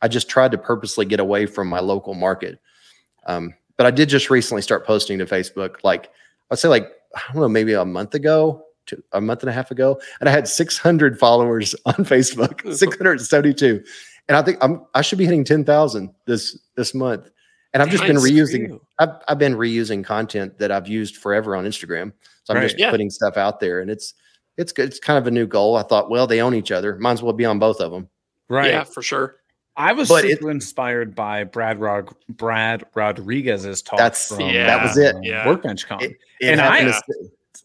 I 0.00 0.08
just 0.08 0.28
tried 0.28 0.52
to 0.52 0.58
purposely 0.58 1.04
get 1.04 1.20
away 1.20 1.46
from 1.46 1.68
my 1.68 1.80
local 1.80 2.14
market. 2.14 2.58
Um, 3.26 3.54
but 3.76 3.86
I 3.86 3.90
did 3.90 4.08
just 4.08 4.30
recently 4.30 4.62
start 4.62 4.86
posting 4.86 5.18
to 5.18 5.26
Facebook, 5.26 5.76
like 5.84 6.10
I'd 6.50 6.58
say 6.58 6.68
like 6.68 6.90
I 7.14 7.20
don't 7.32 7.42
know, 7.42 7.48
maybe 7.48 7.74
a 7.74 7.84
month 7.84 8.14
ago, 8.14 8.64
to 8.86 9.02
a 9.12 9.20
month 9.20 9.42
and 9.42 9.50
a 9.50 9.52
half 9.52 9.70
ago, 9.70 10.00
and 10.20 10.28
I 10.28 10.32
had 10.32 10.48
600 10.48 11.18
followers 11.18 11.74
on 11.86 11.94
Facebook, 11.94 12.60
672, 12.74 13.82
and 14.28 14.36
I 14.36 14.42
think 14.42 14.58
I'm 14.62 14.82
I 14.94 15.02
should 15.02 15.18
be 15.18 15.24
hitting 15.26 15.44
10,000 15.44 16.10
this 16.26 16.58
this 16.76 16.94
month, 16.94 17.30
and 17.74 17.82
I've 17.82 17.90
just 17.90 18.04
been 18.04 18.14
Nice 18.16 18.22
for 18.24 18.30
reusing. 18.30 18.80
I've 18.98 19.10
I've 19.28 19.38
been 19.38 19.54
reusing 19.54 20.02
content 20.04 20.58
that 20.58 20.70
I've 20.72 20.88
used 20.88 21.16
forever 21.18 21.54
on 21.56 21.64
Instagram, 21.64 22.12
so 22.44 22.54
I'm 22.54 22.56
Right. 22.60 22.62
just 22.68 22.78
Yeah. 22.78 22.90
putting 22.90 23.10
stuff 23.10 23.36
out 23.36 23.60
there, 23.60 23.80
and 23.80 23.90
it's 23.90 24.14
it's 24.56 24.72
good. 24.72 24.86
It's 24.86 25.00
kind 25.00 25.18
of 25.18 25.26
a 25.26 25.30
new 25.32 25.46
goal. 25.48 25.76
I 25.76 25.82
thought, 25.82 26.08
well, 26.08 26.26
they 26.28 26.40
own 26.40 26.54
each 26.54 26.70
other, 26.70 26.96
might 26.98 27.12
as 27.12 27.22
well 27.22 27.32
be 27.32 27.44
on 27.44 27.58
both 27.58 27.80
of 27.80 27.90
them. 27.90 28.08
Right. 28.48 28.70
Yeah, 28.70 28.84
for 28.84 29.02
sure. 29.02 29.36
I 29.76 29.92
was 29.92 30.08
But 30.08 30.24
it- 30.24 30.38
super 30.38 30.52
inspired 30.52 31.16
by 31.16 31.42
Brad 31.42 31.80
Rod- 31.80 32.14
Brad 32.28 32.84
Rodriguez's 32.94 33.82
talk. 33.82 33.98
That's- 33.98 34.28
from, 34.28 34.40
Yeah, 34.42 34.66
that 34.68 34.82
was 34.84 34.96
it. 34.96 35.16
Yeah. 35.22 35.48
Workbench 35.48 35.88
Con. 35.88 36.00
It- 36.00 36.16
And 36.40 36.60
I- 36.60 36.84
to- 36.84 37.02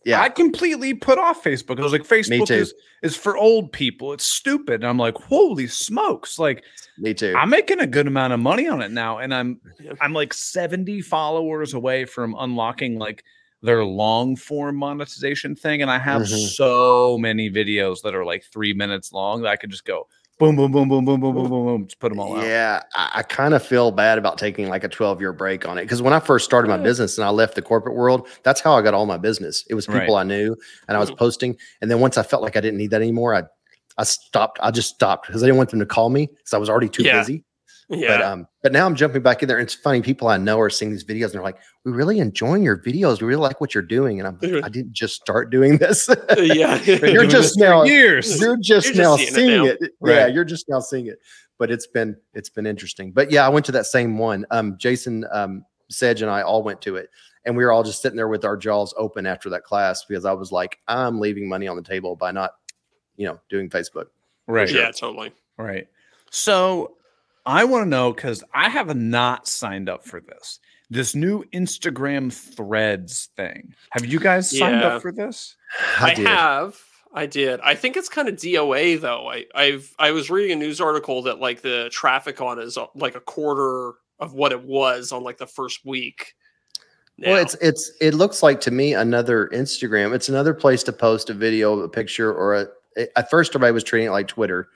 yeah, 0.06 0.22
I 0.22 0.30
completely 0.30 0.94
put 0.94 1.18
off 1.20 1.44
Facebook. 1.44 1.80
I 1.80 1.84
was 1.84 1.92
like, 1.92 2.04
Facebook 2.04 2.48
is 2.52 2.74
is 3.04 3.16
for 3.16 3.38
old 3.38 3.72
people. 3.72 4.14
It's 4.14 4.26
stupid. 4.26 4.76
And 4.76 4.86
I'm 4.86 4.98
like, 4.98 5.16
holy 5.16 5.68
smokes! 5.68 6.40
Like 6.40 6.64
me 6.98 7.14
too. 7.14 7.34
I'm 7.38 7.50
making 7.50 7.80
a 7.80 7.88
good 7.88 8.08
amount 8.08 8.34
of 8.34 8.40
money 8.40 8.68
on 8.68 8.82
it 8.82 8.92
now, 8.92 9.18
and 9.20 9.34
I'm 9.34 9.60
I'm 10.02 10.14
like 10.14 10.34
70 10.34 11.02
followers 11.02 11.74
away 11.74 12.06
from 12.06 12.36
unlocking 12.40 12.98
like 12.98 13.24
their 13.62 13.84
long 13.84 14.36
form 14.38 14.78
monetization 14.78 15.54
thing. 15.56 15.82
And 15.82 15.92
I 15.92 16.00
have 16.00 16.22
Mhm. 16.22 16.48
so 16.56 17.18
many 17.18 17.50
videos 17.52 18.02
that 18.04 18.16
are 18.16 18.24
like 18.24 18.46
three 18.46 18.74
minutes 18.74 19.12
long 19.12 19.42
that 19.42 19.50
I 19.50 19.58
could 19.58 19.70
just 19.70 19.84
go 19.84 20.08
boom, 20.40 20.56
boom, 20.56 20.72
boom, 20.72 20.88
boom, 20.90 21.06
boom, 21.06 21.20
boom, 21.20 21.34
boom, 21.36 21.50
boom, 21.50 21.66
boom, 21.66 21.86
just 21.88 22.00
put 22.00 22.10
them 22.10 22.20
all 22.20 22.36
out. 22.36 22.46
Yeah, 22.46 22.82
I, 22.96 23.12
I 23.16 23.24
kind 23.24 23.54
of 23.54 23.64
feel 23.66 23.92
bad 23.92 24.18
about 24.18 24.38
taking 24.38 24.70
like 24.70 24.84
a 24.84 24.88
12 24.90 25.20
year 25.20 25.34
break 25.34 25.68
on 25.68 25.78
it 25.78 25.82
because 25.84 26.02
when 26.02 26.14
I 26.14 26.20
first 26.20 26.46
started 26.46 26.68
my 26.70 26.78
business 26.78 27.18
and 27.18 27.26
I 27.26 27.30
left 27.30 27.56
the 27.56 27.62
corporate 27.62 27.96
world, 27.96 28.28
that's 28.44 28.62
how 28.62 28.74
I 28.74 28.82
got 28.82 28.94
all 28.94 29.06
my 29.06 29.18
business. 29.18 29.66
It 29.70 29.76
was 29.76 29.86
people 29.86 30.16
I 30.16 30.24
knew 30.24 30.56
and 30.88 30.98
I 30.98 31.00
was 31.00 31.12
Mhm. 31.12 31.18
posting. 31.18 31.58
And 31.82 31.92
then 31.92 32.00
once 32.00 32.18
I 32.18 32.24
felt 32.24 32.42
like 32.42 32.56
I 32.58 32.62
didn't 32.62 32.78
need 32.78 32.92
that 32.92 33.02
anymore, 33.02 33.36
I 33.36 33.44
I 33.98 34.04
stopped. 34.04 34.60
I 34.64 34.72
just 34.72 34.96
stopped 34.96 35.28
because 35.28 35.44
I 35.44 35.48
didn't 35.48 35.58
want 35.58 35.72
them 35.72 35.80
to 35.80 35.86
call 35.86 36.10
me 36.10 36.28
because 36.28 36.54
I 36.54 36.58
was 36.58 36.70
already 36.70 36.88
too 36.88 37.04
Yeah. 37.04 37.20
busy. 37.20 37.44
Yeah. 37.90 38.18
But 38.18 38.22
um, 38.22 38.48
but 38.62 38.72
now 38.72 38.86
I'm 38.86 38.94
jumping 38.96 39.24
back 39.24 39.42
in 39.42 39.48
there. 39.48 39.58
And 39.58 39.66
it's 39.66 39.74
funny, 39.74 40.02
people 40.02 40.28
I 40.28 40.38
know 40.38 40.60
are 40.60 40.70
seeing 40.70 40.92
these 40.92 41.04
videos 41.04 41.26
and 41.26 41.34
they're 41.34 41.42
like, 41.42 41.58
we're 41.84 41.94
really 41.94 42.20
enjoying 42.20 42.62
your 42.62 42.78
videos. 42.78 43.20
We 43.20 43.28
really 43.28 43.42
like 43.42 43.60
what 43.60 43.74
you're 43.74 43.82
doing." 43.82 44.20
And 44.20 44.28
I'm, 44.28 44.38
like. 44.42 44.64
I 44.64 44.70
didn't 44.70 44.94
just 44.94 45.16
start 45.16 45.50
doing 45.50 45.78
this. 45.78 46.08
yeah. 46.38 46.80
You're 46.84 47.26
just 47.28 47.56
this 47.56 47.58
now- 47.58 47.84
years. 47.84 48.40
you're 48.40 48.58
just 48.58 48.94
You're 48.94 48.96
just 48.96 48.96
now 48.96 49.16
seeing 49.18 49.66
it 49.66 49.82
now. 49.82 49.88
it. 49.88 49.92
Yeah, 50.06 50.28
you're 50.28 50.46
just 50.46 50.70
now 50.70 50.80
seeing 50.80 51.08
it. 51.08 51.20
But 51.58 51.72
it's 51.72 51.88
been 51.88 52.16
it's 52.34 52.50
been 52.50 52.68
interesting. 52.68 53.12
But 53.12 53.32
yeah, 53.32 53.46
I 53.46 53.50
went 53.50 53.66
to 53.66 53.72
that 53.74 53.86
same 53.86 54.18
one. 54.18 54.46
Um, 54.52 54.78
Jason 54.78 55.26
um, 55.32 55.66
Sedge 55.90 56.22
and 56.22 56.30
I 56.30 56.42
all 56.42 56.62
went 56.64 56.82
to 56.84 56.96
it, 56.96 57.10
and 57.46 57.58
we 57.58 57.66
were 57.66 57.72
all 57.72 57.84
just 57.84 58.02
sitting 58.02 58.16
there 58.16 58.28
with 58.28 58.46
our 58.46 58.56
jaws 58.56 58.94
open 58.98 59.26
after 59.26 59.50
that 59.50 59.64
class 59.64 60.06
because 60.06 60.26
I 60.26 60.32
was 60.32 60.52
like, 60.52 60.78
I'm 60.88 61.20
leaving 61.20 61.50
money 61.50 61.68
on 61.68 61.76
the 61.76 61.82
table 61.84 62.16
by 62.16 62.32
not, 62.32 62.52
you 63.18 63.26
know, 63.28 63.40
doing 63.50 63.70
Facebook. 63.70 64.06
Right. 64.48 64.72
Yeah, 64.72 64.92
totally. 64.92 65.32
Right. 65.58 65.88
So 66.30 66.96
I 67.46 67.64
want 67.64 67.86
to 67.86 67.90
know 67.90 68.14
because 68.14 68.44
I 68.54 68.70
have 68.70 68.96
not 68.96 69.48
signed 69.48 69.90
up 69.90 70.06
for 70.06 70.20
this. 70.22 70.60
This 70.90 71.14
new 71.16 71.44
Instagram 71.54 72.34
threads 72.34 73.30
thing. 73.36 73.74
Have 73.92 74.06
you 74.06 74.20
guys 74.20 74.50
signed 74.50 74.82
Yeah. 74.82 74.96
up 74.96 75.02
for 75.02 75.12
this? 75.12 75.56
I, 76.00 76.14
did. 76.16 76.26
have. 76.28 76.78
I 77.14 77.26
did. 77.28 77.60
I 77.62 77.76
think 77.76 77.96
it's 77.96 78.10
kind 78.10 78.28
of 78.28 78.36
DOA 78.36 79.00
though. 79.00 79.30
I, 79.30 79.46
I've 79.54 79.94
I 80.00 80.12
was 80.12 80.30
reading 80.30 80.52
a 80.52 80.56
news 80.56 80.82
article 80.82 81.24
that 81.24 81.40
like 81.40 81.62
the 81.62 81.90
traffic 81.92 82.42
on 82.42 82.60
is 82.60 82.78
uh, 82.78 82.88
like 82.96 83.16
a 83.16 83.20
quarter 83.20 83.94
of 84.20 84.34
what 84.34 84.52
it 84.52 84.64
was 84.64 85.12
on 85.12 85.24
like 85.24 85.38
the 85.38 85.48
first 85.48 85.86
week. 85.86 86.34
Well, 87.20 87.36
it's 87.36 87.56
it's 87.62 87.92
it 88.00 88.14
looks 88.14 88.42
like 88.42 88.62
to 88.62 88.72
me 88.72 88.94
another 88.94 89.50
Instagram. 89.54 90.14
It's 90.16 90.30
another 90.30 90.54
place 90.54 90.84
to 90.84 90.94
post 90.94 91.30
a 91.30 91.34
video, 91.34 91.80
a 91.82 91.90
picture, 91.90 92.34
or 92.34 92.56
a. 92.56 92.68
At 93.16 93.30
first, 93.30 93.52
everybody 93.52 93.74
was 93.74 93.84
treating 93.84 94.08
it 94.08 94.12
like 94.12 94.28
Twitter, 94.28 94.70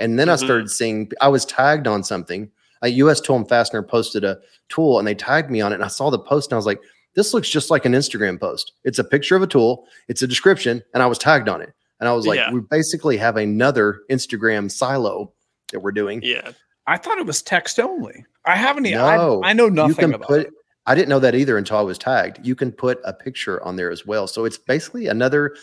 and 0.00 0.18
then 0.18 0.28
I 0.28 0.34
Mhm. 0.34 0.38
started 0.44 0.70
seeing. 0.70 1.10
I 1.20 1.28
was 1.28 1.44
tagged 1.44 1.86
on 1.86 2.02
something. 2.02 2.50
A 2.82 2.88
U.S. 2.88 3.20
Tool 3.20 3.36
and 3.36 3.48
Fastener 3.48 3.82
posted 3.82 4.24
a 4.24 4.38
tool, 4.70 4.98
and 4.98 5.06
they 5.06 5.14
tagged 5.14 5.50
me 5.50 5.60
on 5.60 5.70
it, 5.72 5.76
and 5.76 5.84
I 5.84 5.88
saw 5.88 6.10
the 6.10 6.18
post, 6.18 6.50
and 6.50 6.54
I 6.54 6.56
was 6.56 6.66
like, 6.66 6.80
"This 7.14 7.32
looks 7.34 7.48
just 7.50 7.70
like 7.70 7.84
an 7.84 7.92
Instagram 7.92 8.40
post. 8.40 8.72
It's 8.84 8.98
a 8.98 9.04
picture 9.04 9.36
of 9.36 9.42
a 9.42 9.46
tool, 9.46 9.86
it's 10.08 10.22
a 10.22 10.26
description, 10.26 10.82
and 10.94 11.02
I 11.02 11.06
was 11.06 11.18
tagged 11.18 11.48
on 11.48 11.60
it, 11.60 11.72
and 12.00 12.08
I 12.08 12.12
was 12.14 12.26
like, 12.26 12.38
Yeah. 12.38 12.50
we 12.52 12.60
basically 12.60 13.18
have 13.18 13.36
another 13.36 14.00
Instagram 14.10 14.70
silo 14.70 15.32
that 15.72 15.80
we're 15.80 15.92
doing. 15.92 16.20
yeah. 16.22 16.52
I 16.86 16.96
thought 16.96 17.18
it 17.18 17.26
was 17.26 17.42
text 17.42 17.78
only. 17.78 18.24
I 18.44 18.56
haven't. 18.56 18.84
No, 18.84 19.42
I, 19.44 19.50
I 19.50 19.52
know 19.52 19.66
you 19.66 19.70
nothing 19.70 19.94
can 19.96 20.14
about 20.14 20.26
put 20.26 20.40
it. 20.46 20.52
i 20.86 20.94
didn't 20.94 21.10
know 21.10 21.18
that 21.20 21.34
either 21.34 21.58
until 21.58 21.76
i 21.76 21.82
was 21.82 21.98
tagged 21.98 22.44
you 22.44 22.54
can 22.56 22.72
put 22.72 22.98
a 23.04 23.12
picture 23.12 23.62
on 23.62 23.76
there 23.76 23.90
as 23.90 24.06
well 24.06 24.26
so 24.26 24.46
it's 24.46 24.56
basically 24.56 25.06
another 25.08 25.54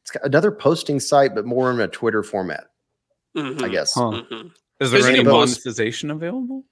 it's 0.00 0.10
got 0.10 0.24
another 0.24 0.50
posting 0.50 0.98
site 0.98 1.34
but 1.34 1.44
more 1.44 1.70
in 1.70 1.78
a 1.80 1.86
twitter 1.86 2.22
format 2.22 2.64
i 3.36 3.40
Mhm, 3.40 3.70
guess 3.70 3.94
Huh. 3.94 4.22
mhm. 4.30 4.50
Is 4.80 4.90
there 4.90 5.06
any 5.08 5.20
a 5.20 5.24
post- 5.24 5.64
monetization 5.64 6.10
available? 6.10 6.64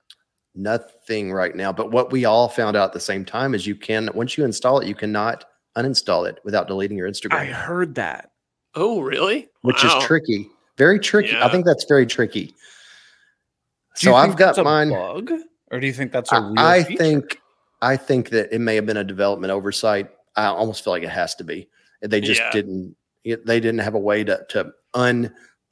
nothing 0.55 1.33
right 1.33 1.57
now 1.57 1.73
but 1.73 1.91
what 1.91 2.13
we 2.13 2.27
all 2.27 2.47
found 2.49 2.77
out 2.77 2.85
at 2.85 2.93
the 2.93 3.01
same 3.01 3.25
time 3.25 3.55
is 3.55 3.67
you 3.67 3.75
can 3.75 4.11
once 4.15 4.37
you 4.37 4.45
install 4.45 4.79
it 4.81 4.87
you 4.87 4.95
cannot 4.95 5.47
uninstall 5.79 6.29
it 6.29 6.39
without 6.45 6.67
deleting 6.69 6.97
your 6.99 7.09
instagram 7.09 7.37
I 7.39 7.47
heard 7.47 7.95
that. 7.95 8.33
Oh, 8.75 9.01
really? 9.01 9.49
which 9.63 9.83
Wow. 9.83 9.99
is 9.99 10.05
tricky 10.05 10.51
very 10.77 10.99
tricky 10.99 11.35
i 11.37 11.49
think 11.51 11.65
that's 11.65 11.85
very 11.89 12.05
tricky 12.07 12.55
so 13.95 14.15
i've 14.15 14.37
got 14.37 14.63
mine 14.63 14.91
bug, 14.91 15.33
or 15.71 15.81
do 15.81 15.87
you 15.87 15.93
think 15.95 16.13
that's 16.13 16.31
a 16.33 16.41
real? 16.41 16.55
I, 16.59 16.77
I 16.77 16.83
feature? 16.85 17.03
think 17.03 17.39
I 17.81 17.97
think 17.97 18.29
that 18.31 18.53
it 18.55 18.61
may 18.61 18.75
have 18.77 18.87
been 18.87 18.99
a 18.99 19.03
development 19.05 19.51
oversight. 19.51 20.09
I 20.37 20.45
almost 20.47 20.85
feel 20.85 20.93
like 20.93 21.03
it 21.03 21.09
has 21.09 21.35
to 21.35 21.43
be. 21.45 21.69
They 22.01 22.21
just 22.21 22.41
Yeah. 22.41 22.51
didn't. 22.53 22.95
They 23.25 23.59
didn't 23.59 23.79
have 23.81 23.95
a 23.95 23.99
way 23.99 24.23
to 24.23 24.45
to 24.51 24.71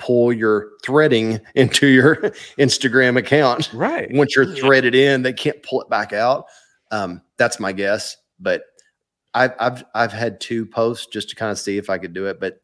unpull 0.01 0.36
your 0.36 0.70
threading 0.84 1.40
into 1.55 1.86
your 1.86 2.16
Instagram 2.59 3.16
account. 3.18 3.70
right. 3.72 4.09
Once 4.12 4.34
you're 4.36 4.55
threaded 4.55 4.94
in, 4.94 5.22
they 5.22 5.32
can't 5.32 5.62
pull 5.62 5.80
it 5.82 5.88
back 5.88 6.12
out. 6.12 6.46
Um, 6.90 7.22
that's 7.36 7.61
my 7.61 7.72
guess. 7.72 8.16
But 8.38 8.62
I've 9.34 9.53
I've 9.61 9.84
I've 9.94 10.12
had 10.12 10.40
two 10.40 10.66
posts 10.66 11.07
just 11.07 11.30
to 11.30 11.36
kind 11.36 11.53
of 11.53 11.59
see 11.59 11.78
if 11.78 11.90
I 11.90 11.98
could 11.98 12.12
do 12.12 12.26
it. 12.26 12.40
But 12.40 12.61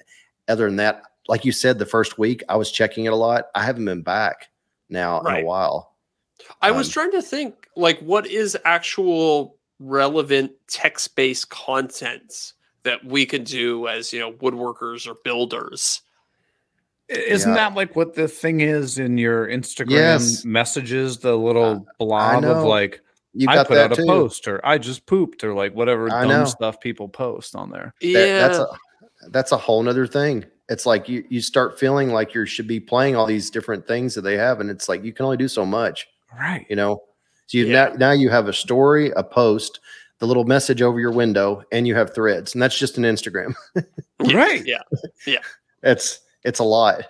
other 0.48 0.66
than 0.66 0.76
that, 0.76 1.02
like 1.28 1.44
you 1.44 1.52
said, 1.52 1.78
the 1.78 1.86
first 1.86 2.18
week 2.18 2.42
I 2.48 2.56
was 2.56 2.70
checking 2.70 3.04
it 3.04 3.12
a 3.12 3.16
lot. 3.16 3.46
I 3.54 3.62
haven't 3.64 3.84
been 3.84 4.02
back 4.02 4.48
now 4.88 5.20
in 5.20 5.26
a 5.36 5.44
while. 5.44 5.94
I 6.60 6.70
was 6.70 6.88
Um, 6.88 6.92
trying 6.92 7.10
to 7.12 7.22
think 7.22 7.68
like 7.76 7.98
what 8.00 8.26
is 8.26 8.56
actual 8.64 9.56
relevant 9.78 10.52
text-based 10.68 11.50
content 11.50 12.52
that 12.84 13.04
we 13.04 13.26
could 13.26 13.44
do 13.44 13.86
as 13.88 14.12
you 14.12 14.20
know 14.20 14.32
woodworkers 14.32 15.06
or 15.06 15.14
builders. 15.24 16.02
Isn't 17.08 17.50
Yeah. 17.52 17.68
that 17.70 17.74
like 17.76 17.94
what 17.94 18.14
the 18.14 18.26
thing 18.28 18.60
is 18.60 18.98
in 18.98 19.16
your 19.18 19.46
Instagram 19.46 19.90
Yes. 19.90 20.44
messages? 20.44 21.18
The 21.18 21.36
little 21.36 21.86
blob 21.98 22.44
of 22.44 22.64
like 22.64 23.00
You 23.32 23.48
I 23.48 23.58
put 23.58 23.74
that 23.74 23.92
out 23.92 23.92
a 23.92 23.96
too. 23.96 24.06
post 24.06 24.48
or 24.48 24.64
I 24.66 24.78
just 24.78 25.06
pooped 25.06 25.44
or 25.44 25.54
like 25.54 25.74
whatever 25.74 26.10
I 26.12 26.22
dumb 26.22 26.28
know. 26.30 26.44
stuff 26.46 26.80
people 26.80 27.08
post 27.08 27.54
on 27.54 27.70
there. 27.70 27.94
That- 28.00 28.08
yeah, 28.08 28.48
that's 28.48 28.58
a 28.58 28.66
that's 29.30 29.52
a 29.52 29.56
whole 29.56 29.82
nother 29.82 30.06
thing. 30.06 30.44
It's 30.68 30.84
like 30.86 31.08
you 31.08 31.24
you 31.28 31.40
start 31.40 31.78
feeling 31.78 32.10
like 32.12 32.34
you 32.34 32.44
should 32.46 32.66
be 32.66 32.80
playing 32.80 33.14
all 33.14 33.26
these 33.26 33.50
different 33.50 33.86
things 33.86 34.14
that 34.14 34.22
they 34.22 34.36
have, 34.36 34.60
and 34.60 34.68
it's 34.70 34.88
like 34.88 35.04
you 35.04 35.12
can 35.12 35.24
only 35.26 35.36
do 35.36 35.48
so 35.48 35.64
much, 35.64 36.08
Right. 36.36 36.66
you 36.68 36.74
know. 36.76 37.02
So 37.46 37.58
you 37.58 37.66
Yeah. 37.66 37.88
now, 37.90 37.94
now 37.94 38.10
you 38.12 38.30
have 38.30 38.48
a 38.48 38.52
story, 38.52 39.12
a 39.16 39.22
post, 39.22 39.78
the 40.18 40.26
little 40.26 40.44
message 40.44 40.82
over 40.82 40.98
your 40.98 41.12
window, 41.12 41.62
and 41.70 41.86
you 41.86 41.94
have 41.94 42.12
threads, 42.14 42.52
and 42.54 42.60
that's 42.62 42.76
just 42.78 42.98
an 42.98 43.04
Instagram. 43.04 43.54
Right? 44.34 44.64
Yeah, 44.66 44.80
Yeah, 45.26 45.38
it's 45.82 46.20
it's 46.44 46.58
a 46.60 46.64
lot, 46.64 47.02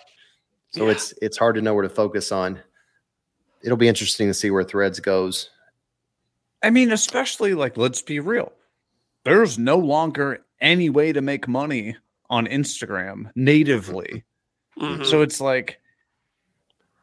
so 0.71 0.85
Yeah. 0.87 0.93
it's 0.93 1.15
it's 1.23 1.37
hard 1.37 1.55
to 1.57 1.63
know 1.63 1.75
where 1.75 1.83
to 1.83 1.89
focus 1.89 2.33
on. 2.33 2.61
It'll 3.63 3.77
be 3.77 3.89
interesting 3.89 4.29
to 4.29 4.35
see 4.35 4.51
where 4.51 4.65
threads 4.65 5.01
goes. 5.01 5.51
I 6.63 6.71
mean, 6.71 6.93
especially 6.93 7.55
like, 7.55 7.77
let's 7.77 8.03
be 8.03 8.21
real. 8.21 8.53
There's 9.25 9.59
no 9.59 9.77
longer 9.79 10.45
any 10.61 10.89
way 10.91 11.13
to 11.13 11.21
make 11.21 11.49
money 11.49 11.97
on 12.31 12.47
Instagram 12.47 13.31
natively. 13.35 14.25
Mhm. 14.79 15.05
So 15.07 15.23
it's 15.23 15.41
like, 15.41 15.81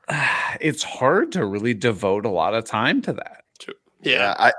it's 0.61 0.83
hard 0.83 1.31
to 1.33 1.45
really 1.45 1.73
devote 1.73 2.25
a 2.25 2.29
lot 2.29 2.53
of 2.53 2.65
time 2.65 3.01
to 3.03 3.13
that. 3.13 3.43
yeah, 4.01 4.35
I 4.37 4.53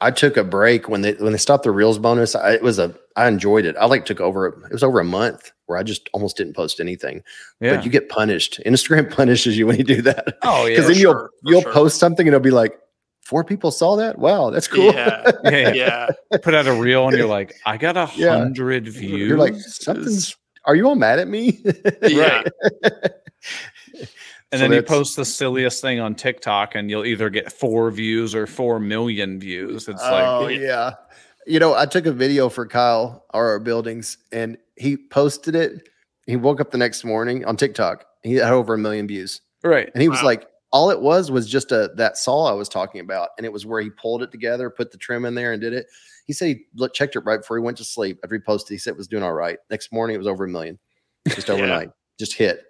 I 0.00 0.10
took 0.10 0.36
a 0.36 0.44
break 0.44 0.88
when 0.88 1.02
they 1.02 1.12
when 1.14 1.32
they 1.32 1.38
stopped 1.38 1.64
the 1.64 1.70
reels 1.70 1.98
bonus. 1.98 2.34
I, 2.34 2.52
it 2.54 2.62
was 2.62 2.78
a 2.78 2.94
I 3.18 3.26
enjoyed 3.26 3.64
it. 3.64 3.74
I 3.76 3.86
like 3.86 4.04
took 4.04 4.20
over 4.20 4.46
it 4.46 4.72
was 4.72 4.84
over 4.84 5.00
a 5.00 5.04
month 5.04 5.50
where 5.66 5.76
I 5.76 5.82
just 5.82 6.08
almost 6.12 6.36
didn't 6.36 6.54
post 6.54 6.78
anything. 6.78 7.22
Yeah. 7.60 7.76
But 7.76 7.84
you 7.84 7.90
get 7.90 8.08
punished. 8.08 8.60
Instagram 8.64 9.10
punishes 9.14 9.58
you 9.58 9.66
when 9.66 9.76
you 9.76 9.84
do 9.84 10.00
that 10.02 10.38
oh, 10.42 10.66
yeah. 10.66 10.70
because 10.70 10.86
for 10.86 10.92
then 10.92 11.02
you'll 11.02 11.28
you'll 11.44 11.62
sure. 11.62 11.72
post 11.72 11.98
something 11.98 12.26
and 12.26 12.34
it'll 12.34 12.44
be 12.44 12.50
like 12.52 12.78
four 13.22 13.42
people 13.42 13.72
saw 13.72 13.96
that. 13.96 14.18
Wow, 14.18 14.50
that's 14.50 14.68
cool. 14.68 14.84
Yeah, 14.84 15.30
yeah, 15.44 15.50
yeah. 15.50 16.08
yeah. 16.30 16.38
Put 16.38 16.54
out 16.54 16.68
a 16.68 16.72
reel 16.72 17.08
and 17.08 17.16
you're 17.16 17.26
like, 17.26 17.54
I 17.66 17.76
got 17.76 17.96
a 17.96 18.08
Yeah. 18.16 18.38
hundred 18.38 18.86
views. 18.88 19.28
You're 19.28 19.38
like 19.38 19.56
something's. 19.56 20.36
Are 20.64 20.76
you 20.76 20.86
all 20.86 20.96
mad 20.96 21.18
at 21.18 21.28
me? 21.28 21.60
Yeah. 22.02 22.42
And 24.50 24.60
So 24.60 24.64
then 24.64 24.72
you 24.72 24.82
post 24.82 25.16
the 25.16 25.26
silliest 25.26 25.82
thing 25.82 26.00
on 26.00 26.14
TikTok, 26.14 26.74
and 26.74 26.88
you'll 26.88 27.04
either 27.04 27.28
get 27.28 27.52
four 27.52 27.90
views 27.90 28.34
or 28.34 28.46
four 28.46 28.80
million 28.80 29.38
views. 29.38 29.88
It's 29.88 30.02
oh 30.02 30.40
like, 30.44 30.58
yeah. 30.58 30.94
You 31.48 31.58
know, 31.58 31.74
I 31.74 31.86
took 31.86 32.04
a 32.06 32.12
video 32.12 32.48
for 32.48 32.66
Kyle 32.66 33.24
our 33.32 33.58
buildings, 33.58 34.18
and 34.32 34.58
he 34.76 34.96
posted 34.96 35.54
it. 35.54 35.88
He 36.26 36.36
woke 36.36 36.60
up 36.60 36.70
the 36.70 36.78
next 36.78 37.04
morning 37.04 37.44
on 37.46 37.56
TikTok. 37.56 38.04
He 38.22 38.34
had 38.34 38.52
over 38.52 38.74
a 38.74 38.78
million 38.78 39.06
views. 39.08 39.40
right? 39.64 39.90
And 39.94 40.02
he 40.02 40.08
was 40.08 40.20
Wow. 40.20 40.26
like, 40.26 40.46
all 40.70 40.90
it 40.90 41.00
was 41.00 41.30
was 41.30 41.48
just 41.48 41.72
a 41.72 41.90
that 41.96 42.18
saw 42.18 42.44
I 42.44 42.52
was 42.52 42.68
talking 42.68 43.00
about, 43.00 43.30
and 43.38 43.46
it 43.46 43.52
was 43.52 43.64
where 43.64 43.80
he 43.80 43.88
pulled 43.90 44.22
it 44.22 44.30
together, 44.30 44.68
put 44.68 44.92
the 44.92 44.98
trim 44.98 45.24
in 45.24 45.34
there, 45.34 45.52
and 45.52 45.60
did 45.62 45.72
it. 45.72 45.86
He 46.26 46.34
said 46.34 46.48
he 46.48 46.64
looked, 46.74 46.94
checked 46.94 47.16
it 47.16 47.20
right 47.20 47.40
before 47.40 47.56
he 47.56 47.62
went 47.64 47.78
to 47.78 47.84
sleep. 47.84 48.20
Every 48.22 48.38
post 48.40 48.68
he 48.68 48.76
said 48.76 48.90
it 48.90 48.96
was 48.98 49.08
doing 49.08 49.22
all 49.22 49.32
right. 49.32 49.58
Next 49.70 49.90
morning, 49.90 50.14
it 50.14 50.18
was 50.18 50.26
over 50.26 50.44
a 50.44 50.48
million, 50.48 50.78
just 51.26 51.48
Yeah. 51.48 51.54
overnight, 51.54 51.90
just 52.18 52.34
hit. 52.34 52.64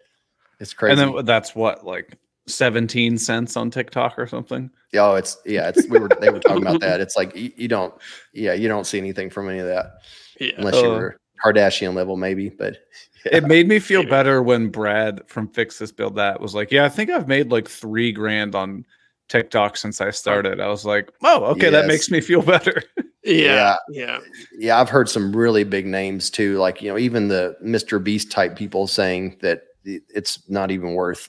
It's 0.61 0.73
crazy. 0.73 1.03
And 1.03 1.17
then 1.17 1.25
that's 1.25 1.57
what 1.57 1.85
like 1.85 2.17
seventeen 2.49 3.19
cents 3.19 3.57
on 3.57 3.71
TikTok 3.71 4.19
or 4.19 4.27
something. 4.27 4.71
oh, 4.97 5.15
it's 5.15 5.37
yeah, 5.47 5.69
it's 5.69 5.87
we 5.89 5.99
were 5.99 6.09
they 6.21 6.31
were 6.31 6.41
talking 6.41 6.63
about 6.63 6.81
that. 6.81 7.01
It's 7.09 7.17
like 7.17 7.35
you, 7.37 7.53
you 7.57 7.69
don't, 7.69 7.95
yeah, 8.33 8.55
you 8.55 8.69
don't 8.69 8.87
see 8.87 8.99
anything 8.99 9.31
from 9.31 9.49
any 9.49 9.59
of 9.61 9.67
that 9.67 9.99
yeah. 10.41 10.53
unless 10.59 10.75
you 10.77 10.87
Uh, 10.91 10.99
were 10.99 11.21
Kardashian 11.45 11.95
level, 11.95 12.17
maybe. 12.17 12.49
But 12.49 12.79
It 13.33 13.45
made 13.45 13.67
me 13.69 13.79
feel 13.81 14.01
Maybe. 14.01 14.11
better 14.11 14.43
when 14.43 14.69
Brad 14.71 15.21
from 15.27 15.49
Fix 15.49 15.79
This 15.79 15.93
Build 15.93 16.15
That 16.17 16.41
was 16.41 16.55
like, 16.55 16.71
"Yeah, 16.71 16.85
I 16.85 16.89
think 16.89 17.11
I've 17.11 17.29
made 17.29 17.51
like 17.51 17.69
three 17.69 18.13
grand 18.13 18.55
on 18.55 18.85
TikTok 19.29 19.77
since 19.77 20.01
I 20.01 20.11
started." 20.11 20.61
I 20.61 20.69
was 20.69 20.85
like, 20.87 21.11
"Oh, 21.23 21.45
okay, 21.47 21.69
that 21.69 21.87
makes 21.87 22.11
me 22.11 22.21
feel 22.21 22.43
better." 22.43 22.83
Yeah, 23.25 23.77
yeah, 23.91 24.21
yeah, 24.57 24.81
I've 24.81 24.89
heard 24.89 25.09
some 25.11 25.37
really 25.37 25.63
big 25.65 25.85
names 25.85 26.31
too, 26.31 26.57
like 26.57 26.81
you 26.81 26.89
know, 26.89 26.97
even 26.97 27.29
the 27.29 27.57
Mr. 27.63 28.03
Beast 28.03 28.31
type 28.31 28.57
people 28.57 28.87
saying 28.87 29.37
that 29.43 29.65
it's 29.85 30.49
not 30.49 30.71
even 30.71 30.95
worth 30.95 31.29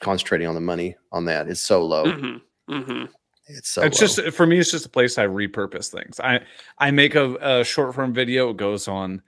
concentrating 0.00 0.46
on 0.46 0.54
the 0.54 0.60
money 0.60 0.96
on 1.12 1.24
that. 1.26 1.48
It's 1.48 1.60
so 1.60 1.84
low. 1.84 2.10
hmm 2.10 2.36
hmm 2.68 3.04
It's 3.46 3.70
so 3.70 3.82
it's 3.82 4.00
low. 4.00 4.06
just 4.06 4.36
for 4.36 4.46
me, 4.46 4.58
it's 4.58 4.70
just 4.70 4.86
a 4.86 4.90
place 4.90 5.18
I 5.18 5.26
repurpose 5.26 5.88
things. 5.90 6.20
I 6.20 6.40
I 6.78 6.90
make 6.90 7.14
a, 7.14 7.60
a 7.60 7.64
short 7.64 7.94
form 7.94 8.12
video. 8.12 8.50
It 8.50 8.56
goes 8.56 8.88
on 8.88 9.22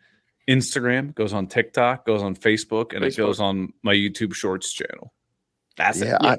Instagram, 0.49 1.15
goes 1.15 1.33
on 1.33 1.47
TikTok, 1.47 2.07
goes 2.07 2.23
on 2.23 2.35
Facebook, 2.35 2.95
and 2.95 3.05
it 3.05 3.17
goes 3.17 3.39
on 3.39 3.73
my 3.83 3.95
YouTube 3.95 4.35
Shorts 4.35 4.73
channel. 4.73 5.13
That's 5.77 6.01
yeah, 6.01 6.17
it. 6.17 6.23
I, 6.23 6.37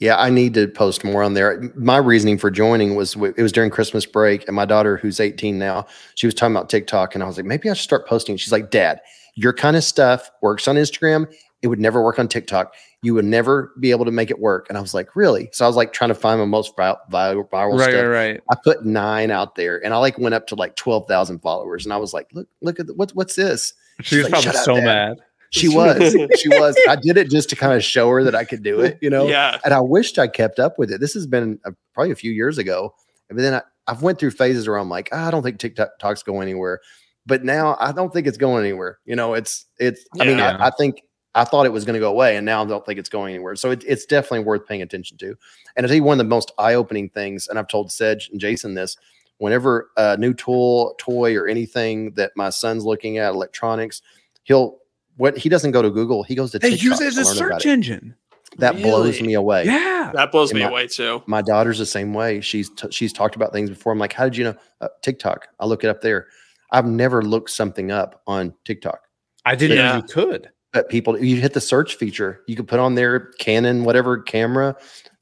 yeah, 0.00 0.16
I 0.20 0.30
need 0.30 0.54
to 0.54 0.66
post 0.66 1.04
more 1.04 1.22
on 1.22 1.34
there. 1.34 1.72
My 1.76 1.96
reasoning 1.96 2.36
for 2.36 2.50
joining 2.50 2.96
was 2.96 3.14
it 3.14 3.38
was 3.38 3.52
during 3.52 3.70
Christmas 3.70 4.04
break, 4.04 4.46
and 4.48 4.56
my 4.56 4.64
daughter, 4.64 4.96
who's 4.96 5.20
18 5.20 5.58
now, 5.58 5.86
she 6.16 6.26
was 6.26 6.34
talking 6.34 6.56
about 6.56 6.68
TikTok, 6.68 7.14
and 7.14 7.22
I 7.22 7.26
was 7.28 7.36
like, 7.36 7.46
maybe 7.46 7.70
I 7.70 7.74
should 7.74 7.84
start 7.84 8.08
posting. 8.08 8.36
She's 8.36 8.50
like, 8.50 8.72
Dad, 8.72 9.00
your 9.36 9.52
kind 9.52 9.76
of 9.76 9.84
stuff 9.84 10.28
works 10.42 10.66
on 10.66 10.74
Instagram. 10.74 11.32
It 11.62 11.68
would 11.68 11.80
never 11.80 12.02
work 12.02 12.18
on 12.18 12.28
TikTok. 12.28 12.74
You 13.02 13.14
would 13.14 13.24
never 13.24 13.72
be 13.80 13.90
able 13.92 14.04
to 14.04 14.10
make 14.10 14.30
it 14.30 14.38
work. 14.40 14.66
And 14.68 14.76
I 14.76 14.80
was 14.80 14.94
like, 14.94 15.14
really? 15.16 15.48
So 15.52 15.64
I 15.64 15.68
was 15.68 15.76
like 15.76 15.92
trying 15.92 16.08
to 16.08 16.14
find 16.14 16.38
my 16.40 16.44
most 16.46 16.74
vi- 16.76 16.96
viral, 17.10 17.48
viral 17.48 17.78
Right, 17.78 17.90
stuff. 17.90 17.94
right, 17.94 18.06
right. 18.32 18.40
I 18.50 18.56
put 18.64 18.84
nine 18.84 19.30
out 19.30 19.54
there, 19.54 19.82
and 19.84 19.94
I 19.94 19.98
like 19.98 20.18
went 20.18 20.34
up 20.34 20.46
to 20.48 20.54
like 20.56 20.76
12,000 20.76 21.38
followers, 21.40 21.84
and 21.86 21.92
I 21.92 21.96
was 21.98 22.12
like, 22.12 22.28
look, 22.32 22.48
look 22.60 22.80
at 22.80 22.86
the, 22.88 22.94
what, 22.94 23.10
what's 23.12 23.36
this? 23.36 23.74
She 24.02 24.16
was 24.16 24.24
like, 24.24 24.32
probably 24.32 24.46
"Shut 24.46 24.56
up, 24.56 24.64
so 24.64 24.74
mad. 24.80 25.18
She 25.50 25.68
was. 25.74 26.12
she 26.40 26.48
was. 26.48 26.76
I 26.88 26.96
did 26.96 27.16
it 27.16 27.30
just 27.30 27.48
to 27.50 27.56
kind 27.56 27.74
of 27.74 27.84
show 27.84 28.08
her 28.08 28.24
that 28.24 28.34
I 28.34 28.44
could 28.44 28.62
do 28.62 28.80
it, 28.80 28.98
you 29.00 29.10
know. 29.10 29.28
Yeah. 29.28 29.58
And 29.64 29.72
I 29.74 29.80
wished 29.80 30.18
I 30.18 30.26
kept 30.26 30.58
up 30.58 30.78
with 30.78 30.90
it. 30.90 31.00
This 31.00 31.12
has 31.14 31.26
been 31.26 31.60
a, 31.64 31.72
probably 31.94 32.10
a 32.10 32.16
few 32.16 32.32
years 32.32 32.58
ago. 32.58 32.94
But 33.28 33.36
then 33.38 33.54
I, 33.54 33.62
I've 33.86 34.02
went 34.02 34.18
through 34.18 34.30
phases 34.32 34.66
where 34.66 34.78
I'm 34.78 34.88
like, 34.88 35.10
"Ah, 35.12 35.28
I 35.28 35.30
don't 35.30 35.42
think 35.42 35.58
TikTok's 35.58 36.22
going 36.22 36.42
anywhere. 36.48 36.80
But 37.26 37.44
now 37.44 37.76
I 37.78 37.92
don't 37.92 38.12
think 38.12 38.26
it's 38.26 38.38
going 38.38 38.64
anywhere. 38.64 38.98
You 39.04 39.14
know, 39.14 39.34
it's 39.34 39.66
it's. 39.78 40.04
I 40.20 40.24
mean, 40.24 40.40
I, 40.40 40.66
I 40.66 40.70
think 40.70 41.02
I 41.34 41.44
thought 41.44 41.64
it 41.66 41.72
was 41.72 41.84
going 41.84 41.94
to 41.94 42.00
go 42.00 42.10
away, 42.10 42.36
and 42.36 42.44
now 42.44 42.62
I 42.62 42.66
don't 42.66 42.84
think 42.84 42.98
it's 42.98 43.08
going 43.08 43.34
anywhere. 43.34 43.56
So 43.56 43.70
it, 43.70 43.82
it's 43.86 44.04
definitely 44.04 44.40
worth 44.44 44.66
paying 44.66 44.82
attention 44.82 45.16
to. 45.18 45.34
And 45.76 45.86
I 45.86 45.88
tell 45.88 45.96
you, 45.96 46.02
one 46.02 46.14
of 46.20 46.24
the 46.26 46.28
most 46.28 46.52
eye-opening 46.58 47.08
things, 47.10 47.48
and 47.48 47.58
I've 47.58 47.68
told 47.68 47.90
Sedge 47.90 48.28
and 48.30 48.40
Jason 48.40 48.74
this. 48.74 48.96
Whenever 49.38 49.90
a 49.96 50.16
new 50.18 50.34
tool, 50.34 50.94
toy, 50.98 51.34
or 51.36 51.48
anything 51.48 52.12
that 52.12 52.32
my 52.36 52.50
son's 52.50 52.84
looking 52.84 53.18
at, 53.18 53.30
electronics, 53.32 54.00
he'll 54.44 54.78
what 55.16 55.36
he 55.36 55.48
doesn't 55.48 55.72
go 55.72 55.82
to 55.82 55.90
Google, 55.90 56.22
he 56.22 56.34
goes 56.34 56.52
to 56.52 56.58
They 56.58 56.70
TikTok 56.70 56.84
use 56.84 57.00
it 57.00 57.06
as 57.08 57.18
a 57.18 57.24
search 57.24 57.66
engine. 57.66 58.14
That 58.58 58.76
blows 58.76 59.20
me 59.20 59.32
away 59.34 59.64
Yeah. 59.64 60.10
That 60.14 60.30
blows 60.30 60.50
And 60.50 60.58
me 60.60 60.64
my- 60.64 60.70
away 60.70 60.86
too. 60.86 61.22
my 61.26 61.42
daughter's 61.42 61.78
the 61.78 61.86
same 61.86 62.12
way. 62.14 62.40
She's 62.40 62.68
t- 62.70 62.90
she's 62.90 63.12
talked 63.12 63.34
about 63.34 63.52
things 63.52 63.68
before. 63.70 63.92
I'm 63.92 63.98
like, 63.98 64.12
how 64.12 64.24
did 64.24 64.36
you 64.36 64.44
know 64.44 64.54
uh, 64.80 64.88
TikTok? 65.02 65.48
I 65.58 65.66
look 65.66 65.82
it 65.84 65.88
up 65.88 66.02
there. 66.02 66.28
I've 66.70 66.86
never 66.86 67.22
looked 67.22 67.50
something 67.50 67.90
up 67.90 68.22
on 68.26 68.54
TikTok. 68.64 69.00
I 69.44 69.54
didn't 69.56 69.78
know 69.78 69.82
Yeah. 69.84 69.96
you 69.96 70.02
could. 70.04 70.50
But 70.72 70.88
people, 70.88 71.18
you 71.22 71.36
hit 71.40 71.52
the 71.52 71.60
search 71.60 71.96
feature, 71.96 72.40
you 72.46 72.56
can 72.56 72.66
put 72.66 72.80
on 72.80 72.94
their 72.94 73.20
Canon, 73.38 73.84
whatever 73.84 74.18
camera, 74.22 74.74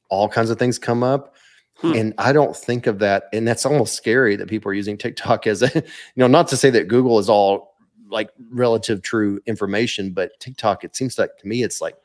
all 0.09 0.29
kinds 0.29 0.51
of 0.51 0.59
things 0.59 0.79
come 0.79 1.03
up. 1.03 1.35
Hmm. 1.77 1.93
And 1.95 2.15
I 2.19 2.33
don't 2.33 2.55
think 2.57 2.87
of 2.87 2.99
that. 3.01 3.25
And 3.33 3.49
that's 3.49 3.65
almost 3.67 3.95
scary 3.95 4.37
that 4.37 4.49
people 4.49 4.71
are 4.71 4.75
using 4.75 4.97
TikTok 4.99 5.47
as 5.47 5.63
a, 5.63 5.71
you 5.75 5.83
know, 6.17 6.27
not 6.27 6.47
to 6.49 6.57
say 6.57 6.71
that 6.71 6.89
Google 6.89 7.19
is 7.19 7.29
all 7.29 7.75
like 8.11 8.31
relative 8.51 9.03
true 9.03 9.41
information, 9.47 10.13
but 10.13 10.33
TikTok, 10.41 10.85
it 10.85 10.95
seems 10.95 11.19
like 11.19 11.37
to 11.39 11.49
me, 11.49 11.63
it's 11.63 11.81
like, 11.81 11.97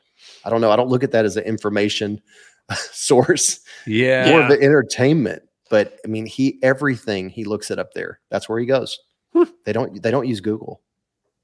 I 0.44 0.50
don't 0.50 0.60
know. 0.60 0.70
I 0.70 0.76
don't 0.76 0.88
look 0.88 1.04
at 1.04 1.12
that 1.12 1.24
as 1.24 1.36
an 1.36 1.44
information 1.44 2.20
source 2.74 3.60
Yeah. 3.86 4.30
more 4.30 4.40
of 4.42 4.48
the 4.48 4.60
entertainment. 4.60 5.42
But 5.68 5.98
I 6.04 6.08
mean, 6.08 6.26
he 6.26 6.58
everything 6.62 7.28
he 7.28 7.44
looks 7.44 7.70
it 7.70 7.78
up 7.78 7.92
there. 7.92 8.20
That's 8.30 8.48
where 8.48 8.58
he 8.58 8.66
goes. 8.66 8.98
Hmm. 9.32 9.44
They 9.64 9.72
don't 9.72 10.00
they 10.02 10.10
don't 10.10 10.26
use 10.26 10.40
Google. 10.40 10.80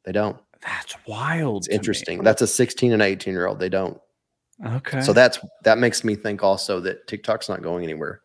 They 0.05 0.13
don't. 0.13 0.37
That's 0.63 0.97
wild. 1.07 1.59
It's 1.59 1.67
to 1.67 1.73
me. 1.73 1.77
interesting. 1.77 2.23
That's 2.23 2.43
a 2.43 2.47
16 2.47 2.93
and 2.93 3.03
18 3.03 3.35
year 3.35 3.47
old. 3.47 3.59
They 3.59 3.69
don't. 3.69 4.01
Okay. 4.65 5.01
So 5.01 5.13
that's 5.13 5.39
that 5.65 5.79
makes 5.79 6.05
me 6.05 6.15
think 6.15 6.43
also 6.43 6.79
that 6.81 7.07
TikTok's 7.09 7.49
not 7.49 7.63
going 7.63 7.83
anywhere. 7.83 8.21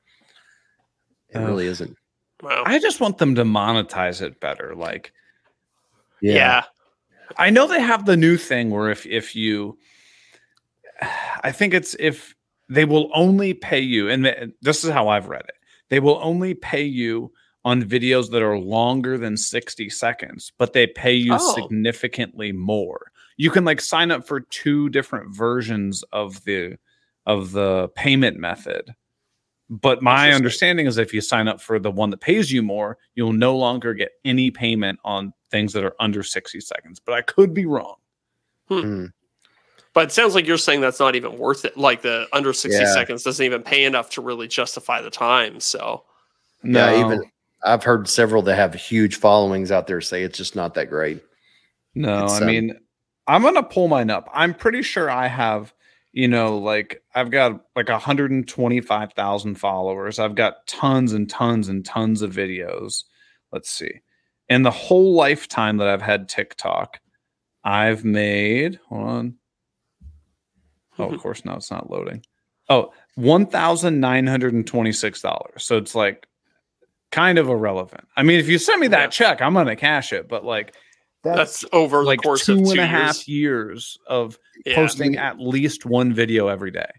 It 1.29 1.37
Ugh. 1.37 1.47
really 1.47 1.65
isn't. 1.67 1.95
Wow. 2.43 2.63
I 2.65 2.77
just 2.79 2.99
want 2.99 3.17
them 3.17 3.33
to 3.35 3.43
monetize 3.43 4.21
it 4.21 4.39
better. 4.39 4.75
Like 4.75 5.11
yeah. 6.21 6.63
I 7.37 7.49
know 7.49 7.67
they 7.67 7.81
have 7.81 8.05
the 8.05 8.17
new 8.17 8.37
thing 8.37 8.69
where 8.69 8.89
if 8.89 9.05
if 9.05 9.35
you 9.35 9.77
I 11.43 11.51
think 11.51 11.73
it's 11.73 11.95
if 11.99 12.35
they 12.69 12.85
will 12.85 13.09
only 13.13 13.53
pay 13.53 13.79
you 13.79 14.09
and 14.09 14.53
this 14.61 14.83
is 14.83 14.91
how 14.91 15.07
I've 15.07 15.27
read 15.27 15.45
it. 15.47 15.55
They 15.89 15.99
will 15.99 16.19
only 16.21 16.53
pay 16.53 16.83
you 16.83 17.31
on 17.67 17.83
videos 17.83 18.31
that 18.31 18.41
are 18.41 18.57
longer 18.57 19.17
than 19.17 19.35
60 19.35 19.89
seconds, 19.89 20.53
but 20.57 20.71
they 20.71 20.87
pay 20.87 21.13
you 21.13 21.33
Oh. 21.33 21.53
significantly 21.55 22.53
more. 22.53 23.11
You 23.35 23.51
can 23.51 23.65
like 23.65 23.81
sign 23.81 24.09
up 24.09 24.25
for 24.25 24.39
two 24.39 24.87
different 24.87 25.35
versions 25.35 26.01
of 26.13 26.41
the 26.45 26.77
of 27.25 27.51
the 27.51 27.89
payment 27.89 28.37
method. 28.39 28.95
But 29.69 30.01
my 30.01 30.31
understanding 30.31 30.85
is 30.87 30.97
if 30.97 31.13
you 31.13 31.19
sign 31.19 31.49
up 31.49 31.59
for 31.59 31.77
the 31.77 31.91
one 31.91 32.09
that 32.11 32.21
pays 32.21 32.49
you 32.53 32.63
more, 32.63 32.97
you'll 33.15 33.33
no 33.33 33.57
longer 33.57 33.93
get 33.93 34.11
any 34.23 34.49
payment 34.49 34.97
on 35.03 35.33
things 35.51 35.73
that 35.73 35.83
are 35.83 35.93
under 35.99 36.23
60 36.23 36.61
seconds. 36.61 37.01
But 37.01 37.15
I 37.15 37.21
could 37.21 37.53
be 37.53 37.65
wrong. 37.65 37.95
Mm. 38.69 39.11
But 39.93 40.05
it 40.05 40.11
sounds 40.13 40.35
like 40.35 40.47
you're 40.47 40.57
saying 40.57 40.79
that's 40.79 41.01
not 41.01 41.15
even 41.17 41.37
worth 41.37 41.65
it. 41.65 41.75
Like 41.75 42.01
the 42.01 42.27
under 42.31 42.53
60 42.53 42.79
Yeah. 42.81 42.93
seconds 42.93 43.23
doesn't 43.23 43.45
even 43.45 43.61
pay 43.61 43.83
enough 43.83 44.09
to 44.11 44.21
really 44.21 44.47
justify 44.47 45.01
the 45.01 45.09
time. 45.09 45.59
So 45.59 46.05
Yeah, 46.63 47.05
even 47.05 47.29
I've 47.63 47.83
heard 47.83 48.07
several 48.07 48.41
that 48.43 48.55
have 48.55 48.73
huge 48.73 49.15
followings 49.17 49.71
out 49.71 49.87
there 49.87 50.01
say 50.01 50.23
it's 50.23 50.37
just 50.37 50.55
not 50.55 50.73
that 50.75 50.89
great. 50.89 51.23
No, 51.95 52.25
It's, 52.25 52.33
I 52.33 52.41
um, 52.41 52.45
mean, 52.47 52.79
I'm 53.27 53.41
gonna 53.41 53.63
pull 53.63 53.87
mine 53.87 54.09
up. 54.09 54.29
I'm 54.33 54.53
pretty 54.53 54.81
sure 54.83 55.09
I 55.09 55.27
have, 55.27 55.73
you 56.13 56.27
know, 56.27 56.57
like 56.57 57.01
I've 57.15 57.31
got 57.31 57.61
like 57.75 57.89
125,000 57.89 59.55
followers. 59.55 60.19
I've 60.19 60.35
got 60.35 60.67
tons 60.67 61.13
and 61.13 61.29
tons 61.29 61.67
and 61.67 61.83
tons 61.85 62.21
of 62.21 62.31
videos. 62.33 63.03
Let's 63.51 63.69
see. 63.69 64.01
In 64.49 64.61
the 64.61 64.71
whole 64.71 65.13
lifetime 65.13 65.77
that 65.77 65.87
I've 65.87 66.01
had 66.01 66.29
TikTok, 66.29 66.99
I've 67.63 68.05
made 68.05 68.79
hold 68.87 69.07
on. 69.07 69.35
Oh, 70.99 71.11
of 71.13 71.19
course, 71.21 71.43
now 71.43 71.55
it's 71.55 71.71
not 71.71 71.89
loading. 71.89 72.23
Oh, 72.69 72.93
one 73.15 73.45
thousand 73.47 73.99
nine 73.99 74.27
hundred 74.27 74.53
and 74.53 74.67
twenty-six 74.67 75.21
dollars. 75.21 75.63
So 75.63 75.77
it's 75.77 75.95
like 75.95 76.26
kind 77.11 77.37
of 77.37 77.47
irrelevant. 77.49 78.07
I 78.15 78.23
mean, 78.23 78.39
if 78.39 78.47
you 78.49 78.57
send 78.57 78.79
me 78.81 78.87
that 78.89 79.01
Yeah. 79.03 79.07
check, 79.09 79.41
I'm 79.41 79.53
gonna 79.53 79.75
cash 79.75 80.11
it. 80.13 80.27
But 80.27 80.43
like 80.45 80.75
that's, 81.23 81.65
over 81.73 82.03
like 82.03 82.21
the 82.21 82.27
course 82.27 82.45
two 82.45 82.53
of 82.59 82.65
two 82.65 82.71
and 82.71 82.79
a 82.79 82.85
half 82.87 83.27
years. 83.27 83.27
years 83.27 83.97
of 84.07 84.37
Yeah. 84.65 84.75
posting 84.75 85.17
at 85.17 85.39
least 85.39 85.85
one 85.85 86.13
video 86.13 86.47
every 86.47 86.71
day. 86.71 86.89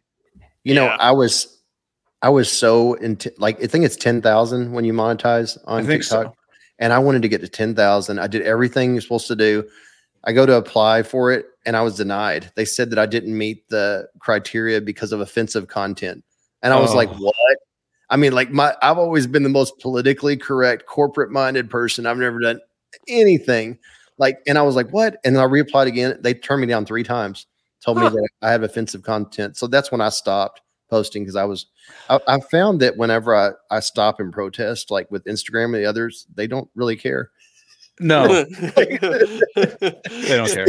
You 0.64 0.74
know, 0.74 0.86
I 0.86 1.12
was 1.12 1.54
I 2.20 2.28
was 2.30 2.50
so 2.50 2.94
into 2.94 3.32
like 3.38 3.62
I 3.62 3.66
think 3.68 3.84
it's 3.84 3.96
10,000 3.96 4.72
when 4.72 4.84
you 4.84 4.92
monetize 4.92 5.56
on 5.66 5.82
I 5.84 5.86
think 5.86 6.02
TikTok. 6.02 6.26
so. 6.26 6.34
and 6.78 6.92
I 6.92 6.98
wanted 6.98 7.22
to 7.22 7.28
get 7.28 7.40
to 7.42 7.48
10,000. 7.48 8.18
I 8.18 8.26
did 8.26 8.42
everything 8.42 8.92
you're 8.92 9.00
supposed 9.02 9.28
to 9.28 9.36
do. 9.36 9.64
I 10.24 10.32
go 10.32 10.44
to 10.44 10.56
apply 10.56 11.04
for 11.04 11.30
it 11.32 11.46
and 11.64 11.76
I 11.76 11.82
was 11.82 11.96
denied. 11.96 12.50
They 12.56 12.64
said 12.64 12.90
that 12.90 12.98
I 12.98 13.06
didn't 13.06 13.36
meet 13.38 13.68
the 13.68 14.08
criteria 14.18 14.80
because 14.80 15.12
of 15.12 15.20
offensive 15.20 15.68
content. 15.68 16.24
And 16.62 16.74
I 16.74 16.80
was 16.80 16.92
like, 16.92 17.08
Oh. 17.10 17.16
what? 17.18 17.58
I 18.10 18.16
mean, 18.16 18.32
like 18.32 18.50
my 18.50 18.74
I've 18.82 18.98
always 18.98 19.26
been 19.26 19.42
the 19.42 19.48
most 19.48 19.78
politically 19.80 20.36
correct, 20.36 20.86
corporate 20.86 21.30
minded 21.30 21.70
person. 21.70 22.06
I've 22.06 22.16
never 22.18 22.40
done 22.40 22.60
anything. 23.08 23.78
Like, 24.18 24.38
and 24.46 24.58
I 24.58 24.62
was 24.62 24.74
like, 24.76 24.90
what? 24.90 25.18
And 25.24 25.36
I 25.38 25.44
reapplied 25.44 25.86
again. 25.86 26.18
They 26.20 26.34
turned 26.34 26.60
me 26.60 26.66
down 26.66 26.84
three 26.86 27.04
times, 27.04 27.46
told 27.84 27.98
Huh. 27.98 28.04
me 28.04 28.10
that 28.10 28.28
I 28.42 28.50
have 28.50 28.62
offensive 28.62 29.02
content. 29.02 29.56
So 29.56 29.66
that's 29.66 29.92
when 29.92 30.00
I 30.00 30.08
stopped 30.08 30.62
posting 30.90 31.22
because 31.22 31.36
I 31.36 31.44
was 31.44 31.66
I, 32.08 32.18
I 32.26 32.40
found 32.40 32.80
that 32.80 32.96
whenever 32.96 33.36
I, 33.36 33.50
I 33.70 33.80
stop 33.80 34.20
and 34.20 34.32
protest, 34.32 34.90
like 34.90 35.10
with 35.10 35.24
Instagram 35.24 35.66
and 35.66 35.74
the 35.76 35.86
others, 35.86 36.26
they 36.34 36.46
don't 36.46 36.68
really 36.74 36.96
care. 36.96 37.30
No, 38.00 38.44
they 38.44 38.98
don't 40.28 40.48
care. 40.50 40.66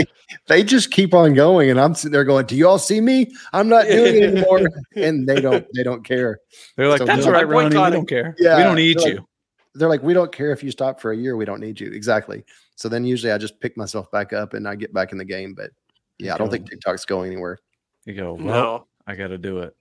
They 0.47 0.63
just 0.63 0.91
keep 0.91 1.13
on 1.13 1.33
going, 1.33 1.69
and 1.69 1.79
I'm 1.79 1.93
sitting 1.95 2.11
there 2.11 2.23
going, 2.23 2.45
"Do 2.45 2.55
you 2.55 2.67
all 2.67 2.79
see 2.79 3.01
me? 3.01 3.31
I'm 3.53 3.67
not 3.69 3.85
doing 3.87 4.15
it 4.15 4.23
anymore." 4.23 4.61
and 4.95 5.27
they 5.27 5.39
don't 5.41 5.65
they 5.75 5.83
don't 5.83 6.03
care. 6.03 6.39
They're 6.75 6.87
like, 6.87 6.99
So 6.99 7.05
that's 7.05 7.21
no- 7.25 7.27
all 7.27 7.33
right, 7.33 7.47
Ronnie. 7.47 7.67
We 7.77 7.91
don't 7.91 8.07
care. 8.07 8.35
Yeah, 8.39 8.57
we 8.57 8.63
don't 8.63 8.75
need 8.75 8.97
they're 8.97 9.05
like- 9.05 9.13
you. 9.15 9.25
They're 9.75 9.89
like, 9.89 10.03
"We 10.03 10.13
don't 10.13 10.31
care 10.31 10.51
if 10.51 10.63
you 10.63 10.71
stop 10.71 10.99
for 10.99 11.11
a 11.11 11.17
year. 11.17 11.37
We 11.37 11.45
don't 11.45 11.59
need 11.59 11.79
you." 11.79 11.91
Exactly. 11.91 12.43
So 12.75 12.89
then 12.89 13.05
usually 13.05 13.31
I 13.31 13.37
just 13.37 13.59
pick 13.59 13.77
myself 13.77 14.09
back 14.11 14.33
up 14.33 14.53
and 14.53 14.67
I 14.67 14.75
get 14.75 14.93
back 14.93 15.11
in 15.11 15.17
the 15.17 15.25
game. 15.25 15.53
But 15.53 15.71
yeah, 16.17 16.33
I 16.33 16.37
don't 16.37 16.49
think 16.49 16.69
TikTok's 16.69 17.05
going 17.05 17.31
anywhere. 17.31 17.59
You 18.05 18.15
go, 18.15 18.33
well, 18.33 18.45
no. 18.45 18.87
I 19.05 19.15
got 19.15 19.27
to 19.27 19.37
do 19.37 19.59
it. 19.59 19.75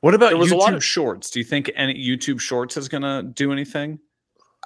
What 0.00 0.14
about 0.14 0.28
There 0.30 0.36
was 0.38 0.52
a 0.52 0.54
YouTube 0.54 0.58
lot 0.58 0.74
of- 0.74 0.84
Shorts? 0.84 1.30
Do 1.30 1.38
you 1.38 1.44
think 1.44 1.70
any 1.74 1.94
YouTube 1.94 2.40
Shorts 2.40 2.76
is 2.76 2.88
gonna 2.88 3.22
do 3.22 3.52
anything? 3.52 3.98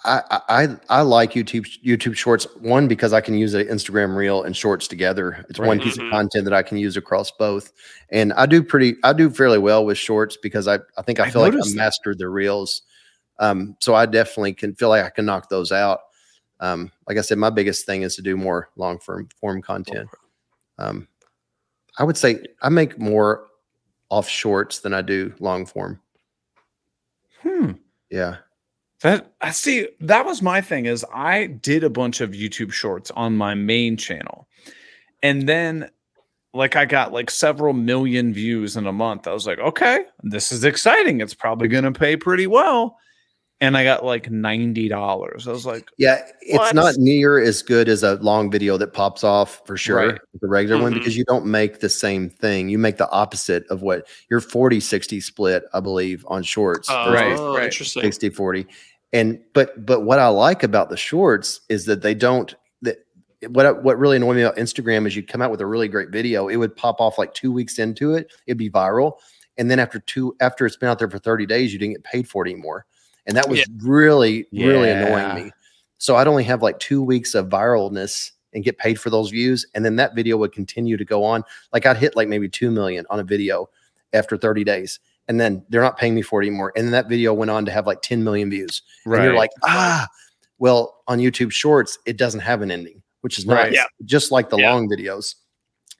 I, 0.04 0.22
I 0.30 0.40
I- 0.64 0.76
I 0.88 1.00
like 1.02 1.32
YouTube 1.32 1.66
YouTube 1.84 2.14
Shorts 2.16 2.46
one 2.60 2.88
because 2.88 3.12
I 3.12 3.20
can 3.20 3.34
use 3.34 3.54
an 3.54 3.66
Instagram 3.66 4.14
Reel 4.16 4.42
and 4.42 4.56
Shorts 4.56 4.86
together. 4.88 5.44
It's 5.48 5.58
one 5.58 5.68
Right. 5.78 5.80
piece 5.82 5.96
Mhm. 5.98 6.06
of 6.06 6.12
content 6.12 6.44
that 6.44 6.52
I 6.54 6.62
can 6.62 6.78
use 6.78 6.96
across 6.96 7.30
both, 7.30 7.72
and 8.10 8.32
I 8.34 8.46
do 8.46 8.62
pretty 8.62 8.96
I 9.04 9.12
do 9.12 9.30
fairly 9.30 9.58
well 9.58 9.84
with 9.84 9.98
Shorts 9.98 10.36
because 10.36 10.68
I 10.68 10.78
I 10.96 11.02
think 11.02 11.20
I 11.20 11.24
I 11.26 11.30
feel 11.30 11.42
like 11.42 11.52
I 11.52 11.56
noticed 11.56 11.74
that. 11.74 11.80
mastered 11.82 12.18
the 12.18 12.28
Reels, 12.28 12.82
um, 13.38 13.76
so 13.80 13.94
I 13.94 14.06
definitely 14.06 14.54
can 14.54 14.74
feel 14.74 14.88
like 14.90 15.04
I 15.04 15.10
can 15.10 15.24
knock 15.26 15.48
those 15.48 15.72
out. 15.72 16.00
Um, 16.60 16.90
like 17.08 17.18
I 17.18 17.20
said, 17.22 17.38
my 17.38 17.50
biggest 17.50 17.86
thing 17.86 18.02
is 18.02 18.16
to 18.16 18.22
do 18.22 18.36
more 18.36 18.68
long 18.76 18.98
form 18.98 19.28
form 19.40 19.62
content. 19.62 20.08
Um, 20.78 21.08
I 21.98 22.04
would 22.04 22.16
say 22.16 22.44
I 22.62 22.68
make 22.68 22.98
more 22.98 23.46
off 24.10 24.28
Shorts 24.28 24.78
than 24.80 24.94
I 24.94 25.02
do 25.02 25.34
long 25.40 25.66
form. 25.66 26.00
Hmm. 27.42 27.72
Yeah. 28.10 28.36
That 29.02 29.32
I 29.40 29.50
see. 29.50 29.88
That 30.00 30.26
was 30.26 30.42
my 30.42 30.60
thing. 30.60 30.86
Is 30.86 31.04
I 31.14 31.46
did 31.46 31.84
a 31.84 31.90
bunch 31.90 32.20
of 32.20 32.30
YouTube 32.30 32.72
Shorts 32.72 33.10
on 33.12 33.36
my 33.36 33.54
main 33.54 33.96
channel, 33.96 34.48
and 35.22 35.48
then 35.48 35.90
like 36.54 36.76
I 36.76 36.84
got 36.84 37.12
like 37.12 37.30
several 37.30 37.72
million 37.74 38.32
views 38.32 38.76
in 38.76 38.86
a 38.86 38.92
month. 38.92 39.28
I 39.28 39.32
was 39.32 39.46
like, 39.46 39.58
okay, 39.58 40.04
this 40.22 40.50
is 40.50 40.64
exciting. 40.64 41.20
It's 41.20 41.34
probably 41.34 41.68
going 41.68 41.84
to 41.84 41.92
pay 41.92 42.16
pretty 42.16 42.46
well. 42.46 42.98
And 43.60 43.76
I 43.76 43.82
got 43.82 44.04
like 44.04 44.30
ninety 44.30 44.88
dollars. 44.88 45.48
I 45.48 45.52
was 45.52 45.66
like, 45.66 45.88
Yeah, 45.98 46.20
it's 46.42 46.56
What? 46.58 46.74
not 46.76 46.94
near 46.96 47.40
as 47.42 47.60
good 47.62 47.88
as 47.88 48.04
a 48.04 48.14
long 48.16 48.50
video 48.52 48.76
that 48.76 48.92
pops 48.92 49.24
off 49.24 49.62
for 49.66 49.76
sure, 49.76 49.96
Right. 50.10 50.20
the 50.40 50.46
regular 50.46 50.80
one, 50.80 50.92
Mhm. 50.92 50.98
because 50.98 51.16
you 51.16 51.24
don't 51.24 51.44
make 51.44 51.80
the 51.80 51.88
same 51.88 52.30
thing. 52.30 52.68
You 52.68 52.78
make 52.78 52.98
the 52.98 53.10
opposite 53.10 53.64
of 53.68 53.82
what 53.82 54.06
your 54.30 54.40
40 54.40 54.78
60 54.78 55.20
split, 55.20 55.64
I 55.74 55.80
believe, 55.80 56.24
on 56.28 56.44
shorts 56.44 56.88
Oh, 56.88 57.12
Right, 57.12 57.30
versus 57.30 57.56
right. 57.56 57.64
interesting. 57.64 58.02
60 58.02 58.30
40. 58.30 58.66
And 59.12 59.40
but 59.54 59.84
but 59.84 60.02
what 60.02 60.20
I 60.20 60.28
like 60.28 60.62
about 60.62 60.88
the 60.90 60.96
shorts 60.96 61.60
is 61.68 61.84
that 61.86 62.00
they 62.02 62.14
don't 62.14 62.54
that 62.82 62.98
what 63.48 63.82
what 63.82 63.98
really 63.98 64.18
annoyed 64.18 64.36
me 64.36 64.42
about 64.42 64.56
Instagram 64.56 65.04
is 65.04 65.16
you 65.16 65.22
come 65.24 65.42
out 65.42 65.50
with 65.50 65.60
a 65.60 65.66
really 65.66 65.88
great 65.88 66.10
video, 66.10 66.46
it 66.46 66.56
would 66.56 66.76
pop 66.76 67.00
off 67.00 67.18
like 67.18 67.34
two 67.34 67.50
weeks 67.50 67.80
into 67.80 68.14
it, 68.14 68.30
it'd 68.46 68.56
be 68.58 68.70
viral, 68.70 69.14
and 69.56 69.68
then 69.68 69.80
after 69.80 69.98
two 69.98 70.36
after 70.40 70.64
it's 70.64 70.76
been 70.76 70.88
out 70.88 71.00
there 71.00 71.10
for 71.10 71.18
thirty 71.18 71.44
days, 71.46 71.72
you 71.72 71.78
didn't 71.80 71.94
get 71.94 72.04
paid 72.04 72.28
for 72.28 72.46
it 72.46 72.50
anymore, 72.50 72.84
and 73.28 73.36
that 73.36 73.48
was 73.48 73.60
Yeah. 73.60 73.64
really 73.82 74.46
really 74.52 74.88
Yeah. 74.88 75.04
annoying 75.06 75.44
me. 75.44 75.52
So 75.98 76.16
I'd 76.16 76.26
only 76.26 76.44
have 76.44 76.62
like 76.62 76.78
two 76.80 77.02
weeks 77.02 77.34
of 77.34 77.48
viralness 77.48 78.32
and 78.54 78.64
get 78.64 78.78
paid 78.78 78.98
for 78.98 79.10
those 79.10 79.30
views, 79.30 79.66
and 79.74 79.84
then 79.84 79.96
that 79.96 80.14
video 80.16 80.36
would 80.38 80.52
continue 80.52 80.96
to 80.96 81.04
go 81.04 81.22
on. 81.22 81.44
Like 81.72 81.86
I'd 81.86 81.98
hit 81.98 82.16
like 82.16 82.26
maybe 82.28 82.48
two 82.48 82.70
million 82.72 83.06
on 83.10 83.20
a 83.20 83.24
video 83.24 83.68
after 84.12 84.36
thirty 84.36 84.64
days. 84.64 84.98
And 85.30 85.38
then 85.38 85.62
they're 85.68 85.82
not 85.82 85.98
paying 85.98 86.14
me 86.14 86.22
for 86.22 86.40
it 86.42 86.46
anymore. 86.46 86.72
And 86.74 86.86
then 86.86 86.92
that 86.92 87.06
video 87.06 87.34
went 87.34 87.50
on 87.50 87.66
to 87.66 87.70
have 87.70 87.86
like 87.86 88.00
10 88.00 88.24
million 88.24 88.48
views. 88.48 88.80
And 89.04 89.22
you're 89.22 89.34
like, 89.34 89.50
ah, 89.62 90.08
well, 90.56 91.02
on 91.06 91.18
YouTube 91.18 91.52
Shorts, 91.52 91.98
it 92.06 92.16
doesn't 92.16 92.40
have 92.40 92.62
an 92.62 92.70
ending, 92.70 93.02
which 93.20 93.38
is 93.38 93.44
Right. 93.44 93.64
nice, 93.66 93.74
Yeah. 93.74 93.84
just 94.06 94.32
like 94.32 94.48
the 94.48 94.56
Yeah. 94.56 94.72
long 94.72 94.88
videos. 94.88 95.34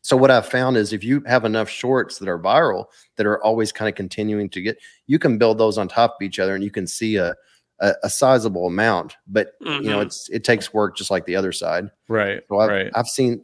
So 0.09 0.17
what 0.17 0.31
I've 0.31 0.47
found 0.47 0.79
is 0.79 0.95
if 0.95 1.05
you 1.05 1.23
have 1.27 1.45
enough 1.45 1.69
shorts 1.69 2.17
that 2.19 2.31
are 2.31 2.39
viral, 2.39 2.87
that 3.17 3.27
are 3.27 3.45
always 3.45 3.73
kind 3.73 3.91
of 3.91 3.95
continuing 3.95 4.49
to 4.49 4.63
get, 4.63 4.79
you 5.07 5.19
can 5.19 5.37
build 5.37 5.59
those 5.59 5.77
on 5.77 5.87
top 5.87 6.13
of 6.19 6.25
each 6.25 6.39
other, 6.39 6.55
and 6.55 6.65
you 6.65 6.71
can 6.71 6.87
see 6.87 7.17
a 7.17 7.35
a, 7.81 7.93
a 8.05 8.09
sizable 8.09 8.67
amount. 8.67 9.17
But 9.27 9.53
you 9.61 9.91
know, 9.91 9.99
Mhm. 9.99 10.07
it's 10.07 10.31
it 10.31 10.45
takes 10.45 10.73
work 10.73 10.97
just 10.97 11.11
like 11.11 11.27
the 11.27 11.37
other 11.37 11.53
side. 11.53 11.91
right, 12.09 12.43
So 12.49 12.59
I've, 12.59 12.71
right. 12.71 12.91
I've 12.95 13.07
seen 13.07 13.43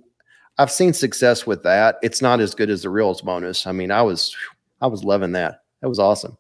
I've 0.57 0.71
seen 0.71 0.95
success 0.95 1.47
with 1.47 1.63
that. 1.65 1.99
It's 2.03 2.23
not 2.23 2.41
as 2.41 2.55
good 2.55 2.71
as 2.71 2.81
the 2.83 2.89
Reels 2.89 3.21
bonus. 3.21 3.67
I 3.67 3.73
mean, 3.73 3.91
I 3.91 4.01
was 4.01 4.35
I 4.81 4.87
was 4.87 5.05
loving 5.05 5.33
that. 5.33 5.61
That 5.83 5.91
was 5.91 5.99
awesome. 5.99 6.39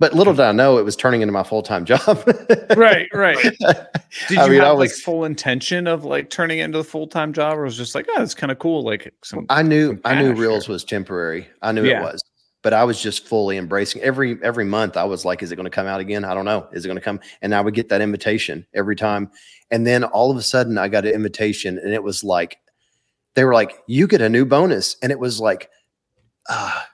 But 0.00 0.14
little 0.14 0.32
did 0.32 0.42
I 0.44 0.52
know 0.52 0.78
it 0.78 0.84
was 0.84 0.94
turning 0.94 1.22
into 1.22 1.32
my 1.32 1.42
full 1.42 1.62
time 1.62 1.84
job. 1.84 2.00
right, 2.76 3.08
right. 3.12 3.36
Did 4.28 4.38
I 4.38 4.44
you 4.46 4.52
mean, 4.52 4.60
I 4.60 4.68
have 4.68 4.78
like 4.78 4.92
full 4.92 5.24
intention 5.24 5.86
of 5.88 6.04
like 6.04 6.30
turning 6.30 6.60
it 6.60 6.64
into 6.64 6.78
a 6.78 6.84
full 6.84 7.08
time 7.08 7.32
job, 7.32 7.58
or 7.58 7.62
was 7.62 7.74
it 7.74 7.78
just 7.82 7.94
like, 7.96 8.06
oh, 8.16 8.22
it's 8.22 8.34
kind 8.34 8.52
of 8.52 8.58
cool, 8.60 8.82
like 8.84 9.12
some 9.24 9.44
I 9.50 9.62
knew 9.62 9.98
I 10.04 10.20
knew 10.20 10.34
Reels 10.34 10.66
here. 10.66 10.72
was 10.72 10.84
temporary. 10.84 11.48
I 11.62 11.72
knew 11.72 11.84
Yeah. 11.84 12.00
it 12.00 12.02
was. 12.04 12.22
But 12.62 12.74
I 12.74 12.84
was 12.84 13.00
just 13.00 13.26
fully 13.26 13.56
embracing 13.56 14.00
every 14.02 14.38
every 14.42 14.64
month. 14.64 14.96
I 14.96 15.04
was 15.04 15.24
like, 15.24 15.42
is 15.42 15.50
it 15.52 15.56
going 15.56 15.64
to 15.64 15.70
come 15.70 15.86
out 15.86 16.00
again? 16.00 16.24
I 16.24 16.32
don't 16.34 16.44
know. 16.44 16.68
Is 16.72 16.84
it 16.84 16.88
going 16.88 16.98
to 16.98 17.04
come? 17.04 17.18
And 17.42 17.54
I 17.54 17.60
would 17.60 17.74
get 17.74 17.88
that 17.88 18.00
invitation 18.00 18.66
every 18.74 18.94
time. 18.96 19.30
And 19.70 19.86
then 19.86 20.04
all 20.04 20.30
of 20.30 20.36
a 20.36 20.42
sudden 20.42 20.78
I 20.78 20.88
got 20.88 21.06
an 21.06 21.12
invitation 21.14 21.78
and 21.78 21.92
it 21.92 22.02
was 22.02 22.22
like 22.22 22.58
they 23.34 23.44
were 23.44 23.54
like, 23.54 23.78
you 23.86 24.06
get 24.06 24.20
a 24.20 24.28
new 24.28 24.44
bonus. 24.44 24.96
And 25.02 25.12
it 25.12 25.18
was 25.20 25.38
like, 25.40 25.70
ah, 26.48 26.88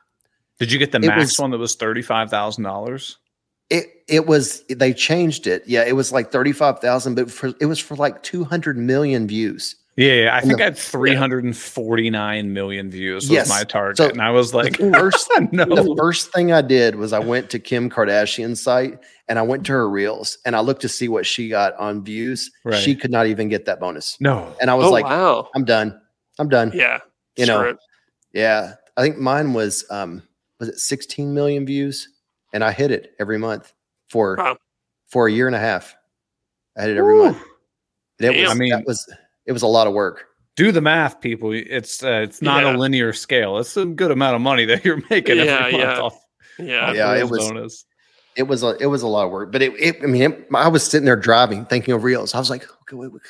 Did 0.60 0.70
you 0.72 0.78
get 0.78 0.92
the 0.92 0.98
It 0.98 1.06
max 1.06 1.20
was- 1.20 1.38
one 1.38 1.50
that 1.50 1.58
was 1.58 1.74
thirty 1.74 2.02
five 2.02 2.30
thousand 2.30 2.64
dollars? 2.64 3.18
it 3.70 3.86
it 4.08 4.26
was 4.26 4.62
they 4.68 4.92
changed 4.92 5.46
it. 5.46 5.62
Yeah, 5.66 5.84
it 5.84 5.96
was 5.96 6.12
like 6.12 6.30
35,000, 6.30 7.14
but 7.14 7.30
for 7.30 7.52
it 7.60 7.64
was 7.66 7.78
for 7.78 7.96
like 7.96 8.22
200 8.22 8.76
million 8.76 9.26
views. 9.26 9.74
Yeah, 9.96 10.12
yeah, 10.12 10.34
I 10.34 10.38
And 10.40 10.46
think 10.48 10.58
the- 10.58 10.64
I 10.64 10.66
had 10.66 10.76
three 10.76 11.14
hundred 11.14 11.44
and 11.44 11.56
forty 11.56 12.10
nine 12.10 12.52
million 12.52 12.90
views 12.90 13.24
was 13.24 13.30
Yes. 13.30 13.48
my 13.48 13.64
target, 13.64 13.96
So- 13.96 14.08
and 14.10 14.20
I 14.20 14.30
was 14.32 14.52
like, 14.52 14.76
the 14.76 14.92
first 14.92 15.30
no, 15.52 15.64
the 15.64 15.94
first 15.98 16.30
thing 16.32 16.52
I 16.52 16.60
did 16.60 16.96
was 16.96 17.12
I 17.14 17.20
went 17.20 17.48
to 17.50 17.58
Kim 17.58 17.88
Kardashian's 17.88 18.60
site 18.62 18.98
and 19.28 19.38
I 19.38 19.42
went 19.42 19.64
to 19.66 19.72
her 19.72 19.88
reels 19.88 20.36
and 20.44 20.54
I 20.54 20.60
looked 20.60 20.82
to 20.82 20.88
see 20.88 21.08
what 21.08 21.24
she 21.24 21.48
got 21.48 21.74
on 21.76 22.04
views. 22.04 22.50
Right. 22.64 22.76
She 22.82 22.94
could 22.94 23.10
not 23.12 23.28
even 23.28 23.48
get 23.48 23.64
that 23.64 23.80
bonus. 23.80 24.18
no, 24.20 24.54
And 24.60 24.70
I 24.70 24.74
was 24.74 24.86
oh 24.88 24.90
like, 24.90 25.06
wow. 25.06 25.48
I'm 25.54 25.64
done. 25.64 25.98
I'm 26.38 26.48
done. 26.50 26.70
Yeah. 26.74 26.98
You 27.36 27.46
know. 27.46 27.76
Yeah. 28.34 28.74
I 28.96 29.02
think 29.02 29.16
mine 29.16 29.54
was 29.54 29.84
um 29.90 30.22
was 30.60 30.68
it 30.68 30.78
16 30.78 31.32
million 31.34 31.66
views? 31.66 32.08
And 32.52 32.62
I 32.62 32.72
hit 32.72 32.90
it 32.90 33.12
every 33.18 33.38
month 33.38 33.72
for 34.08 34.36
Wow. 34.38 34.56
for 35.08 35.26
a 35.26 35.32
year 35.32 35.46
and 35.46 35.56
a 35.56 35.60
half. 35.60 35.94
I 36.76 36.82
hit 36.82 36.90
it 36.90 36.98
every 36.98 37.14
Woo. 37.14 37.24
month. 37.24 37.38
And 38.20 38.34
it 38.34 38.40
was 38.42 38.50
I 38.50 38.54
mean- 38.54 38.70
that 38.70 38.86
was 38.86 39.12
it 39.46 39.52
was 39.52 39.62
a 39.62 39.66
lot 39.66 39.86
of 39.86 39.92
work. 39.92 40.24
do 40.56 40.70
the 40.70 40.80
math, 40.80 41.20
people. 41.20 41.50
It's 41.52 42.02
uh, 42.04 42.20
it's 42.22 42.40
not 42.40 42.62
Yeah. 42.62 42.76
a 42.76 42.78
linear 42.78 43.12
scale. 43.12 43.58
It's 43.58 43.76
a 43.76 43.84
good 43.84 44.10
amount 44.12 44.36
of 44.36 44.40
money 44.40 44.64
that 44.66 44.84
you're 44.84 45.02
making 45.10 45.38
Yeah, 45.38 45.42
every 45.66 45.72
month 45.72 45.82
yeah. 45.82 46.00
off. 46.00 46.20
Yeah. 46.58 46.88
off 46.90 46.94
Yeah, 46.94 47.14
it 47.16 47.28
was- 47.28 47.40
bonus. 47.48 47.84
It 48.36 48.44
was 48.44 48.62
a 48.64 48.76
it 48.80 48.86
was 48.86 49.02
a 49.02 49.06
lot 49.08 49.24
of 49.26 49.30
work. 49.32 49.50
But 49.52 49.62
it, 49.62 49.72
it 49.80 49.96
I 50.02 50.06
mean 50.06 50.22
it, 50.22 50.46
I 50.54 50.68
was 50.68 50.84
sitting 50.84 51.04
there 51.06 51.16
driving, 51.16 51.64
thinking 51.66 51.94
of 51.94 52.02
reels. 52.04 52.34
I 52.34 52.38
was 52.38 52.50
like, 52.50 52.64
okay, 52.82 52.96
wait, 52.96 53.12
wait. 53.12 53.22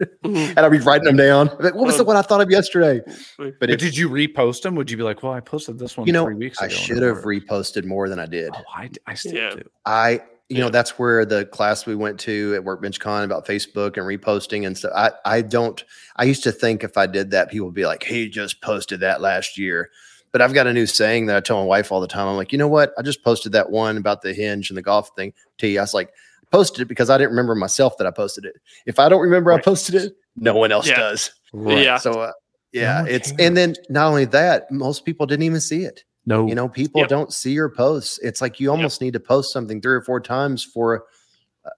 Mhm. 0.00 0.10
and 0.50 0.58
I'd 0.58 0.68
be 0.70 0.78
writing 0.78 1.04
them 1.04 1.16
down. 1.16 1.46
Like, 1.60 1.74
what 1.74 1.86
was 1.86 1.96
the 1.96 2.02
Um, 2.02 2.08
one 2.08 2.16
I 2.16 2.22
thought 2.22 2.40
of 2.40 2.50
yesterday? 2.50 3.00
But 3.06 3.16
But 3.38 3.52
But 3.60 3.70
it, 3.70 3.78
did 3.80 3.96
you 3.96 4.08
repost 4.08 4.62
them? 4.62 4.74
Would 4.74 4.90
you 4.90 4.96
be 4.96 5.02
like, 5.02 5.22
well, 5.22 5.32
I 5.32 5.40
posted 5.40 5.78
this 5.78 5.96
one 5.96 6.06
you 6.06 6.12
know, 6.12 6.24
three 6.24 6.34
weeks 6.34 6.58
ago? 6.58 6.66
I 6.66 6.68
should 6.68 7.02
have 7.02 7.24
worked." 7.24 7.48
reposted 7.48 7.84
more 7.84 8.08
than 8.08 8.18
I 8.18 8.26
did. 8.26 8.50
Oh, 8.54 8.62
I, 8.74 8.90
I 9.06 9.14
still 9.14 9.34
Yeah. 9.34 9.50
do. 9.50 9.62
I, 9.86 10.20
you 10.48 10.58
know, 10.58 10.68
that's 10.68 10.98
where 10.98 11.24
the 11.24 11.46
class 11.46 11.86
we 11.86 11.94
went 11.94 12.20
to 12.20 12.54
at 12.54 12.64
Workbench 12.64 13.00
Con 13.00 13.24
about 13.24 13.46
Facebook 13.46 13.96
and 13.96 14.06
reposting 14.06 14.66
and 14.66 14.76
stuff. 14.76 14.92
I, 14.94 15.12
I 15.24 15.40
don't, 15.42 15.82
I 16.16 16.24
used 16.24 16.42
to 16.44 16.52
think 16.52 16.84
if 16.84 16.98
I 16.98 17.06
did 17.06 17.30
that, 17.30 17.50
people 17.50 17.66
would 17.66 17.74
be 17.74 17.86
like, 17.86 18.02
hey, 18.02 18.20
you 18.20 18.28
just 18.28 18.60
posted 18.60 19.00
that 19.00 19.20
last 19.20 19.56
year. 19.58 19.90
But 20.32 20.42
I've 20.42 20.52
got 20.52 20.66
a 20.66 20.72
new 20.72 20.84
saying 20.86 21.26
that 21.26 21.36
I 21.36 21.40
tell 21.40 21.58
my 21.60 21.64
wife 21.64 21.92
all 21.92 22.00
the 22.00 22.08
time. 22.08 22.26
I'm 22.26 22.36
like, 22.36 22.50
you 22.50 22.58
know 22.58 22.66
what? 22.68 22.92
I 22.98 23.02
just 23.02 23.22
posted 23.22 23.52
that 23.52 23.70
one 23.70 23.96
about 23.96 24.20
the 24.22 24.34
hinge 24.34 24.68
and 24.68 24.76
the 24.76 24.82
golf 24.82 25.10
thing 25.16 25.32
to 25.58 25.68
you. 25.68 25.78
I 25.78 25.82
was 25.82 25.94
like, 25.94 26.10
posted 26.54 26.82
it 26.82 26.86
because 26.88 27.10
I 27.10 27.18
didn't 27.18 27.30
remember 27.30 27.54
myself 27.54 27.96
that 27.98 28.06
I 28.06 28.10
posted 28.10 28.44
it. 28.44 28.56
If 28.86 28.98
I 28.98 29.08
don't 29.08 29.20
remember 29.22 29.52
I 29.52 29.60
posted 29.60 29.94
it, 29.96 30.12
no 30.36 30.54
one 30.54 30.72
else 30.72 30.88
Yeah. 30.88 30.98
does. 30.98 31.30
Yeah. 31.54 31.98
So, 31.98 32.20
uh, 32.20 32.32
yeah, 32.72 33.02
one 33.02 33.10
it's, 33.10 33.30
cares. 33.30 33.40
and 33.40 33.56
then 33.56 33.74
not 33.88 34.08
only 34.08 34.24
that, 34.26 34.70
most 34.70 35.04
people 35.04 35.26
didn't 35.26 35.44
even 35.44 35.60
see 35.60 35.84
it 35.84 36.02
No, 36.26 36.46
you 36.48 36.54
know 36.54 36.68
people 36.68 37.00
Yep. 37.02 37.08
don't 37.10 37.32
see 37.32 37.52
your 37.52 37.68
posts 37.68 38.18
it's 38.22 38.40
like 38.40 38.58
you 38.58 38.70
almost 38.70 39.00
need 39.00 39.12
to 39.12 39.20
post 39.20 39.52
something 39.52 39.80
three 39.80 39.94
or 39.94 40.00
four 40.02 40.20
times 40.20 40.64
for 40.64 41.04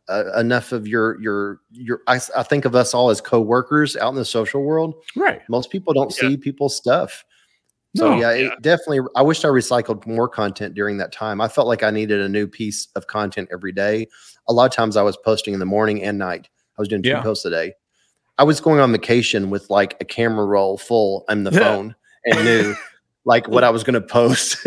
uh, 0.09 0.33
enough 0.39 0.73
of 0.73 0.87
your 0.89 1.21
your 1.21 1.61
your 1.71 2.01
I 2.09 2.19
think 2.19 2.65
of 2.65 2.75
us 2.75 2.95
all 2.95 3.11
as 3.11 3.21
co-workers 3.21 3.97
out 3.97 4.09
in 4.11 4.15
the 4.17 4.25
social 4.25 4.63
world 4.63 4.95
right. 5.17 5.43
most 5.49 5.71
people 5.71 5.93
don't 5.93 6.13
Yeah. 6.17 6.29
see 6.31 6.37
people's 6.37 6.75
stuff 6.77 7.25
so 7.97 8.11
No, 8.11 8.21
yeah, 8.21 8.33
yeah. 8.35 8.47
it 8.53 8.63
definitely 8.63 9.01
i 9.17 9.23
wish 9.23 9.45
i 9.45 9.49
recycled 9.49 10.07
more 10.07 10.29
content 10.29 10.75
during 10.75 10.99
that 10.99 11.13
time 11.13 11.41
i 11.41 11.49
felt 11.49 11.67
like 11.67 11.83
i 11.83 11.91
needed 11.91 12.21
a 12.21 12.29
new 12.29 12.47
piece 12.47 12.89
of 12.97 13.07
content 13.07 13.49
every 13.53 13.73
day 13.73 14.07
a 14.49 14.53
lot 14.53 14.67
of 14.67 14.73
times 14.73 14.97
i 14.97 15.03
was 15.03 15.17
posting 15.17 15.55
in 15.55 15.61
the 15.61 15.67
morning 15.67 16.03
and 16.03 16.19
night 16.19 16.49
i 16.79 16.81
was 16.81 16.89
doing 16.89 17.03
two 17.03 17.09
Yeah. 17.11 17.23
posts 17.23 17.45
a 17.45 17.51
day 17.51 17.73
i 18.39 18.45
was 18.45 18.61
going 18.61 18.81
on 18.81 18.93
vacation 18.93 19.51
with 19.51 19.69
like 19.71 19.97
a 20.01 20.05
camera 20.05 20.45
roll 20.47 20.77
full 20.79 21.25
on 21.29 21.45
the 21.45 21.51
Yeah. 21.53 21.59
phone 21.65 21.95
and 22.27 22.45
knew 22.45 22.75
like 23.25 23.49
what 23.49 23.65
i 23.65 23.71
was 23.71 23.83
going 23.85 23.95
to 23.95 24.07
post 24.07 24.67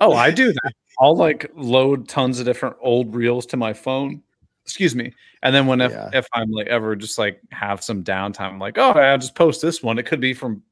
Oh, 0.00 0.12
I 0.14 0.30
do 0.42 0.52
that. 0.52 0.72
I'll 1.00 1.16
like 1.16 1.50
load 1.56 2.08
tons 2.08 2.38
of 2.40 2.46
different 2.46 2.76
old 2.80 3.14
reels 3.14 3.46
to 3.46 3.56
my 3.56 3.72
phone. 3.72 4.22
Excuse 4.64 4.94
me. 4.94 5.12
And 5.42 5.54
then 5.54 5.66
when 5.66 5.80
if, 5.80 5.90
Yeah. 5.92 6.10
if 6.12 6.26
I'm 6.32 6.50
like 6.50 6.66
ever 6.68 6.94
just 6.96 7.18
like 7.18 7.40
have 7.50 7.82
some 7.82 8.02
downtime, 8.04 8.50
I'm 8.52 8.58
like, 8.58 8.78
oh, 8.78 8.90
I'll 8.92 9.18
just 9.18 9.34
post 9.34 9.62
this 9.62 9.82
one. 9.82 9.98
It 9.98 10.06
could 10.06 10.20
be 10.20 10.34
from 10.34 10.62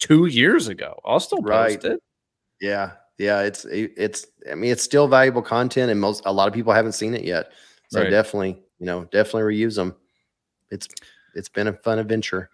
two 0.00 0.26
years 0.26 0.66
ago. 0.68 0.98
I'll 1.04 1.20
still 1.20 1.38
post 1.38 1.48
Right. 1.48 1.84
it. 1.84 2.02
Yeah, 2.60 2.92
yeah, 3.18 3.42
it's 3.42 3.64
it's. 3.66 4.26
I 4.50 4.54
mean, 4.54 4.70
it's 4.72 4.82
still 4.82 5.06
valuable 5.08 5.42
content, 5.42 5.90
and 5.90 6.00
most 6.00 6.22
a 6.26 6.32
lot 6.32 6.48
of 6.48 6.54
people 6.54 6.72
haven't 6.72 6.92
seen 6.92 7.14
it 7.14 7.24
yet. 7.24 7.52
So 7.88 8.02
Right. 8.02 8.10
definitely, 8.10 8.62
you 8.78 8.86
know, 8.86 9.04
definitely 9.12 9.54
reuse 9.54 9.76
them. 9.76 9.94
It's 10.70 10.88
it's 11.34 11.48
been 11.48 11.68
a 11.68 11.72
fun 11.72 11.98
adventure. 11.98 12.50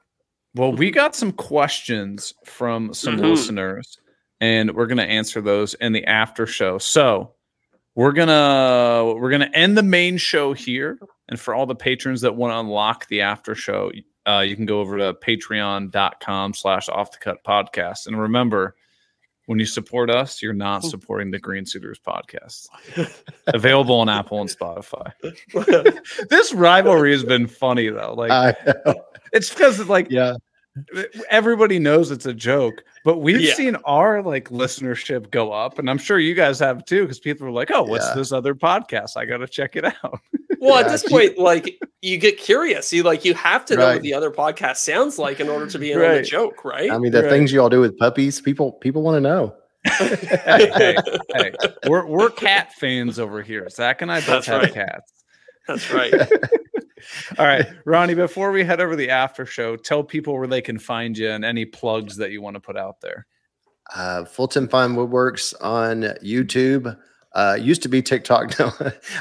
Well, 0.54 0.72
we 0.72 0.90
got 0.90 1.14
some 1.14 1.32
questions 1.32 2.32
from 2.44 2.94
some 2.94 3.16
Mhm. 3.18 3.30
listeners, 3.30 3.98
and 4.40 4.74
we're 4.74 4.86
gonna 4.86 5.02
answer 5.02 5.40
those 5.40 5.74
in 5.74 5.92
the 5.92 6.04
after 6.06 6.46
show. 6.46 6.78
So 6.78 7.34
we're 7.94 8.12
gonna 8.12 9.14
we're 9.18 9.30
gonna 9.30 9.50
end 9.54 9.76
the 9.76 9.82
main 9.82 10.16
show 10.18 10.52
here, 10.52 10.98
and 11.28 11.38
for 11.40 11.54
all 11.54 11.66
the 11.66 11.74
patrons 11.74 12.20
that 12.22 12.36
want 12.36 12.52
to 12.52 12.58
unlock 12.60 13.06
the 13.08 13.20
after 13.22 13.54
show, 13.54 13.90
uh, 14.26 14.40
you 14.40 14.56
can 14.56 14.66
go 14.66 14.80
over 14.80 14.98
to 14.98 15.14
patreon.com 15.14 16.54
slash 16.54 16.88
off 16.88 17.12
the 17.12 17.18
cut 17.18 17.44
podcast. 17.44 18.06
And 18.06 18.20
remember, 18.20 18.74
when 19.46 19.60
you 19.60 19.66
support 19.66 20.10
us, 20.10 20.42
you're 20.42 20.52
not 20.52 20.82
supporting 20.84 21.30
the 21.30 21.38
Green 21.38 21.64
Suitors 21.64 22.00
podcast. 22.04 22.68
Available 23.46 23.94
on 23.94 24.08
Apple 24.08 24.40
and 24.40 24.50
Spotify. 24.50 25.12
this 26.28 26.52
rivalry 26.52 27.12
has 27.12 27.22
been 27.22 27.46
funny 27.46 27.88
though. 27.88 28.14
Like 28.14 28.56
it's 29.32 29.50
because 29.50 29.88
like 29.88 30.10
yeah, 30.10 30.34
everybody 31.30 31.78
knows 31.78 32.10
it's 32.10 32.26
a 32.26 32.34
joke, 32.34 32.82
but 33.04 33.18
we've 33.18 33.40
Yeah. 33.40 33.54
seen 33.54 33.76
our 33.84 34.22
like 34.22 34.50
listenership 34.50 35.30
go 35.30 35.52
up, 35.52 35.78
and 35.78 35.88
I'm 35.88 35.98
sure 35.98 36.18
you 36.18 36.34
guys 36.34 36.58
have 36.60 36.84
too, 36.84 37.02
because 37.02 37.18
people 37.20 37.46
are 37.46 37.50
like, 37.50 37.70
"Oh, 37.72 37.82
what's 37.82 38.06
Yeah. 38.08 38.14
this 38.14 38.32
other 38.32 38.54
podcast? 38.54 39.16
I 39.16 39.24
got 39.24 39.38
to 39.38 39.46
check 39.46 39.76
it 39.76 39.84
out." 39.84 40.20
well, 40.60 40.78
at 40.78 40.88
this 40.90 41.04
if 41.04 41.10
point, 41.10 41.38
like 41.38 41.78
you 42.02 42.18
get 42.18 42.38
curious. 42.38 42.92
You 42.92 43.02
like 43.02 43.24
you 43.24 43.34
have 43.34 43.64
to 43.66 43.76
know 43.76 43.86
what 43.94 44.02
the 44.02 44.14
other 44.14 44.30
podcast 44.30 44.76
sounds 44.76 45.18
like 45.18 45.40
in 45.40 45.48
order 45.48 45.66
to 45.66 45.78
be 45.78 45.92
in 45.92 46.00
on 46.02 46.14
the 46.14 46.22
joke, 46.22 46.64
right? 46.64 46.90
I 46.90 46.98
mean, 46.98 47.12
the 47.12 47.22
Right. 47.22 47.30
things 47.30 47.52
you 47.52 47.60
all 47.60 47.68
do 47.68 47.80
with 47.80 47.98
puppies, 47.98 48.40
people 48.40 48.72
people 48.72 49.02
want 49.02 49.16
to 49.16 49.20
know. 49.20 49.54
hey, 49.86 50.70
hey, 50.76 50.96
hey, 51.34 51.52
we're 51.88 52.04
we're 52.06 52.30
cat 52.30 52.72
fans 52.74 53.18
over 53.18 53.40
here. 53.42 53.68
Zach 53.70 54.02
and 54.02 54.10
I 54.10 54.18
both 54.20 54.26
That's 54.26 54.46
have 54.46 54.62
right. 54.62 54.74
cats. 54.74 55.12
That's 55.68 55.90
right. 55.92 56.12
All 57.38 57.46
right, 57.46 57.66
Ronnie. 57.84 58.14
Before 58.14 58.50
we 58.52 58.64
head 58.64 58.80
over 58.80 58.96
the 58.96 59.10
after 59.10 59.46
show, 59.46 59.76
tell 59.76 60.02
people 60.02 60.34
where 60.34 60.46
they 60.46 60.62
can 60.62 60.78
find 60.78 61.16
you 61.16 61.30
and 61.30 61.44
any 61.44 61.64
plugs 61.64 62.16
that 62.16 62.30
you 62.30 62.42
want 62.42 62.54
to 62.54 62.60
put 62.60 62.76
out 62.76 63.00
there. 63.00 63.26
Uh, 63.94 64.24
Fulton 64.24 64.68
Fine 64.68 64.94
Woodworks 64.94 65.54
on 65.60 66.02
YouTube. 66.24 66.96
Uh, 67.34 67.56
used 67.60 67.82
to 67.82 67.88
be 67.88 68.00
TikTok. 68.00 68.58
Now 68.58 68.72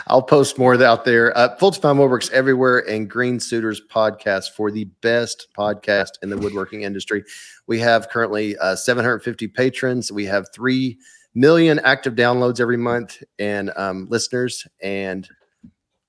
I'll 0.07 0.21
post 0.21 0.57
more 0.57 0.81
out 0.81 1.03
there. 1.03 1.37
Uh, 1.37 1.55
Fulton 1.57 1.81
Fine 1.81 1.97
Woodworks 1.97 2.31
everywhere 2.31 2.79
and 2.89 3.09
Green 3.09 3.39
Suitors 3.39 3.81
podcast 3.91 4.51
for 4.51 4.71
the 4.71 4.85
best 5.01 5.47
podcast 5.57 6.11
in 6.23 6.29
the 6.29 6.37
woodworking 6.37 6.83
industry. 6.83 7.23
We 7.67 7.79
have 7.79 8.09
currently 8.09 8.57
uh, 8.57 8.77
750 8.77 9.49
patrons. 9.49 10.11
We 10.13 10.25
have 10.25 10.47
3 10.53 10.97
million 11.35 11.79
active 11.79 12.15
downloads 12.15 12.61
every 12.61 12.77
month 12.77 13.21
and 13.37 13.71
um, 13.75 14.07
listeners. 14.09 14.65
And 14.81 15.27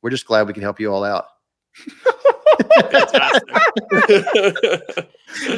we're 0.01 0.11
just 0.11 0.27
glad 0.27 0.47
we 0.47 0.53
can 0.53 0.63
help 0.63 0.79
you 0.79 0.93
all 0.93 1.03
out. 1.03 1.25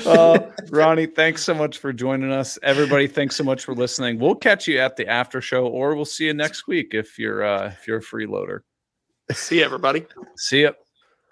Uh, 0.06 0.38
Ronnie, 0.70 1.06
thanks 1.06 1.42
so 1.42 1.54
much 1.54 1.78
for 1.78 1.92
joining 1.92 2.32
us. 2.32 2.58
Everybody, 2.62 3.06
thanks 3.06 3.36
so 3.36 3.44
much 3.44 3.64
for 3.64 3.74
listening. 3.74 4.18
We'll 4.18 4.34
catch 4.34 4.66
you 4.66 4.78
at 4.78 4.96
the 4.96 5.06
after 5.06 5.40
show, 5.40 5.66
or 5.66 5.94
we'll 5.94 6.04
see 6.04 6.26
you 6.26 6.34
next 6.34 6.66
week 6.66 6.88
if 6.92 7.18
you're 7.18 7.44
uh, 7.44 7.68
if 7.68 7.86
you're 7.86 7.98
a 7.98 8.02
freeloader. 8.02 8.60
See 9.32 9.58
you, 9.58 9.64
everybody. 9.64 10.06
See 10.36 10.62
ya. 10.62 10.72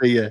See 0.02 0.16
ya. 0.16 0.28